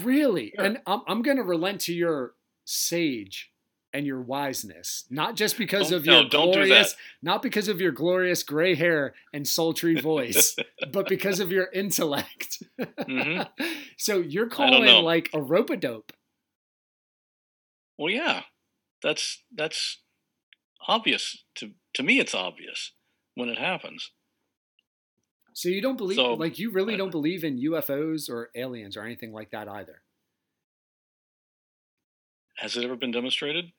[0.00, 0.52] Really?
[0.56, 0.64] Sure.
[0.64, 2.32] And I'm, I'm going to relent to your
[2.64, 3.50] sage
[3.92, 6.30] and your wiseness, not just because Don't- of no, your that.
[6.30, 10.54] glorious, not because of your glorious gray hair and sultry voice,
[10.92, 12.62] but because of your intellect.
[12.78, 13.48] Mhm.
[13.96, 16.12] so you're calling like a rope a dope.
[17.98, 18.42] Well, yeah,
[19.02, 19.98] that's that's
[20.86, 22.18] obvious to to me.
[22.18, 22.92] It's obvious
[23.34, 24.10] when it happens.
[25.56, 29.04] So you don't believe, So- like, you really don't believe in UFOs or aliens or
[29.04, 30.02] anything like that either.
[32.58, 33.72] Has it ever been demonstrated?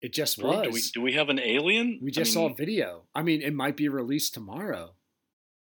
[0.00, 0.62] It just was.
[0.62, 1.98] Do we do we have an alien?
[2.00, 3.08] We I just saw a video.
[3.12, 4.94] I mean, it might be released tomorrow.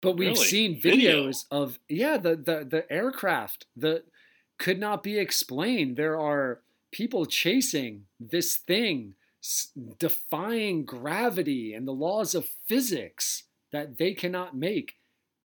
[0.01, 0.45] But we've Really?
[0.47, 1.29] seen Video?
[1.29, 4.05] videos of yeah, the the the aircraft that
[4.59, 5.97] could not be explained.
[5.97, 9.15] There are people chasing this thing,
[9.99, 14.97] defying gravity and the laws of physics that they cannot make.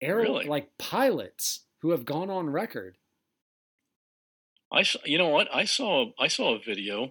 [0.00, 0.46] Air Really?
[0.46, 2.96] like pilots who have gone on record.
[4.72, 5.48] I saw, you know what?
[5.52, 7.10] I saw I saw a video,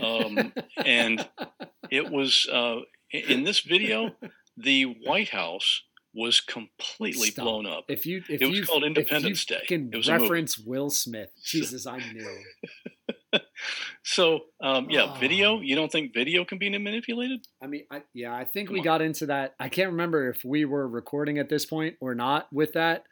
[0.00, 0.52] um,
[0.84, 1.26] and
[1.90, 2.80] it was uh,
[3.12, 4.10] in this video
[4.56, 5.82] the White House
[6.12, 7.44] was completely Stop.
[7.44, 7.84] blown up.
[7.88, 9.62] If you if It was you called Independence Day.
[9.68, 11.30] Can It was reference Will Smith.
[11.44, 12.38] Jesus, I knew.
[14.02, 15.56] So um, yeah, video.
[15.56, 15.60] Oh.
[15.60, 17.46] You don't think video can be manipulated?
[17.62, 18.84] I mean, I, yeah, I think Come we on.
[18.84, 19.54] got into that.
[19.60, 23.04] I can't remember if we were recording at this point or not with that,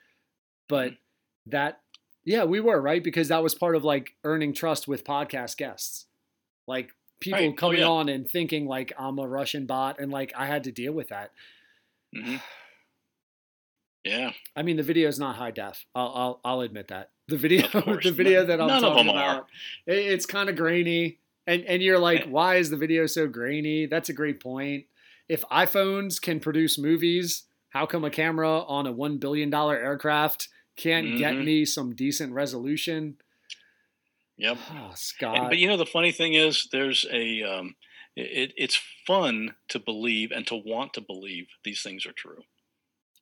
[0.68, 1.50] but Mm-hmm.
[1.52, 1.80] that,
[2.24, 6.06] yeah, we were right because that was part of like earning trust with podcast guests,
[6.66, 6.90] like
[7.20, 7.50] people Right.
[7.50, 7.86] Oh, coming yeah.
[7.86, 11.08] on and thinking like I'm a Russian bot, and like I had to deal with
[11.08, 11.32] that.
[12.14, 12.36] hmm
[14.04, 15.84] Yeah, I mean, the video is not high def.
[15.94, 17.66] I'll I'll, I'll admit that the video
[18.02, 19.46] the video that I'm None of talking about,
[19.86, 23.86] it, it's kind of grainy, and and you're like, why is the video so grainy?
[23.86, 24.86] That's a great point.
[25.28, 30.48] If iPhones can produce movies, how come a camera on a one billion dollar aircraft
[30.76, 31.44] can't get Mhm.
[31.44, 33.16] me some decent resolution?
[34.36, 34.56] yep.
[34.70, 35.48] Oh, And- Scott.
[35.50, 37.42] but you know, the funny thing is, there's a.
[37.42, 37.74] Um,
[38.16, 42.42] it, it's fun to believe and to want to believe these things are true.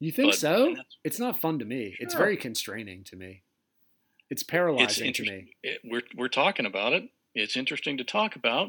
[0.01, 0.75] you think but- so?
[1.05, 1.97] It's not fun to me.
[1.99, 3.43] It's very constraining to me.
[4.31, 5.55] It's It's paralyzing to me.
[5.63, 7.05] It, we're we're talking about it.
[7.35, 8.69] It's interesting to talk about,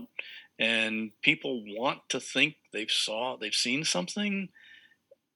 [0.59, 4.49] and people want to think they've saw they've seen something,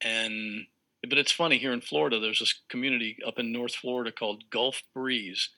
[0.02, 0.65] and
[1.07, 2.19] but it's funny here in Florida.
[2.19, 5.49] There's this community up in North Florida called Gulf Breeze,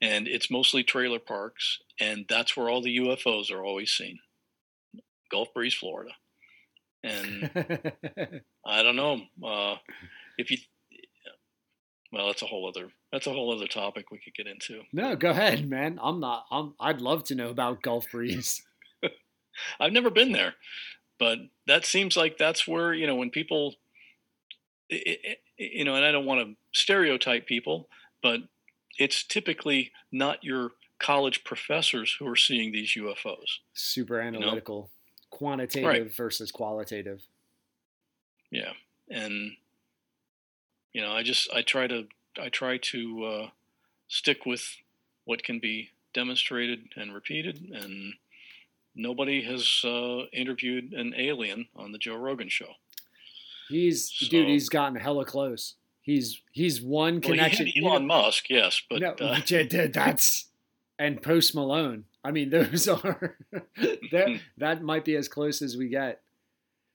[0.00, 4.18] and it's mostly trailer parks, and that's where all the UFOs are always seen.
[5.30, 6.12] Gulf Breeze, Florida,
[7.02, 7.50] and
[8.66, 9.76] I don't know uh,
[10.36, 10.58] if you.
[12.12, 14.82] Well, that's a whole other that's a whole other topic we could get into.
[14.92, 15.98] no, go ahead, man.
[16.02, 16.44] I'm not.
[16.50, 16.74] I'm.
[16.78, 18.62] I'd love to know about Gulf Breeze.
[19.80, 20.54] I've never been there,
[21.18, 23.74] but that seems like that's where you know when people,
[24.90, 24.96] i
[25.28, 27.88] i you know, and I don't want to stereotype people,
[28.22, 28.40] but
[28.98, 33.58] it's typically not your college professors who are seeing these UFOs.
[33.74, 34.90] Super analytical,
[35.30, 36.14] quantitative Right.
[36.14, 37.22] versus qualitative.
[38.50, 38.72] Yeah,
[39.10, 39.52] and
[40.92, 42.06] you know, I just I try to
[42.40, 43.48] I try to uh,
[44.08, 44.64] stick with
[45.24, 48.14] what can be demonstrated and repeated, and
[48.94, 52.72] nobody has uh, interviewed an alien on the Joe Rogan show.
[53.68, 54.48] He's So- dude.
[54.48, 55.74] He's gotten hella close.
[56.02, 57.66] He's he's one Well, he connection.
[57.66, 59.40] had you know- Elon Musk, yes, but no, uh,
[59.92, 60.46] that's
[60.98, 62.04] and Post Malone.
[62.24, 63.36] I mean, those are
[64.10, 66.20] that that might be as close as we get.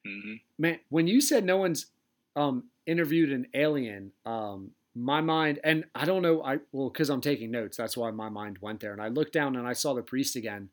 [0.06, 0.42] mhm.
[0.58, 1.88] Man, when you said no one's
[2.36, 6.42] um, interviewed an alien, um, my mind and I don't know.
[6.42, 7.78] I well, because I'm taking notes.
[7.78, 8.94] That's why my mind went there.
[8.94, 10.70] And I looked down and I saw the priest again,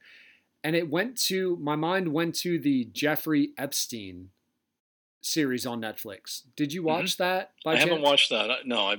[0.62, 4.30] and it went to my mind went to the Jeffrey Epstein
[5.20, 6.42] series on Netflix.
[6.56, 7.52] Did you watch that?
[7.64, 7.76] By Mm-hmm.
[7.76, 8.50] I haven't watched that.
[8.50, 8.96] I- No, I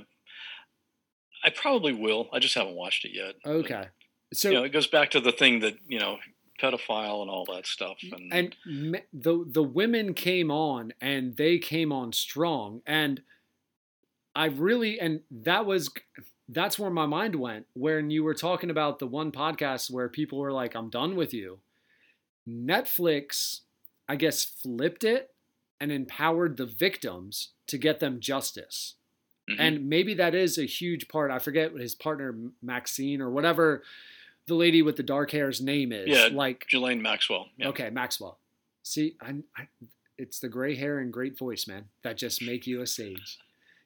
[1.44, 2.30] I probably will.
[2.34, 3.36] I just haven't watched it yet.
[3.44, 3.86] But, Okay,
[4.34, 6.18] so you know, it goes back to the thing that you know,
[6.62, 11.58] pedophile and all that stuff, and, and me- the the women came on and they
[11.58, 13.22] came on strong and
[14.36, 15.90] i really and that was
[16.50, 20.38] that's where my mind went when you were talking about the one podcast where people
[20.40, 21.60] were like i'm done with you
[22.48, 23.62] netflix
[24.08, 25.32] i guess flipped it
[25.80, 28.96] and empowered the victims to get them justice
[29.50, 29.56] Mhm.
[29.60, 33.84] and maybe that is a huge part i forget his partner maxine or whatever
[34.48, 37.48] the lady with the dark hair's name is Yeah, like Ghislaine Maxwell.
[37.58, 37.70] Yeah.
[37.70, 38.40] Okay, Maxwell.
[38.84, 39.68] See, I, I,
[40.18, 43.40] it's the gray hair and great voice, man, that just make you a sage.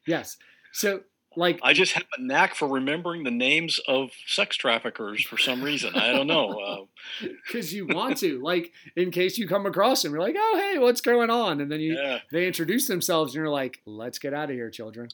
[0.06, 0.36] Yes.
[0.72, 1.00] So,
[1.36, 5.62] like, I just have a knack for remembering the names of sex traffickers for some
[5.62, 5.94] reason.
[5.94, 6.50] I don't know.
[6.60, 10.56] Uh, because you want to, like, in case you come across them, you're like, oh,
[10.60, 11.60] hey, what's going on?
[11.60, 14.70] And then you, yeah, they introduce themselves, and you're like, let's get out of here,
[14.70, 15.08] children.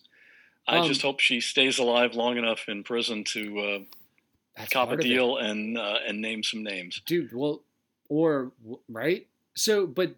[0.66, 3.78] I Um, just hope she stays alive long enough in prison to uh,
[4.56, 5.08] That's cop a part of it.
[5.08, 7.02] deal and uh, and name some names.
[7.06, 7.62] dude well
[8.08, 8.52] or
[8.88, 10.16] right so but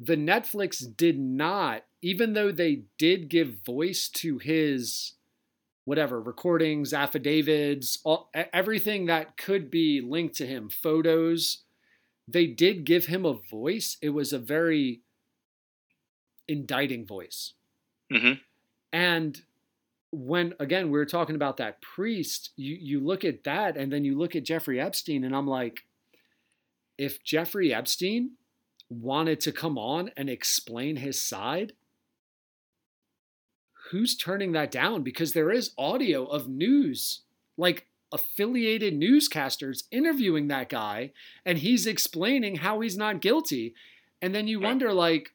[0.00, 5.12] the netflix did not even though they did give voice to his
[5.84, 11.58] whatever recordings, affidavits, all, everything that could be linked to him, photos.
[12.26, 13.98] They did give him a voice.
[14.00, 15.00] It was a very
[16.48, 17.52] indicting voice.
[18.10, 18.32] hmm
[18.92, 19.42] And
[20.14, 24.04] when again we were talking about that priest, you you look at that and then
[24.04, 25.84] you look at Jeffrey Epstein and I'm like
[26.98, 28.32] if Jeffrey Epstein
[28.88, 31.72] wanted to come on and explain his side,
[33.90, 35.02] who's turning that down?
[35.02, 37.22] Because there is audio of news
[37.56, 41.12] like affiliated newscasters interviewing that guy
[41.44, 43.74] and he's explaining how he's not guilty.
[44.22, 44.64] And then you Right.
[44.68, 45.32] wonder like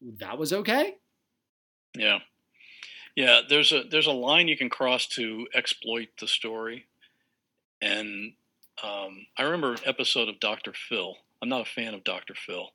[0.00, 0.98] that was okay?
[1.96, 2.18] Yeah,
[3.16, 3.40] yeah.
[3.48, 6.86] There's a there's a line you can cross to exploit the story,
[7.80, 8.32] and
[8.82, 11.16] um, I remember an episode of Doctor Phil.
[11.42, 12.70] I'm not a fan of Doctor Phil,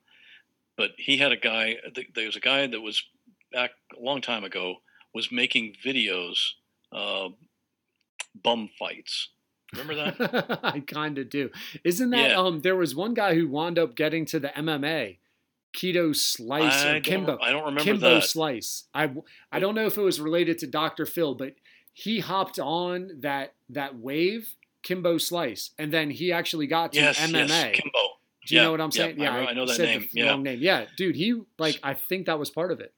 [0.77, 1.75] but he had a guy.
[2.15, 3.03] There was a guy that was
[3.51, 4.75] back a long time ago
[5.13, 6.37] was making videos,
[6.91, 7.29] uh,
[8.43, 9.29] bum fights.
[9.73, 10.59] Remember that?
[10.63, 11.49] I kind of do.
[11.83, 12.37] Isn't that Yeah.
[12.37, 15.17] um there was one guy who wound up getting to the MMA,
[15.75, 17.37] Keto Slice I or Kimbo.
[17.41, 18.23] I don't remember Kimbo that.
[18.23, 18.85] Slice.
[18.93, 19.11] I
[19.51, 21.05] I don't know if it was related to Dr.
[21.05, 21.53] Phil, but
[21.93, 27.19] he hopped on that that wave, Kimbo Slice, and then he actually got to yes,
[27.19, 27.47] MMA.
[27.47, 27.99] yes, Kimbo.
[28.47, 29.21] Do you Yeah, know what I'm yeah, saying?
[29.21, 30.29] I I know that name, The yeah.
[30.31, 30.59] wrong name.
[30.61, 31.15] Yeah, dude.
[31.15, 32.93] He like I think that was part of it.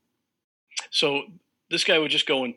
[0.91, 1.24] So
[1.70, 2.54] this guy would just go and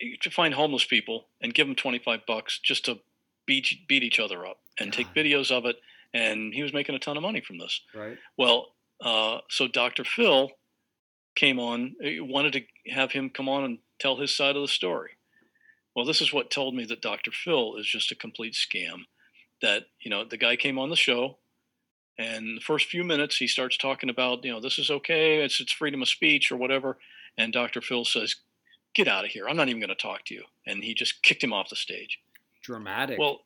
[0.00, 2.98] eh, to find homeless people and give them 25 bucks just to
[3.46, 5.76] beat beat each other up and take videos of it
[6.12, 7.80] and he was making a ton of money from this.
[7.94, 8.16] Right.
[8.38, 8.73] Well,
[9.04, 10.02] uh, so Dr.
[10.02, 10.50] Phil
[11.36, 15.10] came on, wanted to have him come on and tell his side of the story.
[15.94, 17.30] Well, this is what told me that Dr.
[17.30, 19.02] Phil is just a complete scam.
[19.62, 21.38] That, you know, the guy came on the show
[22.18, 25.60] and the first few minutes he starts talking about, you know, this is okay, it's
[25.60, 26.98] it's freedom of speech or whatever.
[27.36, 27.80] And Dr.
[27.80, 28.36] Phil says,
[28.94, 29.48] Get out of here.
[29.48, 30.44] I'm not even going to talk to you.
[30.66, 32.20] And he just kicked him off the stage.
[32.62, 33.18] Dramatic.
[33.18, 33.40] Well,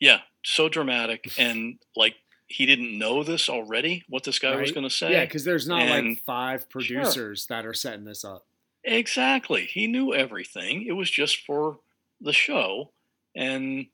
[0.00, 1.30] yeah, so dramatic.
[1.38, 2.14] And like
[2.50, 5.12] he didn't know this already, what this guy was going to say.
[5.12, 8.44] yeah, because there's not like five producers that are setting this up.
[8.82, 9.66] Exactly.
[9.66, 10.84] He knew everything.
[10.86, 11.78] It was just for
[12.20, 12.90] the show,
[13.36, 13.86] and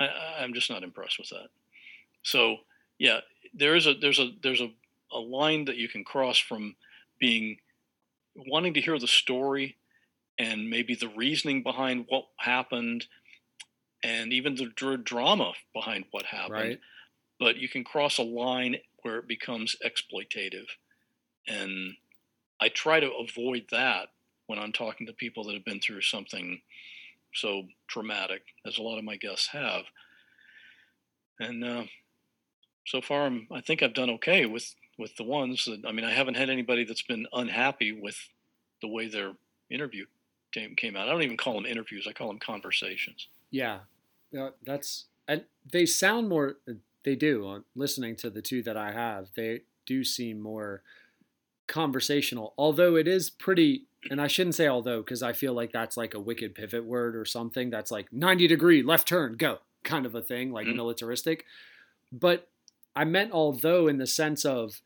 [0.00, 0.08] I,
[0.40, 1.48] I'm just not impressed with that.
[2.24, 2.56] So
[2.98, 3.20] yeah,
[3.54, 4.70] there is a there's a there's a,
[5.12, 6.74] a line that you can cross from
[7.20, 7.58] being
[8.34, 9.76] wanting to hear the story
[10.38, 13.06] and maybe the reasoning behind what happened
[14.02, 16.80] and even the dr- drama behind what happened Right.
[17.38, 20.66] But you can cross a line where it becomes exploitative.
[21.46, 21.94] And
[22.60, 24.08] i try to avoid that
[24.46, 26.60] when i'm talking to people that have been through something
[27.34, 29.84] so traumatic as a lot of my guests have.
[31.38, 31.84] And uh,
[32.86, 36.04] so far I'm, i think i've done okay with with the ones that i mean
[36.04, 38.16] i haven't had anybody that's been unhappy with
[38.80, 39.32] the way their
[39.70, 40.06] interview
[40.52, 41.08] came, came out.
[41.08, 43.28] I don't even call them interviews i call them conversations.
[44.32, 46.56] Yeah, that's and they sound more.
[47.04, 47.46] They do.
[47.46, 50.82] On listening to the two that I have, they do seem more
[51.66, 52.54] conversational.
[52.58, 56.14] Although it is pretty, and I shouldn't say although because I feel like that's like
[56.14, 57.70] a wicked pivot word or something.
[57.70, 60.76] That's like ninety degree left turn go kind of a thing, like Mhm.
[60.76, 61.44] militaristic.
[62.12, 62.48] But
[62.96, 64.80] I meant although in the sense of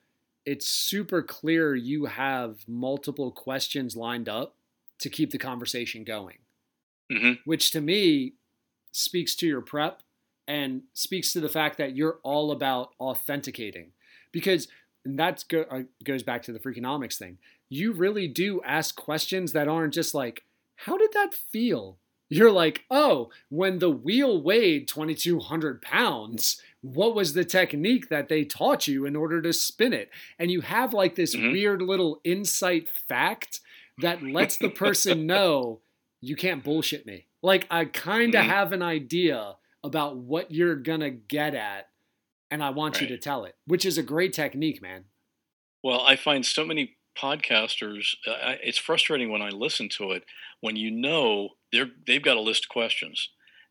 [0.44, 4.56] it's super clear you have multiple questions lined up
[4.98, 6.39] to keep the conversation going
[7.10, 8.34] hmm which to me
[8.90, 10.02] speaks to your prep
[10.48, 13.93] and speaks to the fact that you're all about authenticating
[14.32, 14.69] because
[15.05, 17.39] that go, uh, goes back to the freakonomics thing
[17.69, 20.44] you really do ask questions that aren't just like
[20.77, 21.98] how did that feel
[22.28, 28.44] you're like oh when the wheel weighed 2200 pounds what was the technique that they
[28.44, 31.52] taught you in order to spin it and you have like this Mhm.
[31.52, 33.60] weird little insight fact
[33.98, 35.81] that lets the person know
[36.24, 37.27] you can't bullshit me.
[37.43, 38.48] Like I kind of Mhm.
[38.48, 41.88] have an idea about what you're gonna get at,
[42.50, 45.04] and I want you to tell it, which is a great technique, man.
[45.82, 48.14] Well, I find so many podcasters.
[48.26, 50.24] Uh, it's frustrating when I listen to it
[50.60, 53.28] when you know they're they've got a list of questions,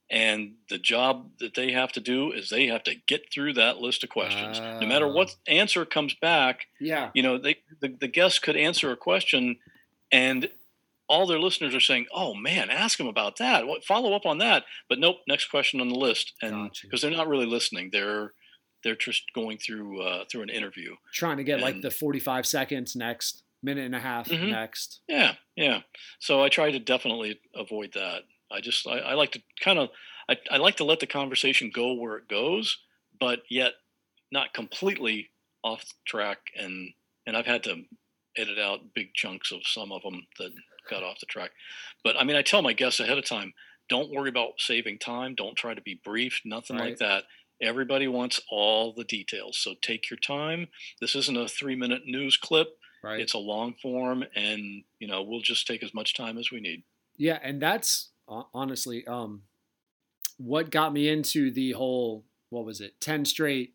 [0.10, 3.78] and the job that they have to do is they have to get through that
[3.78, 4.60] list of questions.
[4.60, 5.12] no matter Ah.
[5.14, 9.58] what answer comes back, Yeah, you know, they the, the guest could answer a question,
[10.12, 10.50] and
[11.12, 13.68] all their listeners are saying, "Oh man, ask them about that.
[13.68, 17.12] What follow up on that?" But nope, next question on the list, and because they're
[17.12, 18.34] not really listening, they're
[18.84, 20.96] they're just going through uh, through an interview.
[21.14, 24.50] trying to get like the 45 seconds next, minute and a half Mhm.
[24.50, 25.02] next.
[25.08, 25.82] Yeah, yeah.
[26.20, 28.24] So I try to definitely avoid that.
[28.52, 29.90] I just I, I like to kind of
[30.30, 32.78] I, I like to let the conversation go where it goes,
[33.20, 33.74] but yet
[34.32, 35.30] not completely
[35.64, 36.40] off track.
[36.56, 36.94] And
[37.28, 37.84] and I've had to
[38.38, 40.52] edit out big chunks of some of them that
[40.90, 41.52] got off the track.
[42.04, 43.54] But I mean, I tell my guests ahead of time,
[43.90, 45.36] don't worry about saving time.
[45.36, 46.42] Don't try to be brief.
[46.46, 46.90] Nothing Right.
[46.90, 47.26] like that.
[47.62, 49.58] Everybody wants all the details.
[49.60, 50.68] So take your time.
[51.00, 52.70] This isn't a three minute news clip.
[53.04, 53.20] Right.
[53.20, 56.60] It's a long form, and you know we'll just take as much time as we
[56.60, 56.84] need.
[57.18, 59.44] Yeah, and that's honestly um,
[60.38, 63.74] what got me into the whole what was it, ten straight,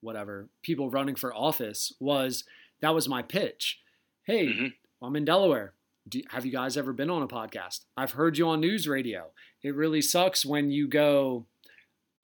[0.00, 2.44] whatever people running for office was
[2.80, 3.78] that was my pitch.
[4.24, 4.74] Hey, Mhm.
[5.02, 5.74] I'm in Delaware.
[6.08, 7.84] Do, have you guys ever been on a podcast?
[7.96, 9.32] I've heard you on news radio.
[9.62, 11.46] It really sucks when you go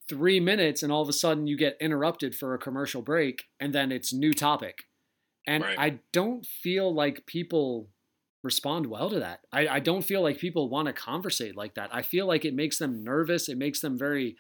[0.08, 3.72] three minutes and all of a sudden you get interrupted for a commercial break and
[3.74, 4.84] then it's new topic.
[5.46, 5.78] And Right.
[5.78, 7.88] I don't feel like people
[8.42, 9.40] respond well to that.
[9.52, 11.94] I, I don't feel like people want to conversate like that.
[11.94, 13.48] I feel like it makes them nervous.
[13.48, 14.36] It makes them very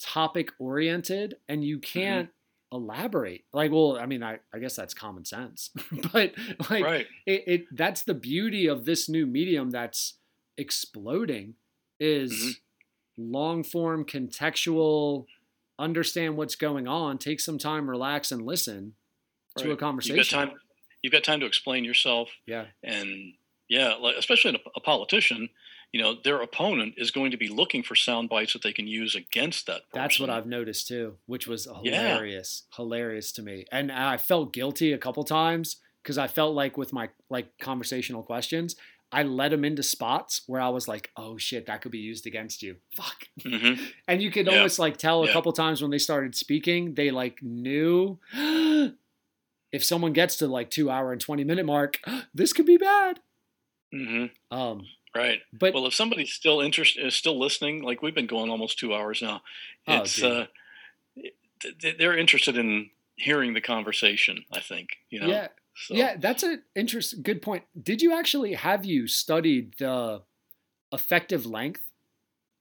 [0.00, 2.28] topic oriented and you can't
[2.72, 3.44] elaborate.
[3.52, 5.70] Like, well, I mean, I, I guess that's common sense,
[6.12, 6.32] but
[6.70, 7.06] like right.
[7.26, 10.14] it, it that's the beauty of this new medium that's
[10.56, 11.54] exploding
[12.00, 12.56] is Mhm.
[13.16, 15.26] long form contextual
[15.78, 18.94] understand what's going on take some time relax and listen
[19.56, 20.60] to a conversation You've got time.
[21.02, 23.34] You've got time to explain yourself, yeah and
[23.68, 25.48] yeah, like, especially a, a politician.
[25.92, 28.86] You know, their opponent is going to be looking for sound bites that they can
[28.86, 29.82] use against that.
[29.90, 29.92] Person.
[30.00, 31.98] that's what i've noticed too which was Yeah.
[32.00, 36.78] hilarious hilarious to me and i felt guilty a couple times because i felt like
[36.78, 38.74] with my like conversational questions
[39.12, 42.26] i led them into spots where i was like oh shit that could be used
[42.26, 43.74] against you fuck hmm
[44.08, 44.54] And you could Yeah.
[44.56, 45.32] almost like tell a Yeah.
[45.34, 48.18] couple times when they started speaking, they like knew
[49.72, 51.98] if someone gets to like two hour and 20 minute mark,
[52.34, 53.20] this could be bad.
[53.92, 55.40] hmm Um, Right.
[55.52, 58.94] but Well, if somebody's still interested, is still listening, like we've been going almost two
[58.94, 59.42] hours now,
[59.86, 60.24] Oh, it's dude.
[60.24, 60.46] uh,
[61.60, 64.44] th- th- they're interested in hearing the conversation.
[64.52, 65.26] I think you know.
[65.26, 67.64] yeah, So, yeah, that's an interesting, good point.
[67.80, 70.22] Did you actually have you studied the
[70.92, 71.82] effective length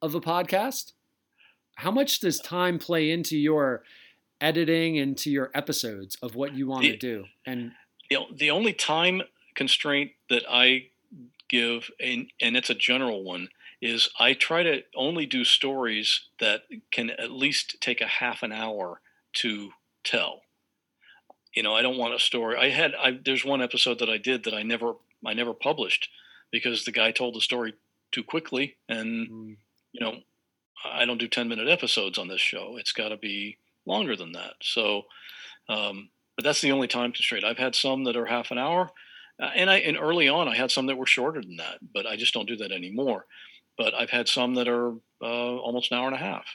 [0.01, 0.91] of a podcast?
[1.75, 3.83] How much does time play into your
[4.41, 7.25] editing, into your episodes of what you want to do?
[7.45, 7.71] And
[8.09, 9.21] the, the only time
[9.55, 10.87] constraint that I
[11.51, 13.49] give, and, and it's a general one,
[13.81, 16.61] is I try to only do stories that
[16.91, 19.01] can at least take a half an hour
[19.33, 19.71] to
[20.03, 20.41] tell.
[21.53, 22.55] You know, I don't want a story.
[22.57, 24.93] I had I, there's one episode that I did that I never
[25.25, 26.09] I never published
[26.51, 27.73] because the guy told the story
[28.11, 29.57] too quickly, and mm,
[29.91, 30.19] you know,
[30.85, 32.77] I don't do 10 minute episodes on this show.
[32.77, 34.53] It's got to be longer than that.
[34.61, 35.03] So,
[35.67, 37.43] um, but that's the only time constraint.
[37.43, 38.89] I've had some that are half an hour,
[39.55, 42.15] and I and early on I had some that were shorter than that, but I
[42.15, 43.25] just don't do that anymore.
[43.77, 44.91] But I've had some that are
[45.21, 46.45] uh, almost an hour and a half,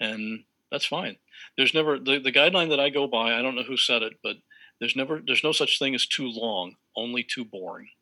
[0.00, 1.16] and that's fine.
[1.56, 3.34] There's never the, the guideline that I go by.
[3.34, 4.36] I don't know who said it, but
[4.80, 7.88] there's never there's no such thing as too long, only too boring.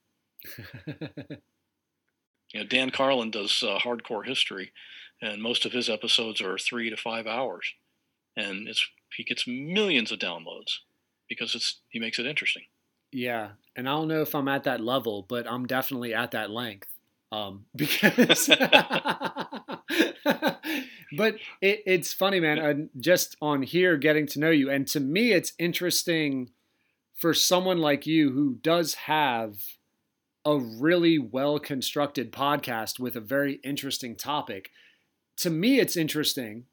[2.53, 4.73] You know, Dan Carlin does uh, hardcore history,
[5.23, 7.75] and most of his episodes are three to five hours,
[8.37, 8.85] and it's
[9.17, 10.79] he gets millions of downloads
[11.29, 12.65] because it's he makes it interesting.
[13.13, 16.51] Yeah, and I don't know if I'm at that level, but I'm definitely at that
[16.51, 16.89] length.
[17.33, 18.49] Um, because,
[21.17, 22.59] but it, it's funny, man.
[22.59, 26.51] Uh, just on here, getting to know you, and to me, it's interesting
[27.17, 29.57] for someone like you who does have
[30.45, 34.71] a really well constructed podcast with a very interesting topic.
[35.39, 36.65] To me, it's interesting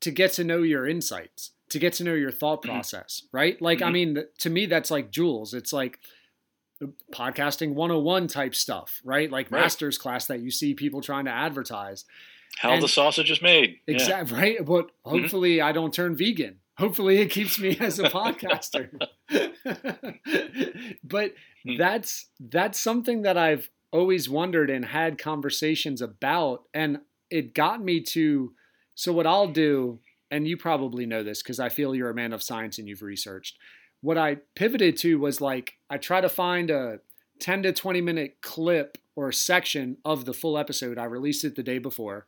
[0.00, 2.66] to get to know your insights, to get to know your thought Mhm.
[2.70, 3.60] process, right?
[3.60, 3.92] Like, I Mhm.
[3.92, 5.52] mean, to me, that's like jewels.
[5.54, 6.00] It's like
[7.12, 9.30] podcasting 101 type stuff, right?
[9.30, 9.60] Like Right.
[9.60, 12.04] master's class that you see people trying to advertise.
[12.58, 13.80] How And- the sausage is made.
[13.86, 13.94] Yeah.
[13.94, 14.64] Exactly, right?
[14.64, 16.60] But hopefully I don't turn vegan.
[16.78, 18.90] Hopefully it keeps me as a podcaster.
[21.04, 21.34] but
[21.64, 21.76] Hmm.
[21.76, 26.98] that's that's something that I've always wondered and had conversations about and
[27.30, 28.52] it got me to
[28.94, 30.00] so what I'll do
[30.34, 33.02] and you probably know this cuz I feel you're a man of science and you've
[33.02, 33.56] researched.
[34.00, 37.00] What I pivoted to was like I try to find a
[37.38, 40.98] 10 to 20 minute clip or section of the full episode.
[40.98, 42.26] I released it the day before.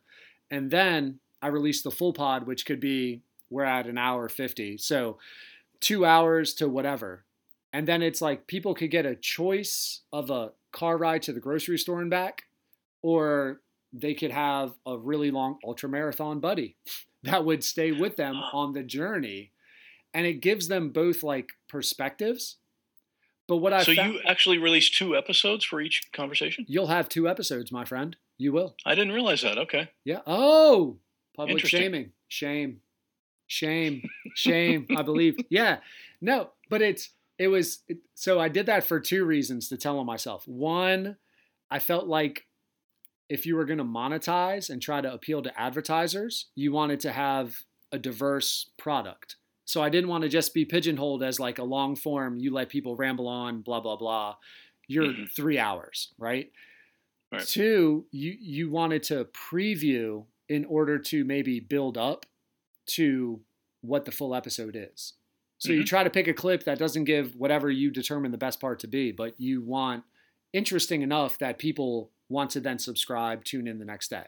[0.49, 4.77] And then I released the full pod, which could be we're at an hour 50.
[4.77, 5.17] So
[5.81, 7.25] two hours to whatever.
[7.73, 11.41] And then it's like people could get a choice of a car ride to the
[11.41, 12.43] grocery store and back,
[13.01, 13.59] or
[13.91, 16.77] they could have a really long ultra marathon buddy
[17.23, 19.51] that would stay with them on the journey.
[20.13, 22.57] And it gives them both like perspectives.
[23.47, 26.65] But what I so found, you actually released two episodes for each conversation?
[26.67, 28.15] you'll have two episodes, my friend.
[28.37, 28.75] You will.
[28.85, 29.57] I didn't realize that.
[29.57, 29.89] Okay.
[30.03, 30.19] Yeah.
[30.27, 30.97] Oh,
[31.35, 32.11] public shaming.
[32.27, 32.81] Shame.
[33.47, 34.03] Shame.
[34.35, 35.37] Shame, I believe.
[35.49, 35.77] Yeah.
[36.21, 39.99] No, but it's it was it- so I did that for two reasons to tell
[39.99, 40.47] on myself.
[40.47, 41.15] One,
[41.71, 42.45] I felt like
[43.29, 47.11] if you were going to monetize and try to appeal to advertisers, you wanted to
[47.11, 47.57] have
[47.91, 49.35] a diverse product.
[49.65, 52.69] So I didn't want to just be pigeonholed as like a long form, you let
[52.69, 54.37] people ramble on, blah, blah, blah.
[54.87, 55.31] You're Mhm.
[55.35, 56.51] three hours, right?
[57.31, 57.45] Right.
[57.45, 62.25] Two, you you wanted to preview in order to maybe build up
[62.87, 63.41] to
[63.81, 65.13] what the full episode is.
[65.57, 65.87] So you Mhm.
[65.87, 68.87] try to pick a clip that doesn't give whatever you determine the best part to
[68.87, 70.05] be, but you want
[70.53, 74.25] interesting enough that people want to then subscribe, tune in the next day.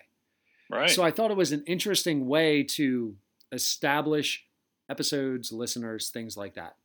[0.70, 0.90] Right.
[0.90, 3.16] So I thought it was an interesting way to
[3.52, 4.46] establish
[4.90, 6.76] episodes, listeners, things like that,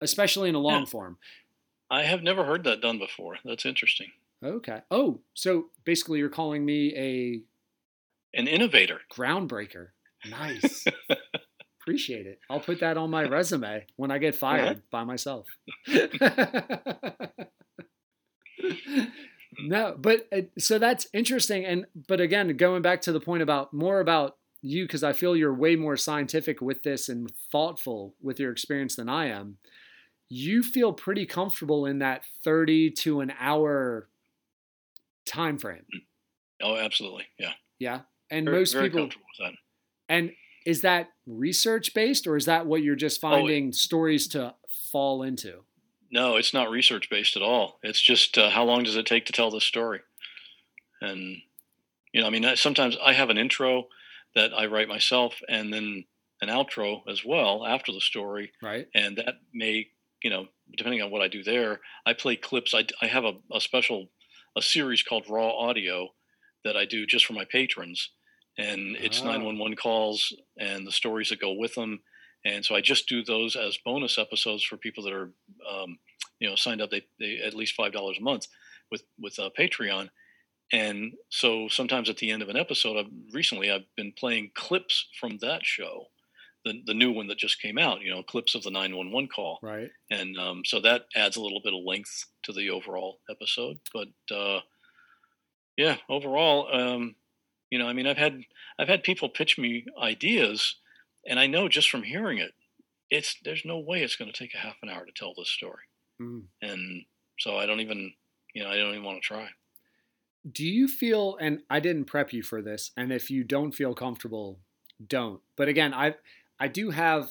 [0.00, 0.86] especially in a long Yeah.
[0.86, 1.18] form.
[1.90, 3.38] I have never heard that done before.
[3.44, 4.12] That's interesting.
[4.44, 4.80] Okay.
[4.90, 7.42] Oh, so basically you're calling me a
[8.38, 9.00] An innovator.
[9.12, 9.88] groundbreaker.
[10.28, 10.84] Nice.
[11.82, 12.38] Appreciate it.
[12.48, 15.46] I'll put that on my resume when I get fired by myself.
[19.58, 20.28] no, but
[20.58, 21.64] so that's interesting.
[21.64, 25.36] And but again, going back to the point about more about you, because I feel
[25.36, 29.56] you're way more scientific with this and thoughtful with your experience than I am.
[30.28, 34.08] You feel pretty comfortable in that 30 to an hour
[35.26, 35.84] time frame.
[36.62, 37.26] Oh, absolutely.
[37.38, 37.52] Yeah.
[37.78, 38.00] Yeah.
[38.30, 39.58] And Very, most very people comfortable with that.
[40.08, 40.32] And
[40.66, 44.54] is that research based or is that what you're just oh, finding stories to
[44.92, 45.64] fall into?
[46.10, 47.78] No, it's not research based at all.
[47.82, 50.00] It's just uh, how long does it take to tell this story?
[51.00, 51.38] And
[52.12, 53.88] you know, I mean, I- sometimes I have an intro
[54.34, 56.04] that I write myself, and then
[56.40, 58.86] an outro as well after the story, Right?
[58.94, 59.88] and that may,
[60.22, 60.46] you know,
[60.76, 62.72] depending on what I do there, I play clips.
[62.74, 64.08] I, I have a, a special
[64.56, 66.08] a series called Raw Audio
[66.64, 68.10] that I do just for my patrons,
[68.58, 69.26] and it's Oh.
[69.26, 72.00] 911 calls and the stories that go with them.
[72.44, 75.30] And so I just do those as bonus episodes for people that are,
[75.70, 75.98] um,
[76.38, 76.90] you know, signed up.
[76.90, 78.46] They, they at least five dollars a month
[78.90, 80.08] with with uh, Patreon.
[80.72, 85.06] And so sometimes at the end of an episode, I've, recently I've been playing clips
[85.18, 86.06] from that show,
[86.64, 88.00] the the new one that just came out.
[88.00, 89.90] You know, clips of the 911 call Right.
[90.10, 93.78] and um, so that adds a little bit of length to the overall episode.
[93.92, 94.60] But uh,
[95.76, 97.16] yeah, overall, um,
[97.70, 98.40] you know, I mean, I've had
[98.78, 100.76] I've had people pitch me ideas,
[101.26, 102.52] and I know just from hearing it,
[103.10, 105.50] it's there's no way it's going to take a half an hour to tell this
[105.50, 105.84] story,
[106.20, 106.44] Mm.
[106.62, 107.04] and
[107.38, 108.12] so I don't even
[108.54, 109.48] you know I don't even want to try.
[110.50, 113.94] Do you feel and I didn't prep you for this and if you don't feel
[113.94, 114.58] comfortable,
[115.06, 115.40] don't.
[115.56, 116.14] But again, I
[116.58, 117.30] I do have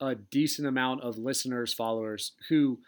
[0.00, 2.80] a decent amount of listeners, followers who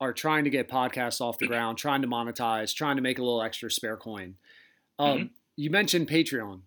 [0.00, 3.22] are trying to get podcasts off the ground, trying to monetize, trying to make a
[3.22, 4.36] little extra spare coin.
[4.98, 6.60] Um, You mentioned Patreon,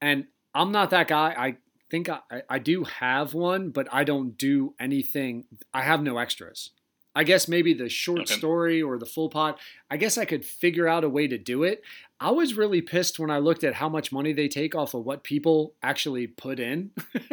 [0.00, 1.34] and I'm not that guy.
[1.36, 1.56] I
[1.90, 5.44] think I, I- do have one, but I don't do anything.
[5.72, 6.70] I have no extras.
[7.14, 8.34] I guess maybe the short Okay.
[8.34, 9.58] story or the full pot.
[9.90, 11.82] I guess I could figure out a way to do it.
[12.20, 15.04] I was really pissed when I looked at how much money they take off of
[15.04, 16.90] what people actually put in.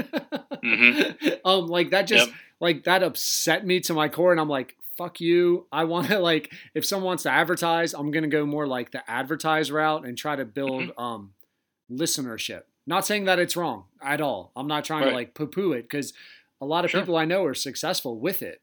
[1.45, 2.35] um, like that just Yep.
[2.59, 5.67] like that upset me to my core, and I'm like, fuck you.
[5.71, 9.07] I want to like if someone wants to advertise, I'm gonna go more like the
[9.09, 10.99] advertise route and try to build Mm-hmm.
[11.01, 11.33] um
[11.91, 12.63] listenership.
[12.87, 14.51] Not saying that it's wrong at all.
[14.55, 16.13] I'm not trying to like poo-poo it because
[16.61, 17.01] a lot of Sure.
[17.01, 18.61] people I know are successful with it.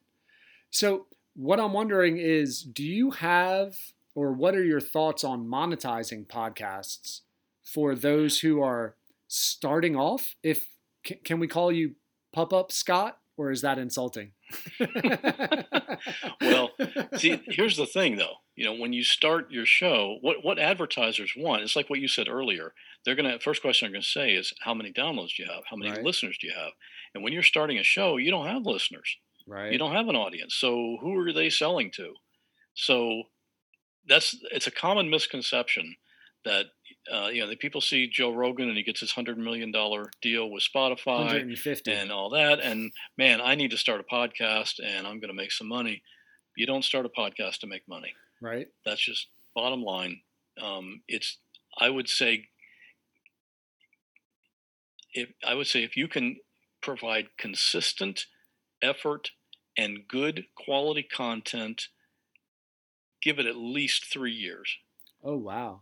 [0.70, 3.77] So what I'm wondering is, do you have
[4.15, 7.20] or what are your thoughts on monetizing podcasts
[7.65, 8.94] for those who are
[9.28, 10.35] starting off?
[10.43, 10.69] If
[11.05, 11.97] can, can we call you
[12.32, 14.32] Pup Up Scott, or is that insulting?
[16.40, 16.70] Well,
[17.16, 18.35] See, here's the thing, though.
[18.55, 22.09] You know, when you start your show, what what advertisers want, it's like what you
[22.09, 22.74] said earlier.
[23.05, 25.65] They're gonna first question they're gonna say is how many downloads do you have?
[25.70, 26.05] How many Right.
[26.05, 26.73] listeners do you have?
[27.15, 29.16] And when you're starting a show, you don't have listeners.
[29.47, 29.73] right?
[29.73, 30.55] You don't have an audience.
[30.55, 32.15] So who are they selling to?
[32.74, 33.24] So
[34.07, 35.97] that's it's a common misconception
[36.45, 36.66] that
[37.12, 40.11] uh, you know the people see Joe Rogan and he gets his hundred million dollar
[40.20, 41.31] deal with Spotify
[42.03, 42.61] and all that.
[42.61, 46.03] And man, I need to start a podcast and I'm going to make some money.
[46.57, 48.15] You don't start a podcast to make money.
[48.43, 48.69] Right?
[48.85, 50.20] That's just bottom line.
[50.62, 51.39] Um, it's
[51.78, 52.48] I would say
[55.14, 56.36] if I would say if you can
[56.81, 58.27] provide consistent
[58.82, 59.31] effort
[59.78, 61.89] and good quality content,
[63.23, 64.77] give it at least three years.
[65.24, 65.81] Oh wow.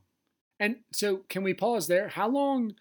[0.58, 2.08] And so can we pause there?
[2.08, 2.74] How long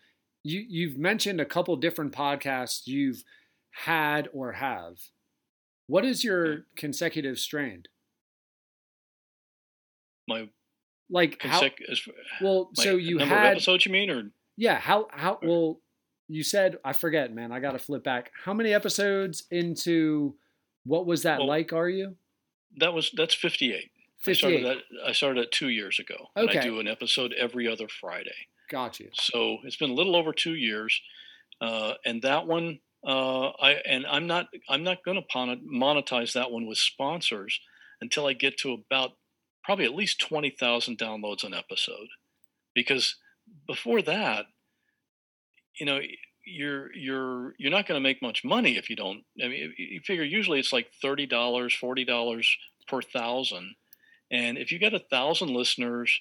[0.44, 3.24] you you've mentioned a couple different podcasts you've
[3.72, 4.98] had or have.
[5.88, 7.84] What is your consecutive strain?
[10.30, 10.48] My
[11.10, 11.62] Like how
[12.42, 15.82] well so you number of had episodes you mean or Yeah, how how well
[16.28, 17.52] you said I forget, man.
[17.52, 18.32] I got to flip back.
[18.46, 20.36] How many episodes into
[20.86, 22.16] what was that Well- like are you?
[22.78, 23.92] That was that's 58.
[24.28, 24.64] I started 58.
[24.64, 25.08] that.
[25.10, 26.28] I started that two years ago.
[26.36, 28.48] And I do an episode every other Friday.
[28.70, 29.10] Got you.
[29.14, 31.02] So it's been a little over two years,
[31.60, 36.52] uh, and that one, uh, I and I'm not I'm not going to monetize that
[36.52, 37.60] one with sponsors
[38.02, 39.14] until I get to about
[39.70, 42.08] probably at least twenty thousand downloads an episode,
[42.74, 43.18] because
[43.68, 44.46] before that,
[45.80, 46.00] you know,
[46.44, 49.26] you're you're you're not going to make much money if you don't.
[49.40, 53.76] I mean, you figure usually it's like thirty dollars, forty dollars per thousand,
[54.32, 56.20] and if you get a thousand listeners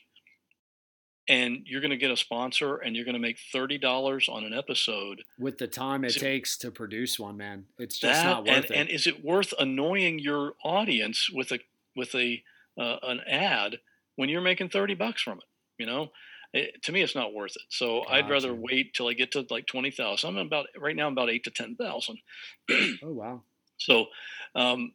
[1.26, 4.54] and you're going to get a sponsor and you're going to make $30 on an
[4.54, 8.44] episode With the time it So- takes to produce one, man, it's just that not
[8.46, 8.70] worth and, it.
[8.72, 11.58] and is it worth annoying your audience with a
[11.94, 12.42] with a
[12.78, 13.78] uh, an ad
[14.16, 15.44] when you're making 30 bucks from it
[15.78, 16.10] you know?
[16.52, 17.62] It, to me it's not worth it.
[17.68, 21.12] So i'd rather wait till i get to like 20000 i'm about right now I'm
[21.12, 22.18] about 8 to 10000
[22.70, 23.42] oh wow.
[23.78, 24.06] So,
[24.55, 24.92] um,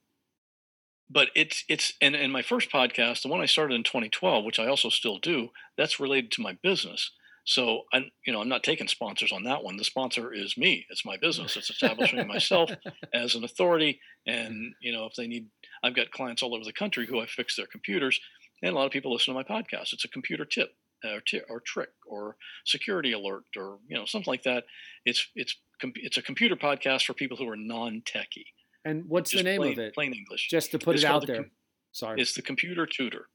[1.10, 4.60] but it's it's and, and my first podcast, the one I started in 2012, which
[4.60, 7.12] I also still do, that's related to my business.
[7.46, 9.78] So I'm you know I'm not taking sponsors on that one.
[9.78, 10.86] The sponsor is me.
[10.90, 11.58] It's my business.
[11.58, 12.72] It's establishing myself
[13.14, 14.00] as an authority.
[14.26, 15.48] And you know if they need,
[15.84, 18.20] I've got clients all over the country who I fix their computers,
[18.62, 19.94] and a lot of people listen to my podcast.
[19.94, 20.70] It's a computer tip.
[21.06, 24.64] Or, ti- or trick or security alert or you know something like that
[25.04, 28.46] it's it's com- it's a computer podcast for people who are non-techie
[28.86, 29.94] And what's the name plain, of it?
[29.94, 30.48] Plain English.
[30.50, 31.36] Just to put It's it out the there.
[31.44, 31.52] com-
[31.92, 32.22] Sorry.
[32.22, 33.28] It's the computer tutor.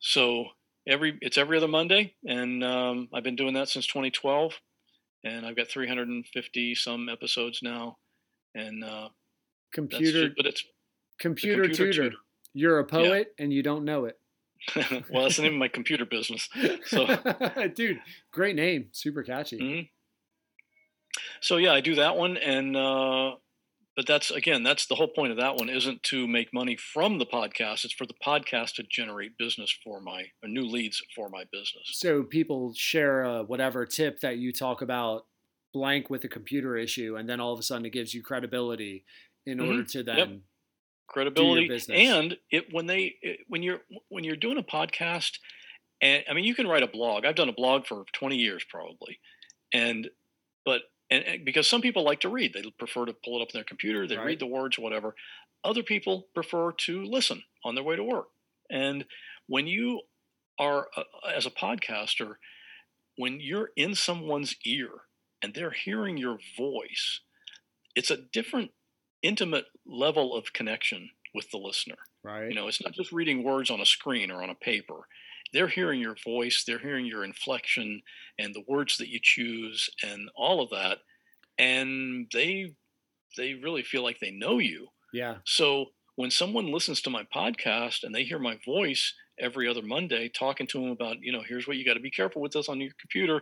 [0.00, 0.46] So
[0.86, 4.58] every it's every other Monday, and um, I've been doing that since 2012,
[5.24, 7.98] and I've got 350 some episodes now,
[8.54, 9.08] and uh,
[9.72, 10.64] computer just, but it's
[11.18, 12.02] computer, computer tutor.
[12.04, 12.16] tutor.
[12.54, 14.18] You're a poet and you don't know it.
[15.10, 16.48] well, that's the name of my computer business.
[16.86, 17.06] So
[17.74, 18.00] Dude,
[18.30, 18.88] great name.
[18.92, 19.58] Super catchy.
[19.58, 19.88] Mhm.
[21.40, 23.32] so yeah, I do that one, and uh,
[23.96, 27.18] but that's again, that's the whole point of that one isn't to make money from
[27.18, 27.84] the podcast.
[27.84, 31.84] It's for the podcast to generate business for my or new leads for my business.
[31.92, 35.26] So people share uh, whatever tip that you talk about
[35.74, 39.04] blank with a computer issue, and then all of a sudden it gives you credibility
[39.46, 39.66] in Mhm.
[39.66, 40.16] order to then.
[40.18, 40.28] Yep.
[41.08, 45.38] credibility and it when they it, when you're when you're doing a podcast
[46.00, 48.64] and i mean you can write a blog i've done a blog for 20 years
[48.64, 49.18] probably
[49.74, 50.08] and
[50.64, 50.82] but
[51.12, 53.58] and, and because some people like to read they prefer to pull it up on
[53.58, 54.26] their computer they Right.
[54.26, 55.14] read the words whatever
[55.64, 58.28] other people prefer to listen on their way to work
[58.70, 59.04] and
[59.46, 60.00] when you
[60.58, 61.04] are uh,
[61.36, 62.34] as a podcaster
[63.16, 64.90] when you're in someone's ear
[65.42, 67.20] and they're hearing your voice
[67.94, 68.70] it's a different
[69.22, 71.96] intimate level of connection with the listener.
[72.22, 72.48] Right.
[72.48, 75.06] You know, it's not just reading words on a screen or on a paper.
[75.52, 78.02] They're hearing your voice, they're hearing your inflection
[78.38, 80.98] and the words that you choose and all of that
[81.58, 82.74] and they
[83.36, 84.88] they really feel like they know you.
[85.12, 85.36] yeah.
[85.46, 90.28] So when someone listens to my podcast and they hear my voice every other Monday
[90.28, 92.68] talking to them about, you know, here's what you got to be careful with this
[92.68, 93.40] on your computer.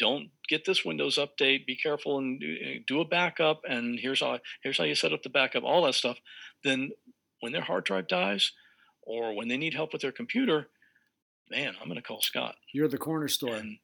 [0.00, 1.66] Don't get this Windows update.
[1.66, 2.40] Be careful and
[2.86, 3.60] do, uh, a backup.
[3.68, 5.62] And here's how here's how you set up the backup.
[5.62, 6.18] All that stuff.
[6.64, 6.90] Then
[7.40, 8.52] when their hard drive dies,
[9.02, 10.68] or when they need help with their computer,
[11.50, 12.54] man, I'm going to call Scott.
[12.72, 13.56] You're the corner store.
[13.56, 13.78] And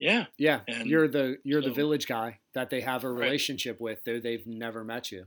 [0.00, 0.60] yeah, yeah.
[0.68, 3.24] and you're the you're the village guy that they have a Right.
[3.24, 5.26] relationship with, though they've never met you.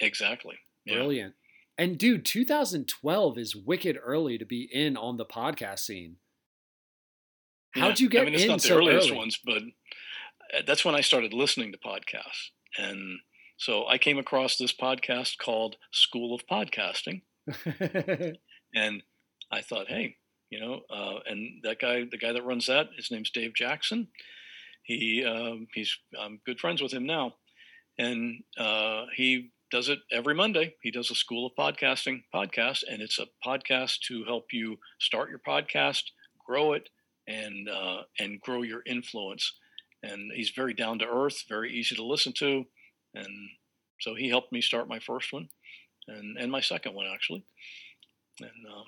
[0.00, 0.56] exactly.
[0.84, 0.94] Yeah.
[0.94, 1.34] Brilliant.
[1.78, 6.16] And dude, 2012 is wicked early to be in on the podcast scene.
[7.72, 8.04] How'd Yeah.
[8.04, 9.16] you get I mean, it's in not the so earliest early?
[9.18, 9.62] ones, but
[10.54, 12.50] uh, that's when I started listening to podcasts.
[12.76, 13.20] And
[13.56, 17.22] so I came across this podcast called School of Podcasting.
[18.74, 19.02] And
[19.50, 20.16] I thought, hey,
[20.50, 24.08] you know, uh, and that guy, the guy that runs that, his name's Dave Jackson.
[24.82, 27.34] He, um, he's, I'm good friends with him now.
[27.98, 30.74] And uh, he does it every Monday.
[30.82, 35.30] He does a School of Podcasting podcast, and it's a podcast to help you start
[35.30, 36.02] your podcast,
[36.44, 36.88] grow it,
[37.28, 39.52] and uh, and grow your influence.
[40.02, 42.64] And he's very down to earth, very easy to listen to,
[43.14, 43.50] and
[44.00, 45.48] so he helped me start my first one,
[46.08, 47.44] and and my second one actually.
[48.40, 48.84] And um,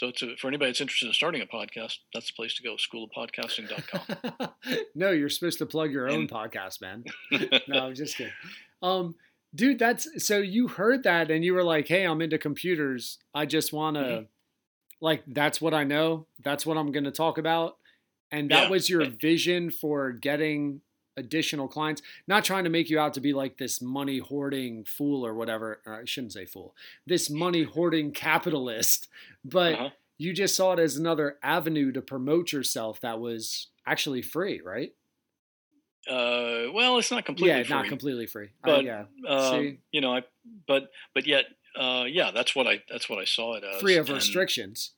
[0.00, 2.62] so it's a, for anybody that's interested in starting a podcast, that's the place to
[2.62, 2.76] go.
[2.76, 4.48] Schoolofpodcasting.com.
[4.94, 7.04] no, you're supposed to plug your own And- podcast, man.
[7.68, 8.32] No, I'm just kidding.
[8.82, 9.14] Um,
[9.54, 13.18] dude, that's so you heard that and you were like, "Hey, I'm into computers.
[13.34, 14.26] I just want to, Mhm.
[15.02, 16.26] like, that's what I know.
[16.42, 17.76] That's what I'm going to talk about."
[18.32, 18.70] And that Yeah.
[18.70, 20.80] was your vision for getting
[21.16, 22.02] additional clients.
[22.26, 25.80] Not trying to make you out to be like this money hoarding fool or whatever.
[25.86, 26.74] Or I shouldn't say fool.
[27.06, 29.08] This money hoarding capitalist,
[29.44, 29.90] but Uh-huh.
[30.18, 34.94] you just saw it as another avenue to promote yourself that was actually free, right?
[36.08, 37.76] Uh, well, it's not completely yeah, free.
[37.76, 38.46] not completely free.
[38.64, 40.22] Uh, But yeah, um, you know, I,
[40.66, 41.44] but but yet
[41.76, 43.80] uh, yeah, that's what I that's what I saw it as.
[43.80, 44.92] Free of and- restrictions.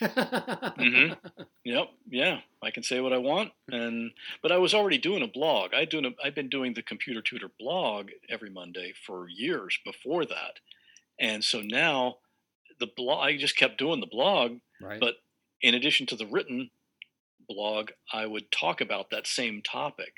[0.00, 1.18] Mhm.
[1.64, 4.12] Yep, yeah, I can say what I want, and
[4.42, 5.74] but I was already doing a blog.
[5.74, 10.24] I doing a, I've been doing the Computer Tutor blog every Monday for years before
[10.26, 10.60] that,
[11.20, 12.16] and so now
[12.80, 13.24] the blog.
[13.26, 15.00] I just kept doing the blog, Right.
[15.00, 15.16] but
[15.60, 16.70] in addition to the written
[17.48, 20.14] blog, I would talk about that same topic,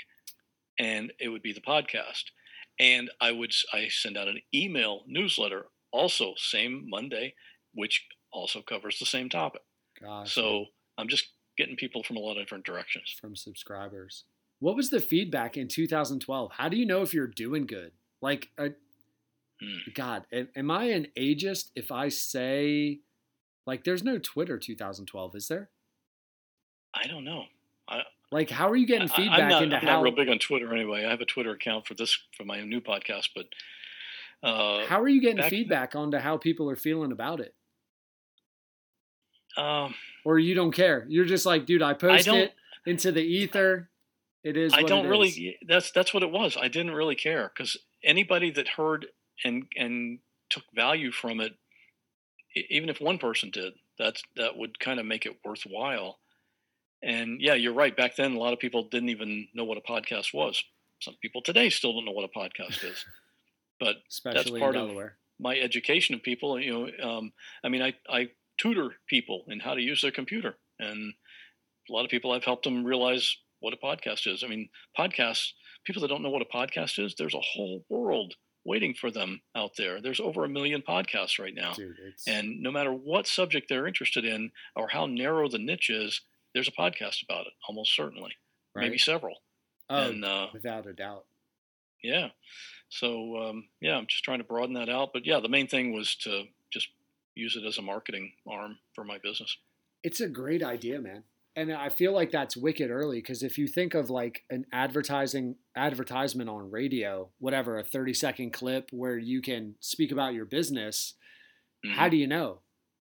[0.79, 2.25] and it would be the podcast,
[2.79, 7.35] and I would I send out an email newsletter also same Monday,
[7.75, 9.63] which also covers the same topic.
[10.01, 10.67] Gosh, So
[10.99, 11.27] I'm just
[11.57, 13.11] getting people from a lot of different directions.
[13.21, 14.25] from subscribers.
[14.61, 16.53] What was the feedback in 2012?
[16.53, 17.93] How do you know if you're doing good?
[18.21, 18.69] Like, uh,
[19.63, 19.91] Hmm.
[19.95, 23.01] God, am, am I an ageist if I say,
[23.67, 25.69] like, there's no Twitter 2012, is there?
[26.95, 27.45] I don't know.
[28.33, 30.29] Like, how are you getting I- feedback I'm not, into I'm how not real big
[30.31, 31.05] on Twitter anyway.
[31.05, 33.47] I have a Twitter account for this for my new podcast, but
[34.43, 37.55] uh, how are you getting back- feedback onto how people are feeling about it?
[39.57, 39.95] Um,
[40.25, 41.07] Or you don't care?
[41.09, 42.55] You're just like, dude, I post don't- it
[42.87, 43.89] into the ether.
[44.43, 44.73] It is.
[44.73, 45.29] I what don't really.
[45.29, 45.55] is.
[45.69, 46.57] That's that's what it was.
[46.57, 49.07] I didn't really care because anybody that heard
[49.45, 51.57] and and took value from it,
[52.71, 56.21] even if one person did, that's that would kind of make it worthwhile.
[57.03, 57.95] And yeah, you're right.
[57.95, 60.63] Back then, a lot of people didn't even know what a podcast was.
[61.01, 63.05] Some people today still don't know what a podcast is.
[63.79, 64.97] But especially part of-
[65.39, 66.71] my education of people, you
[67.01, 67.33] know, um,
[67.65, 68.29] I mean, I, I
[68.61, 71.15] tutor people in how to use their computer, and
[71.89, 74.43] a lot of people I've helped them realize what a podcast is.
[74.45, 74.69] I mean,
[74.99, 75.53] podcasts.
[75.85, 78.35] People that don't know what a podcast is, there's a whole world
[78.67, 80.03] waiting for them out there.
[80.03, 81.97] There's over a million podcasts right now, Dude,
[82.27, 86.21] and no matter what subject they're interested in or how narrow the niche is,
[86.53, 87.53] there's a podcast about it.
[87.67, 88.33] Almost certainly,
[88.75, 88.83] right?
[88.83, 89.37] maybe several.
[89.89, 91.25] oh, and uh, without a doubt.
[92.03, 92.29] yeah.
[92.91, 95.11] So um, yeah, I'm just trying to broaden that out.
[95.15, 96.45] But yeah, the main thing was to
[97.41, 99.59] use it as a marketing arm for my business.
[100.03, 101.25] It's a great idea, man.
[101.57, 105.57] And I feel like that's wicked early because if you think of like an advertising
[105.75, 111.15] advertisement on radio, whatever, a 30 second clip where you can speak about your business,
[111.89, 112.11] how Mhm.
[112.11, 112.63] do you know?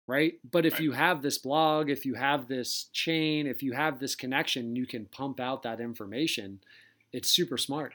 [0.08, 0.40] Right.
[0.44, 0.82] But if Right.
[0.82, 4.88] you have this blog, if you have this chain, if you have this connection, you
[4.88, 6.62] can pump out that information.
[7.14, 7.94] It's super smart.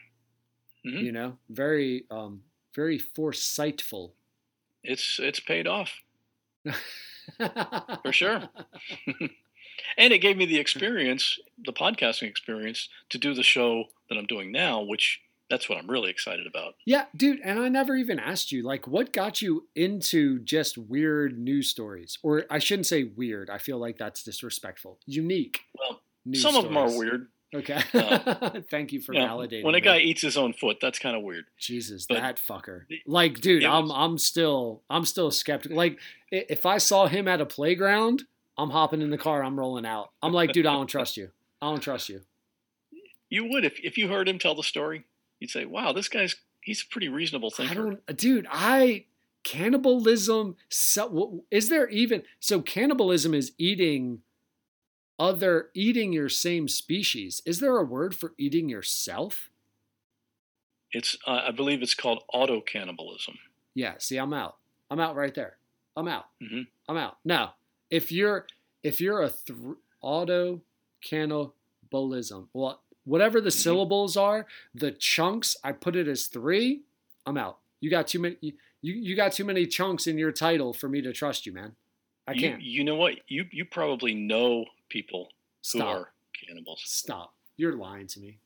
[0.84, 1.00] Mhm.
[1.00, 2.44] You know, very, um,
[2.74, 4.14] very foresightful.
[4.82, 6.00] It's it's paid off
[8.02, 8.48] for sure,
[9.96, 14.26] and it gave me the experience, the podcasting experience, to do the show that I'm
[14.26, 16.74] doing now, which that's what I'm really excited about.
[16.84, 21.38] Yeah, dude, and I never even asked you, like, what got you into just weird
[21.38, 22.18] news stories?
[22.22, 23.48] Or I shouldn't say weird.
[23.50, 24.98] I feel like that's disrespectful.
[25.06, 27.28] Unique Well, news some of them are weird.
[27.56, 27.80] Okay.
[27.94, 29.64] Uh, Thank you for You know, validating.
[29.64, 31.44] when a guy eats his own foot, that's kind of weird.
[31.58, 32.82] Jesus, but that fucker.
[33.06, 35.76] Like, dude, I'm was- I'm still I'm still skeptical.
[35.76, 35.98] Like,
[36.30, 38.24] if I saw him at a playground,
[38.58, 39.42] I'm hopping in the car.
[39.44, 40.10] I'm rolling out.
[40.22, 41.30] I'm like, dude, I don't trust you.
[41.62, 42.20] I don't trust you.
[43.28, 45.04] You would if if you heard him tell the story,
[45.40, 48.46] you'd say, "Wow, this guy's he's a pretty reasonable thinker." I don't, dude.
[48.50, 49.06] I
[49.42, 50.56] cannibalism.
[50.68, 52.60] So, is there even so?
[52.60, 54.20] Cannibalism is eating
[55.18, 57.42] other, eating your same species.
[57.46, 59.50] Is there a word for eating yourself?
[60.92, 63.38] It's uh, I believe it's called auto cannibalism.
[63.74, 63.94] Yeah.
[63.98, 64.56] See, I'm out.
[64.90, 65.56] I'm out right there.
[65.96, 66.26] I'm out.
[66.42, 66.66] Mhm.
[66.88, 67.18] I'm out.
[67.24, 67.54] Now,
[67.90, 68.46] if you're
[68.82, 69.58] if you're a th-
[70.00, 70.62] auto
[71.02, 73.62] cannibalism, well, whatever the Mhm.
[73.62, 76.82] syllables are, the chunks, I put it as three.
[77.26, 77.58] I'm out.
[77.80, 78.36] You got too many.
[78.40, 78.54] You,
[78.94, 81.74] you got too many chunks in your title for me to trust you, man.
[82.28, 82.62] I can't.
[82.62, 83.14] You know what?
[83.28, 85.28] You you probably know people
[85.72, 85.86] who Stop.
[85.96, 86.12] are
[86.46, 86.82] cannibals.
[86.84, 87.34] Stop.
[87.56, 88.38] You're lying to me.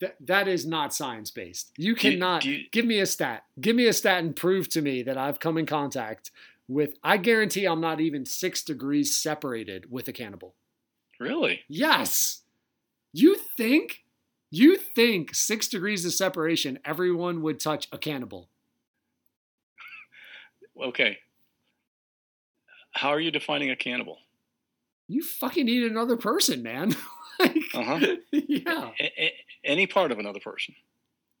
[0.00, 1.72] That that is not science based.
[1.76, 3.44] You Do you- cannot do you- give me a stat.
[3.60, 6.30] Give me a stat and prove to me that I've come in contact
[6.68, 6.94] with.
[7.02, 10.54] I guarantee I'm not even six degrees separated with a cannibal.
[11.18, 11.64] Really?
[11.68, 12.42] Yes.
[13.12, 14.04] You think?
[14.50, 18.48] You think six degrees of separation, everyone would touch a cannibal?
[20.80, 21.18] Okay.
[22.92, 24.18] How are you defining a cannibal?
[25.08, 26.94] You fucking eat another person, man.
[27.40, 27.98] like, Uh-huh.
[28.30, 28.90] Yeah.
[29.00, 30.74] A- a- any part of another person,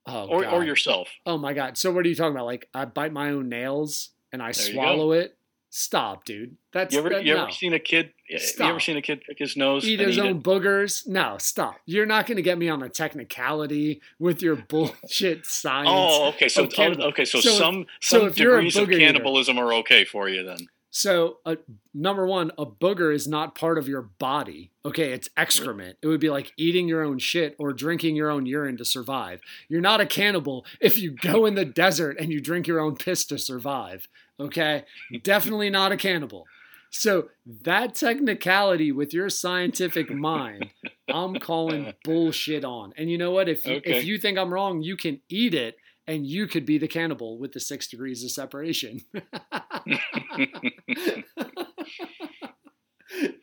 [0.06, 1.08] Oh, or or yourself.
[1.26, 1.76] Oh my god.
[1.76, 2.46] So what are you talking about?
[2.46, 5.36] Like I bite my own nails and I There swallow it?
[5.70, 6.56] Stop, dude.
[6.72, 7.42] That's You ever that, you no.
[7.42, 8.12] ever seen a kid?
[8.26, 9.84] You ever seen a kid pick his nose?
[9.86, 10.42] eat his eat own it?
[10.42, 11.06] boogers?
[11.06, 11.76] No, stop.
[11.84, 15.88] You're not going to get me on a technicality with your bullshit science.
[15.92, 16.48] Oh, okay.
[16.48, 17.24] So okay.
[17.26, 20.04] So, So some so some if you're a degrees of booger eater- cannibalism are okay
[20.06, 20.68] for you then.
[20.90, 21.56] So, uh,
[21.92, 24.70] number one, a booger is not part of your body.
[24.84, 25.98] Okay, it's excrement.
[26.00, 29.40] It would be like eating your own shit or drinking your own urine to survive.
[29.68, 32.96] You're not a cannibal if you go in the desert and you drink your own
[32.96, 34.08] piss to survive.
[34.40, 34.84] Okay,
[35.22, 36.46] definitely not a cannibal.
[36.90, 37.28] So,
[37.64, 40.70] that technicality with your scientific mind,
[41.06, 42.94] I'm calling bullshit on.
[42.96, 43.46] And you know what?
[43.48, 43.98] If you, Okay.
[43.98, 45.76] if you think I'm wrong, you can eat it
[46.08, 49.02] and you could be the cannibal with the six degrees of separation.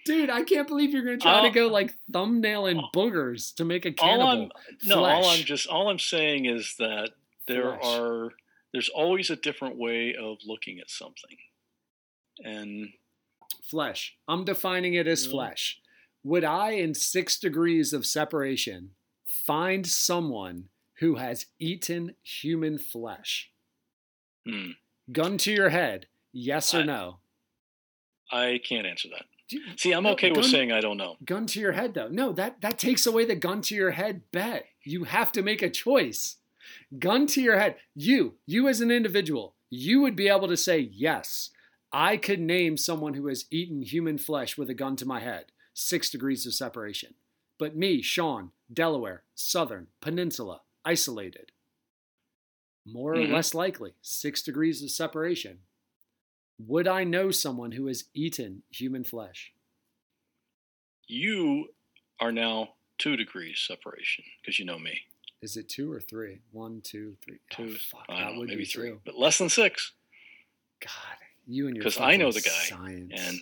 [0.06, 3.86] Dude, I can't believe you're gonna try to go like thumbnail and boogers to make
[3.86, 4.52] a all I'm cannibal.
[4.84, 7.12] no, all I'm just all I'm saying is that
[7.48, 7.86] there Flesh.
[7.86, 8.30] are
[8.74, 11.38] there's always a different way of looking at something,
[12.44, 12.90] and
[13.64, 14.16] Flesh.
[14.28, 15.32] I'm defining it as Yeah.
[15.32, 15.80] flesh.
[16.24, 18.92] Would I, in six degrees of separation,
[19.26, 20.70] find someone
[21.00, 23.52] who has eaten human flesh?
[24.46, 24.72] hmm,
[25.12, 27.20] Gun to your head, yes or I- no?
[28.32, 29.26] I can't answer that.
[29.50, 31.18] You- See, I'm okay with saying I don't know.
[31.24, 34.24] gun to your head though no that that takes away the gun to your head
[34.32, 36.38] bet you have to make a choice
[36.98, 40.80] gun to your head you you as an individual you would be able to say
[40.80, 41.52] yes
[41.94, 45.46] i could name someone who has eaten human flesh with a gun to my head
[45.76, 47.14] six degrees of separation
[47.60, 51.52] but me sean delaware southern peninsula isolated
[52.86, 53.32] more or Mhm.
[53.34, 55.62] less likely six degrees of separation
[56.60, 59.52] would i know someone who has eaten human flesh
[61.08, 61.70] You
[62.20, 65.02] are now two degrees separation because you know me.
[65.42, 66.40] Is it two or three?
[66.52, 67.38] One, two, three.
[67.54, 69.02] Oh, Two, fuck, I that don't know, would maybe be three, two.
[69.06, 69.92] but less than six.
[70.80, 73.12] God, you and your because I know the guy, science.
[73.16, 73.40] And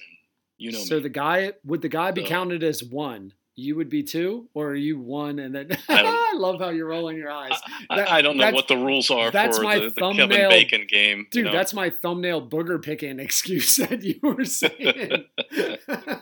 [0.57, 0.85] you know me.
[0.85, 1.03] so me.
[1.03, 3.33] the guy would the guy be So- counted as one?
[3.55, 5.69] You would be two, or are you one and then?
[5.87, 7.51] I don't- I love how you're rolling your eyes,
[7.89, 10.49] I, that- I don't know what the rules are that's for my the, the Kevin
[10.49, 11.27] Bacon game.
[11.31, 11.39] dude.
[11.39, 11.51] you know?
[11.57, 15.25] That's my thumbnail booger picking excuse that you were saying.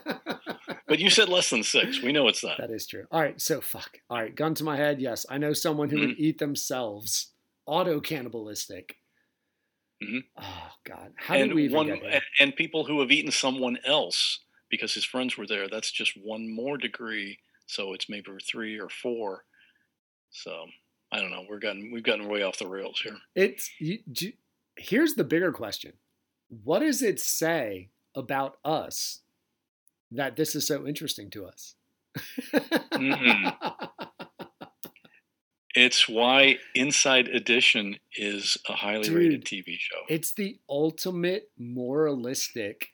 [0.88, 2.02] But you said less than six.
[2.02, 2.58] We know it's that.
[2.58, 3.06] that is true.
[3.10, 3.98] All right, so fuck.
[4.10, 5.00] All right, gun to my head.
[5.00, 6.06] Yes, I know someone who Mm-hmm.
[6.08, 7.28] would eat themselves,
[7.64, 8.96] auto cannibalistic.
[10.02, 10.24] Mhm.
[10.36, 12.10] Oh God, how did we even one get here?
[12.10, 15.66] and, and people who have eaten someone else because his friends were there.
[15.68, 17.38] That's just one more degree.
[17.66, 19.44] So it's maybe three or four.
[20.32, 20.66] So
[21.12, 21.44] I don't know.
[21.48, 23.16] We're gotten we've gotten way off the rails here.
[23.34, 24.32] It's you, do-
[24.76, 25.92] here's the bigger question:
[26.64, 29.20] What does it say about us
[30.10, 31.74] that this is so interesting to us?
[32.92, 33.56] Mhm.
[35.74, 40.00] It's why Inside Edition is a highly rated TV show.
[40.08, 42.88] it's the ultimate moralistic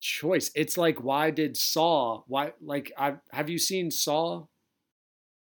[0.00, 0.50] choice.
[0.56, 2.22] It's like why did Saw?
[2.26, 4.46] Why like I have you seen Saw?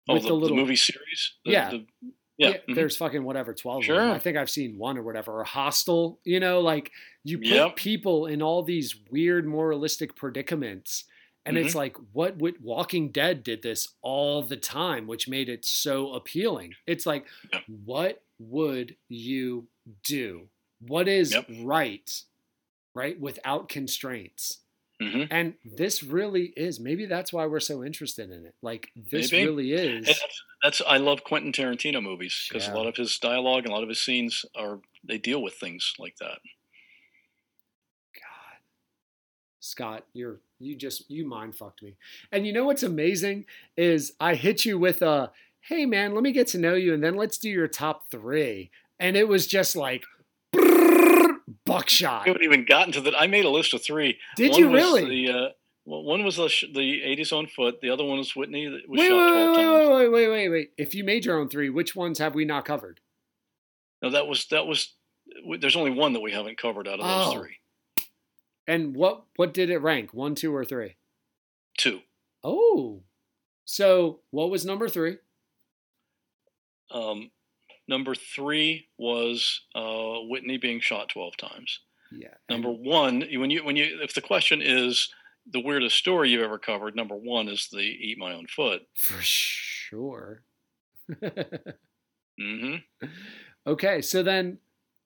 [0.09, 1.35] Oh, with the, the the little- movie series.
[1.45, 1.71] The- Yeah.
[1.71, 1.87] the-
[2.39, 2.57] yeah.
[2.69, 2.75] mhm.
[2.75, 3.85] there's fucking whatever twelve.
[3.85, 4.11] Sure.
[4.11, 5.41] I think I've seen one or whatever.
[5.41, 6.19] Or Hostel.
[6.25, 6.91] You know, like
[7.23, 7.77] you put Yep.
[7.77, 11.05] people in all these weird moralistic predicaments,
[11.45, 11.67] and Mm-hmm.
[11.67, 16.15] it's like what would Walking Dead did this all the time, which made it so
[16.15, 16.75] appealing.
[16.87, 17.63] It's like, Yep.
[17.85, 19.69] what would you
[20.03, 20.49] do?
[20.81, 21.47] What is Yep.
[21.63, 22.23] right?
[22.95, 24.61] Right without constraints.
[25.01, 25.29] Mhm.
[25.31, 28.55] And this really is maybe that's why we're so interested in it.
[28.61, 29.47] Like this Maybe.
[29.47, 30.07] really is.
[30.07, 32.75] That's, that's I love Quentin Tarantino movies because Yeah.
[32.75, 35.55] a lot of his dialogue and a lot of his scenes are they deal with
[35.55, 36.39] things like that.
[38.15, 38.59] God,
[39.61, 41.97] Scott, you're you just you mind fucked me.
[42.31, 43.47] And you know what's amazing
[43.79, 45.33] is I hit you with a
[45.63, 48.71] hey man, let me get to know you, and then let's do your top three.
[48.99, 50.05] And it was just like
[51.73, 52.25] buckshot.
[52.25, 53.15] We haven't even gotten to that.
[53.19, 54.19] I made a list of three.
[54.37, 55.27] Did one you was really?
[55.27, 55.49] The, uh,
[55.85, 57.81] one was the, sh- the 80s on foot.
[57.81, 59.91] The other one was Whitney that was Wait, shot wait, 12 wait, times.
[59.95, 60.71] wait, wait, wait, wait.
[60.79, 63.01] If you made your own three, which ones have we not covered?
[64.03, 64.95] No, that was that was.
[65.61, 67.41] There's only one that we haven't covered out of those Oh.
[67.41, 67.57] three.
[68.67, 70.13] And what what did it rank?
[70.15, 70.97] One, two, or three?
[71.79, 72.01] Two.
[72.45, 73.03] Oh,
[73.65, 75.19] so what was number three?
[76.91, 77.31] Um,
[77.91, 81.81] number three was uh, Whitney being shot 12 times.
[82.13, 82.35] Yeah.
[82.49, 85.13] Number one, when you when you if the question is
[85.51, 88.83] the weirdest story you've ever covered, number one is the eat my own foot.
[88.95, 90.43] for sure.
[92.41, 92.77] mm-hmm.
[93.67, 94.59] Okay, so then,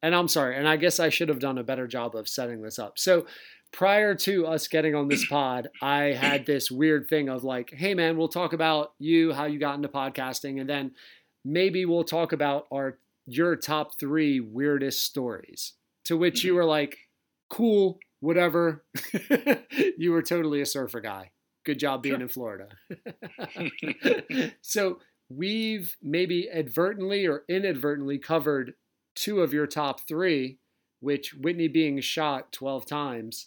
[0.02, 2.62] and I'm sorry, and I guess I should have done a better job of setting
[2.62, 2.98] this up.
[2.98, 3.26] So
[3.72, 7.94] prior to us getting on this pod, I had this weird thing of like, hey
[7.94, 10.92] man, we'll talk about you, how you got into podcasting, and then
[11.44, 15.74] maybe we'll talk about our your top three weirdest stories.
[16.06, 16.56] To which you mm-hmm.
[16.58, 16.98] were like,
[17.48, 18.84] cool, whatever.
[19.96, 21.30] you were totally a surfer guy.
[21.64, 22.22] Good job being Sure.
[22.22, 22.68] in Florida.
[24.60, 24.98] so
[25.30, 28.74] we've maybe advertently or inadvertently covered
[29.14, 30.58] two of your top three,
[31.00, 33.46] which Whitney being shot 12 times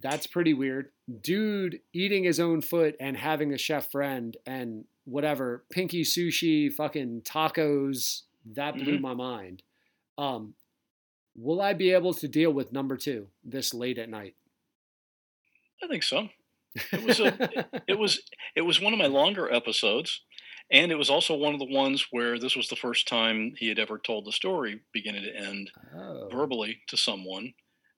[0.00, 0.90] That's pretty weird.
[1.22, 7.22] Dude eating his own foot and having a chef friend and whatever, pinky sushi, fucking
[7.22, 8.22] tacos.
[8.44, 9.00] That blew Mhm.
[9.00, 9.62] my mind.
[10.18, 10.54] Um,
[11.34, 14.36] will I be able to deal with number two this late at night?
[15.82, 16.28] I think so.
[16.92, 17.26] It was a,
[17.88, 18.20] it was
[18.54, 20.20] it was one of my longer episodes,
[20.70, 23.68] and it was also one of the ones where this was the first time he
[23.68, 26.28] had ever told the story beginning to end oh.
[26.30, 27.54] verbally to someone,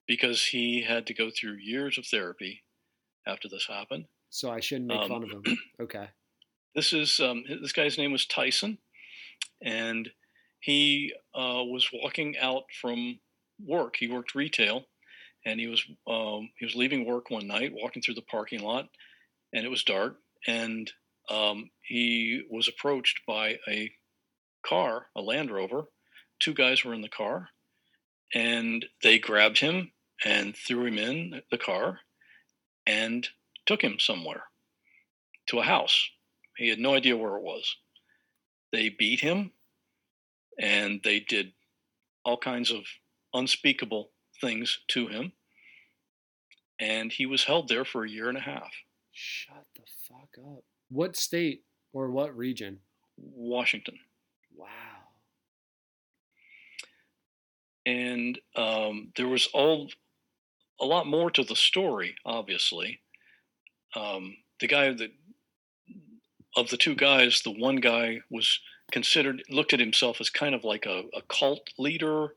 [0.07, 2.63] because he had to go through years of therapy
[3.27, 4.07] after this happened.
[4.31, 5.43] So I shouldn't make Um, fun of him.
[5.81, 6.09] Okay.
[6.75, 8.79] This is um, this guy's name was Tyson,
[9.63, 10.11] and
[10.61, 13.21] he uh, was walking out from
[13.65, 13.97] work.
[13.99, 14.85] He worked retail,
[15.45, 18.89] and he was um, he was leaving work one night, walking through the parking lot,
[19.53, 20.93] and it was dark, and
[21.31, 23.93] um, he was approached by a
[24.65, 25.85] car, a Land Rover.
[26.39, 27.49] Two guys were in the car,
[28.35, 29.93] and they grabbed him
[30.25, 32.01] and threw him in the car,
[32.87, 33.29] and
[33.67, 34.45] took him somewhere
[35.47, 36.11] to a house.
[36.59, 37.77] He had no idea where it was.
[38.73, 39.53] They beat him
[40.59, 41.53] and they did
[42.25, 42.83] all kinds of
[43.33, 44.11] unspeakable
[44.41, 45.33] things to him.
[46.81, 48.73] And he was held there for a year and a half.
[49.13, 50.65] Shut the fuck up.
[50.91, 51.63] What state
[51.93, 52.81] or what region?
[53.17, 53.99] Washington.
[54.55, 54.67] Wow.
[57.87, 59.89] And um, there was all
[60.81, 63.01] a lot more to the story, obviously.
[63.95, 65.11] Um, the guy that
[66.57, 68.61] of the two guys, the one guy was
[68.91, 72.35] considered looked at himself as kind of like a, a cult leader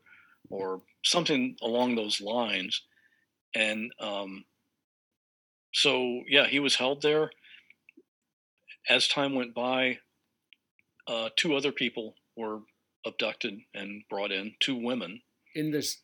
[0.50, 2.82] or something along those lines.
[3.54, 4.44] And um,
[5.72, 7.30] so, yeah, he was held there.
[8.88, 9.98] As time went by,
[11.06, 12.60] uh, two other people were
[13.06, 15.22] abducted and brought in, two women
[15.54, 15.98] In this.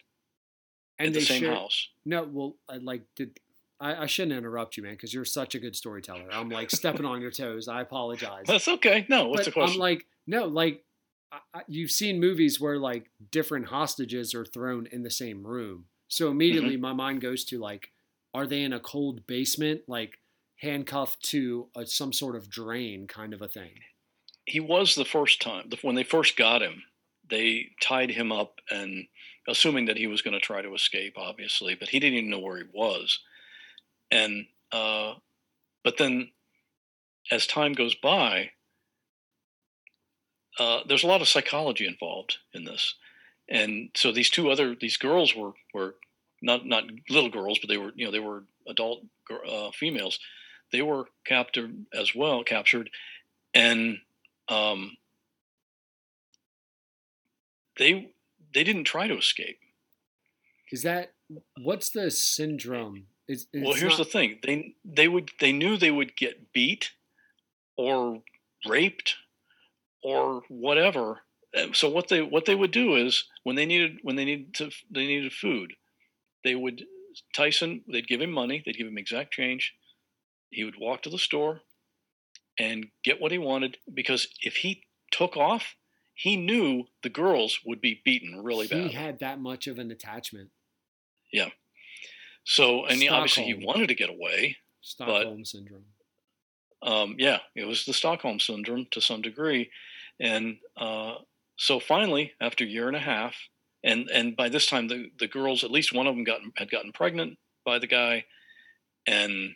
[0.98, 1.88] in And the they same share- house.
[2.04, 3.38] No, well, I like did.
[3.80, 6.28] I, I shouldn't interrupt you, man, because you're such a good storyteller.
[6.32, 7.68] I'm like stepping on your toes.
[7.68, 8.44] I apologize.
[8.46, 9.06] That's okay.
[9.08, 9.74] No, what's the question?
[9.74, 10.84] I'm like, no, like
[11.30, 15.84] I, I, you've seen movies where like different hostages are thrown in the same room.
[16.08, 16.82] So immediately Mm-hmm.
[16.82, 17.90] my mind goes to like,
[18.34, 20.18] are they in a cold basement, like
[20.56, 23.80] handcuffed to a, some sort of drain, kind of a thing?
[24.44, 26.82] he was the first time when they first got him.
[27.28, 29.06] They tied him up and
[29.46, 32.38] assuming that he was going to try to escape, obviously, but he didn't even know
[32.38, 33.18] where he was.
[34.10, 35.14] And uh,
[35.84, 36.30] but then,
[37.30, 38.50] as time goes by,
[40.58, 42.94] uh, there's a lot of psychology involved in this,
[43.48, 45.96] and so these two other these girls were were
[46.42, 49.04] not not little girls, but they were you know they were adult
[49.48, 50.18] uh, females.
[50.72, 52.90] They were captured as well, captured,
[53.54, 53.98] and
[54.48, 54.96] um,
[57.78, 58.10] they
[58.54, 59.58] they didn't try to escape.
[60.70, 61.12] Is that
[61.56, 63.06] what's the syndrome?
[63.28, 66.92] Is, well, here's not- the thing: they they would they knew they would get beat,
[67.76, 68.22] or
[68.66, 69.16] raped,
[70.02, 71.22] or whatever.
[71.72, 74.70] So what they what they would do is when they needed when they needed to
[74.90, 75.74] they needed food,
[76.44, 76.84] they would
[77.34, 79.74] Tyson they'd give him money, they'd give him exact change.
[80.50, 81.62] He would walk to the store
[82.58, 85.74] and get what he wanted because if he took off,
[86.14, 88.90] he knew the girls would be beaten really he bad.
[88.90, 90.50] He had that much of an attachment.
[92.48, 94.56] So and he, obviously he wanted to get away.
[94.80, 95.84] Stockholm syndrome.
[96.82, 99.70] um, yeah, it was the Stockholm syndrome to some degree,
[100.18, 101.16] and uh,
[101.58, 103.34] so finally, after a year and a half,
[103.84, 106.70] and and by this time the the girls, at least one of them, gotten had
[106.70, 108.24] gotten pregnant by the guy,
[109.06, 109.54] and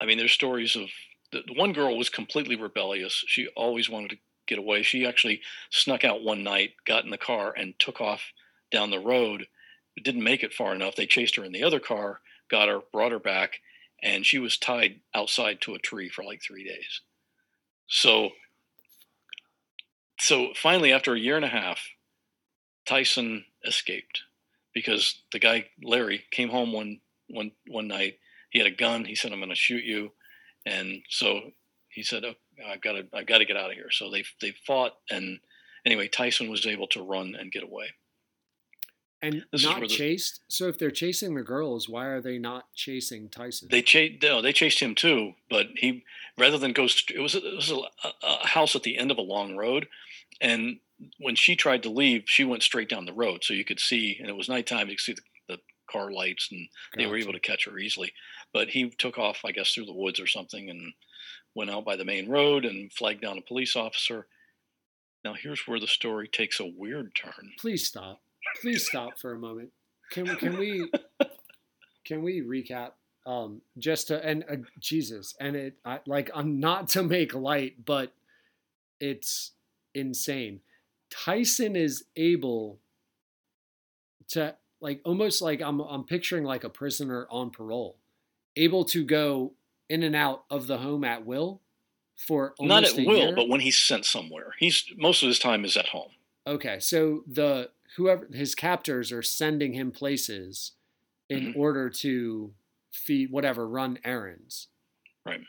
[0.00, 0.88] I mean, there's stories of
[1.30, 3.22] the, the one girl was completely rebellious.
[3.28, 4.82] She always wanted to get away.
[4.82, 8.32] She actually snuck out one night, got in the car, and took off
[8.72, 9.46] down the road.
[10.02, 10.96] Didn't make it far enough.
[10.96, 12.20] They chased her in the other car,
[12.50, 13.60] got her, brought her back,
[14.02, 17.00] and she was tied outside to a tree for like three days.
[17.88, 18.30] So,
[20.18, 21.80] so finally, after a year and a half,
[22.86, 24.22] Tyson escaped
[24.72, 28.18] because the guy Larry came home one one one night.
[28.50, 29.04] He had a gun.
[29.04, 30.12] He said, "I'm going to shoot you,"
[30.64, 31.52] and so
[31.88, 32.34] he said, oh,
[32.66, 35.40] "I've got to I've got to get out of here." So they they fought, and
[35.84, 37.88] anyway, Tyson was able to run and get away.
[39.20, 40.40] And This not the- chased.
[40.48, 43.68] So if they're chasing the girls, why are they not chasing Tyson?
[43.70, 46.04] They chased no, they chased him too, but he
[46.36, 47.80] rather than go, it was it was a,
[48.22, 49.88] a house at the end of a long road,
[50.40, 50.78] and
[51.18, 54.16] when she tried to leave, she went straight down the road, so you could see,
[54.20, 54.88] and it was nighttime.
[54.88, 55.58] You could see the, the
[55.90, 58.12] car lights, and they were able to catch her easily.
[58.52, 60.92] But he took off, I guess, through the woods or something, and
[61.54, 64.26] went out by the main road and flagged down a police officer.
[65.24, 67.52] Now here's where the story takes a weird turn.
[67.58, 68.20] Please stop.
[68.60, 69.70] Please stop for a moment.
[70.10, 70.36] Can we?
[70.36, 70.90] Can we?
[72.04, 72.92] can we recap?
[73.26, 77.84] Um, just to and uh, Jesus, and it I, like I'm not to make light,
[77.84, 78.12] but
[79.00, 79.52] it's
[79.94, 80.60] insane.
[81.10, 82.78] Tyson is able
[84.28, 87.96] to like almost like I'm I'm picturing like a prisoner on parole,
[88.56, 89.52] able to go
[89.88, 91.60] in and out of the home at will
[92.16, 93.34] for Not at will, year.
[93.34, 96.10] but when he's sent somewhere, he's most of his time is at home.
[96.46, 100.72] Okay, so the whoever his captors are sending him places
[101.28, 101.56] in Mhm.
[101.56, 102.54] order to
[102.90, 104.68] feed whatever run errands.
[105.24, 105.44] Right.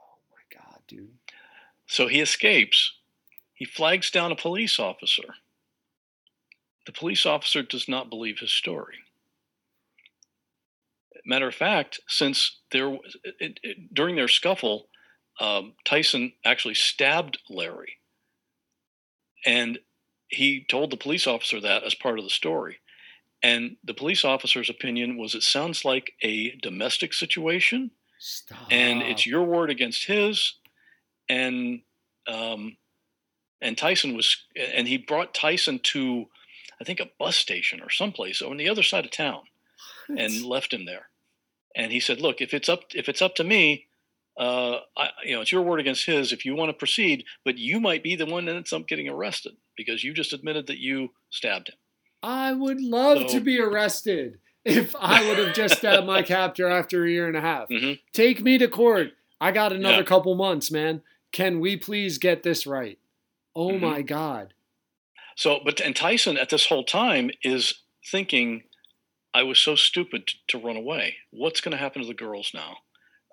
[0.00, 1.18] Oh my god, dude.
[1.86, 2.94] So he escapes.
[3.54, 5.36] He flags down a police officer.
[6.86, 9.04] The police officer does not believe his story.
[11.24, 14.88] Matter of fact, since there was, it, it, during their scuffle,
[15.38, 17.98] um, Tyson actually stabbed Larry,
[19.44, 19.78] and
[20.30, 22.78] he told the police officer that as part of the story.
[23.42, 28.58] And the police officer's opinion was it sounds like a domestic situation, Stop.
[28.70, 30.54] and it's your word against his
[31.28, 31.80] and
[32.26, 32.76] um
[33.62, 36.26] and Tyson was and he brought Tyson to
[36.80, 39.42] I think a bus station or someplace on the other side of town
[40.08, 41.06] and left him there
[41.74, 43.86] and he said look if it's up if it's up to me
[44.38, 47.58] uh I, you know it's your word against his if you want to proceed but
[47.58, 50.78] you might be the one that ends up getting arrested because you just admitted that
[50.78, 51.74] you stabbed him
[52.22, 57.04] I would love to be arrested if I would have just stabbed my captor after
[57.06, 57.70] a year and a half.
[57.70, 57.98] Mhm.
[58.12, 59.12] Take me to court.
[59.40, 60.02] I got another Yeah.
[60.02, 61.00] couple months, man.
[61.32, 62.98] Can we please get this right?
[63.56, 63.80] Oh Mhm.
[63.80, 64.52] my god.
[65.34, 68.64] So, but and Tyson at this whole time is thinking,
[69.32, 71.16] I was so stupid to, to run away.
[71.30, 72.78] What's going to happen to the girls now?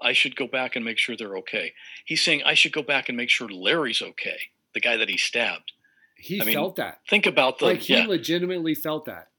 [0.01, 1.73] I should go back and make sure they're okay.
[2.05, 4.37] He's saying I should go back and make sure Larry's okay,
[4.73, 5.73] the guy that he stabbed.
[6.15, 6.99] He I mean, felt that.
[7.09, 9.29] Think about the Like he yeah, legitimately felt that.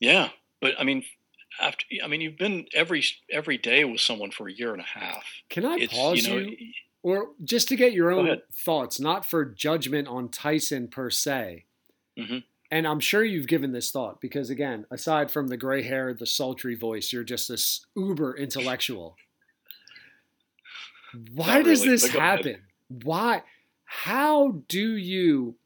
[0.00, 0.30] yeah.
[0.60, 1.04] But I mean,
[1.60, 4.84] after I mean, you've been every every day with someone for a year and a
[4.98, 5.24] half.
[5.50, 6.56] Can I It's pause you know, you?
[7.02, 11.64] Or just to get your own thoughts, not for judgment on Tyson per se.
[12.18, 12.44] Mhm.
[12.68, 16.26] And I'm sure you've given this thought because, again, aside from the gray hair, the
[16.26, 19.16] sultry voice, you're just this uber intellectual.
[21.34, 22.38] Why does really, this but go ahead.
[22.38, 22.62] happen?
[23.02, 23.42] Why?
[23.84, 25.56] How do you?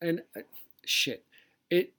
[0.00, 0.40] And uh,
[0.84, 1.24] shit,
[1.70, 1.92] it.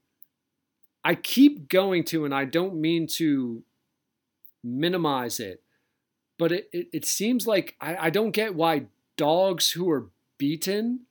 [1.03, 3.63] I keep going to, and I don't mean to
[4.63, 5.61] minimize it,
[6.37, 11.01] but it, it, it seems like I, I don't get why dogs who are beaten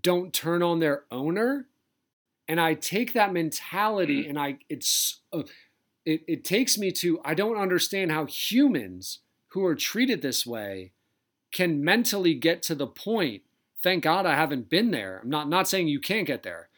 [0.00, 1.66] don't turn on their owner.
[2.48, 5.44] And I take that mentality and I it's uh,
[6.04, 9.20] it, it takes me to I don't understand how humans
[9.52, 10.92] who are treated this way
[11.52, 13.42] can mentally get to the point.
[13.82, 15.20] Thank God I haven't been there.
[15.22, 16.68] I'm not not saying you can't get there,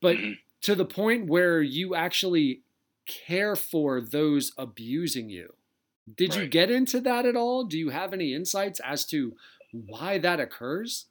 [0.00, 0.38] but Mhm.
[0.62, 2.62] to the point where you actually
[3.06, 5.54] care for those abusing you.
[6.16, 7.64] Did you get into that at all?
[7.64, 9.36] Do you have any insights as to
[9.72, 11.06] why that occurs?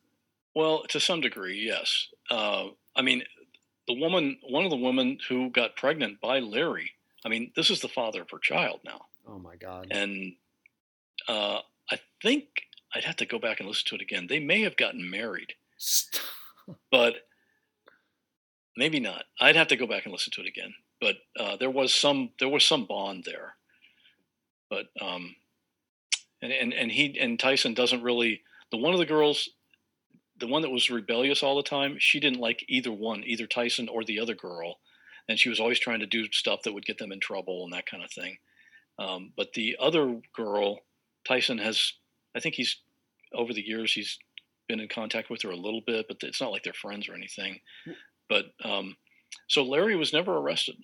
[0.55, 2.07] Well, to some degree, yes.
[2.29, 3.23] Uh, I mean,
[3.87, 6.91] the woman, one of the women who got pregnant by Larry.
[7.25, 9.87] I mean, this is the father of her child now, Oh my God.
[9.91, 10.35] and
[11.29, 11.59] uh,
[11.91, 12.47] I think
[12.93, 14.27] I'd have to go back and listen to it again.
[14.27, 16.23] They may have gotten married, Stop.
[16.91, 17.15] but
[18.75, 19.23] maybe not.
[19.39, 20.73] I'd have to go back and listen to it again.
[20.99, 23.55] But uh, there was some there was some bond there.
[24.69, 25.35] But um,
[26.41, 28.41] and and and he and Tyson doesn't really
[28.71, 29.49] the one of the girls,
[30.37, 31.97] the one that was rebellious all the time.
[31.99, 34.79] She didn't like either one, either Tyson or the other girl,
[35.27, 37.73] and she was always trying to do stuff that would get them in trouble and
[37.73, 38.37] that kind of thing.
[38.97, 40.79] Um, but the other girl,
[41.27, 41.93] Tyson has,
[42.35, 42.77] I think he's
[43.33, 44.17] over the years he's
[44.67, 47.13] been in contact with her a little bit, but it's not like they're friends or
[47.15, 47.59] anything.
[48.27, 48.95] But um,
[49.47, 50.75] so Larry was never arrested,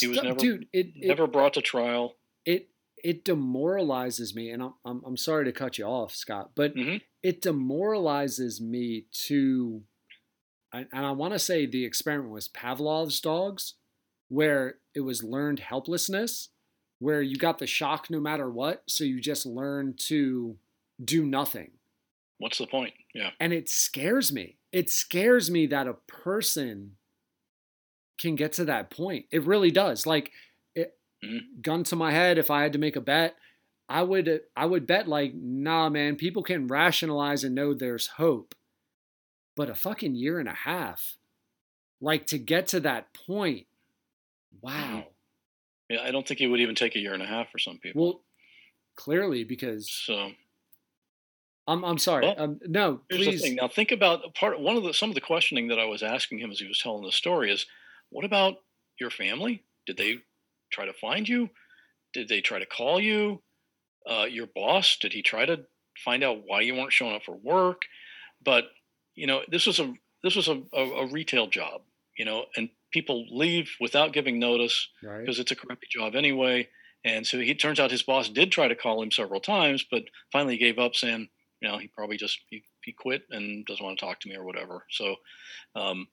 [0.00, 0.66] He was never- dude.
[0.72, 2.16] It, it never brought to trial.
[2.44, 2.68] it
[3.04, 7.02] it demoralizes me, and I'm I'm, I'm sorry to cut you off, Scott, but Mhm.
[7.22, 9.82] it demoralizes me to,
[10.72, 13.74] and and I want to say the experiment was Pavlov's dogs,
[14.28, 16.48] where it was learned helplessness,
[16.98, 20.56] where you got the shock no matter what, so you just learn to
[21.04, 21.72] do nothing.
[22.38, 22.94] What's the point?
[23.14, 23.30] Yeah.
[23.40, 24.58] And it scares me.
[24.72, 26.96] It scares me that a person
[28.18, 29.26] can get to that point.
[29.30, 30.06] It really does.
[30.06, 30.32] Like,
[30.74, 31.60] it, Mhm.
[31.62, 33.36] gun to my head, if I had to make a bet,
[33.88, 36.16] I would I would bet like, nah, man.
[36.16, 38.54] People can rationalize and know there's hope,
[39.54, 41.16] but a fucking year and a half,
[42.00, 43.66] like to get to that point,
[44.62, 45.06] wow.
[45.88, 47.78] Yeah, I don't think it would even take a year and a half for some
[47.78, 48.02] people.
[48.02, 48.20] Well,
[48.96, 50.30] clearly because so
[51.68, 52.26] I'm I'm sorry.
[52.26, 53.44] Well, um, no, please.
[53.54, 56.38] Now think about part one of the some of the questioning that I was asking
[56.38, 57.66] him as he was telling the story is,
[58.10, 58.56] what about
[59.00, 59.64] your family?
[59.86, 60.18] Did they
[60.70, 61.50] try to find you?
[62.12, 63.42] Did they try to call you?
[64.08, 65.64] Uh, your boss, did he try to
[66.04, 67.82] find out why you weren't showing up for work?
[68.44, 68.66] But
[69.16, 69.92] you know, this was a
[70.22, 71.82] this was a, a, a retail job,
[72.16, 75.20] you know, and people leave without giving notice Right.
[75.20, 76.68] because it's a crappy job anyway.
[77.04, 80.04] And so he turns out his boss did try to call him several times, but
[80.32, 81.28] finally he gave up, saying,
[81.60, 84.34] you know, he probably just he, he quit and doesn't want to talk to me
[84.34, 84.86] or whatever.
[84.90, 85.16] So,
[85.74, 86.08] um,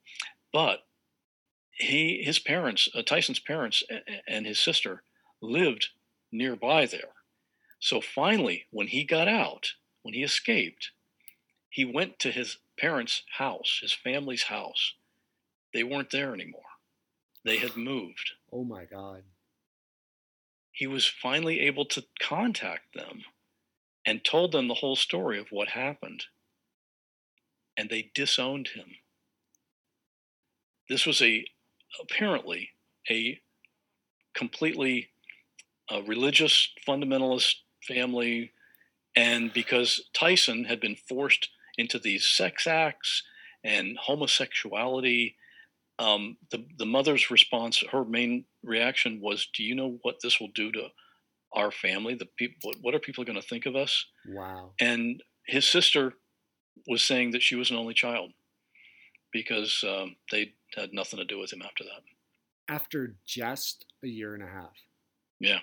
[0.52, 0.80] but
[1.70, 3.82] he his parents, uh, Tyson's parents,
[4.28, 5.02] and his sister
[5.40, 5.88] lived
[6.30, 7.12] nearby there.
[7.80, 9.72] So finally, when he got out,
[10.02, 10.90] when he escaped,
[11.70, 14.94] he went to his parents' house, his family's house.
[15.72, 16.62] They weren't there anymore.
[17.44, 19.22] They had moved Oh my God.
[20.72, 23.22] he was finally able to contact them
[24.06, 26.24] and told them the whole story of what happened.
[27.76, 28.96] And they disowned him.
[30.88, 31.44] This was a
[32.00, 32.70] apparently
[33.10, 33.40] a
[34.34, 35.10] completely
[35.92, 37.56] uh, religious fundamentalist
[37.86, 38.52] family,
[39.16, 41.48] and because Tyson had been forced
[41.78, 43.22] into these sex acts
[43.62, 45.36] and homosexuality,
[45.98, 50.50] um, the the mother's response, her main reaction was, "Do you know what this will
[50.54, 50.88] do to
[51.52, 52.14] our family?
[52.14, 54.72] The people, what, what are people going to think of us?" Wow.
[54.80, 56.14] And his sister
[56.88, 58.32] was saying that she was an only child
[59.32, 62.02] because um, they had nothing to do with him after that.
[62.68, 64.72] After just a year and a half.
[65.38, 65.60] Yeah.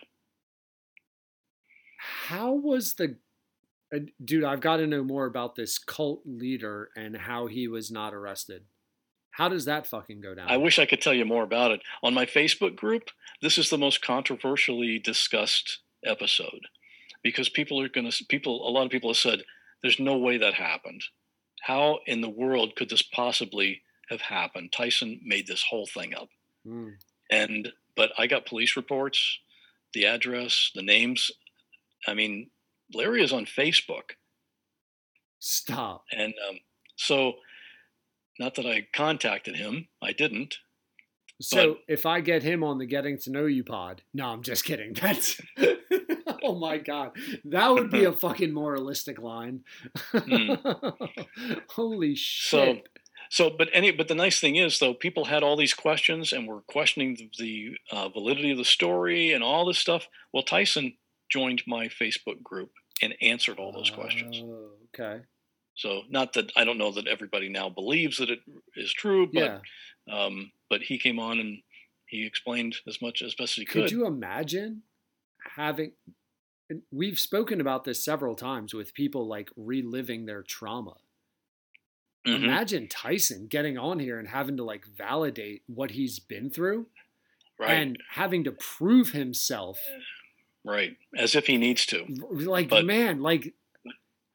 [1.97, 3.17] How was the
[3.93, 4.43] uh, dude?
[4.43, 8.63] I've got to know more about this cult leader and how he was not arrested.
[9.41, 10.47] How does that fucking go down?
[10.47, 11.81] I wish I could tell you more about it.
[12.03, 13.09] On my Facebook group,
[13.41, 16.67] this is the most controversially discussed episode
[17.23, 19.41] because people are going to people a lot of people have said
[19.81, 21.05] there's no way that happened.
[21.63, 24.71] How in the world could this possibly have happened?
[24.71, 26.29] Tyson made this whole thing up.
[26.63, 26.89] Hmm.
[27.31, 29.39] And but I got police reports,
[29.95, 31.31] the address, the names.
[32.07, 32.51] I mean,
[32.93, 34.11] Larry is on Facebook,
[35.39, 36.03] Stop.
[36.11, 36.59] and um,
[36.95, 37.37] so
[38.39, 40.57] not that I contacted him, I didn't.
[41.41, 44.43] So But- if I get him on the Getting to Know You pod, no, I'm
[44.43, 44.93] just kidding.
[45.01, 45.41] That's
[46.43, 47.11] oh my god,
[47.45, 49.61] that would be a fucking moralistic line.
[51.69, 52.87] Holy shit!
[53.29, 56.47] So, but any, but the nice thing is though, people had all these questions and
[56.47, 60.07] were questioning the, the uh, validity of the story and all this stuff.
[60.33, 60.93] Well, Tyson
[61.29, 64.41] joined my Facebook group and answered all those questions.
[64.43, 65.23] Oh, okay.
[65.75, 68.39] So, not that I don't know that everybody now believes that it
[68.75, 69.59] is true, Yeah.
[70.07, 71.61] but um, but he came on and
[72.07, 73.91] he explained as much as best as he Could could.
[73.91, 74.83] you imagine
[75.55, 75.93] having?
[76.91, 80.97] We've spoken about this several times with people like reliving their trauma.
[82.25, 82.43] Mhm.
[82.43, 86.87] Imagine Tyson getting on here and having to like validate what he's been through
[87.57, 89.79] right, and having to prove himself.
[90.63, 92.05] right, as if he needs to.
[92.29, 93.53] Like, But- man, like,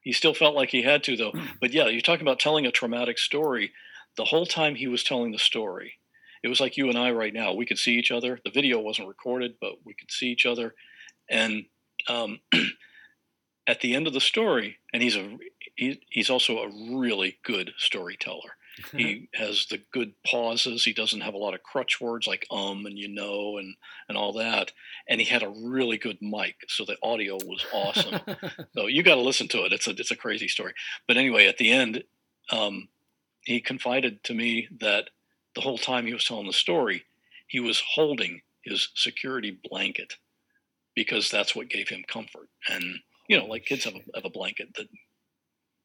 [0.07, 1.33] He still felt like he had to, though.
[1.59, 3.73] But yeah, you're talking about telling a traumatic story.
[4.15, 5.95] The whole time he was telling the story,
[6.41, 7.51] it was like you and I right now.
[7.51, 8.39] We could see each other.
[8.45, 10.75] The video wasn't recorded, but we could see each other.
[11.29, 11.65] And
[12.07, 12.39] um,
[13.67, 15.37] at the end of the story, and he's a
[15.75, 18.55] he, he's also a really good storyteller.
[18.95, 20.83] He has the good pauses.
[20.83, 23.75] He doesn't have a lot of crutch words like um and you know and
[24.07, 24.71] and all that.
[25.07, 28.19] And he had a really good mic, so the audio was awesome.
[28.75, 29.73] So you got to listen to it.
[29.73, 30.73] It's a it's a crazy story.
[31.07, 32.03] But anyway, at the end,
[32.51, 32.89] um,
[33.41, 35.09] he confided to me that
[35.55, 37.05] the whole time he was telling the story,
[37.47, 40.17] he was holding his security blanket
[40.95, 42.49] because that's what gave him comfort.
[42.69, 44.87] And you know, like kids have a, have a blanket that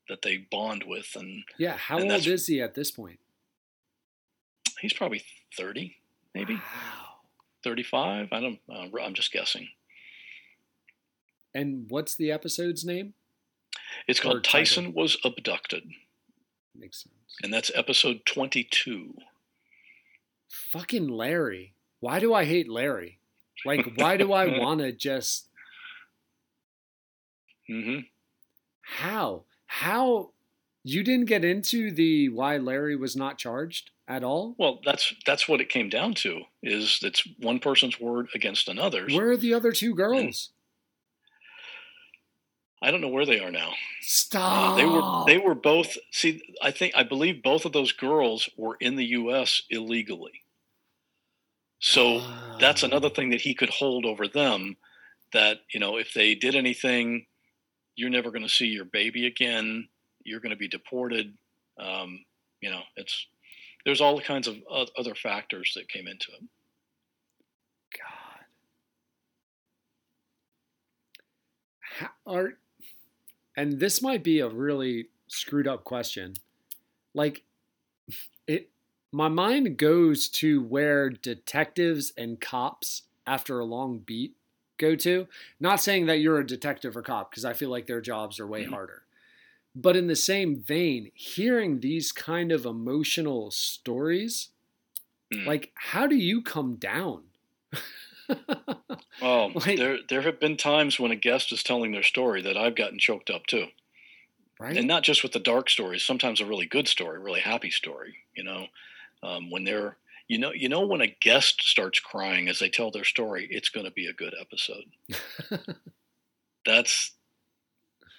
[0.09, 3.19] that they bond with, and yeah, how And old is he at this point?
[4.81, 5.23] he's probably
[5.57, 5.97] thirty,
[6.35, 7.21] maybe Wow.
[7.63, 8.29] thirty-five.
[8.33, 8.59] I don't.
[8.69, 9.69] Uh, I'm just guessing.
[11.55, 13.15] And what's the episode's name?
[14.09, 14.61] It's Or called title.
[14.61, 15.85] Tyson was abducted,
[16.75, 17.15] Makes sense.
[17.43, 19.15] and that's episode twenty-two.
[20.49, 21.75] Fucking Larry.
[22.01, 23.19] Why do I hate Larry?
[23.65, 25.47] Like, why do I want to just.
[27.71, 28.01] Mm-hmm.
[28.83, 29.45] How?
[29.81, 30.33] How?
[30.85, 34.55] You didn't get into the why Larry was not charged at all?
[34.59, 36.43] Well, that's that's what it came down to.
[36.63, 39.15] Is it's one person's word against another's.
[39.15, 40.51] Where are the other two girls?
[42.83, 43.73] I don't know where they are now.
[44.03, 44.77] Stop.
[44.77, 45.97] They were they were both.
[46.11, 49.63] See, I think I believe both of those girls were in the U.S.
[49.71, 50.43] illegally.
[51.79, 52.21] So
[52.61, 52.87] that's Ah.
[52.89, 54.77] another thing that he could hold over them.
[55.33, 57.27] That you know, if they did anything,
[57.97, 59.89] you're never going to see your baby again.
[60.25, 61.35] You're going to be deported.
[61.79, 62.25] Um,
[62.61, 63.27] you know, it's
[63.85, 64.57] there's all kinds of
[64.97, 66.45] other factors that came into it.
[71.99, 72.59] God, art,
[73.57, 76.35] and this might be a really screwed up question.
[77.15, 77.43] Like
[78.47, 78.71] it,
[79.11, 84.37] my mind goes to where detectives and cops after a long beat
[84.79, 85.27] go to
[85.61, 88.47] not saying that you're a detective or cop because i feel like their jobs are
[88.47, 88.71] way Mhm.
[88.71, 89.03] harder
[89.75, 94.49] but in the same vein hearing these kind of emotional stories
[95.33, 95.47] Mm.
[95.47, 97.23] like how do you come down
[99.21, 102.57] Well, Like- there there have been times when a guest is telling their story that
[102.57, 103.67] I've gotten choked up too,
[104.59, 106.03] right and not just with the dark stories.
[106.05, 108.17] Sometimes a really good story, really happy story.
[108.35, 108.67] You know,
[109.23, 109.97] um, when they're
[110.29, 113.69] you know you know when a guest starts crying as they tell their story, it's
[113.69, 114.85] going to be a good episode.
[116.67, 117.13] That's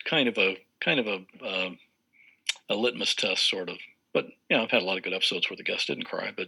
[0.06, 1.15] kind of a kind of a
[1.45, 1.80] um
[2.69, 3.77] a litmus test, sort of.
[4.14, 6.32] But you know, I've had a lot of good episodes where the guest didn't cry,
[6.35, 6.48] but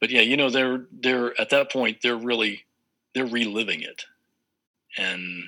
[0.00, 2.64] but yeah, you know, they're they're at that point they're really
[3.14, 4.04] they're reliving it,
[4.96, 5.44] and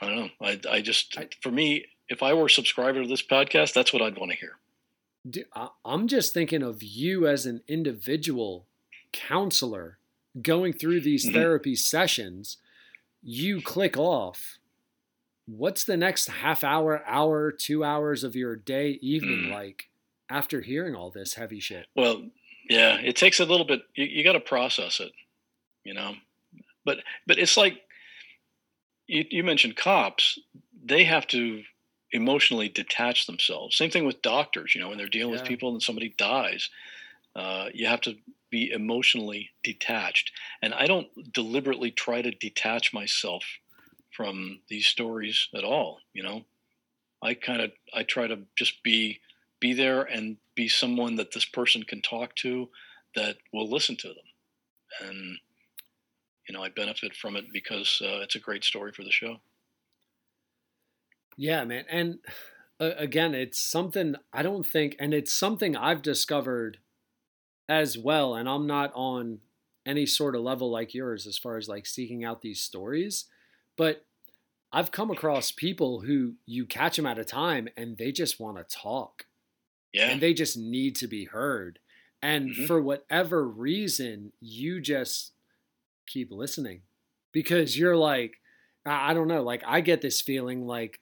[0.00, 0.30] I don't know.
[0.40, 3.92] I I just I- for me, if I were a subscriber to this podcast, that's
[3.92, 4.58] what I'd want to hear.
[5.28, 8.66] D- I- I'm just thinking of you as an individual
[9.12, 9.98] counselor
[10.40, 11.32] going through these Mhm.
[11.32, 12.58] therapy sessions.
[13.22, 14.58] You click off.
[15.46, 19.50] What's the next half hour, hour, two hours of your day, evening Mm.
[19.52, 19.88] like
[20.28, 21.86] after hearing all this heavy shit?
[21.94, 22.30] Well,
[22.68, 23.82] yeah, it takes a little bit.
[23.94, 25.12] You, you got to process it,
[25.84, 26.16] you know.
[26.84, 27.80] But but it's like
[29.06, 30.38] you, you mentioned cops.
[30.84, 31.64] They have to
[32.12, 33.76] emotionally detach themselves.
[33.76, 34.74] Same thing with doctors.
[34.74, 35.40] You know, when they're dealing Yeah.
[35.40, 36.70] with people and somebody dies,
[37.34, 38.16] uh, you have to
[38.50, 40.32] be emotionally detached.
[40.62, 43.44] And I don't deliberately try to detach myself
[44.10, 46.00] from these stories at all.
[46.14, 46.46] You know,
[47.22, 49.20] I kind of I try to just be
[49.60, 52.68] be there and be someone that this person can talk to
[53.14, 54.16] that will listen to them
[55.00, 55.38] and
[56.48, 59.36] you know i benefit from it because uh, it's a great story for the show
[61.36, 61.84] Yeah, man.
[61.88, 62.18] And
[62.80, 66.78] uh, again, it's something I don't think, and it's something I've discovered
[67.68, 68.34] as well.
[68.34, 69.40] And I'm not on
[69.86, 73.26] any sort of level like yours as far as like seeking out these stories,
[73.76, 74.06] but
[74.72, 78.58] I've come across people who you catch them at a time and they just want
[78.58, 79.26] to talk
[79.92, 81.78] yeah and they just need to be heard.
[82.22, 82.66] And Mhm.
[82.66, 85.32] for whatever reason, you just
[86.06, 86.82] keep listening
[87.32, 88.40] because you're like,
[88.84, 91.00] I don't know, like I get this feeling like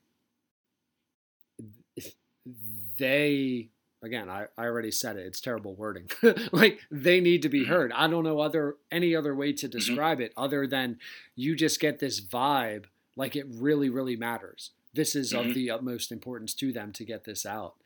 [2.99, 3.69] they,
[4.03, 6.11] again, I, I already said it, it's terrible wording.
[6.53, 7.69] like they need to be Mhm.
[7.69, 7.93] heard.
[7.93, 10.99] I don't know other any other way to describe it other than
[11.35, 12.85] you just get this vibe
[13.17, 14.71] like it really, really matters.
[14.93, 15.55] This is of Mhm.
[15.55, 17.77] the utmost importance to them to get this out.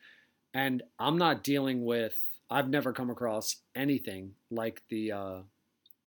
[0.54, 5.42] And I'm not dealing with, I've never come across anything like the uh,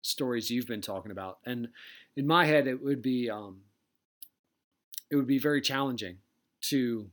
[0.02, 1.38] stories you've been talking about.
[1.44, 1.68] And
[2.16, 3.62] in my head, it would be, um,
[5.10, 6.18] it would be very challenging
[6.62, 7.10] to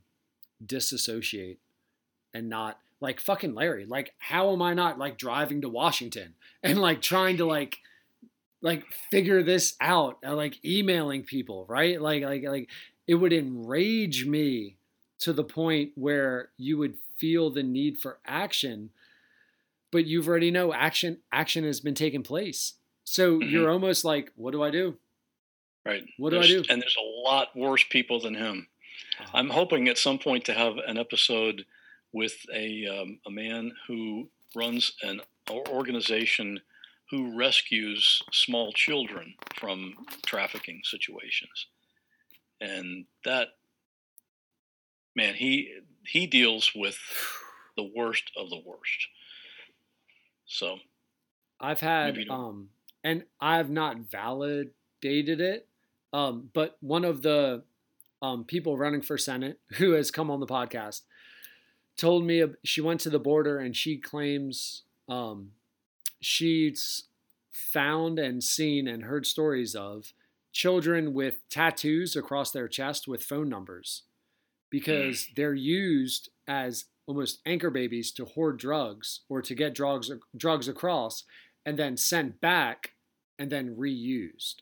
[0.64, 1.60] disassociate
[2.34, 3.84] and not like fucking Larry.
[3.86, 7.78] Like, how am I not like driving to Washington and like trying to like,
[8.60, 12.00] like figure this out, uh, like emailing people, right?
[12.00, 12.68] Like, like, like
[13.06, 14.76] it would enrage me
[15.20, 18.90] to the point where you would feel the need for action
[19.90, 23.50] but you've already know action action has been taking place so Mhm.
[23.50, 24.96] you're almost like what do i do
[25.84, 26.62] right what do I do?
[26.70, 28.68] and there's a lot worse people than him
[29.34, 31.64] i'm hoping at some point to have an episode
[32.12, 35.20] with a, um, a man who runs an
[35.50, 36.60] organization
[37.10, 39.94] who rescues small children from
[40.26, 41.66] trafficking situations
[42.60, 43.48] and that
[45.16, 45.72] man he
[46.06, 46.98] he deals with
[47.76, 49.08] the worst of the worst
[50.46, 50.78] so
[51.60, 52.40] I've had Maybe you don't.
[52.40, 52.68] um
[53.04, 55.68] and I've not validated it.
[56.12, 57.62] Um, but one of the
[58.22, 61.02] um people running for Senate who has come on the podcast
[61.98, 65.50] told me she went to the border and she claims um
[66.20, 67.04] she's
[67.50, 70.12] found and seen and heard stories of
[70.52, 74.04] children with tattoos across their chest with phone numbers
[74.70, 80.68] because they're used as almost anchor babies to hoard drugs or to get drugs drugs
[80.68, 81.24] across
[81.66, 82.92] and then sent back
[83.38, 84.56] and then reused.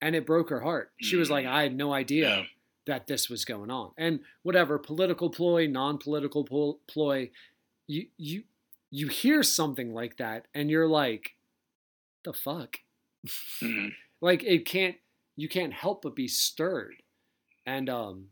[0.00, 0.92] And it broke her heart.
[1.00, 1.50] She was like, Mm.
[1.50, 2.46] I had no idea
[2.86, 3.92] that this was going on.
[3.96, 7.30] And whatever political ploy, non-political ploy,
[7.86, 8.44] you you
[8.90, 11.32] you hear something like that and you're like,
[12.24, 12.78] the fuck?
[13.62, 13.92] Mhm.
[14.20, 14.96] like it can't
[15.36, 16.96] you can't help but be stirred
[17.66, 18.28] and um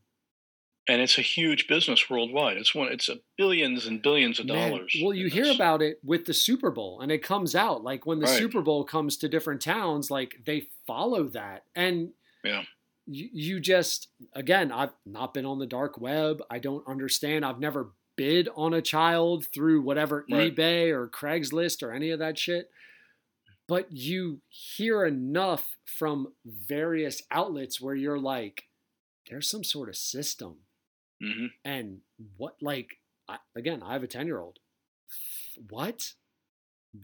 [0.88, 2.56] and it's a huge business worldwide.
[2.56, 2.88] It's one.
[2.92, 4.96] It's a billions and billions of Man, dollars.
[5.00, 8.18] well, you hear about it with the Super Bowl, and it comes out like when
[8.18, 8.36] the Right.
[8.38, 12.12] Super Bowl comes to different towns, like they follow that, and
[12.44, 12.64] Yeah.
[13.06, 16.42] You, you just again, I've not been on the dark web.
[16.50, 17.44] I don't understand.
[17.44, 20.54] I've never bid on a child through whatever Right.
[20.54, 22.70] eBay or Craigslist or any of that shit.
[23.68, 28.64] But you hear enough from various outlets where you're like,
[29.30, 30.56] there's some sort of system
[31.22, 32.00] hmm and
[32.36, 32.98] what like
[33.28, 34.58] I, again i have a 10 year old
[35.70, 36.14] what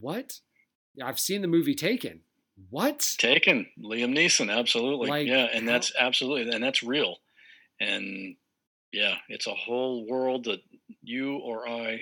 [0.01, 0.41] what
[1.01, 2.21] i've seen the movie taken
[2.69, 2.99] what?
[3.17, 7.17] Taken, Liam Neeson, absolutely, Like, yeah, and how- that's absolutely, and that's real,
[7.79, 8.35] and
[8.91, 10.61] yeah, it's a whole world that
[11.03, 12.01] you or I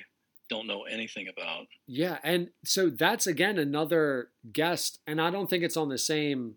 [0.50, 1.68] don't know anything about.
[1.88, 6.56] yeah and so that's again another guest and i don't think it's on the same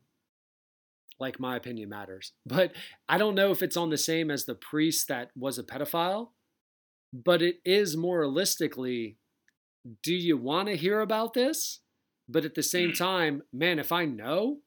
[1.19, 2.73] like my opinion matters but
[3.09, 6.29] i don't know if it's on the same as the priest that was a pedophile
[7.13, 9.17] but it is moralistically
[10.05, 11.81] do you want to hear about this
[12.31, 14.59] but at the same time man if i know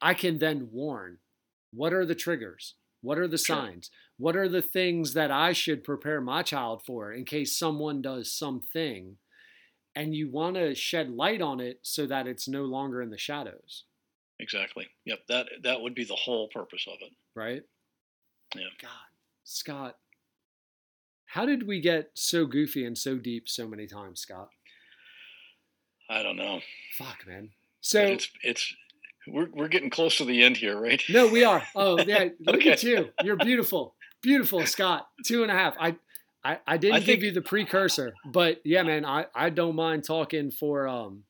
[0.00, 1.18] i can then warn
[1.72, 3.56] what are the triggers what are the Sure.
[3.56, 8.00] signs what are the things that i should prepare my child for in case someone
[8.02, 9.16] does something
[9.94, 13.18] and you want to shed light on it so that it's no longer in the
[13.18, 13.84] shadows
[14.38, 14.86] Exactly.
[15.06, 15.20] Yep.
[15.28, 17.12] That that would be the whole purpose of it.
[17.34, 17.62] right
[18.54, 18.64] Yeah.
[18.80, 18.90] god
[19.44, 19.96] scott
[21.26, 24.50] how did we get so goofy and so deep so many times scott
[26.08, 26.60] I don't know.
[26.98, 28.74] fuck man But so it's it's
[29.26, 31.02] we're we're getting close to the end here, right?
[31.08, 31.62] No, we are.
[31.74, 32.28] Oh, yeah.
[32.40, 32.72] Look Okay.
[32.72, 33.10] at you.
[33.24, 33.94] You're beautiful.
[34.22, 35.06] Beautiful, Scott.
[35.24, 35.74] Two and a half.
[35.80, 35.96] I
[36.44, 39.74] I, I didn't I give think- you the precursor, but yeah, man, I, I don't
[39.74, 41.24] mind talking for um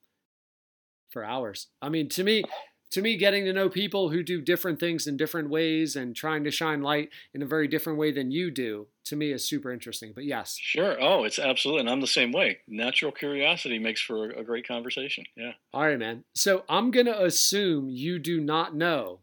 [1.11, 1.69] for hours.
[1.81, 2.45] I mean, to me,
[2.93, 6.45] to me, getting to know people who do different things in different ways and trying
[6.45, 9.73] to shine light in a very different way than you do, to me is super
[9.73, 10.13] interesting.
[10.15, 10.97] But yes, Sure.
[11.01, 12.59] Oh, it's absolutely, and I'm the same way.
[12.69, 15.25] Natural curiosity makes for a, great conversation.
[15.37, 15.53] Yeah.
[15.75, 16.25] all right, man.
[16.35, 19.21] So I'm gonna assume you do not know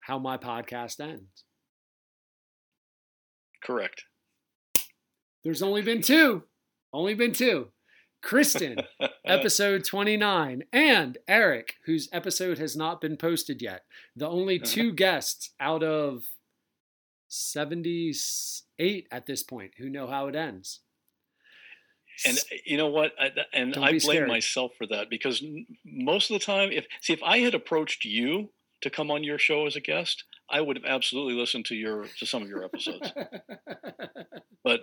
[0.00, 1.44] how my podcast ends.
[3.62, 4.04] Correct.
[5.44, 6.44] There's only been two.
[6.92, 7.68] Only been two.
[8.22, 8.78] Kristen,
[9.26, 13.84] Uh, episode 29, and Eric, whose episode has not been posted yet.
[14.14, 16.26] The only two guests out of
[17.28, 20.80] 78 at this point who know how it ends.
[22.24, 23.12] and you know what?
[23.18, 24.28] I, and Don't I blame scared.
[24.28, 25.42] myself for that because
[25.84, 28.50] most of the time, if see, if I had approached you
[28.82, 32.06] to come on your show as a guest, I would have absolutely listened to your
[32.18, 33.12] to some of your episodes.
[34.64, 34.80] but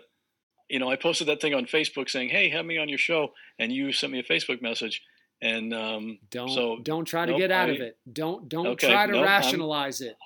[0.74, 3.34] you know, I posted that thing on Facebook saying, "Hey, have me on your show,"
[3.60, 5.02] and you sent me a Facebook message,
[5.42, 7.98] and um, don't So, don't try to nope, get out of it.
[8.12, 10.18] Don't don't Okay, try to nope, I'm- rationalize it.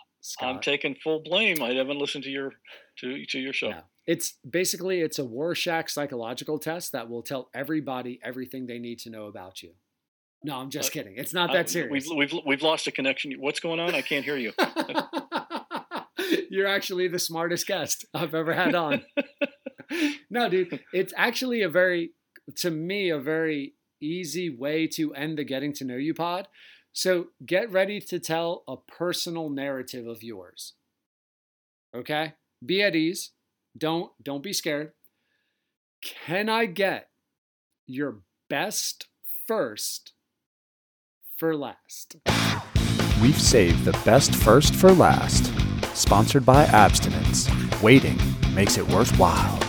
[0.41, 1.61] I'm taking full blame.
[1.61, 2.53] I haven't listened to your
[2.99, 3.69] to to your show.
[3.69, 3.81] Yeah.
[4.05, 9.09] It's basically it's a Rorschach psychological test that will tell everybody everything they need to
[9.09, 9.71] know about you.
[10.43, 11.15] No, I'm just Uh, kidding.
[11.17, 11.91] It's not I- that serious.
[11.91, 13.33] We've, we've we've lost a connection.
[13.39, 13.93] What's going on?
[13.95, 14.53] I can't hear you.
[16.49, 19.03] You're actually the smartest guest I've ever had on.
[20.29, 22.11] no, dude, it's actually a very,
[22.55, 26.47] to me, a very easy way to end the Getting to Know You pod.
[26.93, 30.73] So get ready to tell a personal narrative of yours.
[31.95, 32.33] Okay?
[32.65, 33.31] Be at ease.
[33.77, 34.93] Don't don't be scared.
[36.01, 37.09] Can I get
[37.85, 39.07] your best
[39.47, 40.13] first
[41.35, 42.17] for last?
[43.21, 45.53] We've saved the best first for last.
[45.95, 47.49] Sponsored by Abstinence.
[47.81, 48.17] Waiting
[48.53, 49.66] makes it worthwhile.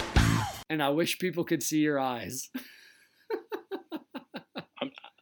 [0.71, 2.51] And I wish people could see your eyes.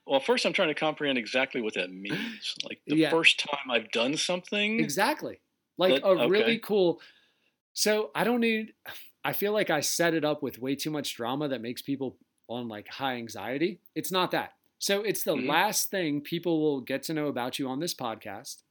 [0.08, 2.55] Well, first, I'm trying to comprehend exactly what that means.
[2.65, 3.10] Like the Yeah.
[3.10, 4.78] first time I've done something.
[4.78, 5.41] Exactly.
[5.78, 7.00] Like a really cool.
[7.73, 8.75] So I don't need.
[9.25, 12.18] I feel like I set it up with way too much drama that makes people
[12.47, 13.81] on like high anxiety.
[13.97, 14.52] It's not that.
[14.78, 15.49] So it's the Mhm.
[15.49, 18.62] last thing people will get to know about you on this podcast.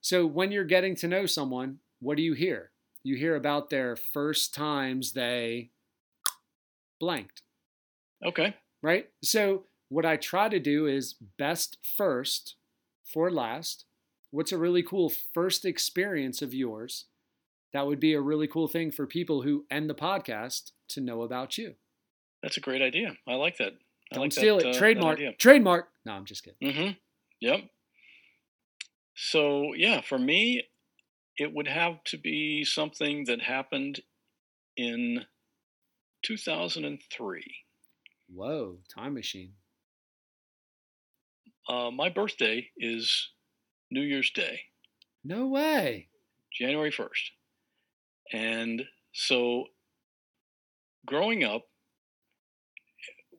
[0.00, 2.72] So when you're getting to know someone, what do you hear?
[3.04, 5.70] You hear about their first times they
[7.00, 7.42] blanked.
[8.24, 8.54] Okay.
[8.82, 9.08] right?
[9.24, 12.54] So what I try to do is best first
[13.02, 13.86] for last.
[14.30, 17.06] What's a really cool first experience of yours?
[17.72, 21.22] That would be a really cool thing for people who end the podcast to know
[21.22, 21.74] about you.
[22.42, 23.16] That's a great idea.
[23.26, 23.72] I like that.
[24.12, 24.76] I Don't like steal that, it.
[24.76, 25.18] uh, Trademark.
[25.38, 25.88] Trademark.
[26.04, 26.58] No, I'm just kidding.
[26.74, 26.90] Mm-hmm.
[27.40, 27.60] Yep.
[29.16, 30.62] So yeah, for me,
[31.36, 34.00] it would have to be something that happened
[34.76, 35.24] in
[36.22, 37.44] 2003.
[38.32, 39.52] Whoa, time machine.
[41.68, 43.28] Uh, my birthday is
[43.90, 44.60] New Year's Day,
[45.24, 46.08] No way.
[46.52, 47.30] January 1st,
[48.32, 48.82] and
[49.12, 49.66] so
[51.06, 51.62] growing up,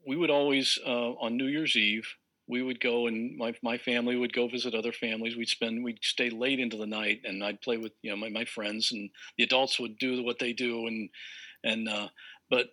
[0.08, 2.08] we would always uh, on New Year's Eve
[2.52, 5.38] we would go and my, my family would go visit other families.
[5.38, 8.30] We'd spend we'd stay late into the night and I'd play with you know my,
[8.30, 11.10] my friends and the adults would do what they do and
[11.64, 12.10] and uh,
[12.52, 12.68] but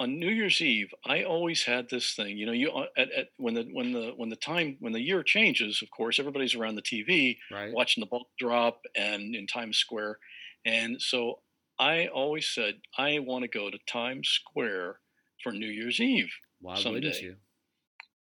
[0.00, 2.38] on New Year's Eve, I always had this thing.
[2.38, 5.00] You know, you uh, at, at, when the when the when the time when the
[5.00, 7.72] year changes, of course, everybody's around the TV Right.
[7.72, 10.18] watching the ball drop and in Times Square,
[10.64, 11.40] and so
[11.78, 15.00] I always said I want to go to Times Square
[15.42, 16.30] for New Year's Eve.
[16.60, 17.20] Why someday.
[17.20, 17.36] you?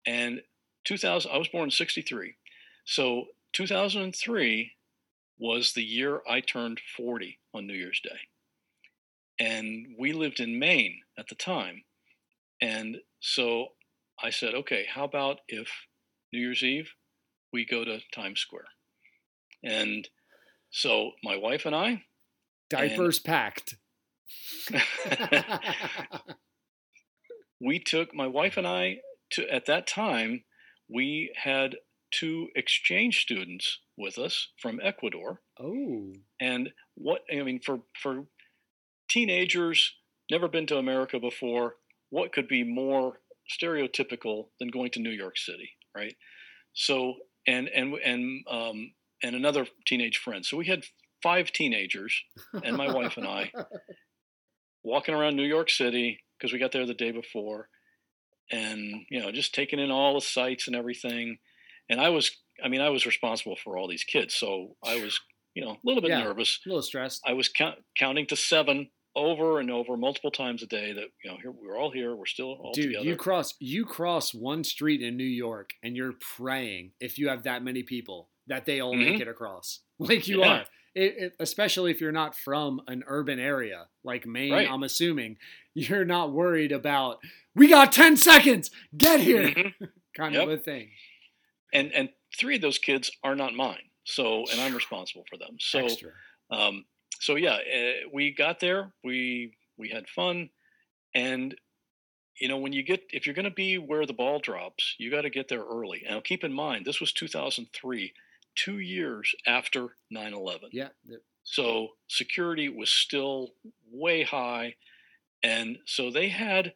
[0.08, 0.42] And
[0.86, 2.36] 2000, I was born in '63,
[2.86, 4.72] so 2003
[5.38, 8.20] was the year I turned 40 on New Year's Day
[9.40, 11.84] and we lived in Maine at the time.
[12.62, 13.70] And so
[14.22, 15.70] I said, okay, how about if
[16.32, 16.92] New Year's Eve
[17.52, 18.68] we go to Times Square?
[19.64, 20.08] And
[20.72, 22.04] so my wife and I,
[22.70, 23.76] Diapers packed.
[27.62, 28.98] we took my wife and I
[29.32, 30.44] to at that time
[30.90, 31.76] we had
[32.12, 38.26] two exchange students with us from Ecuador oh, and what I mean for for
[39.10, 39.94] teenagers
[40.32, 41.76] never been to America before,
[42.10, 43.20] what could be more
[43.62, 46.16] stereotypical than going to New York City, right?
[46.74, 47.16] So
[47.48, 48.92] and and and um,
[49.24, 50.46] and another teenage friend.
[50.46, 50.84] So we had
[51.24, 52.22] five teenagers
[52.64, 53.52] and my wife and I
[54.84, 57.70] walking around New York City because we got there the day before,
[58.52, 61.38] and you know just taking in all the sights and everything.
[61.90, 62.32] And I was,
[62.64, 65.20] I mean, I was responsible for all these kids, so I was,
[65.54, 66.24] you know, a little bit Yeah.
[66.24, 66.60] nervous.
[66.66, 67.22] a little stressed.
[67.24, 71.32] I was count, counting to seven over and over multiple times a day that you
[71.32, 74.64] know here we're all here we're still all Dude, together you cross you cross one
[74.64, 78.80] street in New York and you're praying if you have that many people that they
[78.82, 79.22] all make Mhm.
[79.22, 79.80] it across.
[80.00, 80.50] Like you Yeah.
[80.60, 80.66] are.
[80.94, 84.70] It, it, especially if you're not from an urban area like Maine, Right.
[84.70, 85.38] I'm assuming
[85.74, 87.20] you're not worried about
[87.54, 89.74] we got 10 seconds, get here Mhm.
[90.18, 90.44] kind Yep.
[90.44, 90.92] of a thing.
[91.74, 95.56] and and three of those kids are not mine so and i'm responsible for them
[95.60, 96.12] so Extra.
[96.52, 96.86] um
[97.20, 100.50] so yeah uh, we got there we we had fun
[101.14, 101.56] and
[102.40, 105.10] you know when you get if you're going to be where the ball drops you
[105.12, 108.14] got to get there early now keep in mind this was 2003
[108.56, 110.60] two years after 9-11
[111.04, 111.18] Yeah.
[111.46, 113.54] So security was still
[113.90, 114.76] way high.
[115.44, 116.74] And so they had,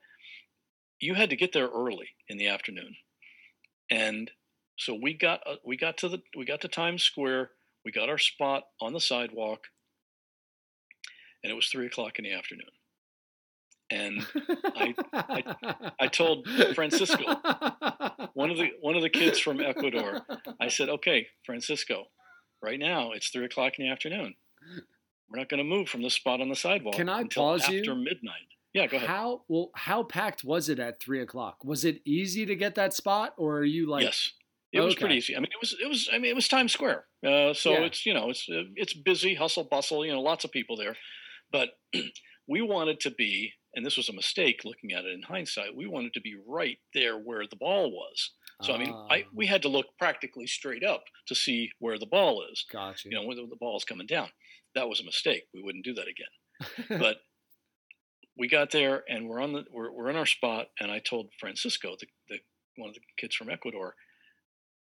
[0.99, 2.95] you had to get there early in the afternoon.
[3.90, 4.30] And
[4.77, 7.49] so we got, uh, we got to the, we got to Times Square.
[7.83, 9.61] We got our spot on the sidewalk
[11.43, 12.68] and it was three o'clock in the afternoon.
[13.92, 14.26] And
[14.76, 14.93] I
[16.00, 17.24] I told Francisco,
[18.34, 20.22] one of the, one of the kids from Ecuador,
[20.61, 22.06] I said, okay, Francisco,
[22.61, 24.35] right now it's three o'clock in the afternoon.
[25.30, 26.95] We're not going to move from this spot on the sidewalk.
[26.95, 27.95] Can I until pause after you?
[27.95, 28.48] midnight.
[28.74, 29.09] Yeah, go ahead.
[29.09, 29.72] How well?
[29.76, 31.64] How packed was it at three o'clock?
[31.66, 34.03] Was it easy to get that spot, or are you like?
[34.03, 34.32] yes,
[34.72, 35.35] it was pretty easy.
[35.35, 36.08] I mean, it was it was.
[36.14, 37.80] I mean, it was Times Square, uh, so Yeah.
[37.85, 40.06] it's you know it's it's busy, hustle bustle.
[40.06, 40.95] You know, lots of people there,
[41.52, 41.69] but
[42.48, 45.76] we wanted to be, and this was a mistake looking at it in hindsight.
[45.76, 48.32] We wanted to be right there where the ball was.
[48.61, 51.98] So I mean, I Ah, we had to look practically straight up to see where
[51.98, 52.66] the ball is.
[52.72, 53.11] got you.
[53.11, 54.30] Know, when the, the ball's coming down.
[54.76, 55.44] That was a mistake.
[55.53, 57.00] We wouldn't do that again.
[57.00, 57.18] but
[58.40, 61.30] we got there and we're on the we're, we're in our spot and i told
[61.40, 62.38] francisco the, the
[62.78, 63.95] one of the kids from ecuador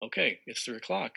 [0.03, 1.15] okay it's three o'clock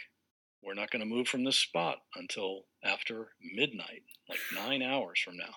[0.64, 5.38] we're not going to move from this spot until after midnight like nine hours from
[5.38, 5.56] now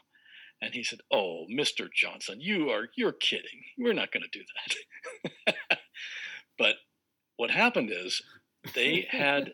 [0.60, 4.44] and he said oh mr johnson you are you're kidding we're not going to do
[5.46, 5.54] that
[6.58, 6.76] but
[7.36, 8.22] what happened is
[8.74, 9.52] they had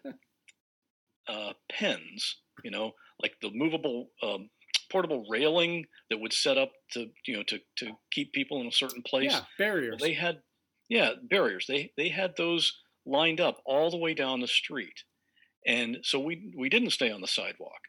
[1.29, 4.51] uh, pens, you know, like the movable um,
[4.91, 8.73] portable railing that would set up to, you know, to, to keep people in a
[8.73, 9.31] certain place.
[9.33, 10.01] yeah, Well, barriers.
[10.01, 10.39] they had,
[10.89, 11.67] yeah, barriers.
[11.69, 12.73] They they had those
[13.07, 15.05] lined up all the way down the street,
[15.67, 17.81] and so we we didn't stay on the sidewalk.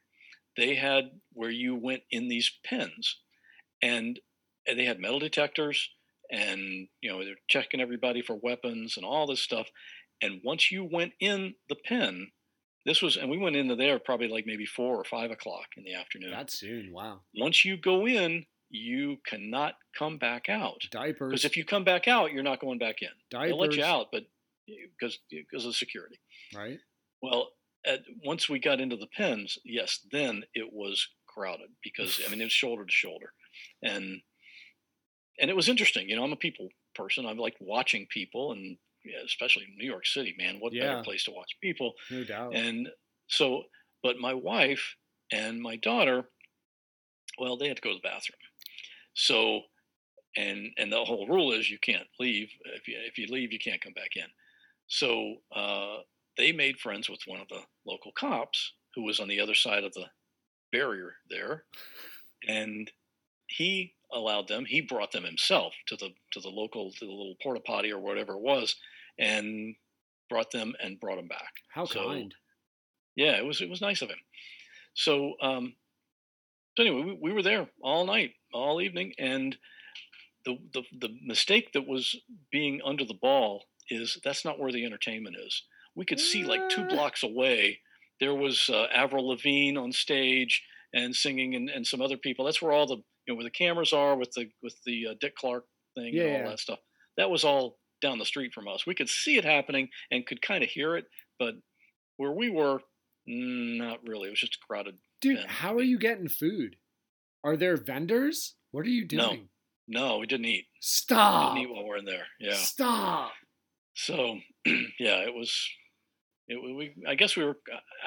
[0.58, 3.18] They had where you went in these pens,
[3.82, 4.20] and,
[4.68, 5.90] they had metal detectors,
[6.30, 9.68] and you know they're checking everybody for weapons and all this stuff.
[10.22, 12.28] And once you went in the pen,
[12.86, 15.84] this was, and we went into there probably like maybe four or five o'clock in
[15.84, 16.32] the afternoon.
[16.32, 16.92] That soon.
[16.94, 17.22] Wow.
[17.36, 20.82] Once you go in, you cannot come back out.
[20.92, 21.30] Diapers.
[21.30, 23.10] Because if you come back out, you're not going back in.
[23.30, 23.50] diapers.
[23.50, 24.24] They'll let you out, but
[24.68, 26.20] because because of security.
[26.56, 26.78] Right.
[27.22, 27.50] Well,
[27.86, 32.42] at, once we got into the pens, yes, then it was crowded because I mean
[32.42, 33.34] it was shoulder to shoulder,
[33.82, 34.22] and
[35.40, 36.10] and it was interesting.
[36.10, 37.26] You know, I'm a people person.
[37.26, 40.60] I like watching people, and yeah, especially New York City, man.
[40.60, 40.88] What Yeah.
[40.88, 41.94] better place to watch people?
[42.10, 42.54] No doubt.
[42.54, 42.90] And
[43.28, 43.64] so,
[44.04, 44.96] but my wife
[45.32, 46.30] and my daughter,
[47.38, 48.38] Well, they had to go to the bathroom.
[49.16, 49.64] So,
[50.38, 52.52] and and the whole rule is you can't leave.
[52.66, 54.28] If you if you leave, you can't come back in.
[54.88, 56.00] So uh,
[56.38, 59.84] they made friends with one of the local cops who was on the other side
[59.84, 60.08] of the
[60.72, 61.64] barrier there,
[62.48, 62.92] and
[63.48, 64.66] he allowed them.
[64.66, 68.00] He brought them himself to the to the local to the little porta potty or
[68.00, 68.76] whatever it was,
[69.20, 69.76] and
[70.30, 71.54] brought them and brought them back.
[71.74, 72.36] How So, kind.
[73.16, 74.20] Yeah, it was it was nice of him.
[74.94, 75.76] So um,
[76.78, 79.58] so anyway, we, we were there all night, all evening, and
[80.46, 82.16] the, the the mistake that was
[82.52, 85.64] being under the ball is that's not where the entertainment is.
[85.96, 86.88] We could see like two Ah.
[86.90, 87.80] blocks away.
[88.20, 90.64] There was uh, Avril Lavigne on stage
[90.94, 92.46] and singing, and, and some other people.
[92.46, 95.14] That's where all the you know where the cameras are with the with the uh,
[95.20, 96.80] Dick Clark thing Yeah, and all that stuff.
[97.18, 98.86] That was all down the street from us.
[98.88, 101.06] We could see it happening and could kind of hear it,
[101.38, 101.56] but
[102.18, 102.80] where we were,
[103.30, 104.28] mm, not really.
[104.28, 104.96] It was just crowded.
[105.22, 106.78] Dude, how are you getting food?
[107.44, 108.56] Are there vendors?
[108.72, 109.30] What are you No.
[109.30, 109.50] doing?
[109.88, 110.66] No, we didn't eat.
[110.80, 111.54] Stop.
[111.54, 112.26] We Didn't eat while we're in there.
[112.40, 112.54] Yeah.
[112.56, 113.34] Stop.
[113.94, 115.54] So, yeah, it was.
[116.48, 117.58] It, we, I guess we were.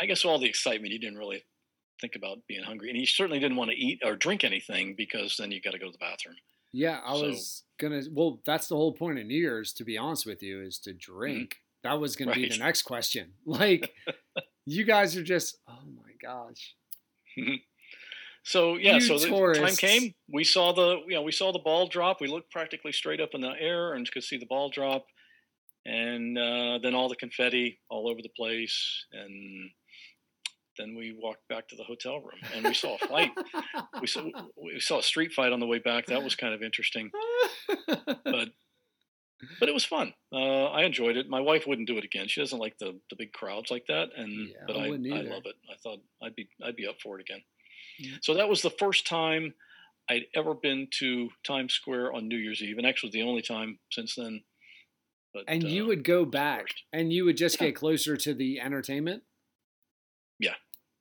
[0.01, 0.93] I guess all the excitement.
[0.93, 1.45] he didn't really
[2.01, 5.37] think about being hungry, and he certainly didn't want to eat or drink anything because
[5.39, 6.37] then you got to go to the bathroom.
[6.73, 8.03] Yeah, I So- was gonna.
[8.11, 10.93] Well, that's the whole point of New Year's, to be honest with you, is to
[10.93, 11.57] drink.
[11.85, 12.63] That was gonna be the Mm-hmm.
[12.65, 13.33] Next question.
[13.47, 13.93] Like,
[14.67, 15.59] you guys are just.
[15.69, 16.75] Oh my gosh.
[18.47, 20.15] So yeah, You so the time came.
[20.31, 22.21] We saw the you know we saw the ball drop.
[22.21, 25.07] We looked practically straight up in the air and could see the ball drop,
[25.87, 29.71] and uh, then all the confetti all over the place, and
[30.79, 33.31] then we walked back to the hotel room and we saw a fight.
[34.01, 34.23] we saw
[34.63, 36.07] we saw a street fight on the way back.
[36.07, 37.11] That was kind of interesting,
[38.25, 38.49] but
[39.61, 40.15] but it was fun.
[40.33, 41.29] Uh, I enjoyed it.
[41.29, 42.29] My wife wouldn't do it again.
[42.29, 45.23] She doesn't like the the big crowds like that, and Yeah, but I I, I
[45.23, 45.57] love it.
[45.71, 47.43] I thought I'd be I'd be up for it again.
[47.99, 48.17] Yeah.
[48.23, 49.55] So that was the first time
[50.09, 53.79] I'd ever been to Times Square on New Year's Eve, and actually the only time
[53.91, 54.43] since then.
[55.35, 57.67] But, and you uh, would go back and you would just Yeah.
[57.69, 59.25] get closer to the entertainment?
[60.39, 60.55] Yeah.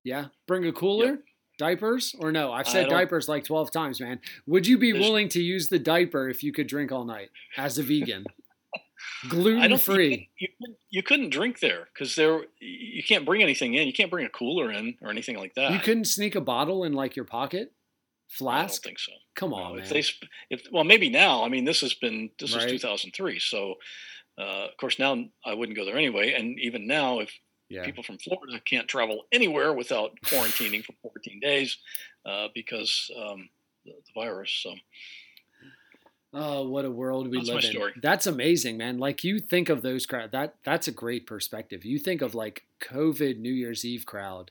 [0.03, 0.25] Yeah.
[0.47, 1.19] Bring a cooler?
[1.59, 2.15] Diapers?
[2.17, 2.51] Or no?
[2.51, 4.19] I've said diapers like 12 times, man.
[4.47, 7.29] Would you be There's- willing to use the diaper if you could drink all night
[7.57, 8.25] as a vegan?
[9.29, 10.29] Gluten free.
[10.39, 13.85] You, couldn't- you couldn't drink there because there you can't bring anything in.
[13.87, 15.71] You can't bring a cooler in or anything like that.
[15.71, 17.71] You couldn't sneak a bottle in like your pocket?
[17.71, 18.81] I don't Flask?
[18.83, 19.11] think so.
[19.35, 19.93] Come No, on, if man.
[19.93, 20.03] they
[20.49, 21.43] if well maybe now.
[21.43, 22.63] I mean this has been this Right.
[22.63, 23.75] was 2003, so
[24.37, 26.33] uh, of course now I wouldn't go there anyway.
[26.33, 27.31] And even now, if
[27.69, 27.83] yeah.
[27.85, 31.77] people from Florida can't travel anywhere without quarantining for 14 days
[32.25, 33.49] uh, because um,
[33.85, 34.51] the, the virus.
[34.61, 34.73] So
[36.35, 37.71] Oh, what a world we That's my live in.
[37.71, 37.93] story.
[38.01, 38.97] That's amazing, man.
[38.97, 41.85] Like you think of those crowd that that's a great perspective.
[41.85, 44.49] You think of like COVID New Year's Eve crowd.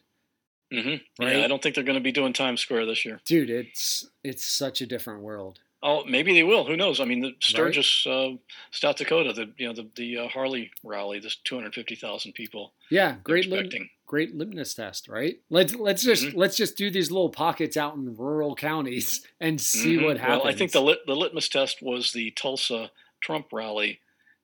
[0.72, 1.00] mhm.
[1.18, 1.36] Right.
[1.38, 3.20] yeah, I don't think they're going to be doing Times Square this year.
[3.24, 5.58] Dude, it's it's such a different world.
[5.84, 6.64] Oh, maybe they will.
[6.64, 7.00] Who knows?
[7.00, 8.30] I mean, the Sturgis, uh,
[8.70, 12.72] South Dakota, the you know the the uh, Harley rally, there's 250,000 people.
[12.88, 13.68] Yeah, great lim-
[14.06, 15.40] great litmus test, right?
[15.50, 16.36] Let's let's just Mhm.
[16.36, 20.04] let's just do these little pockets out in rural counties and see Mhm.
[20.04, 20.42] what happens.
[20.44, 24.00] Well, I think the lit, the litmus test was the Tulsa Trump rally,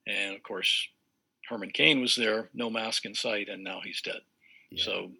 [0.07, 0.89] and of course,
[1.49, 4.23] Herman Cain was there, no mask in sight, and now he's dead.
[4.71, 4.83] Yeah.
[4.85, 5.13] So,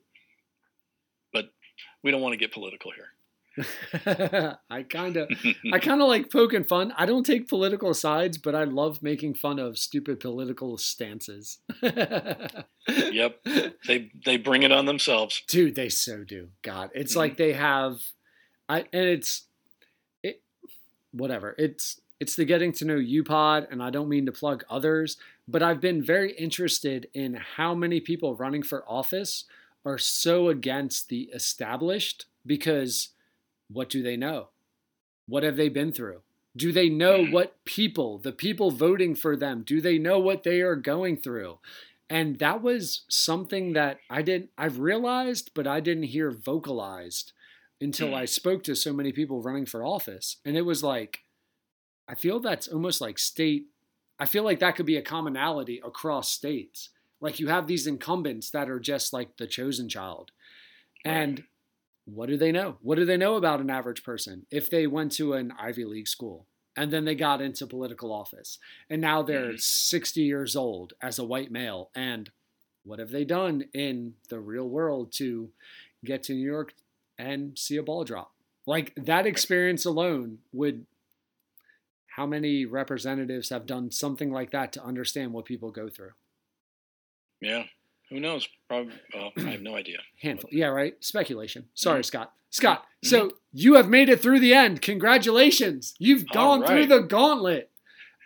[1.33, 1.53] but
[2.03, 3.13] we don't want to get political here.
[4.71, 5.29] I kind of
[5.73, 6.93] I kind of like poking fun.
[6.97, 11.59] I don't take political sides, but I love making fun of stupid political stances.
[11.83, 13.43] yep,
[13.87, 15.43] they they bring it on themselves.
[15.49, 16.49] Dude, they so do.
[16.63, 17.17] God, it's Mhm.
[17.17, 18.01] like they have,
[18.69, 19.45] I and it's,
[20.23, 20.43] it,
[21.13, 21.55] whatever.
[21.59, 25.17] It's it's the getting to know you pod, and I don't mean to plug others,
[25.47, 29.45] but I've been very interested in how many people running for office
[29.85, 33.11] are so against the established because
[33.71, 34.49] what do they know?
[35.27, 36.23] What have they been through?
[36.57, 37.33] Do they know Mhm.
[37.33, 41.59] what people, the people voting for them, do they know what they are going through?
[42.11, 47.33] And that was something that I didn't, I've realized, but I didn't hear vocalized
[47.81, 48.15] until Hmm.
[48.15, 50.39] I spoke to so many people running for office.
[50.45, 51.21] And it was like,
[52.09, 53.67] I feel that's almost like state,
[54.19, 56.89] I feel like that could be a commonality across states.
[57.21, 60.33] Like you have these incumbents that are just like the chosen child.
[61.05, 61.45] And
[62.15, 62.79] what do they know?
[62.81, 66.09] What do they know about an average person if they went to an Ivy League
[66.09, 66.47] school
[66.77, 69.61] and then they got into political office and now they're Mhm.
[69.61, 71.91] 60 years old as a white male?
[71.95, 72.31] And
[72.85, 75.53] what have they done in the real world to
[76.05, 76.75] get to New York
[77.19, 78.35] and see a ball drop?
[78.67, 80.87] Like that experience alone would.
[82.17, 86.15] How many representatives have done something like that to understand what people go through?
[87.41, 87.65] Yeah.
[88.11, 88.49] Who knows?
[88.69, 88.95] Probably.
[89.15, 89.99] Well, I have no idea.
[90.23, 90.51] Handful.
[90.53, 90.95] Yeah, right.
[91.05, 91.69] Speculation.
[91.75, 92.07] Sorry, Mhm.
[92.07, 92.33] Scott.
[92.51, 92.87] Scott.
[93.05, 94.81] So you have made it through the end.
[94.81, 95.95] Congratulations.
[95.99, 97.71] You've gone through the gauntlet.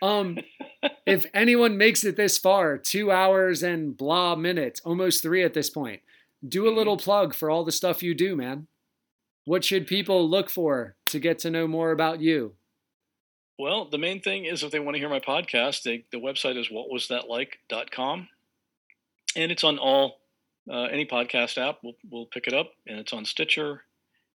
[0.01, 0.37] Um,
[1.05, 5.69] if anyone makes it this far, two hours and blah minutes, almost three at this
[5.69, 6.01] point,
[6.47, 6.75] do a Mhm.
[6.75, 8.67] little plug for all the stuff you do, man.
[9.45, 12.55] What should people look for to get to know more about you?
[13.59, 16.57] Well, the main thing is if they want to hear my podcast, they, the website
[16.57, 18.29] is whatwasthatlike.com.
[19.35, 20.19] And it's on all,
[20.71, 22.71] uh, any podcast app We'll we'll pick it up.
[22.87, 23.81] And it's on Stitcher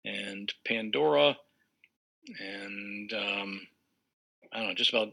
[0.04, 1.36] and Pandora.
[2.40, 3.60] And um,
[4.52, 5.08] I don't know, just about,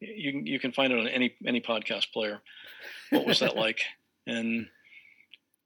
[0.00, 2.40] you, can- you can find it on any, any podcast player.
[3.10, 3.80] What was that like?
[4.26, 4.66] And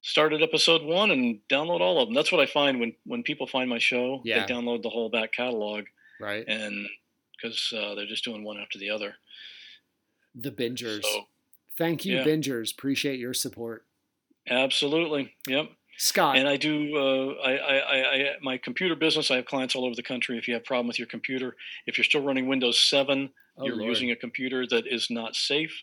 [0.02, 2.14] started episode one and download all of them.
[2.14, 4.46] That's what I find when, when people find my show, Yeah.
[4.46, 5.84] they download the whole back catalog
[6.20, 6.44] Right.
[6.48, 6.86] and
[7.36, 9.14] because uh, they're just doing one after the other.
[10.34, 11.04] The bingers.
[11.04, 11.26] So
[11.80, 12.24] Thank you, yeah.
[12.24, 12.74] bingers.
[12.74, 13.86] Appreciate your support.
[14.46, 15.70] absolutely, yep.
[15.96, 16.36] Scott.
[16.36, 16.94] And I do.
[16.94, 19.30] Uh, I, I, I, I, my computer business.
[19.30, 20.36] I have clients all over the country.
[20.36, 23.64] If you have a problem with your computer, if you're still running Windows 7, oh,
[23.64, 23.88] you're Lord.
[23.88, 25.82] using a computer that is not safe.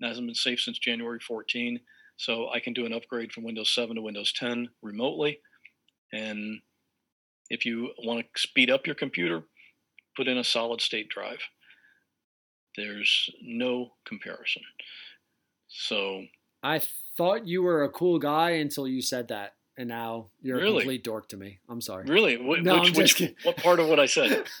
[0.00, 1.80] It hasn't been safe since January 14.
[2.16, 5.40] So I can do an upgrade from Windows 7 to Windows 10 remotely.
[6.14, 6.60] And
[7.50, 9.42] if you want to speed up your computer,
[10.16, 11.40] put in a solid state drive.
[12.74, 14.62] There's no comparison.
[15.78, 16.24] So
[16.62, 16.80] I
[17.16, 20.78] thought you were a cool guy until you said that, and now you're a Really?
[20.80, 21.58] complete dork to me.
[21.68, 22.04] I'm sorry.
[22.06, 24.46] really, wh- No, I'm which, just which what part of what I said?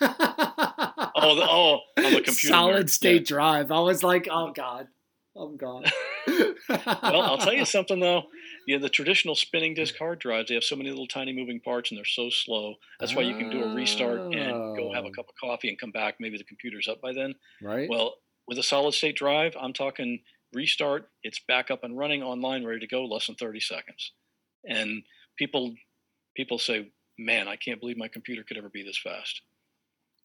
[1.18, 2.32] Oh, the, oh, I'm a computer.
[2.48, 2.90] Solid nerd.
[2.90, 3.36] state Yeah.
[3.36, 3.72] drive.
[3.72, 4.86] I was like, oh god,
[5.34, 5.84] oh, I'm gone.
[6.68, 8.24] Well, I'll tell you something though.
[8.66, 11.90] Yeah, the traditional spinning disk hard drives, they have so many little tiny moving parts
[11.90, 12.74] and they're so slow.
[13.00, 15.12] That's why you can do a restart and go have a Oh.
[15.12, 16.16] cup of coffee and come back.
[16.20, 17.34] Maybe the computer's up by then.
[17.62, 17.88] Right?
[17.88, 20.20] Well, with a solid state drive, I'm talking
[20.52, 24.12] restart, it's back up and running online, ready to go, less than 30 seconds.
[24.68, 25.02] And
[25.38, 25.74] people
[26.36, 29.42] people say, "Man, I can't believe my computer could ever be this fast."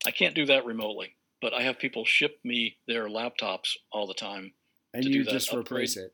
[0.05, 4.13] I can't do that remotely, but I have people ship me their laptops all the
[4.15, 4.53] time.
[4.93, 5.65] and to do you that just upgrade.
[5.67, 6.13] replace it.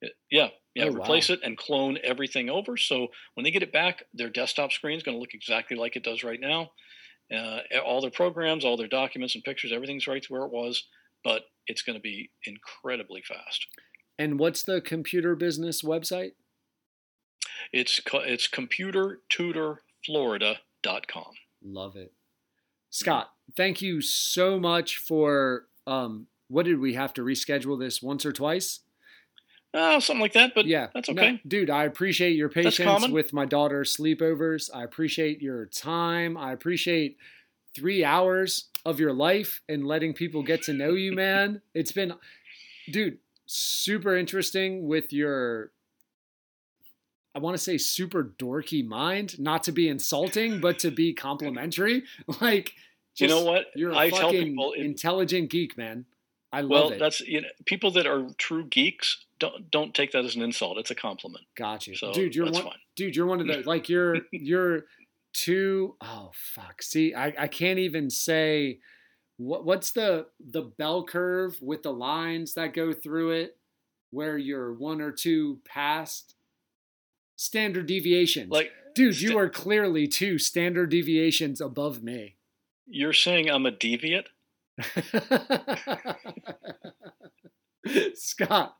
[0.00, 1.34] It- yeah, yeah, Oh, replace wow.
[1.34, 2.76] it and clone everything over.
[2.76, 5.96] So when they get it back, their desktop screen is going to look exactly like
[5.96, 6.72] it does right now.
[7.34, 10.86] Uh, all their programs, all their documents and pictures, everything's right to where it was,
[11.24, 13.66] but it's going to be incredibly fast.
[14.18, 16.32] And what's the computer business website?
[17.72, 21.32] It's co- it's computertutorflorida.com.
[21.64, 22.12] Love it.
[22.90, 28.24] Scott, thank you so much for um what did we have to reschedule this once
[28.24, 28.80] or twice?
[29.76, 31.40] Oh, something like that, but yeah, that's no, okay.
[31.48, 34.70] dude, I appreciate your patience with my daughter's sleepovers.
[34.72, 36.36] I appreciate your time.
[36.36, 37.16] I appreciate
[37.74, 41.62] three hours of your life and letting people get to know you, man.
[41.74, 42.14] It's been,
[42.90, 45.70] dude, super interesting with your,
[47.34, 52.04] I want to say super dorky mind, not to be insulting, but to be complimentary.
[52.40, 52.74] Like,
[53.16, 53.66] you know what?
[53.76, 56.04] You're a I tell fucking people, it- intelligent geek, man.
[56.52, 56.90] I love well, it.
[56.90, 60.42] Well, that's you know, people that are true geeks don't don't take that as an
[60.42, 60.78] insult.
[60.78, 61.44] It's a compliment.
[61.56, 62.34] Got you, So dude.
[62.34, 62.78] You're one, fine.
[62.94, 63.16] dude.
[63.16, 64.84] You're one of the like you're you're
[65.34, 66.82] two oh fuck.
[66.82, 68.78] See, I I can't even say
[69.36, 73.58] what what's the the bell curve with the lines that go through it,
[74.10, 76.34] where you're one or two past
[77.36, 78.50] standard deviations.
[78.50, 82.36] Like dude, you are clearly two standard deviations above me.
[82.86, 84.26] you're saying, I'm a deviant.
[88.14, 88.76] Scott,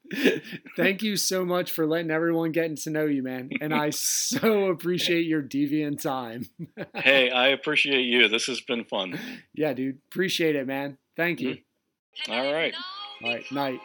[0.77, 3.51] thank you so much for letting everyone get to know you, man.
[3.61, 6.47] And I so appreciate your deviant time.
[6.95, 8.29] hey, I appreciate you.
[8.29, 9.19] This has been fun.
[9.53, 9.99] Yeah, dude.
[10.11, 10.99] Appreciate it, man.
[11.17, 11.57] Thank you.
[11.57, 12.33] Mm-hmm.
[12.33, 12.75] All right.
[13.23, 13.81] All right, night.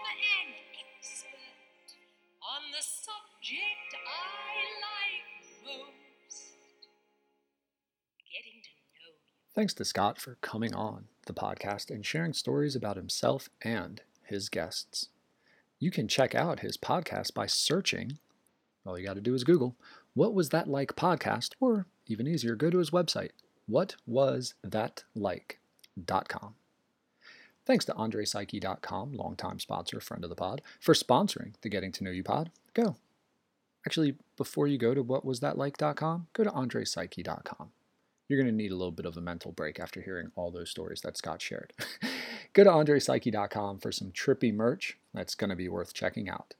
[2.41, 4.21] On the subject I
[4.85, 6.45] like most.
[8.31, 9.15] Getting to know.
[9.55, 14.49] Thanks to Scott for coming on the podcast and sharing stories about himself and his
[14.49, 15.09] guests.
[15.79, 18.17] You can check out his podcast by searching,
[18.85, 19.75] all you got to do is Google,
[20.13, 23.31] What Was That Like podcast, or even easier, go to his website,
[23.69, 26.55] whatwasthatlike.com.
[27.65, 32.11] Thanks to AndrePsyche.com, longtime sponsor, friend of the pod, for sponsoring the Getting to Know
[32.11, 32.51] You pod.
[32.73, 32.95] Go.
[33.85, 37.71] Actually, before you go to whatwasthatlike.com, go to AndrePsyche.com
[38.29, 40.69] you're going to need a little bit of a mental break after hearing all those
[40.69, 41.73] stories that Scott shared.
[42.53, 46.53] Go to AndrePsyche.com for some trippy merch that's going to be worth checking out.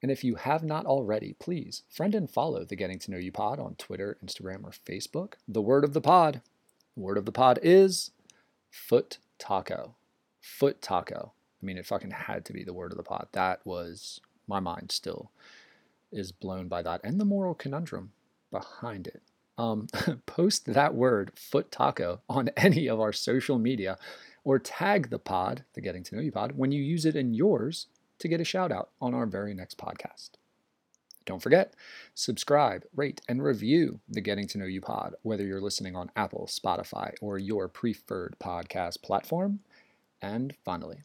[0.00, 3.32] And if you have not already, please friend and follow the Getting to Know You
[3.32, 5.34] pod on Twitter, Instagram, or Facebook.
[5.48, 6.42] The word of the pod.
[6.94, 8.12] The word of the pod is
[8.70, 9.96] foot taco.
[10.40, 11.32] Foot taco.
[11.60, 13.28] I mean, it fucking had to be the word of the pod.
[13.32, 15.30] That was my mind still
[16.12, 18.12] is blown by that and the moral conundrum
[18.50, 19.22] behind it.
[19.56, 19.86] Um,
[20.26, 23.98] post that word, foot taco, on any of our social media
[24.44, 27.34] or tag the pod, the Getting to Know You pod, when you use it in
[27.34, 27.86] yours
[28.18, 30.30] to get a shout out on our very next podcast.
[31.26, 31.74] Don't forget,
[32.14, 36.46] subscribe, rate, and review the Getting to Know You pod, whether you're listening on Apple,
[36.50, 39.60] Spotify, or your preferred podcast platform.
[40.20, 41.04] And finally,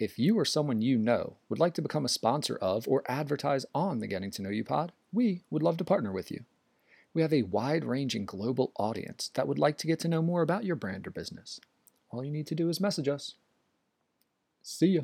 [0.00, 3.64] if you or someone you know would like to become a sponsor of or advertise
[3.72, 6.44] on the Getting to Know You pod, we would love to partner with you.
[7.12, 10.42] We have a wide ranging global audience that would like to get to know more
[10.42, 11.60] about your brand or business.
[12.10, 13.34] All you need to do is message us.
[14.62, 15.02] See ya.